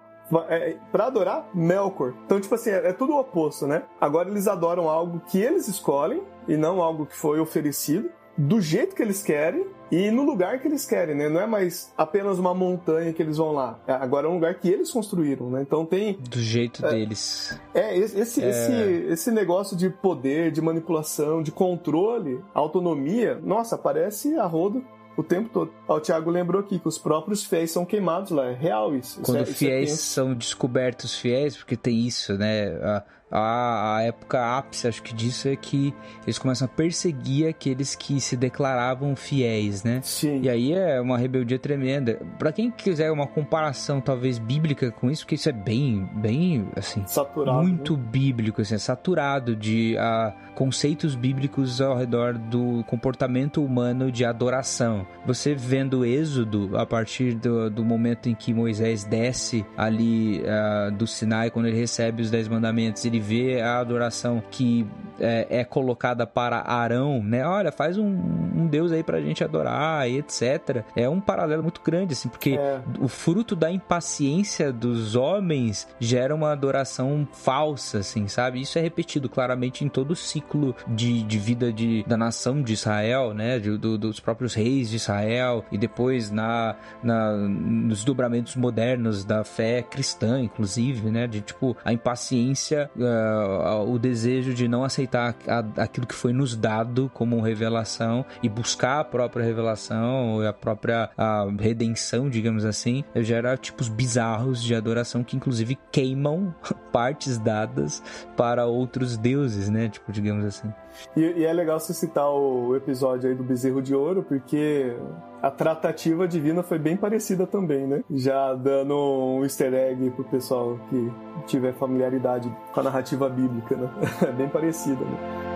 É, 0.47 0.77
pra 0.91 1.07
adorar 1.07 1.49
Melkor. 1.53 2.13
Então, 2.25 2.39
tipo 2.39 2.55
assim, 2.55 2.69
é, 2.69 2.89
é, 2.89 2.93
tudo 2.93 3.13
o 3.13 3.19
oposto, 3.19 3.67
né? 3.67 3.83
Agora 3.99 4.29
eles 4.29 4.47
adoram 4.47 4.87
algo 4.87 5.21
que 5.27 5.41
eles 5.41 5.67
escolhem 5.67 6.23
e 6.47 6.55
não 6.55 6.81
algo 6.81 7.05
que 7.05 7.15
foi 7.15 7.39
oferecido, 7.39 8.09
do 8.37 8.61
jeito 8.61 8.95
que 8.95 9.01
eles 9.01 9.21
querem 9.21 9.65
e 9.91 10.09
no 10.09 10.23
lugar 10.23 10.59
que 10.59 10.67
eles 10.67 10.85
querem, 10.85 11.15
né? 11.15 11.27
Não 11.27 11.41
é 11.41 11.45
mais 11.45 11.93
apenas 11.97 12.39
uma 12.39 12.53
montanha 12.53 13.11
que 13.11 13.21
eles 13.21 13.37
vão 13.37 13.51
lá. 13.51 13.79
É, 13.85 13.93
agora 13.93 14.27
é 14.27 14.29
um 14.29 14.35
lugar 14.35 14.55
que 14.55 14.69
eles 14.69 14.89
construíram, 14.89 15.49
né? 15.49 15.61
Então 15.61 15.85
tem. 15.85 16.13
Do 16.13 16.39
jeito 16.39 16.85
é, 16.85 16.89
deles. 16.89 17.59
É, 17.73 17.97
esse, 17.97 18.43
é... 18.43 18.49
Esse, 18.49 18.73
esse 19.11 19.31
negócio 19.31 19.75
de 19.75 19.89
poder, 19.89 20.51
de 20.51 20.61
manipulação, 20.61 21.43
de 21.43 21.51
controle, 21.51 22.41
autonomia, 22.53 23.39
nossa, 23.43 23.77
parece 23.77 24.35
a 24.37 24.45
rodo 24.45 24.83
o 25.17 25.23
tempo 25.23 25.49
todo. 25.49 25.73
O 25.87 25.99
Thiago 25.99 26.31
lembrou 26.31 26.61
aqui 26.61 26.79
que 26.79 26.87
os 26.87 26.97
próprios 26.97 27.43
fiéis 27.43 27.71
são 27.71 27.85
queimados 27.85 28.31
lá. 28.31 28.47
É 28.47 28.53
real 28.53 28.95
isso. 28.95 29.21
Quando 29.21 29.41
isso 29.41 29.51
é, 29.51 29.55
fiéis 29.55 29.91
isso 29.91 30.03
são 30.03 30.33
descobertos 30.33 31.17
fiéis, 31.17 31.57
porque 31.57 31.75
tem 31.75 32.07
isso, 32.07 32.37
né? 32.37 32.69
A 32.81 33.03
a, 33.31 33.97
a 33.97 34.01
época 34.03 34.57
ápice, 34.57 34.87
acho 34.87 35.01
que 35.01 35.13
disso 35.13 35.47
é 35.47 35.55
que 35.55 35.93
eles 36.23 36.37
começam 36.37 36.65
a 36.65 36.67
perseguir 36.67 37.47
aqueles 37.47 37.95
que 37.95 38.19
se 38.19 38.35
declaravam 38.35 39.15
fiéis, 39.15 39.83
né? 39.83 40.01
Sim. 40.03 40.41
E 40.41 40.49
aí 40.49 40.73
é 40.73 40.99
uma 40.99 41.17
rebeldia 41.17 41.57
tremenda. 41.57 42.19
Para 42.37 42.51
quem 42.51 42.69
quiser 42.69 43.11
uma 43.11 43.25
comparação 43.25 44.01
talvez 44.01 44.37
bíblica 44.37 44.91
com 44.91 45.09
isso, 45.09 45.23
porque 45.23 45.35
isso 45.35 45.47
é 45.47 45.53
bem, 45.53 46.09
bem 46.15 46.67
assim, 46.75 47.03
saturado, 47.07 47.61
muito 47.61 47.95
né? 47.95 48.03
bíblico, 48.11 48.61
assim, 48.61 48.75
é 48.75 48.77
saturado 48.77 49.55
de 49.55 49.95
uh, 49.95 50.33
conceitos 50.53 51.15
bíblicos 51.15 51.79
ao 51.79 51.97
redor 51.97 52.37
do 52.37 52.83
comportamento 52.85 53.63
humano 53.63 54.11
de 54.11 54.25
adoração. 54.25 55.07
Você 55.25 55.55
vendo 55.55 55.99
o 55.99 56.05
Êxodo 56.05 56.77
a 56.77 56.85
partir 56.85 57.35
do, 57.35 57.69
do 57.69 57.85
momento 57.85 58.27
em 58.27 58.35
que 58.35 58.53
Moisés 58.53 59.05
desce 59.05 59.65
ali 59.77 60.41
uh, 60.41 60.91
do 60.91 61.07
Sinai 61.07 61.49
quando 61.49 61.67
ele 61.67 61.77
recebe 61.77 62.21
os 62.21 62.29
dez 62.29 62.47
mandamentos, 62.47 63.05
ele 63.05 63.20
vê 63.21 63.61
a 63.61 63.79
adoração 63.79 64.43
que 64.51 64.85
é, 65.21 65.59
é 65.59 65.63
colocada 65.63 66.25
para 66.25 66.61
Arão, 66.61 67.21
né? 67.23 67.45
Olha, 67.45 67.71
faz 67.71 67.97
um, 67.97 68.07
um, 68.07 68.67
Deus 68.67 68.91
aí 68.91 69.03
pra 69.03 69.21
gente 69.21 69.43
adorar 69.43 70.09
e 70.09 70.17
etc. 70.17 70.83
É 70.95 71.07
um 71.07 71.21
paralelo 71.21 71.61
muito 71.61 71.81
grande, 71.81 72.13
assim, 72.13 72.27
porque 72.27 72.51
é. 72.51 72.81
o 72.99 73.07
fruto 73.07 73.55
da 73.55 73.71
impaciência 73.71 74.73
dos 74.73 75.15
homens 75.15 75.87
gera 75.99 76.33
uma 76.33 76.51
adoração 76.51 77.27
falsa, 77.31 77.99
assim, 77.99 78.27
sabe? 78.27 78.61
Isso 78.61 78.79
é 78.79 78.81
repetido 78.81 79.29
claramente 79.29 79.85
em 79.85 79.89
todo 79.89 80.11
o 80.11 80.15
ciclo 80.15 80.75
de, 80.87 81.21
de 81.23 81.37
vida 81.37 81.71
de, 81.71 82.03
da 82.03 82.17
nação 82.17 82.61
de 82.61 82.73
Israel, 82.73 83.33
né? 83.33 83.59
De, 83.59 83.77
do, 83.77 83.97
dos 83.97 84.19
próprios 84.19 84.53
reis 84.53 84.89
de 84.89 84.95
Israel 84.95 85.63
e 85.71 85.77
depois 85.77 86.31
na, 86.31 86.75
na, 87.03 87.31
nos 87.33 88.03
dobramentos 88.03 88.55
modernos 88.55 89.23
da 89.23 89.43
fé 89.43 89.83
cristã, 89.83 90.41
inclusive, 90.41 91.11
né? 91.11 91.27
De 91.27 91.41
tipo, 91.41 91.77
a 91.85 91.93
impaciência 91.93 92.89
uh, 93.11 93.91
o 93.91 93.99
desejo 93.99 94.53
de 94.53 94.67
não 94.67 94.83
aceitar 94.83 95.35
aquilo 95.77 96.07
que 96.07 96.15
foi 96.15 96.33
nos 96.33 96.55
dado 96.55 97.11
como 97.13 97.39
revelação 97.41 98.25
e 98.41 98.49
buscar 98.49 98.99
a 98.99 99.03
própria 99.03 99.43
revelação, 99.43 100.41
a 100.47 100.53
própria 100.53 101.09
a 101.17 101.47
redenção, 101.59 102.29
digamos 102.29 102.65
assim, 102.65 103.03
gera 103.15 103.57
tipos 103.57 103.87
bizarros 103.87 104.61
de 104.61 104.75
adoração 104.75 105.23
que 105.23 105.35
inclusive 105.35 105.77
queimam 105.91 106.53
partes 106.91 107.37
dadas 107.37 108.03
para 108.35 108.65
outros 108.65 109.17
deuses, 109.17 109.69
né? 109.69 109.89
Tipo, 109.89 110.11
digamos 110.11 110.45
assim. 110.45 110.71
E, 111.15 111.21
e, 111.21 111.45
é 111.45 111.53
legal 111.53 111.79
você 111.79 111.93
citar 111.93 112.29
o 112.29 112.75
episódio 112.75 113.29
aí 113.29 113.35
do 113.35 113.43
bezerro 113.43 113.81
de 113.81 113.95
ouro, 113.95 114.23
porque 114.23 114.93
a 115.41 115.49
tratativa 115.49 116.27
divina 116.27 116.61
foi 116.61 116.77
bem 116.77 116.95
parecida 116.95 117.47
também, 117.47 117.87
né? 117.87 118.03
Já 118.11 118.53
dando 118.53 118.95
um 118.95 119.43
easter 119.43 119.73
egg 119.73 120.11
pro 120.11 120.23
pessoal 120.25 120.79
que 120.89 121.11
tiver 121.47 121.73
familiaridade 121.73 122.53
com 122.71 122.79
a 122.79 122.83
narrativa 122.83 123.27
bíblica, 123.27 123.75
né? 123.75 123.89
É 124.21 124.31
bem 124.31 124.47
parecida, 124.47 125.03
né? 125.03 125.50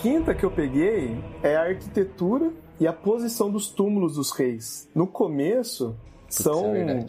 Quinta 0.00 0.34
que 0.34 0.44
eu 0.44 0.50
peguei 0.50 1.16
é 1.42 1.56
a 1.56 1.62
arquitetura 1.62 2.50
e 2.78 2.86
a 2.86 2.92
posição 2.92 3.50
dos 3.50 3.68
túmulos 3.68 4.14
dos 4.14 4.32
reis. 4.32 4.88
No 4.94 5.06
começo, 5.06 5.94
são. 6.28 6.74
É 6.74 7.06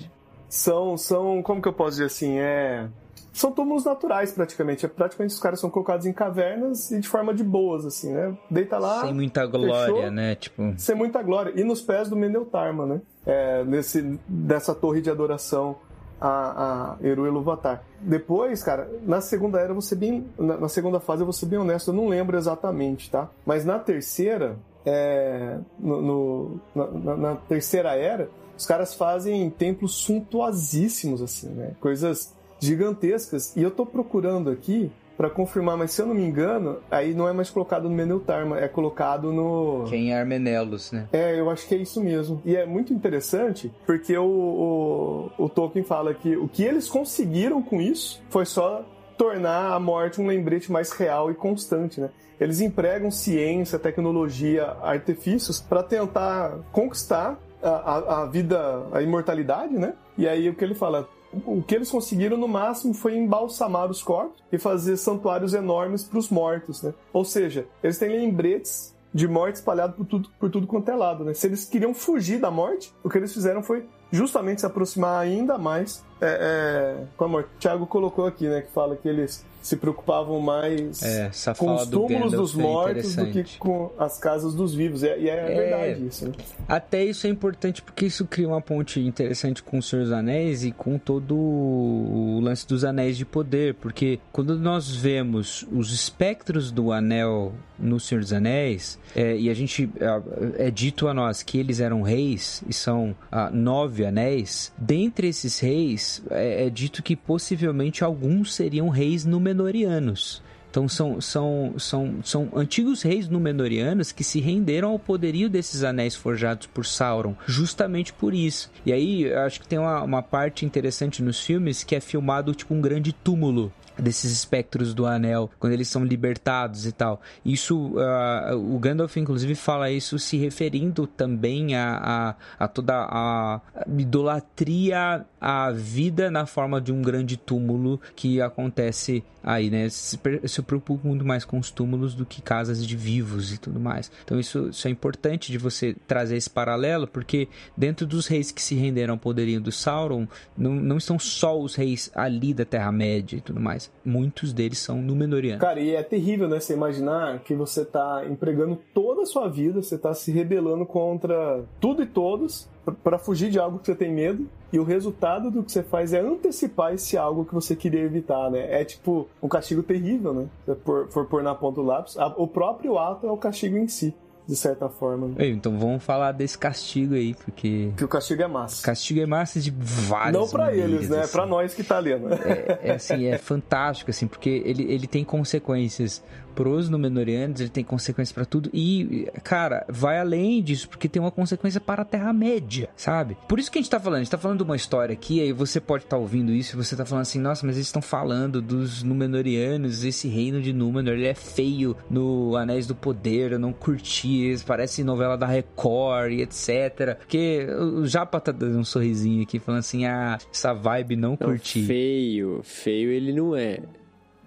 são, 0.50 0.98
são. 0.98 1.42
Como 1.42 1.62
que 1.62 1.68
eu 1.68 1.74
posso 1.74 1.92
dizer 1.92 2.06
assim? 2.06 2.38
É. 2.38 2.90
São 3.32 3.50
túmulos 3.54 3.86
naturais, 3.86 4.34
praticamente. 4.34 4.86
É, 4.86 4.90
praticamente 4.90 5.34
os 5.34 5.40
caras 5.40 5.62
são 5.62 5.70
colocados 5.70 6.06
em 6.06 6.12
cavernas 6.12 6.92
e 6.92 7.00
de 7.00 7.08
forma 7.08 7.34
de 7.34 7.46
boas, 7.46 7.86
assim, 7.86 8.12
né? 8.12 8.38
Deita 8.50 8.78
lá. 8.78 9.02
Sem 9.04 9.14
muita 9.14 9.46
glória, 9.46 9.96
fechou, 9.96 10.12
né? 10.12 10.36
Tipo... 10.36 10.74
Sem 10.76 10.96
muita 10.96 11.24
glória. 11.24 11.54
E 11.56 11.64
nos 11.64 11.82
pés 11.82 12.10
do 12.10 12.18
Meneltarma, 12.18 12.86
né? 12.86 13.02
É, 13.26 13.64
nesse, 13.64 14.20
dessa 14.28 14.76
torre 14.76 15.00
de 15.00 15.10
adoração 15.10 15.78
a, 16.22 16.98
a 17.02 17.06
Eru 17.06 17.26
Iluvatar. 17.26 17.84
Depois, 18.00 18.62
cara, 18.62 18.88
na 19.02 19.20
segunda 19.20 19.60
era 19.60 19.74
você 19.74 19.96
bem. 19.96 20.28
Na, 20.38 20.58
na, 20.58 20.70
segunda 20.70 21.00
fase 21.00 21.24
eu 21.24 21.26
vou 21.26 21.34
ser 21.34 21.48
bem 21.48 21.58
honesto, 21.58 21.90
eu 21.90 21.96
não 21.96 22.08
lembro 22.08 22.38
exatamente, 22.38 23.10
tá? 23.10 23.30
Mas 23.46 23.66
na 23.66 23.80
terceira, 23.80 24.56
é, 24.86 25.58
no, 25.80 26.02
no 26.02 26.62
na, 26.76 27.18
na, 27.18 27.36
terceira 27.36 27.96
era, 27.96 28.30
os 28.56 28.66
caras 28.66 28.94
fazem 28.94 29.50
templos 29.50 29.96
suntuosíssimos, 29.96 31.22
assim, 31.22 31.50
né? 31.50 31.72
Coisas 31.80 32.34
gigantescas. 32.60 33.56
E 33.58 33.64
eu 33.64 33.72
tô 33.72 33.86
procurando 33.86 34.52
aqui 34.52 34.92
para 35.22 35.30
confirmar, 35.30 35.78
mas 35.78 35.92
se 35.92 36.02
eu 36.02 36.08
não 36.08 36.16
me 36.16 36.24
engano, 36.24 36.80
aí 36.90 37.14
não 37.14 37.30
é 37.30 37.32
mais 37.32 37.48
colocado 37.52 37.84
no 37.84 37.92
Meneltar, 37.92 38.44
é 38.54 38.68
colocado 38.68 39.32
no. 39.32 39.86
Quem 39.88 40.12
é 40.12 40.20
Armenelos, 40.20 40.92
né? 40.92 41.08
É, 41.14 41.40
eu 41.40 41.48
acho 41.52 41.68
que 41.68 41.76
é 41.76 41.78
isso 41.78 42.04
mesmo. 42.04 42.42
E 42.44 42.56
é 42.56 42.66
muito 42.66 42.92
interessante 42.92 43.72
porque 43.86 44.18
o, 44.18 45.30
o, 45.38 45.46
o 45.46 45.48
Tolkien 45.48 45.86
fala 45.86 46.12
que 46.16 46.36
o 46.36 46.48
que 46.48 46.64
eles 46.64 46.90
conseguiram 46.90 47.62
com 47.62 47.80
isso 47.80 48.20
foi 48.32 48.48
só 48.48 48.84
tornar 49.16 49.74
a 49.74 49.80
morte 49.80 50.20
um 50.20 50.26
lembrete 50.26 50.72
mais 50.72 50.92
real 50.92 51.30
e 51.30 51.36
constante, 51.36 52.02
né? 52.02 52.10
Eles 52.40 52.60
empregam 52.60 53.12
ciência, 53.12 53.78
tecnologia, 53.78 54.76
artifícios 54.82 55.62
para 55.62 55.84
tentar 55.84 56.58
conquistar 56.72 57.38
a, 57.62 57.70
a, 57.70 58.24
a, 58.24 58.26
vida, 58.26 58.88
a 58.92 59.04
imortalidade, 59.04 59.78
né? 59.78 59.94
E 60.18 60.28
aí 60.28 60.50
o 60.50 60.56
que 60.56 60.64
ele 60.64 60.74
fala, 60.74 61.08
o 61.46 61.62
que 61.62 61.76
eles 61.76 61.90
conseguiram 61.90 62.38
no 62.38 62.48
máximo 62.48 62.94
foi 62.94 63.16
embalsamar 63.16 63.90
os 63.90 64.04
corpos 64.04 64.42
e 64.52 64.58
fazer 64.58 64.98
santuários 64.98 65.54
enormes 65.54 66.04
para 66.04 66.20
os 66.20 66.30
mortos, 66.30 66.82
né? 66.82 66.94
Ou 67.14 67.24
seja, 67.24 67.66
eles 67.82 67.98
têm 67.98 68.10
lembretes 68.10 68.96
de 69.14 69.28
morte 69.28 69.56
espalhado 69.56 69.94
por 69.94 70.06
tudo, 70.06 70.30
por 70.40 70.50
tudo 70.50 70.68
quanto 70.68 70.90
é 70.90 70.96
lado, 70.96 71.24
né? 71.24 71.34
Se 71.34 71.48
eles 71.48 71.66
queriam 71.66 71.94
fugir 71.94 72.40
da 72.40 72.50
morte, 72.50 72.94
o 73.04 73.10
que 73.10 73.18
eles 73.18 73.34
fizeram 73.34 73.62
foi 73.62 73.88
justamente 74.12 74.62
se 74.62 74.66
aproximar 74.68 75.22
ainda 75.22 75.58
mais 75.58 76.04
é, 76.22 76.98
é, 77.02 77.04
com 77.18 77.26
a 77.26 77.28
morte. 77.28 77.50
Tiago 77.60 77.86
colocou 77.88 78.26
aqui, 78.26 78.48
né, 78.48 78.62
que 78.62 78.72
fala 78.72 78.96
que 78.96 79.08
eles 79.08 79.44
se 79.62 79.78
preocupavam 79.78 80.40
mais 80.40 81.04
é, 81.04 81.30
com 81.58 81.76
os 81.76 81.88
túmulos 81.88 82.32
do 82.32 82.38
dos 82.42 82.58
é 82.58 82.62
mortos 82.62 83.16
do 83.16 83.28
que 83.28 83.60
com 83.60 83.92
as 83.98 84.18
casas 84.18 84.56
dos 84.56 84.74
vivos. 84.74 85.04
E 85.04 85.08
é, 85.08 85.18
é 85.30 85.56
verdade 85.56 86.08
isso. 86.08 86.28
Né? 86.28 86.34
Até 86.68 87.04
isso 87.06 87.28
é 87.28 87.30
importante 87.30 87.82
porque 87.82 88.08
isso 88.08 88.26
cria 88.26 88.48
uma 88.48 88.62
ponte 88.62 89.00
interessante 89.00 89.62
com 89.62 89.78
o 89.78 89.84
Senhor 89.84 90.04
dos 90.04 90.12
Anéis 90.12 90.64
e 90.64 90.72
com 90.72 90.98
todo 90.98 91.36
o 91.36 92.40
lance 92.42 92.68
dos 92.68 92.84
Anéis 92.84 93.18
de 93.18 93.26
Poder. 93.26 93.76
Porque 93.76 94.20
quando 94.32 94.58
nós 94.58 94.90
vemos 94.96 95.68
os 95.72 95.94
espectros 95.94 96.72
do 96.72 96.92
Anel 96.92 97.54
no 97.78 98.00
Senhor 98.00 98.22
dos 98.22 98.34
Anéis, 98.34 98.98
é, 99.16 99.36
e 99.38 99.50
a 99.50 99.54
gente 99.54 99.90
é, 100.00 100.68
é, 100.68 100.72
dito 100.72 101.08
a 101.08 101.14
nós 101.14 101.44
que 101.44 101.60
eles 101.60 101.80
eram 101.80 102.02
reis 102.02 102.64
e 102.68 102.74
são 102.74 103.16
ah, 103.32 103.50
nove 103.52 104.06
anéis, 104.06 104.72
dentre 104.78 105.28
esses 105.28 105.60
reis 105.60 106.11
é, 106.30 106.66
é 106.66 106.70
dito 106.70 107.04
que 107.04 107.16
possivelmente 107.16 108.04
alguns 108.04 108.54
seriam 108.54 108.90
reis 108.90 109.26
Númenóreanos. 109.26 110.42
Então 110.72 110.88
são, 110.88 111.20
são, 111.20 111.74
são, 111.78 112.16
são 112.24 112.50
antigos 112.56 113.02
reis 113.02 113.28
Númenóreanos 113.28 114.14
que 114.14 114.24
se 114.24 114.40
renderam 114.40 114.92
ao 114.92 115.00
poderio 115.00 115.50
desses 115.50 115.84
anéis 115.84 116.16
forjados 116.16 116.66
por 116.66 116.86
Sauron, 116.86 117.36
justamente 117.46 118.14
por 118.14 118.34
isso. 118.34 118.72
E 118.86 118.94
aí 118.94 119.34
acho 119.34 119.60
que 119.60 119.68
tem 119.68 119.78
uma, 119.78 120.02
uma 120.02 120.24
parte 120.24 120.66
interessante 120.66 121.22
nos 121.22 121.42
filmes 121.42 121.84
que 121.84 121.94
é 121.94 122.00
filmado 122.00 122.56
tipo 122.56 122.74
um 122.74 122.80
grande 122.80 123.12
túmulo 123.12 123.72
desses 124.02 124.32
espectros 124.32 124.94
do 124.94 125.06
anel, 125.06 125.50
quando 125.60 125.74
eles 125.74 125.88
são 125.88 126.04
libertados 126.04 126.86
e 126.86 126.92
tal. 126.92 127.22
Isso, 127.46 127.94
uh, 127.96 128.58
o 128.58 128.80
Gandalf 128.80 129.16
inclusive 129.18 129.54
fala 129.56 129.92
isso 129.92 130.18
se 130.18 130.38
referindo 130.38 131.06
também 131.06 131.76
a, 131.76 132.36
a, 132.60 132.66
a 132.66 132.68
toda 132.68 132.96
a 132.96 133.62
idolatria 133.98 135.26
à 135.40 135.72
vida 135.72 136.32
na 136.32 136.46
forma 136.46 136.82
de 136.82 136.92
um 136.92 137.02
grande 137.02 137.38
túmulo 137.38 138.00
que 138.16 138.42
acontece 138.42 139.24
aí, 139.44 139.70
né? 139.70 139.90
Se, 139.90 140.20
se 140.46 140.62
preocupa 140.62 141.08
muito 141.08 141.26
mais 141.26 141.46
com 141.46 141.58
os 141.58 141.72
túmulos 141.72 142.14
do 142.14 142.26
que 142.26 142.42
casas 142.42 142.86
de 142.86 142.96
vivos 142.96 143.54
e 143.54 143.58
tudo 143.58 143.80
mais. 143.80 144.12
Então 144.24 144.40
isso, 144.40 144.70
isso 144.70 144.88
é 144.88 144.92
importante 144.92 145.52
de 145.52 145.58
você 145.58 145.96
trazer 146.08 146.38
esse 146.38 146.50
paralelo, 146.50 147.08
porque 147.08 147.48
dentro 147.76 148.06
dos 148.06 148.28
reis 148.28 148.52
que 148.52 148.62
se 148.62 148.76
renderam 148.76 149.16
ao 149.16 149.20
poderio 149.20 149.60
do 149.60 149.72
Sauron, 149.72 150.28
não, 150.58 150.74
não 150.74 150.98
estão 150.98 151.18
só 151.20 151.60
os 151.60 151.76
reis 151.76 152.12
ali 152.16 152.54
da 152.54 152.66
Terra-média 152.66 153.38
e 153.38 153.42
tudo 153.42 153.60
mais 153.60 153.91
muitos 154.04 154.54
deles 154.54 154.80
são 154.80 155.02
Númenóreanos. 155.02 155.62
Cara, 155.62 155.80
e 155.80 155.96
é 155.96 156.04
terrível, 156.04 156.48
né? 156.48 156.60
Você 156.60 156.74
imaginar 156.74 157.40
que 157.40 157.54
você 157.54 157.86
tá 157.86 158.24
empregando 158.30 158.78
toda 158.94 159.22
a 159.22 159.26
sua 159.26 159.48
vida, 159.48 159.82
você 159.82 159.98
tá 159.98 160.14
se 160.14 160.32
rebelando 160.32 160.86
contra 160.86 161.64
tudo 161.80 162.02
e 162.04 162.06
todos 162.06 162.70
para 163.04 163.20
fugir 163.20 163.52
de 163.52 163.60
algo 163.60 163.78
que 163.78 163.86
você 163.86 163.96
tem 163.96 164.12
medo 164.12 164.48
e 164.74 164.80
o 164.80 164.84
resultado 164.84 165.52
do 165.52 165.64
que 165.64 165.72
você 165.72 165.84
faz 165.84 166.14
é 166.14 166.20
antecipar 166.20 166.94
esse 166.94 167.18
algo 167.18 167.46
que 167.46 167.54
você 167.54 167.76
queria 167.76 168.02
evitar, 168.02 168.50
né? 168.50 168.82
É 168.82 168.84
tipo 168.84 169.28
um 169.42 169.48
castigo 169.48 169.84
terrível, 169.84 170.34
né? 170.34 170.48
Se 170.66 170.76
for, 170.84 171.08
for 171.10 171.26
pôr 171.26 171.44
na 171.44 171.54
ponta 171.54 171.76
do 171.76 171.86
lápis, 171.86 172.16
o 172.38 172.48
próprio 172.48 172.98
ato 172.98 173.28
é 173.28 173.32
o 173.32 173.38
castigo 173.38 173.78
em 173.78 173.88
si 173.88 174.14
de 174.48 174.56
certa 174.56 174.90
forma. 174.90 175.28
Né? 175.28 175.48
Então 175.48 175.78
vamos 175.78 176.04
falar 176.04 176.32
desse 176.32 176.58
castigo 176.58 177.16
aí, 177.16 177.34
porque. 177.34 177.92
Que 177.96 178.04
o 178.04 178.08
castigo 178.08 178.42
é 178.42 178.48
massa. 178.48 178.84
Castigo 178.84 179.20
é 179.22 179.26
massa 179.26 179.60
de 179.60 179.72
várias 179.72 180.34
Não 180.34 180.48
para 180.48 180.74
eles, 180.76 181.10
né? 181.10 181.22
Assim. 181.22 181.32
Para 181.32 181.46
nós 181.46 181.74
que 181.74 181.84
tá 181.84 182.00
lendo. 182.00 182.34
É, 182.34 182.80
é 182.84 182.92
assim, 182.92 183.26
é 183.26 183.38
fantástico, 183.40 184.12
assim, 184.12 184.28
porque 184.28 184.50
ele, 184.66 184.84
ele 184.92 185.08
tem 185.08 185.24
consequências 185.24 186.24
pros 186.56 186.90
Númenóreanos, 186.90 187.60
ele 187.60 187.70
tem 187.70 187.84
consequências 187.84 188.34
para 188.34 188.46
tudo. 188.46 188.70
E, 188.74 189.28
cara, 189.44 189.86
vai 189.90 190.20
além 190.20 190.62
disso, 190.62 190.90
porque 190.90 191.10
tem 191.10 191.22
uma 191.22 191.32
consequência 191.32 191.80
para 191.80 192.02
a 192.02 192.06
Terra-média, 192.06 192.90
sabe? 192.96 193.38
Por 193.48 193.60
isso 193.60 193.72
que 193.72 193.80
a 193.80 193.82
gente 193.82 193.90
tá 193.90 194.00
falando, 194.00 194.18
a 194.18 194.24
gente 194.24 194.32
tá 194.32 194.38
falando 194.38 194.58
de 194.58 194.64
uma 194.64 194.76
história 194.76 195.14
aqui, 195.14 195.42
aí 195.42 195.52
você 195.52 195.80
pode 195.80 196.04
estar 196.04 196.18
tá 196.18 196.22
ouvindo 196.22 196.52
isso 196.52 196.76
e 196.76 196.78
você 196.78 196.96
tá 196.96 197.06
falando 197.06 197.24
assim, 197.24 197.40
nossa, 197.40 197.66
mas 197.66 197.76
eles 197.76 197.88
estão 197.88 198.02
falando 198.02 198.62
dos 198.62 199.04
Númenóreanos, 199.04 200.04
esse 200.04 200.28
reino 200.28 200.62
de 200.62 200.74
Númenor, 200.74 201.14
ele 201.14 201.28
é 201.28 201.34
feio 201.34 201.96
no 202.10 202.56
Anéis 202.56 202.88
do 202.88 202.96
Poder, 202.96 203.54
eu 203.54 203.60
não 203.60 203.74
curti, 203.74 204.56
parece 204.66 205.04
novela 205.04 205.38
da 205.38 205.46
Record 205.46 206.34
e 206.34 206.42
etc. 206.42 207.18
Porque 207.18 207.68
o 207.80 208.06
Japa 208.06 208.40
tá 208.40 208.52
dando 208.52 208.80
um 208.80 208.84
sorrisinho 208.84 209.44
aqui, 209.44 209.60
falando 209.60 209.80
assim, 209.80 210.06
ah, 210.06 210.38
essa 210.52 210.74
vibe 210.74 211.16
não, 211.16 211.32
não 211.32 211.38
curti. 211.38 211.84
Feio, 211.84 212.62
feio 212.64 213.12
ele 213.12 213.34
não 213.34 213.56
é. 213.56 213.80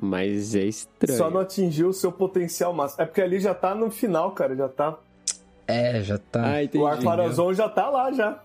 Mas 0.00 0.54
é 0.54 0.64
estranho. 0.64 1.18
Só 1.18 1.30
não 1.30 1.40
atingiu 1.40 1.88
o 1.88 1.92
seu 1.92 2.12
potencial 2.12 2.72
máximo. 2.72 3.02
É 3.02 3.06
porque 3.06 3.22
ali 3.22 3.40
já 3.40 3.54
tá 3.54 3.74
no 3.74 3.90
final, 3.90 4.32
cara. 4.32 4.54
Já 4.54 4.68
tá. 4.68 4.98
É, 5.66 6.02
já 6.02 6.18
tá. 6.18 6.44
Ah, 6.44 6.62
entendi, 6.62 6.84
o 6.84 6.86
Arfarazon 6.86 7.54
já 7.54 7.68
tá 7.68 7.88
lá 7.88 8.12
já. 8.12 8.38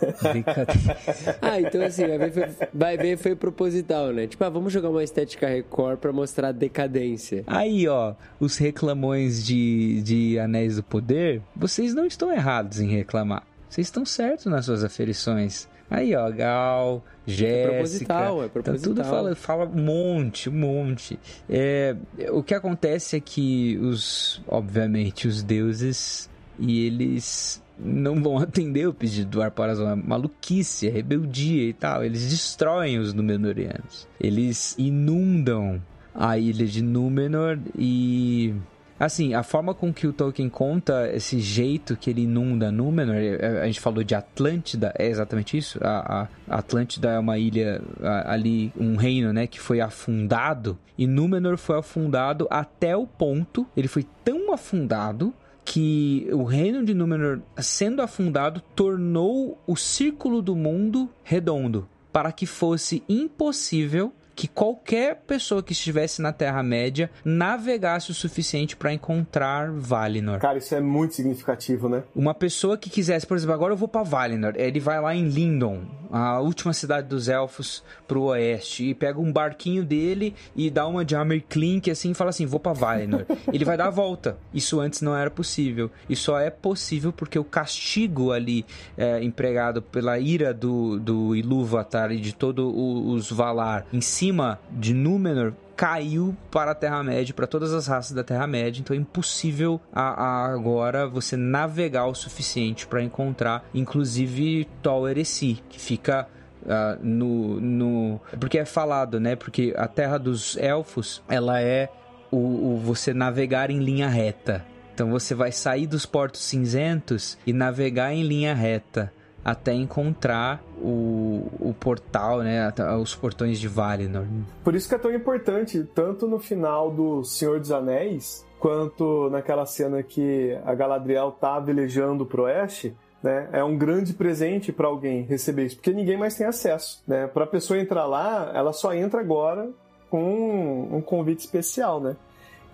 ah, 1.42 1.60
então 1.60 1.82
assim, 1.82 2.06
vai 2.06 2.18
ver, 2.18 2.32
foi, 2.32 2.68
vai 2.72 2.96
ver 2.96 3.16
foi 3.18 3.36
proposital, 3.36 4.10
né? 4.12 4.26
Tipo, 4.26 4.42
ah, 4.44 4.48
vamos 4.48 4.72
jogar 4.72 4.88
uma 4.88 5.04
estética 5.04 5.46
Record 5.46 5.98
pra 5.98 6.12
mostrar 6.12 6.48
a 6.48 6.52
decadência. 6.52 7.44
Aí, 7.46 7.86
ó, 7.86 8.14
os 8.40 8.56
reclamões 8.56 9.44
de, 9.44 10.00
de 10.02 10.38
Anéis 10.38 10.76
do 10.76 10.82
Poder, 10.82 11.42
vocês 11.54 11.94
não 11.94 12.06
estão 12.06 12.32
errados 12.32 12.80
em 12.80 12.88
reclamar. 12.88 13.42
Vocês 13.68 13.88
estão 13.88 14.06
certos 14.06 14.46
nas 14.46 14.64
suas 14.64 14.82
aferições. 14.82 15.68
Aí, 15.90 16.14
ó, 16.14 16.30
Gal, 16.30 17.04
Jéssica. 17.26 17.56
É 17.56 17.68
proposital, 17.68 18.44
é 18.44 18.48
proposital. 18.48 18.94
Tá 18.94 19.02
tudo 19.02 19.04
fala, 19.04 19.34
fala 19.34 19.66
um 19.66 19.84
monte, 19.84 20.48
um 20.48 20.52
monte. 20.52 21.18
É, 21.48 21.96
o 22.30 22.42
que 22.42 22.54
acontece 22.54 23.16
é 23.16 23.20
que 23.20 23.78
os, 23.78 24.42
obviamente, 24.48 25.28
os 25.28 25.42
deuses 25.42 26.28
e 26.58 26.86
eles 26.86 27.62
não 27.78 28.22
vão 28.22 28.38
atender 28.42 28.88
o 28.88 28.94
pedido 28.94 29.30
do 29.30 29.42
Arparazão. 29.42 29.88
É 29.90 29.94
maluquice, 29.94 30.88
é 30.88 30.90
rebeldia 30.90 31.68
e 31.68 31.72
tal. 31.72 32.04
Eles 32.04 32.28
destroem 32.28 32.98
os 32.98 33.12
Númenóreanos. 33.12 34.08
Eles 34.20 34.74
inundam 34.78 35.82
a 36.14 36.38
ilha 36.38 36.66
de 36.66 36.82
Númenor 36.82 37.58
e 37.78 38.54
Assim, 38.98 39.34
a 39.34 39.42
forma 39.42 39.74
com 39.74 39.92
que 39.92 40.06
o 40.06 40.12
Tolkien 40.12 40.48
conta 40.48 41.10
esse 41.12 41.38
jeito 41.38 41.96
que 41.96 42.08
ele 42.08 42.22
inunda 42.22 42.72
Númenor, 42.72 43.16
é, 43.16 43.60
a 43.62 43.66
gente 43.66 43.80
falou 43.80 44.02
de 44.02 44.14
Atlântida, 44.14 44.92
é 44.98 45.06
exatamente 45.06 45.56
isso? 45.56 45.78
A, 45.82 46.28
a 46.48 46.58
Atlântida 46.58 47.10
é 47.10 47.18
uma 47.18 47.38
ilha 47.38 47.82
ali, 48.24 48.72
um 48.78 48.96
reino, 48.96 49.32
né, 49.32 49.46
que 49.46 49.60
foi 49.60 49.80
afundado, 49.80 50.78
e 50.96 51.06
Númenor 51.06 51.58
foi 51.58 51.78
afundado 51.78 52.46
até 52.50 52.96
o 52.96 53.06
ponto, 53.06 53.66
ele 53.76 53.88
foi 53.88 54.06
tão 54.24 54.52
afundado 54.52 55.34
que 55.62 56.26
o 56.32 56.44
reino 56.44 56.84
de 56.84 56.94
Númenor, 56.94 57.40
sendo 57.58 58.00
afundado, 58.00 58.62
tornou 58.74 59.60
o 59.66 59.76
círculo 59.76 60.40
do 60.40 60.56
mundo 60.56 61.10
redondo, 61.22 61.86
para 62.12 62.32
que 62.32 62.46
fosse 62.46 63.02
impossível 63.08 64.12
que 64.36 64.46
qualquer 64.46 65.22
pessoa 65.26 65.62
que 65.62 65.72
estivesse 65.72 66.20
na 66.20 66.30
Terra-média 66.30 67.10
navegasse 67.24 68.10
o 68.10 68.14
suficiente 68.14 68.76
para 68.76 68.92
encontrar 68.92 69.72
Valinor. 69.72 70.38
Cara, 70.38 70.58
isso 70.58 70.74
é 70.74 70.80
muito 70.80 71.14
significativo, 71.14 71.88
né? 71.88 72.04
Uma 72.14 72.34
pessoa 72.34 72.76
que 72.76 72.90
quisesse, 72.90 73.26
por 73.26 73.34
exemplo, 73.36 73.54
agora 73.54 73.72
eu 73.72 73.76
vou 73.76 73.88
para 73.88 74.02
Valinor, 74.02 74.52
ele 74.56 74.78
vai 74.78 75.00
lá 75.00 75.14
em 75.14 75.26
Lindon, 75.26 75.84
a 76.12 76.38
última 76.38 76.74
cidade 76.74 77.08
dos 77.08 77.28
elfos 77.28 77.82
pro 78.06 78.24
oeste, 78.24 78.90
e 78.90 78.94
pega 78.94 79.18
um 79.18 79.32
barquinho 79.32 79.82
dele 79.82 80.34
e 80.54 80.70
dá 80.70 80.86
uma 80.86 81.02
de 81.02 81.16
Hammer 81.16 81.42
Clink 81.48 81.90
assim 81.90 82.10
e 82.10 82.14
fala 82.14 82.30
assim: 82.30 82.44
"Vou 82.44 82.60
para 82.60 82.74
Valinor". 82.74 83.24
ele 83.50 83.64
vai 83.64 83.76
dar 83.76 83.86
a 83.86 83.90
volta. 83.90 84.36
Isso 84.52 84.78
antes 84.78 85.00
não 85.00 85.16
era 85.16 85.30
possível. 85.30 85.90
E 86.08 86.14
só 86.14 86.38
é 86.38 86.50
possível 86.50 87.12
porque 87.12 87.38
o 87.38 87.44
castigo 87.44 88.32
ali 88.32 88.66
é, 88.98 89.22
empregado 89.22 89.80
pela 89.80 90.18
ira 90.18 90.52
do 90.52 90.98
do 90.98 91.34
Ilúvatar 91.34 92.12
e 92.12 92.18
de 92.18 92.34
todos 92.34 92.66
os 92.76 93.30
Valar 93.30 93.86
em 93.92 94.00
cima 94.00 94.25
cima 94.26 94.58
de 94.72 94.92
Númenor 94.92 95.52
caiu 95.76 96.36
para 96.50 96.72
a 96.72 96.74
Terra-média, 96.74 97.32
para 97.32 97.46
todas 97.46 97.72
as 97.72 97.86
raças 97.86 98.12
da 98.12 98.24
Terra-média, 98.24 98.80
então 98.80 98.96
é 98.96 98.98
impossível 98.98 99.80
a, 99.92 100.02
a 100.02 100.52
agora 100.52 101.06
você 101.06 101.36
navegar 101.36 102.06
o 102.06 102.14
suficiente 102.14 102.86
para 102.86 103.02
encontrar, 103.02 103.64
inclusive 103.72 104.66
Tol 104.82 105.08
Eresi, 105.08 105.62
que 105.68 105.78
fica 105.78 106.26
uh, 106.62 106.98
no, 107.00 107.60
no. 107.60 108.20
Porque 108.40 108.58
é 108.58 108.64
falado, 108.64 109.20
né? 109.20 109.36
Porque 109.36 109.74
a 109.76 109.86
terra 109.86 110.18
dos 110.18 110.56
elfos, 110.56 111.22
ela 111.28 111.60
é 111.60 111.88
o, 112.32 112.38
o 112.38 112.80
você 112.82 113.14
navegar 113.14 113.70
em 113.70 113.78
linha 113.78 114.08
reta. 114.08 114.64
Então 114.92 115.10
você 115.10 115.34
vai 115.34 115.52
sair 115.52 115.86
dos 115.86 116.06
portos 116.06 116.40
cinzentos 116.40 117.38
e 117.46 117.52
navegar 117.52 118.12
em 118.12 118.22
linha 118.22 118.54
reta 118.54 119.12
até 119.46 119.72
encontrar 119.72 120.60
o, 120.76 121.46
o 121.60 121.72
portal, 121.78 122.40
né? 122.40 122.68
Os 123.00 123.14
portões 123.14 123.60
de 123.60 123.68
Valinor. 123.68 124.24
Por 124.64 124.74
isso 124.74 124.88
que 124.88 124.94
é 124.96 124.98
tão 124.98 125.14
importante, 125.14 125.84
tanto 125.94 126.26
no 126.26 126.40
final 126.40 126.90
do 126.90 127.22
Senhor 127.22 127.60
dos 127.60 127.70
Anéis, 127.70 128.44
quanto 128.58 129.30
naquela 129.30 129.64
cena 129.64 130.02
que 130.02 130.58
a 130.64 130.74
Galadriel 130.74 131.30
tá 131.30 131.60
velejando 131.60 132.26
pro 132.26 132.42
oeste, 132.42 132.92
né? 133.22 133.48
É 133.52 133.62
um 133.62 133.78
grande 133.78 134.12
presente 134.14 134.72
para 134.72 134.88
alguém 134.88 135.22
receber 135.22 135.66
isso, 135.66 135.76
porque 135.76 135.92
ninguém 135.92 136.18
mais 136.18 136.34
tem 136.34 136.44
acesso, 136.44 137.04
né? 137.06 137.28
Para 137.28 137.44
a 137.44 137.46
pessoa 137.46 137.78
entrar 137.78 138.04
lá, 138.04 138.50
ela 138.52 138.72
só 138.72 138.92
entra 138.92 139.20
agora 139.20 139.70
com 140.10 140.24
um, 140.24 140.96
um 140.96 141.00
convite 141.00 141.38
especial, 141.38 142.00
né? 142.00 142.16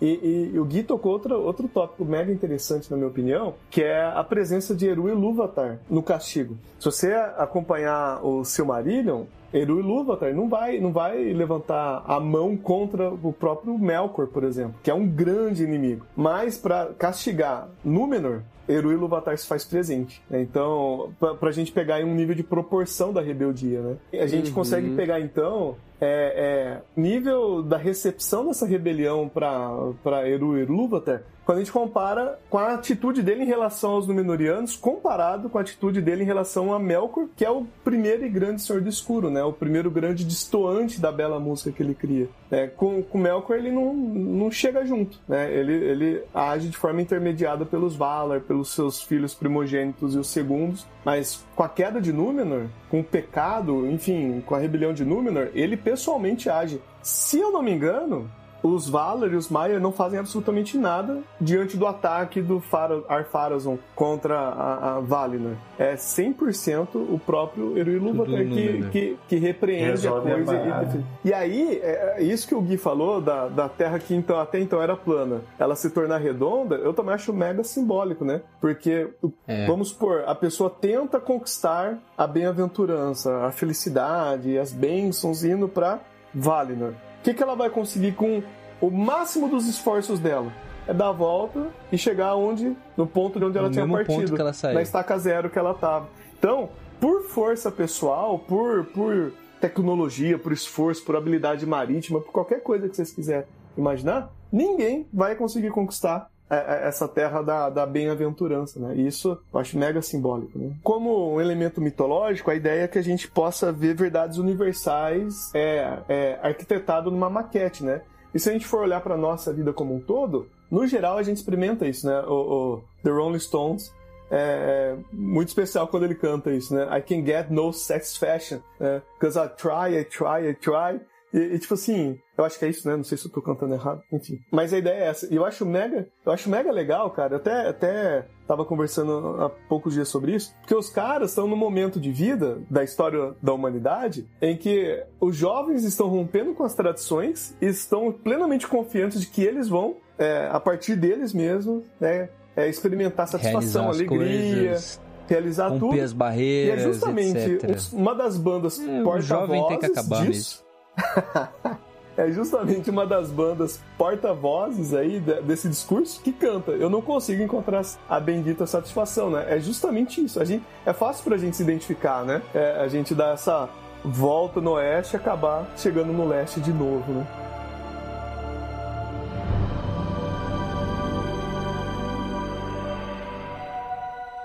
E, 0.03 0.51
e, 0.53 0.59
o 0.59 0.65
Gui 0.65 0.83
tocou 0.83 1.13
outro, 1.13 1.41
outro 1.41 1.69
tópico 1.69 2.05
mega 2.05 2.33
interessante, 2.33 2.91
na 2.91 2.97
minha 2.97 3.09
opinião, 3.09 3.55
que 3.71 3.85
é 3.85 4.03
a 4.03 4.25
presença 4.25 4.75
de 4.75 4.89
Eru 4.89 5.09
e 5.09 5.13
Lúvatar 5.13 5.79
no 5.89 6.03
castigo. 6.03 6.59
Se 6.81 6.87
você 6.87 7.13
acompanhar 7.37 8.21
o 8.27 8.45
Silmarillion, 8.45 9.27
Eru 9.55 9.79
e 9.79 9.83
Lúvatar 9.83 10.35
não 10.35 10.49
vai, 10.49 10.81
não 10.81 10.91
vai 10.91 11.33
levantar 11.33 12.03
a 12.05 12.19
mão 12.19 12.57
contra 12.57 13.11
o 13.11 13.33
próprio 13.33 13.79
Melkor, 13.79 14.27
por 14.27 14.43
exemplo, 14.43 14.75
que 14.83 14.91
é 14.91 14.95
um 14.95 15.07
grande 15.07 15.63
inimigo. 15.63 16.05
Mas 16.17 16.59
para 16.59 16.87
castigar 16.99 17.69
Númenor, 17.85 18.41
Eru 18.69 18.93
e 18.93 18.97
Lúvatar 18.97 19.37
se 19.37 19.47
faz 19.47 19.65
presente. 19.65 20.23
Né? 20.29 20.43
Então, 20.43 21.13
pra, 21.21 21.35
pra 21.35 21.53
gente 21.53 21.71
pegar 21.71 21.97
aí 21.97 22.05
um 22.05 22.15
nível 22.15 22.35
de 22.35 22.43
proporção 22.43 23.13
da 23.13 23.21
rebeldia, 23.21 23.81
né? 23.81 23.97
A 24.21 24.27
gente 24.27 24.49
uhum. 24.49 24.55
consegue 24.55 24.91
pegar, 24.95 25.21
então, 25.21 25.77
é, 26.05 26.35
é, 26.37 27.01
nível 27.01 27.63
da 27.63 27.77
recepção 27.77 28.47
dessa 28.47 28.67
rebelião 28.67 29.29
para 29.29 30.29
Eru 30.29 30.59
e 30.59 30.65
Lúvatar 30.65 31.23
quando 31.45 31.59
a 31.59 31.61
gente 31.61 31.73
compara 31.73 32.39
com 32.49 32.59
a 32.59 32.75
atitude 32.75 33.23
dele 33.23 33.43
em 33.43 33.47
relação 33.47 33.93
aos 33.93 34.07
Númenóreanos, 34.07 34.77
comparado 34.77 35.49
com 35.49 35.59
a 35.59 35.61
atitude 35.61 36.01
dele 36.01 36.23
em 36.23 36.27
relação 36.27 36.73
a 36.73 36.79
Melkor, 36.79 37.27
que 37.37 37.45
é 37.45 37.51
o 37.51 37.67
primeiro 37.85 38.25
e 38.25 38.29
grande 38.29 38.63
Senhor 38.63 38.81
do 38.81 38.89
Escuro, 38.89 39.31
né? 39.31 39.43
O 39.43 39.53
primeiro 39.53 39.91
grande 39.91 40.25
distoante 40.25 41.01
da 41.01 41.11
bela 41.11 41.41
música 41.41 41.73
que 41.73 41.83
ele 41.83 41.95
cria. 41.95 42.29
É, 42.51 42.69
com, 42.69 43.03
com 43.03 43.19
Melkor 43.19 43.57
ele 43.57 43.73
não, 43.73 43.93
não 43.93 44.51
chega 44.51 44.85
junto, 44.85 45.19
né? 45.27 45.53
Ele, 45.53 45.73
ele 45.73 46.23
age 46.33 46.69
de 46.69 46.77
forma 46.77 47.03
intermediada 47.03 47.67
pelos 47.67 47.97
Valar, 47.97 48.41
pelos 48.41 48.73
seus 48.73 49.03
filhos 49.03 49.35
primogênitos 49.35 50.15
e 50.15 50.19
os 50.19 50.29
segundos, 50.29 50.87
mas 51.05 51.45
com 51.57 51.65
a 51.65 51.69
queda 51.69 52.01
de 52.01 52.13
Númenor, 52.13 52.67
com 52.89 53.01
o 53.01 53.05
pecado, 53.05 53.87
enfim, 53.87 54.43
com 54.47 54.55
a 54.55 54.59
rebelião 54.59 54.93
de 54.93 55.05
Númenor, 55.05 55.49
ele 55.55 55.77
pessoalmente 55.93 56.49
age. 56.49 56.81
Se 57.03 57.39
eu 57.39 57.53
não 57.53 57.63
me 57.63 57.71
engano, 57.71 58.31
os 58.63 58.89
Valar 58.89 59.33
e 59.33 59.37
os 59.37 59.49
Maiar 59.49 59.81
não 59.81 59.93
fazem 59.93 60.19
absolutamente 60.19 60.79
nada 60.79 61.19
diante 61.41 61.77
do 61.77 61.87
ataque 61.87 62.41
do 62.41 62.61
Fara, 62.61 63.03
Ar-Pharazôn 63.09 63.77
contra 63.95 64.39
a, 64.39 64.97
a 64.97 65.01
Valinor. 65.01 65.55
É 65.79 65.95
100% 65.95 66.89
o 66.95 67.19
próprio 67.19 67.77
Eru 67.77 67.91
Ilúvatar 67.91 68.47
que, 68.47 68.73
né? 68.73 68.89
que, 68.91 69.19
que 69.29 69.37
repreende 69.37 69.91
Resolve 69.91 70.31
a 70.31 70.35
coisa. 70.35 70.53
A 70.53 70.85
e, 71.25 71.29
e, 71.29 71.35
aí, 71.35 71.81
é, 71.83 72.17
é, 72.19 72.23
isso 72.23 72.47
que 72.47 72.55
o 72.55 72.61
Gui 72.61 72.77
falou 72.77 73.21
da, 73.21 73.49
da 73.49 73.69
Terra 73.69 73.99
que 73.99 74.15
então, 74.15 74.39
até 74.39 74.61
então 74.61 74.81
era 74.81 74.97
plana, 74.97 75.43
ela 75.59 75.75
se 75.75 75.91
tornar 75.91 76.19
redonda, 76.19 76.77
eu 76.77 76.93
também 76.93 77.15
acho 77.15 77.33
mega 77.33 77.65
simbólico, 77.65 78.25
né? 78.25 78.43
Porque, 78.61 79.09
é. 79.47 79.67
vamos 79.67 79.89
supor, 79.89 80.25
a 80.27 80.35
pessoa 80.35 80.71
tenta 80.71 81.19
conquistar 81.19 81.99
a 82.17 82.27
bem-aventurança, 82.27 83.45
a 83.45 83.51
felicidade, 83.51 84.59
as 84.59 84.73
bênçãos 84.73 85.45
indo 85.45 85.69
para 85.69 86.01
Valinor. 86.35 86.95
O 87.23 87.25
que, 87.25 87.33
que 87.33 87.41
ela 87.41 87.55
vai 87.55 87.71
conseguir 87.71 88.17
com 88.17 88.43
o 88.81 88.91
máximo 88.91 89.49
dos 89.49 89.69
esforços 89.69 90.19
dela? 90.19 90.53
É 90.89 90.93
dar 90.93 91.11
a 91.11 91.13
volta 91.13 91.69
e 91.93 91.97
chegar 91.97 92.35
onde, 92.35 92.77
no 92.97 93.07
ponto 93.07 93.39
de 93.39 93.45
onde 93.45 93.57
ela 93.57 93.69
no 93.69 93.73
tinha 93.73 93.87
partido. 93.87 94.35
Ela 94.35 94.75
na 94.75 94.83
estaca 94.83 95.17
zero 95.17 95.49
que 95.49 95.57
ela 95.57 95.71
estava. 95.71 96.09
Então, 96.37 96.71
por 97.01 97.23
força 97.29 97.71
pessoal, 97.71 98.41
por, 98.41 98.87
por 98.87 99.33
tecnologia, 99.61 100.37
por 100.37 100.53
esforço, 100.53 101.05
por 101.05 101.15
habilidade 101.15 101.65
marítima, 101.65 102.21
por 102.21 102.33
qualquer 102.33 102.61
coisa 102.61 102.89
que 102.89 102.97
vocês 102.97 103.13
quiserem 103.13 103.47
imaginar, 103.79 104.33
ninguém 104.51 105.07
vai 105.13 105.37
conseguir 105.37 105.71
conquistar 105.71 106.29
essa 106.53 107.09
terra 107.09 107.43
da, 107.43 107.71
da 107.71 107.87
bem-aventurança, 107.87 108.79
né? 108.79 108.95
Isso 108.95 109.39
eu 109.53 109.61
acho 109.61 109.79
mega 109.79 110.03
simbólico, 110.03 110.59
né? 110.59 110.73
Como 110.83 111.35
um 111.35 111.41
elemento 111.41 111.81
mitológico, 111.81 112.51
a 112.51 112.55
ideia 112.55 112.83
é 112.83 112.89
que 112.89 112.99
a 112.99 113.03
gente 113.03 113.29
possa 113.29 113.73
ver 113.73 113.95
verdades 113.95 114.39
universais 114.39 115.51
é, 115.55 115.99
é 116.09 116.39
arquitetado 116.43 117.11
numa 117.11 117.31
maquete, 117.31 117.85
né? 117.85 118.03
E 118.35 118.39
se 118.39 118.49
a 118.49 118.53
gente 118.53 118.67
for 118.67 118.81
olhar 118.81 119.01
para 119.01 119.17
nossa 119.17 119.53
vida 119.53 119.73
como 119.73 119.95
um 119.95 120.01
todo, 120.01 120.47
no 120.71 120.87
geral 120.87 121.19
a 121.19 121.23
gente 121.23 121.39
experimenta 121.39 121.87
isso, 121.87 122.07
né? 122.07 122.21
O, 122.27 122.33
o 122.75 122.85
The 123.03 123.11
Rolling 123.11 123.39
Stones 123.39 123.93
é, 124.31 124.97
é 124.97 124.97
muito 125.13 125.49
especial 125.49 125.87
quando 125.89 126.05
ele 126.05 126.15
canta 126.15 126.51
isso, 126.51 126.75
né? 126.75 126.85
I 126.97 127.03
can 127.03 127.25
get 127.25 127.51
no 127.51 127.73
satisfaction, 127.73 128.59
né? 128.79 129.03
Because 129.19 129.39
I 129.39 129.49
try, 129.49 129.99
I 129.99 130.05
try, 130.05 130.49
I 130.51 130.55
try, 130.55 131.01
e, 131.33 131.39
e, 131.39 131.59
tipo 131.59 131.75
assim, 131.75 132.19
eu 132.37 132.45
acho 132.45 132.59
que 132.59 132.65
é 132.65 132.69
isso, 132.69 132.87
né? 132.87 132.97
Não 132.97 133.05
sei 133.05 133.17
se 133.17 133.27
eu 133.27 133.33
tô 133.33 133.41
cantando 133.41 133.75
errado, 133.75 134.03
enfim. 134.13 134.39
Mas 134.51 134.73
a 134.73 134.79
ideia 134.79 135.05
é 135.05 135.07
essa. 135.09 135.33
E 135.33 135.37
eu 135.37 135.45
acho 135.45 135.65
mega, 135.65 136.07
eu 136.25 136.33
acho 136.33 136.51
mega 136.51 136.71
legal, 136.71 137.11
cara. 137.11 137.35
Eu 137.35 137.37
até, 137.39 137.69
até 137.69 138.27
tava 138.47 138.65
conversando 138.65 139.43
há 139.43 139.49
poucos 139.49 139.95
dias 139.95 140.09
sobre 140.09 140.35
isso, 140.35 140.55
porque 140.61 140.75
os 140.75 140.91
caras 140.91 141.31
estão 141.31 141.49
no 141.49 141.57
momento 141.57 141.99
de 141.99 142.13
vida 142.13 142.61
da 142.69 142.85
história 142.85 143.35
da 143.43 143.53
humanidade 143.53 144.29
em 144.43 144.57
que 144.57 145.03
os 145.21 145.35
jovens 145.35 145.85
estão 145.85 146.09
rompendo 146.09 146.53
com 146.53 146.65
as 146.65 146.75
tradições 146.75 147.57
e 147.63 147.67
estão 147.67 148.13
plenamente 148.13 148.67
confiantes 148.67 149.21
de 149.21 149.27
que 149.29 149.43
eles 149.43 149.69
vão, 149.69 149.97
é, 150.19 150.49
a 150.51 150.61
partir 150.61 150.97
deles 150.97 151.33
mesmos, 151.33 151.85
né? 151.99 152.29
É, 152.55 152.69
experimentar 152.69 153.27
satisfação, 153.27 153.89
alegria. 153.89 154.73
Coisas 154.73 155.01
realizar 155.29 155.71
tudo. 155.79 155.99
as 155.99 156.13
barreiras, 156.13 156.81
e 156.81 156.83
é 156.83 156.93
justamente 156.93 157.39
etc. 157.39 157.93
uma 157.93 158.15
das 158.15 158.37
bandas 158.37 158.79
é, 158.79 159.03
porta-vozes 159.03 160.27
disso, 160.27 160.65
é 162.17 162.31
justamente 162.31 162.91
uma 162.91 163.07
das 163.07 163.31
bandas 163.31 163.81
porta-vozes 163.97 164.93
aí 164.95 165.21
desse 165.21 165.69
discurso 165.69 166.21
que 166.23 166.33
canta. 166.33 166.73
Eu 166.73 166.91
não 166.91 167.01
consigo 167.01 167.43
encontrar 167.43 167.83
a 168.09 168.21
bendita 168.21 168.67
satisfação, 168.67 169.31
né? 169.31 169.47
É 169.49 169.59
justamente 169.61 170.23
isso. 170.25 170.41
A 170.41 170.45
gente, 170.45 170.65
é 170.85 170.93
fácil 170.93 171.25
pra 171.25 171.37
gente 171.37 171.57
se 171.57 171.63
identificar, 171.63 172.25
né? 172.25 172.43
É, 172.55 172.81
a 172.81 172.89
gente 172.89 173.15
dá 173.15 173.31
essa 173.31 173.69
volta 174.05 174.61
no 174.61 174.73
oeste 174.73 175.15
e 175.15 175.17
acabar 175.17 175.71
chegando 175.77 176.13
no 176.13 176.27
leste 176.27 176.61
de 176.61 176.73
novo, 176.73 177.13
né? 177.13 177.27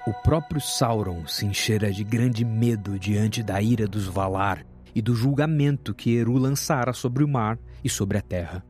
O 0.08 0.14
próprio 0.14 0.62
Sauron 0.62 1.28
se 1.28 1.46
encheira 1.46 1.92
de 1.92 2.02
grande 2.02 2.46
medo 2.46 2.98
diante 2.98 3.44
da 3.44 3.62
ira 3.62 3.86
dos 3.86 4.06
Valar 4.06 4.64
e 4.98 5.02
do 5.02 5.14
julgamento 5.14 5.94
que 5.94 6.16
Eru 6.16 6.40
lançara 6.40 6.92
sobre 6.92 7.24
o 7.24 7.28
mar 7.28 7.60
e 7.84 7.90
sobre 7.90 8.18
a 8.18 8.22
terra. 8.22 8.66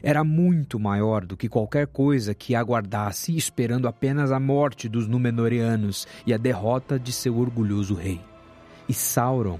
Era 0.00 0.22
muito 0.22 0.78
maior 0.78 1.26
do 1.26 1.36
que 1.36 1.48
qualquer 1.48 1.88
coisa 1.88 2.32
que 2.32 2.54
aguardasse, 2.54 3.36
esperando 3.36 3.88
apenas 3.88 4.30
a 4.30 4.38
morte 4.38 4.88
dos 4.88 5.08
Númenóreanos 5.08 6.06
e 6.24 6.32
a 6.32 6.36
derrota 6.36 6.96
de 6.96 7.10
seu 7.10 7.36
orgulhoso 7.36 7.92
rei. 7.92 8.20
E 8.88 8.94
Sauron, 8.94 9.58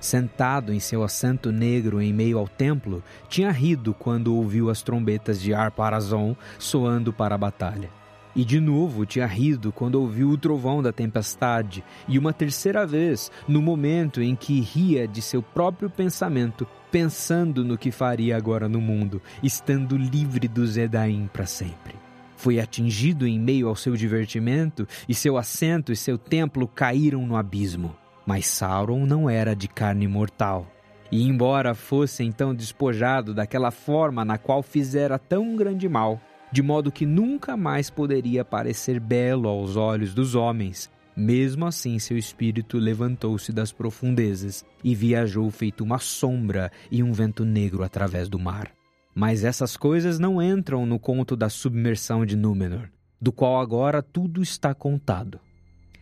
sentado 0.00 0.72
em 0.72 0.80
seu 0.80 1.04
assento 1.04 1.52
negro 1.52 2.00
em 2.00 2.10
meio 2.10 2.38
ao 2.38 2.48
templo, 2.48 3.04
tinha 3.28 3.50
rido 3.50 3.92
quando 3.92 4.34
ouviu 4.34 4.70
as 4.70 4.80
trombetas 4.80 5.42
de 5.42 5.52
Ar-Parazon 5.52 6.34
soando 6.58 7.12
para 7.12 7.34
a 7.34 7.38
batalha. 7.38 7.99
E 8.34 8.44
de 8.44 8.60
novo 8.60 9.04
tinha 9.04 9.26
rido 9.26 9.72
quando 9.72 9.96
ouviu 9.96 10.30
o 10.30 10.38
trovão 10.38 10.82
da 10.82 10.92
tempestade, 10.92 11.84
e 12.06 12.18
uma 12.18 12.32
terceira 12.32 12.86
vez, 12.86 13.30
no 13.48 13.60
momento 13.60 14.22
em 14.22 14.36
que 14.36 14.60
ria 14.60 15.06
de 15.08 15.20
seu 15.20 15.42
próprio 15.42 15.90
pensamento, 15.90 16.66
pensando 16.90 17.64
no 17.64 17.76
que 17.76 17.90
faria 17.90 18.36
agora 18.36 18.68
no 18.68 18.80
mundo, 18.80 19.20
estando 19.42 19.96
livre 19.96 20.46
do 20.46 20.66
Zedaim 20.66 21.28
para 21.32 21.46
sempre. 21.46 21.94
Foi 22.36 22.58
atingido 22.58 23.26
em 23.26 23.38
meio 23.38 23.68
ao 23.68 23.76
seu 23.76 23.94
divertimento, 23.96 24.86
e 25.08 25.14
seu 25.14 25.36
assento 25.36 25.92
e 25.92 25.96
seu 25.96 26.16
templo 26.16 26.66
caíram 26.66 27.26
no 27.26 27.36
abismo. 27.36 27.94
Mas 28.24 28.46
Sauron 28.46 29.04
não 29.04 29.28
era 29.28 29.54
de 29.54 29.68
carne 29.68 30.06
mortal. 30.06 30.66
E 31.12 31.26
embora 31.26 31.74
fosse 31.74 32.22
então 32.22 32.54
despojado 32.54 33.34
daquela 33.34 33.70
forma 33.70 34.24
na 34.24 34.38
qual 34.38 34.62
fizera 34.62 35.18
tão 35.18 35.56
grande 35.56 35.88
mal, 35.88 36.20
de 36.52 36.62
modo 36.62 36.90
que 36.90 37.06
nunca 37.06 37.56
mais 37.56 37.90
poderia 37.90 38.44
parecer 38.44 38.98
belo 38.98 39.48
aos 39.48 39.76
olhos 39.76 40.12
dos 40.12 40.34
homens. 40.34 40.90
Mesmo 41.16 41.66
assim, 41.66 41.98
seu 41.98 42.16
espírito 42.16 42.78
levantou-se 42.78 43.52
das 43.52 43.72
profundezas 43.72 44.64
e 44.82 44.94
viajou 44.94 45.50
feito 45.50 45.84
uma 45.84 45.98
sombra 45.98 46.70
e 46.90 47.02
um 47.02 47.12
vento 47.12 47.44
negro 47.44 47.82
através 47.82 48.28
do 48.28 48.38
mar. 48.38 48.70
Mas 49.14 49.44
essas 49.44 49.76
coisas 49.76 50.18
não 50.18 50.40
entram 50.40 50.86
no 50.86 50.98
conto 50.98 51.36
da 51.36 51.48
submersão 51.48 52.24
de 52.24 52.36
Númenor, 52.36 52.88
do 53.20 53.32
qual 53.32 53.60
agora 53.60 54.02
tudo 54.02 54.40
está 54.40 54.72
contado. 54.72 55.38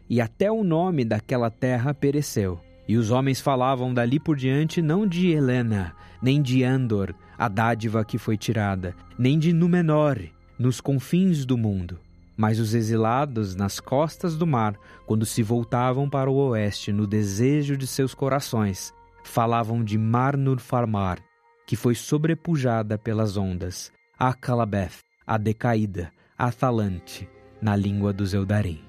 E 0.08 0.20
até 0.20 0.50
o 0.50 0.62
nome 0.62 1.04
daquela 1.04 1.50
terra 1.50 1.92
pereceu, 1.92 2.60
E 2.88 2.96
os 2.96 3.10
homens 3.10 3.38
falavam 3.38 3.92
dali 3.92 4.18
por 4.18 4.34
diante 4.34 4.80
não 4.80 5.06
de 5.06 5.28
Helena, 5.28 5.94
nem 6.22 6.40
de 6.40 6.64
Andor, 6.64 7.14
a 7.36 7.46
dádiva 7.46 8.02
que 8.02 8.16
foi 8.16 8.38
tirada, 8.38 8.96
nem 9.18 9.38
de 9.38 9.52
Númenor, 9.52 10.18
nos 10.58 10.80
confins 10.80 11.44
do 11.44 11.56
mundo. 11.56 11.98
Mas 12.36 12.58
os 12.60 12.74
exilados 12.74 13.54
nas 13.54 13.80
costas 13.80 14.36
do 14.36 14.46
mar, 14.46 14.76
quando 15.06 15.26
se 15.26 15.42
voltavam 15.42 16.08
para 16.08 16.30
o 16.30 16.34
oeste 16.34 16.92
no 16.92 17.06
desejo 17.06 17.76
de 17.76 17.86
seus 17.86 18.14
corações, 18.14 18.94
falavam 19.24 19.82
de 19.82 19.98
Marnur 19.98 20.58
Farmar, 20.58 21.18
que 21.66 21.76
foi 21.76 21.94
sobrepujada 21.94 22.96
pelas 22.96 23.36
ondas, 23.36 23.92
a 24.18 24.32
Calabeth, 24.32 25.00
a 25.26 25.36
decaída, 25.36 26.12
a 26.36 26.50
Thalante, 26.50 27.28
na 27.60 27.74
língua 27.74 28.12
dos 28.12 28.32
Eldarim. 28.32 28.80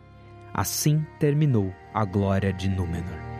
Assim 0.53 1.05
terminou 1.19 1.73
a 1.93 2.05
glória 2.05 2.53
de 2.53 2.69
Númenor. 2.69 3.38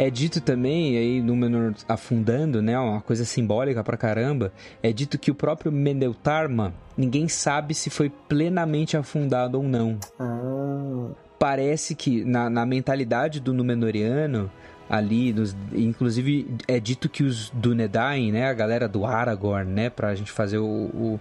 É 0.00 0.08
dito 0.08 0.40
também, 0.40 0.96
aí 0.96 1.20
Númenor 1.20 1.74
afundando, 1.86 2.62
né, 2.62 2.78
uma 2.78 3.02
coisa 3.02 3.22
simbólica 3.26 3.84
pra 3.84 3.98
caramba, 3.98 4.50
é 4.82 4.90
dito 4.94 5.18
que 5.18 5.30
o 5.30 5.34
próprio 5.34 5.70
Meneltarma, 5.70 6.72
ninguém 6.96 7.28
sabe 7.28 7.74
se 7.74 7.90
foi 7.90 8.08
plenamente 8.08 8.96
afundado 8.96 9.58
ou 9.58 9.62
não. 9.62 9.98
Ah. 10.18 11.10
Parece 11.38 11.94
que 11.94 12.24
na, 12.24 12.48
na 12.48 12.64
mentalidade 12.64 13.40
do 13.40 13.52
Númenoriano, 13.52 14.50
ali, 14.88 15.34
nos, 15.34 15.54
inclusive 15.70 16.48
é 16.66 16.80
dito 16.80 17.06
que 17.06 17.22
os 17.22 17.50
Dúnedain, 17.50 18.32
né, 18.32 18.46
a 18.48 18.54
galera 18.54 18.88
do 18.88 19.04
Aragorn, 19.04 19.70
né, 19.70 19.90
pra 19.90 20.14
gente 20.14 20.32
fazer 20.32 20.56
o, 20.56 20.64
o 20.66 21.20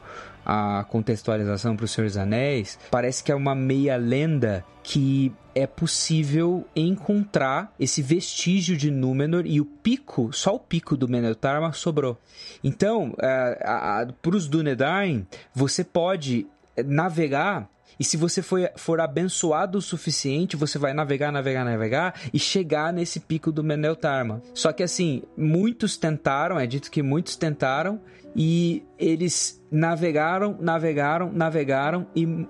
a 0.51 0.83
contextualização 0.83 1.75
para 1.75 1.85
os 1.85 1.91
Senhor 1.91 2.07
dos 2.07 2.17
Anéis, 2.17 2.79
parece 2.89 3.23
que 3.23 3.31
é 3.31 3.35
uma 3.35 3.53
meia 3.53 3.95
lenda 3.97 4.65
que 4.81 5.31
é 5.53 5.67
possível 5.67 6.65
encontrar 6.75 7.71
esse 7.79 8.01
vestígio 8.01 8.75
de 8.75 8.89
Númenor 8.89 9.45
e 9.45 9.61
o 9.61 9.65
pico, 9.65 10.33
só 10.33 10.55
o 10.55 10.59
pico 10.59 10.97
do 10.97 11.07
Meneltarma 11.07 11.71
sobrou. 11.71 12.17
Então, 12.63 13.13
é, 13.21 14.07
para 14.19 14.35
os 14.35 14.47
Dúnedain, 14.47 15.27
você 15.53 15.83
pode 15.83 16.47
navegar 16.83 17.69
e 17.99 18.03
se 18.03 18.15
você 18.15 18.41
for, 18.41 18.71
for 18.77 19.01
abençoado 19.01 19.77
o 19.77 19.81
suficiente, 19.81 20.55
você 20.55 20.79
vai 20.79 20.93
navegar, 20.93 21.31
navegar, 21.31 21.65
navegar 21.65 22.15
e 22.33 22.39
chegar 22.39 22.93
nesse 22.93 23.19
pico 23.19 23.51
do 23.51 23.63
Meneltarma. 23.63 24.41
Só 24.53 24.71
que 24.71 24.81
assim, 24.81 25.21
muitos 25.37 25.97
tentaram, 25.97 26.57
é 26.57 26.65
dito 26.65 26.89
que 26.89 27.03
muitos 27.03 27.35
tentaram 27.35 27.99
e 28.35 28.83
eles 28.97 29.63
navegaram, 29.71 30.57
navegaram, 30.59 31.31
navegaram 31.31 32.07
e, 32.15 32.47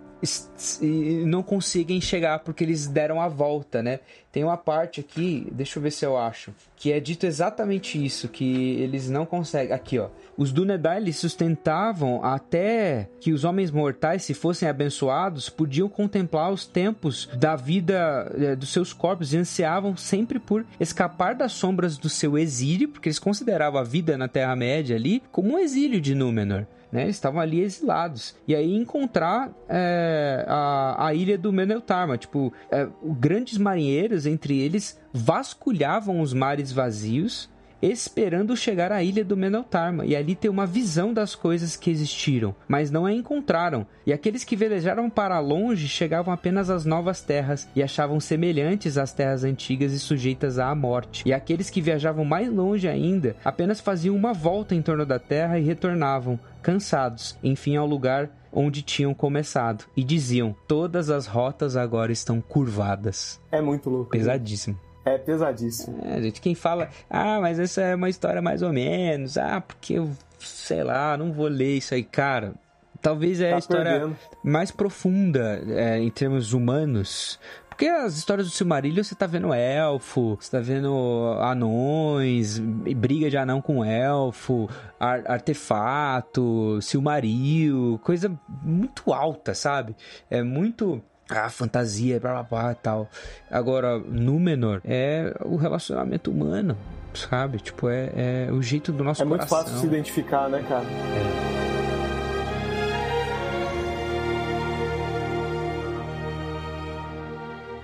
não 1.25 1.41
conseguem 1.41 2.01
chegar 2.01 2.39
porque 2.39 2.63
eles 2.63 2.87
deram 2.87 3.21
a 3.21 3.27
volta, 3.27 3.81
né? 3.81 3.99
Tem 4.31 4.43
uma 4.43 4.57
parte 4.57 4.99
aqui, 4.99 5.47
deixa 5.51 5.79
eu 5.79 5.83
ver 5.83 5.91
se 5.91 6.05
eu 6.05 6.15
acho, 6.15 6.53
que 6.75 6.91
é 6.91 6.99
dito 6.99 7.25
exatamente 7.25 8.03
isso, 8.03 8.27
que 8.27 8.75
eles 8.79 9.09
não 9.09 9.25
conseguem. 9.25 9.73
Aqui, 9.73 9.97
ó. 9.97 10.09
Os 10.37 10.51
Dúnedain 10.51 10.97
eles 10.97 11.17
sustentavam 11.17 12.23
até 12.23 13.09
que 13.19 13.33
os 13.33 13.43
homens 13.43 13.71
mortais, 13.71 14.23
se 14.23 14.33
fossem 14.33 14.69
abençoados, 14.69 15.49
podiam 15.49 15.89
contemplar 15.89 16.51
os 16.51 16.65
tempos 16.65 17.27
da 17.37 17.55
vida 17.55 18.31
é, 18.37 18.55
dos 18.55 18.69
seus 18.69 18.93
corpos 18.93 19.33
e 19.33 19.37
ansiavam 19.37 19.97
sempre 19.97 20.37
por 20.37 20.65
escapar 20.79 21.33
das 21.33 21.53
sombras 21.53 21.97
do 21.97 22.07
seu 22.07 22.37
exílio, 22.37 22.89
porque 22.89 23.09
eles 23.09 23.19
consideravam 23.19 23.79
a 23.79 23.83
vida 23.83 24.17
na 24.17 24.27
Terra-média 24.27 24.95
ali 24.95 25.23
como 25.31 25.55
um 25.55 25.59
exílio 25.59 25.99
de 25.99 26.13
Númenor. 26.13 26.65
Né, 26.91 27.07
estavam 27.07 27.39
ali 27.39 27.61
exilados. 27.61 28.35
E 28.47 28.55
aí 28.55 28.75
encontrar 28.75 29.51
é, 29.67 30.43
a, 30.47 31.07
a 31.07 31.13
ilha 31.13 31.37
do 31.37 31.53
Meneltarma. 31.53 32.17
Tipo, 32.17 32.51
é, 32.71 32.87
grandes 33.03 33.59
marinheiros, 33.59 34.25
entre 34.25 34.59
eles, 34.59 34.99
vasculhavam 35.13 36.19
os 36.19 36.33
mares 36.33 36.71
vazios 36.71 37.47
esperando 37.81 38.55
chegar 38.55 38.91
à 38.91 39.03
ilha 39.03 39.23
do 39.23 39.37
Meneltarma 39.37 40.05
e 40.05 40.15
ali 40.15 40.35
ter 40.35 40.49
uma 40.49 40.65
visão 40.65 41.13
das 41.13 41.35
coisas 41.35 41.75
que 41.75 41.89
existiram, 41.89 42.55
mas 42.67 42.91
não 42.91 43.05
a 43.05 43.13
encontraram. 43.13 43.85
E 44.05 44.13
aqueles 44.13 44.43
que 44.43 44.55
velejaram 44.55 45.09
para 45.09 45.39
longe 45.39 45.87
chegavam 45.87 46.33
apenas 46.33 46.69
às 46.69 46.85
novas 46.85 47.21
terras 47.21 47.67
e 47.75 47.81
achavam 47.81 48.19
semelhantes 48.19 48.97
às 48.97 49.13
terras 49.13 49.43
antigas 49.43 49.93
e 49.93 49.99
sujeitas 49.99 50.59
à 50.59 50.73
morte. 50.75 51.23
E 51.25 51.33
aqueles 51.33 51.69
que 51.69 51.81
viajavam 51.81 52.25
mais 52.25 52.51
longe 52.51 52.87
ainda 52.87 53.35
apenas 53.43 53.79
faziam 53.79 54.15
uma 54.15 54.33
volta 54.33 54.75
em 54.75 54.81
torno 54.81 55.05
da 55.05 55.19
terra 55.19 55.59
e 55.59 55.63
retornavam, 55.63 56.39
cansados, 56.61 57.37
enfim 57.43 57.75
ao 57.75 57.85
lugar 57.85 58.29
onde 58.51 58.81
tinham 58.81 59.13
começado 59.13 59.85
e 59.95 60.03
diziam: 60.03 60.55
todas 60.67 61.09
as 61.09 61.27
rotas 61.27 61.75
agora 61.75 62.11
estão 62.11 62.41
curvadas. 62.41 63.39
É 63.51 63.61
muito 63.61 63.89
louco. 63.89 64.11
Pesadíssimo. 64.11 64.79
É 65.13 65.17
pesadíssimo. 65.17 65.99
É, 66.03 66.21
gente, 66.21 66.41
quem 66.41 66.55
fala, 66.55 66.89
ah, 67.09 67.39
mas 67.39 67.59
essa 67.59 67.81
é 67.81 67.95
uma 67.95 68.09
história 68.09 68.41
mais 68.41 68.61
ou 68.61 68.71
menos, 68.71 69.37
ah, 69.37 69.61
porque 69.61 69.93
eu, 69.93 70.11
sei 70.39 70.83
lá, 70.83 71.17
não 71.17 71.31
vou 71.31 71.47
ler 71.47 71.77
isso 71.77 71.93
aí, 71.93 72.03
cara. 72.03 72.53
Talvez 73.01 73.39
é 73.39 73.51
tá 73.51 73.55
a 73.55 73.59
história 73.59 73.91
perdendo. 73.91 74.17
mais 74.43 74.71
profunda 74.71 75.63
é, 75.69 75.99
em 75.99 76.09
termos 76.09 76.53
humanos. 76.53 77.39
Porque 77.69 77.87
as 77.87 78.17
histórias 78.17 78.45
do 78.45 78.51
Silmarillion 78.51 79.01
você 79.01 79.15
tá 79.15 79.25
vendo 79.25 79.53
elfo, 79.53 80.35
você 80.37 80.51
tá 80.51 80.59
vendo 80.59 80.93
anões, 81.39 82.59
briga 82.59 83.29
de 83.29 83.37
anão 83.37 83.61
com 83.61 83.85
elfo, 83.85 84.69
ar 84.99 85.23
artefato, 85.25 86.77
Silmaril, 86.81 87.97
coisa 88.03 88.37
muito 88.61 89.13
alta, 89.13 89.53
sabe? 89.53 89.95
É 90.29 90.43
muito 90.43 91.01
a 91.29 91.49
fantasia, 91.49 92.19
blá 92.19 92.31
blá 92.33 92.43
blá 92.43 92.71
e 92.71 92.75
tal. 92.75 93.09
Agora, 93.51 93.99
Númenor 93.99 94.81
é 94.83 95.33
o 95.45 95.55
relacionamento 95.55 96.31
humano, 96.31 96.75
sabe? 97.13 97.59
Tipo, 97.59 97.89
é, 97.89 98.47
é 98.47 98.51
o 98.51 98.61
jeito 98.61 98.91
do 98.91 99.03
nosso 99.03 99.21
É 99.21 99.25
muito 99.25 99.47
coração. 99.47 99.59
fácil 99.65 99.79
se 99.79 99.85
identificar, 99.85 100.49
né, 100.49 100.63
cara? 100.67 100.83
É. 100.85 101.59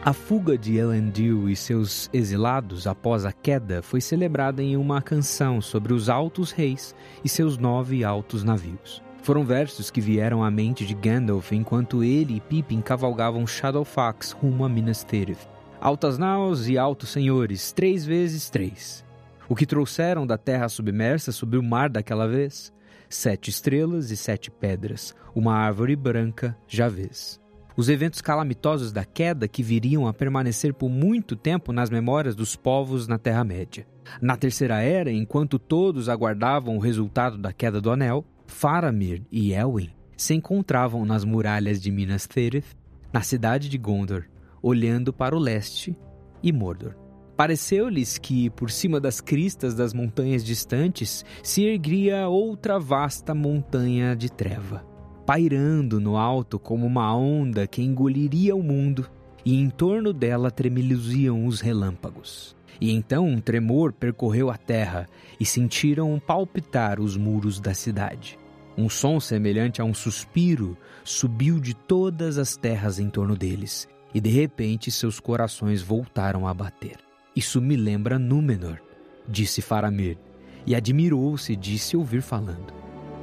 A 0.04 0.14
fuga 0.14 0.56
de 0.56 0.78
Elendil 0.78 1.50
e 1.50 1.56
seus 1.56 2.10
exilados 2.14 2.86
após 2.86 3.26
a 3.26 3.32
queda 3.32 3.82
foi 3.82 4.00
celebrada 4.00 4.62
em 4.62 4.78
uma 4.78 5.02
canção 5.02 5.60
sobre 5.60 5.94
os 5.94 6.10
altos 6.10 6.52
reis 6.52 6.94
e 7.24 7.30
seus 7.30 7.58
nove 7.58 8.04
altos 8.04 8.44
navios. 8.44 9.02
Foram 9.26 9.44
versos 9.44 9.90
que 9.90 10.00
vieram 10.00 10.44
à 10.44 10.52
mente 10.52 10.86
de 10.86 10.94
Gandalf 10.94 11.52
enquanto 11.52 12.04
ele 12.04 12.36
e 12.36 12.40
Pippin 12.40 12.80
cavalgavam 12.80 13.48
Shadowfax 13.48 14.34
rumo 14.34 14.64
a 14.64 14.70
Minas 14.70 15.04
Tirith. 15.04 15.50
Altas 15.82 16.20
naus 16.20 16.68
e 16.68 16.78
altos 16.78 17.10
senhores, 17.10 17.72
três 17.72 18.06
vezes 18.06 18.52
três. 18.52 19.04
O 19.50 19.56
que 19.56 19.66
trouxeram 19.66 20.28
da 20.28 20.38
terra 20.38 20.70
submersa 20.70 21.32
sobre 21.32 21.58
o 21.58 21.64
mar 21.64 21.90
daquela 21.90 22.28
vez? 22.28 22.72
Sete 23.10 23.50
estrelas 23.50 24.12
e 24.12 24.16
sete 24.16 24.52
pedras, 24.52 25.16
uma 25.34 25.56
árvore 25.56 25.96
branca, 25.96 26.56
já 26.68 26.88
vês. 26.88 27.42
Os 27.76 27.90
eventos 27.90 28.22
calamitosos 28.22 28.92
da 28.92 29.04
queda 29.04 29.48
que 29.48 29.64
viriam 29.64 30.08
a 30.08 30.14
permanecer 30.14 30.72
por 30.72 30.88
muito 30.88 31.36
tempo 31.36 31.74
nas 31.74 31.90
memórias 31.90 32.36
dos 32.36 32.56
povos 32.56 33.08
na 33.08 33.18
Terra-média. 33.18 33.88
Na 34.22 34.38
Terceira 34.38 34.84
Era, 34.84 35.12
enquanto 35.12 35.58
todos 35.58 36.10
aguardavam 36.10 36.78
o 36.78 36.80
resultado 36.80 37.40
da 37.40 37.52
queda 37.52 37.82
do 37.82 37.90
Anel, 37.90 38.24
Faramir 38.48 39.24
e 39.32 39.54
Elwyn 39.54 39.90
se 40.18 40.34
encontravam 40.34 41.06
nas 41.06 41.26
muralhas 41.26 41.82
de 41.82 41.92
Minas 41.92 42.28
Tirith, 42.28 42.76
na 43.12 43.22
cidade 43.22 43.70
de 43.70 43.78
Gondor, 43.78 44.26
olhando 44.62 45.12
para 45.12 45.36
o 45.36 45.40
leste 45.40 45.96
e 46.42 46.52
Mordor. 46.52 46.96
Pareceu-lhes 47.36 48.18
que, 48.18 48.50
por 48.50 48.72
cima 48.72 49.00
das 49.00 49.20
cristas 49.20 49.76
das 49.76 49.94
montanhas 49.94 50.44
distantes, 50.44 51.26
se 51.44 51.66
erguia 51.66 52.30
outra 52.30 52.80
vasta 52.80 53.36
montanha 53.36 54.16
de 54.16 54.32
treva, 54.32 54.86
pairando 55.26 56.00
no 56.00 56.16
alto 56.16 56.58
como 56.58 56.86
uma 56.86 57.14
onda 57.16 57.68
que 57.68 57.82
engoliria 57.82 58.56
o 58.56 58.64
mundo, 58.64 59.10
e 59.44 59.60
em 59.60 59.70
torno 59.70 60.14
dela 60.14 60.50
tremeluziam 60.50 61.46
os 61.46 61.60
relâmpagos. 61.60 62.55
E 62.80 62.92
então 62.92 63.28
um 63.28 63.40
tremor 63.40 63.94
percorreu 63.94 64.50
a 64.50 64.58
terra 64.58 65.08
e 65.40 65.46
sentiram 65.46 66.20
palpitar 66.20 67.00
os 67.00 67.16
muros 67.18 67.60
da 67.60 67.74
cidade. 67.74 68.38
Um 68.78 68.90
som 68.90 69.20
semelhante 69.20 69.82
a 69.82 69.86
um 69.86 69.94
suspiro 69.94 70.78
subiu 71.04 71.60
de 71.60 71.74
todas 71.74 72.38
as 72.38 72.58
terras 72.58 73.00
em 73.00 73.10
torno 73.10 73.36
deles, 73.36 73.88
e 74.14 74.20
de 74.20 74.30
repente 74.30 74.92
seus 74.92 75.20
corações 75.20 75.82
voltaram 75.82 76.48
a 76.48 76.54
bater. 76.54 76.98
Isso 77.36 77.62
me 77.62 77.76
lembra 77.76 78.20
Númenor, 78.20 78.80
disse 79.28 79.62
Faramir, 79.62 80.18
e 80.66 80.76
admirou-se 80.76 81.56
de 81.56 81.78
se 81.78 81.96
ouvir 81.96 82.22
falando. 82.22 82.74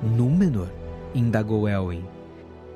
Númenor? 0.02 0.70
indagou 1.14 1.68
Elwin. 1.68 2.04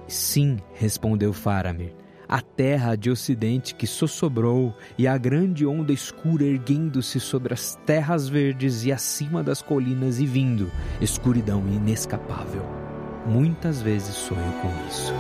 Sim, 0.06 0.58
respondeu 0.74 1.32
Faramir 1.32 1.94
a 2.28 2.40
terra 2.40 2.96
de 2.96 3.10
ocidente 3.10 3.74
que 3.74 3.86
sossobrou 3.86 4.74
e 4.98 5.06
a 5.06 5.16
grande 5.16 5.66
onda 5.66 5.92
escura 5.92 6.44
erguendo-se 6.44 7.20
sobre 7.20 7.54
as 7.54 7.78
terras 7.86 8.28
verdes 8.28 8.84
e 8.84 8.92
acima 8.92 9.42
das 9.42 9.62
colinas 9.62 10.20
e 10.20 10.26
vindo, 10.26 10.70
escuridão 11.00 11.60
inescapável. 11.68 12.64
Muitas 13.26 13.82
vezes 13.82 14.14
sonho 14.14 14.52
com 14.60 14.88
isso. 14.88 15.12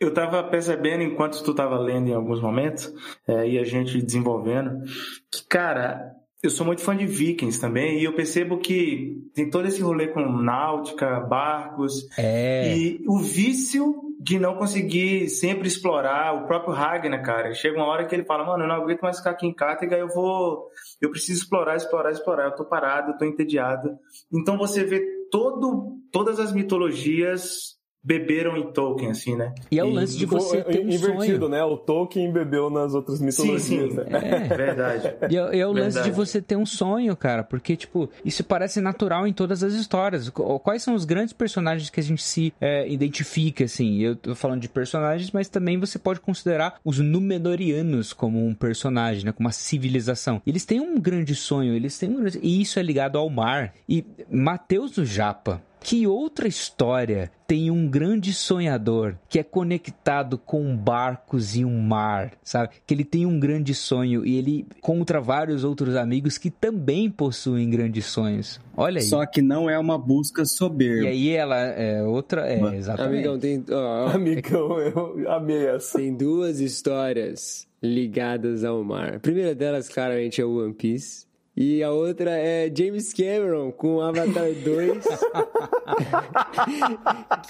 Eu 0.00 0.14
tava 0.14 0.42
percebendo 0.44 1.02
enquanto 1.02 1.42
tu 1.44 1.54
tava 1.54 1.78
lendo 1.78 2.08
em 2.08 2.14
alguns 2.14 2.40
momentos, 2.40 2.90
é, 3.28 3.46
e 3.46 3.58
a 3.58 3.64
gente 3.64 4.00
desenvolvendo, 4.00 4.82
que, 5.30 5.46
cara, 5.46 6.12
eu 6.42 6.48
sou 6.48 6.64
muito 6.64 6.80
fã 6.80 6.96
de 6.96 7.04
Vikings 7.04 7.60
também, 7.60 8.00
e 8.00 8.04
eu 8.04 8.14
percebo 8.14 8.56
que 8.56 9.18
tem 9.34 9.50
todo 9.50 9.68
esse 9.68 9.82
rolê 9.82 10.08
com 10.08 10.26
náutica, 10.26 11.20
barcos, 11.20 12.08
É. 12.18 12.74
e 12.74 13.04
o 13.06 13.18
vício 13.18 13.94
de 14.18 14.38
não 14.38 14.54
conseguir 14.54 15.28
sempre 15.28 15.68
explorar 15.68 16.34
o 16.34 16.46
próprio 16.46 16.74
Ragnar, 16.74 17.22
cara. 17.22 17.52
Chega 17.54 17.76
uma 17.76 17.86
hora 17.86 18.06
que 18.06 18.14
ele 18.14 18.24
fala, 18.24 18.44
mano, 18.44 18.64
eu 18.64 18.68
não 18.68 18.74
aguento 18.76 19.00
mais 19.00 19.18
ficar 19.18 19.30
aqui 19.30 19.46
em 19.46 19.54
Kattegat, 19.54 20.00
eu 20.00 20.08
vou... 20.08 20.68
Eu 21.00 21.10
preciso 21.10 21.42
explorar, 21.42 21.76
explorar, 21.76 22.10
explorar. 22.10 22.44
Eu 22.46 22.54
tô 22.54 22.64
parado, 22.66 23.12
eu 23.12 23.18
tô 23.18 23.24
entediado. 23.24 23.98
Então 24.30 24.58
você 24.58 24.84
vê 24.84 25.00
todo, 25.30 25.96
todas 26.12 26.38
as 26.38 26.52
mitologias 26.52 27.79
beberam 28.02 28.56
em 28.56 28.72
Tolkien, 28.72 29.10
assim, 29.10 29.36
né? 29.36 29.54
E 29.70 29.78
é 29.78 29.84
o 29.84 29.90
lance 29.90 30.16
de 30.16 30.24
você 30.24 30.62
ter 30.62 30.80
um 30.80 30.88
Invertido, 30.90 31.38
sonho. 31.46 31.48
né? 31.48 31.62
O 31.64 31.76
Tolkien 31.76 32.32
bebeu 32.32 32.70
nas 32.70 32.94
outras 32.94 33.18
Sim, 33.18 33.26
mitologias. 33.26 33.92
sim. 33.92 33.96
né? 33.98 34.04
É. 34.50 34.56
Verdade. 34.56 35.14
E 35.30 35.36
é, 35.36 35.58
é 35.58 35.66
o 35.66 35.72
lance 35.72 35.98
de 35.98 36.04
Verdade. 36.04 36.10
você 36.12 36.40
ter 36.40 36.56
um 36.56 36.64
sonho, 36.64 37.14
cara, 37.16 37.44
porque, 37.44 37.76
tipo, 37.76 38.08
isso 38.24 38.42
parece 38.42 38.80
natural 38.80 39.26
em 39.26 39.32
todas 39.32 39.62
as 39.62 39.74
histórias. 39.74 40.28
Qu- 40.30 40.58
Quais 40.60 40.82
são 40.82 40.94
os 40.94 41.04
grandes 41.04 41.32
personagens 41.34 41.90
que 41.90 42.00
a 42.00 42.02
gente 42.02 42.22
se 42.22 42.52
é, 42.60 42.88
identifica, 42.88 43.64
assim? 43.64 43.98
Eu 44.00 44.16
tô 44.16 44.34
falando 44.34 44.60
de 44.60 44.68
personagens, 44.68 45.30
mas 45.30 45.48
também 45.48 45.78
você 45.78 45.98
pode 45.98 46.20
considerar 46.20 46.80
os 46.84 46.98
Númenóreanos 46.98 48.12
como 48.12 48.44
um 48.46 48.54
personagem, 48.54 49.24
né? 49.24 49.32
Como 49.32 49.46
uma 49.46 49.52
civilização. 49.52 50.40
Eles 50.46 50.64
têm 50.64 50.80
um 50.80 50.98
grande 50.98 51.34
sonho, 51.34 51.74
eles 51.74 51.98
têm 51.98 52.10
um 52.10 52.16
grande... 52.20 52.38
E 52.42 52.60
isso 52.62 52.78
é 52.78 52.82
ligado 52.82 53.18
ao 53.18 53.28
mar. 53.28 53.74
E 53.88 54.04
Mateus 54.30 54.92
do 54.92 55.04
Japa, 55.04 55.62
que 55.80 56.06
outra 56.06 56.46
história 56.46 57.30
tem 57.50 57.68
um 57.68 57.88
grande 57.88 58.32
sonhador 58.32 59.16
que 59.28 59.36
é 59.36 59.42
conectado 59.42 60.38
com 60.38 60.76
barcos 60.76 61.56
e 61.56 61.64
um 61.64 61.80
mar, 61.80 62.30
sabe? 62.44 62.74
Que 62.86 62.94
ele 62.94 63.02
tem 63.02 63.26
um 63.26 63.40
grande 63.40 63.74
sonho 63.74 64.24
e 64.24 64.36
ele 64.36 64.64
encontra 64.78 65.20
vários 65.20 65.64
outros 65.64 65.96
amigos 65.96 66.38
que 66.38 66.48
também 66.48 67.10
possuem 67.10 67.68
grandes 67.68 68.06
sonhos. 68.06 68.60
Olha 68.76 69.00
aí. 69.00 69.04
Só 69.04 69.26
que 69.26 69.42
não 69.42 69.68
é 69.68 69.76
uma 69.76 69.98
busca 69.98 70.42
E 70.42 70.46
soberba. 70.46 71.08
aí 71.08 71.30
ela 71.30 71.56
é 71.58 72.00
outra, 72.04 72.46
é, 72.48 72.76
exatamente. 72.76 73.14
Amigão, 73.26 73.38
tem, 73.40 73.64
ó, 73.68 74.10
Amigão, 74.14 74.78
eu 74.78 75.28
amei 75.28 75.66
essa. 75.66 75.98
tem 75.98 76.14
duas 76.16 76.60
histórias 76.60 77.66
ligadas 77.82 78.62
ao 78.62 78.84
mar. 78.84 79.16
A 79.16 79.18
primeira 79.18 79.56
delas, 79.56 79.88
claramente, 79.88 80.40
é 80.40 80.44
o 80.44 80.62
One 80.64 80.72
Piece. 80.74 81.26
E 81.62 81.82
a 81.82 81.90
outra 81.90 82.30
é 82.30 82.72
James 82.74 83.12
Cameron 83.12 83.70
com 83.70 84.00
Avatar 84.00 84.48
2, 84.64 85.04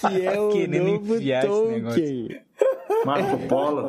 que 0.00 0.26
é 0.26 0.40
o 0.40 0.50
Querendo 0.50 0.84
novo 0.84 1.14
Tolkien. 1.46 2.40
Marco 3.06 3.38
Polo. 3.46 3.88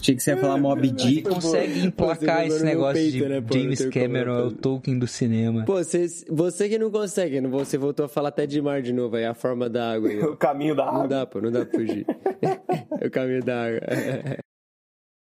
Achei 0.00 0.14
que 0.14 0.22
você 0.22 0.30
ia 0.32 0.36
falar 0.36 0.56
Mob 0.58 0.86
Dick. 0.88 1.22
Consegue 1.22 1.80
emplacar 1.86 2.42
Você 2.46 2.54
esse 2.56 2.64
negócio 2.64 2.94
peito, 2.94 3.12
de 3.16 3.28
né, 3.28 3.40
pô, 3.40 3.54
James 3.58 3.80
não 3.80 3.90
Cameron 3.90 4.38
é 4.38 4.42
o. 4.44 4.50
Tolkien 4.52 4.98
do 4.98 5.06
cinema. 5.08 5.64
Pô, 5.64 5.82
você, 5.82 6.06
você 6.30 6.68
que 6.68 6.78
não 6.78 6.90
consegue, 6.90 7.40
não- 7.40 7.50
você 7.50 7.76
voltou 7.76 8.04
a 8.06 8.08
falar 8.08 8.28
até 8.28 8.46
de 8.46 8.62
mar 8.62 8.82
de 8.82 8.92
novo, 8.92 9.16
aí 9.16 9.24
a 9.24 9.34
forma 9.34 9.68
da 9.68 9.94
água 9.94 10.10
aí. 10.10 10.20
O 10.22 10.36
caminho 10.36 10.76
da 10.76 10.84
Não 10.84 10.92
água. 10.94 11.08
dá, 11.08 11.26
pô, 11.26 11.40
não 11.40 11.50
dá 11.50 11.64
pra 11.66 11.80
fugir. 11.80 12.06
é 13.00 13.06
o 13.06 13.10
caminho 13.10 13.42
da 13.42 13.64
água. 13.66 13.80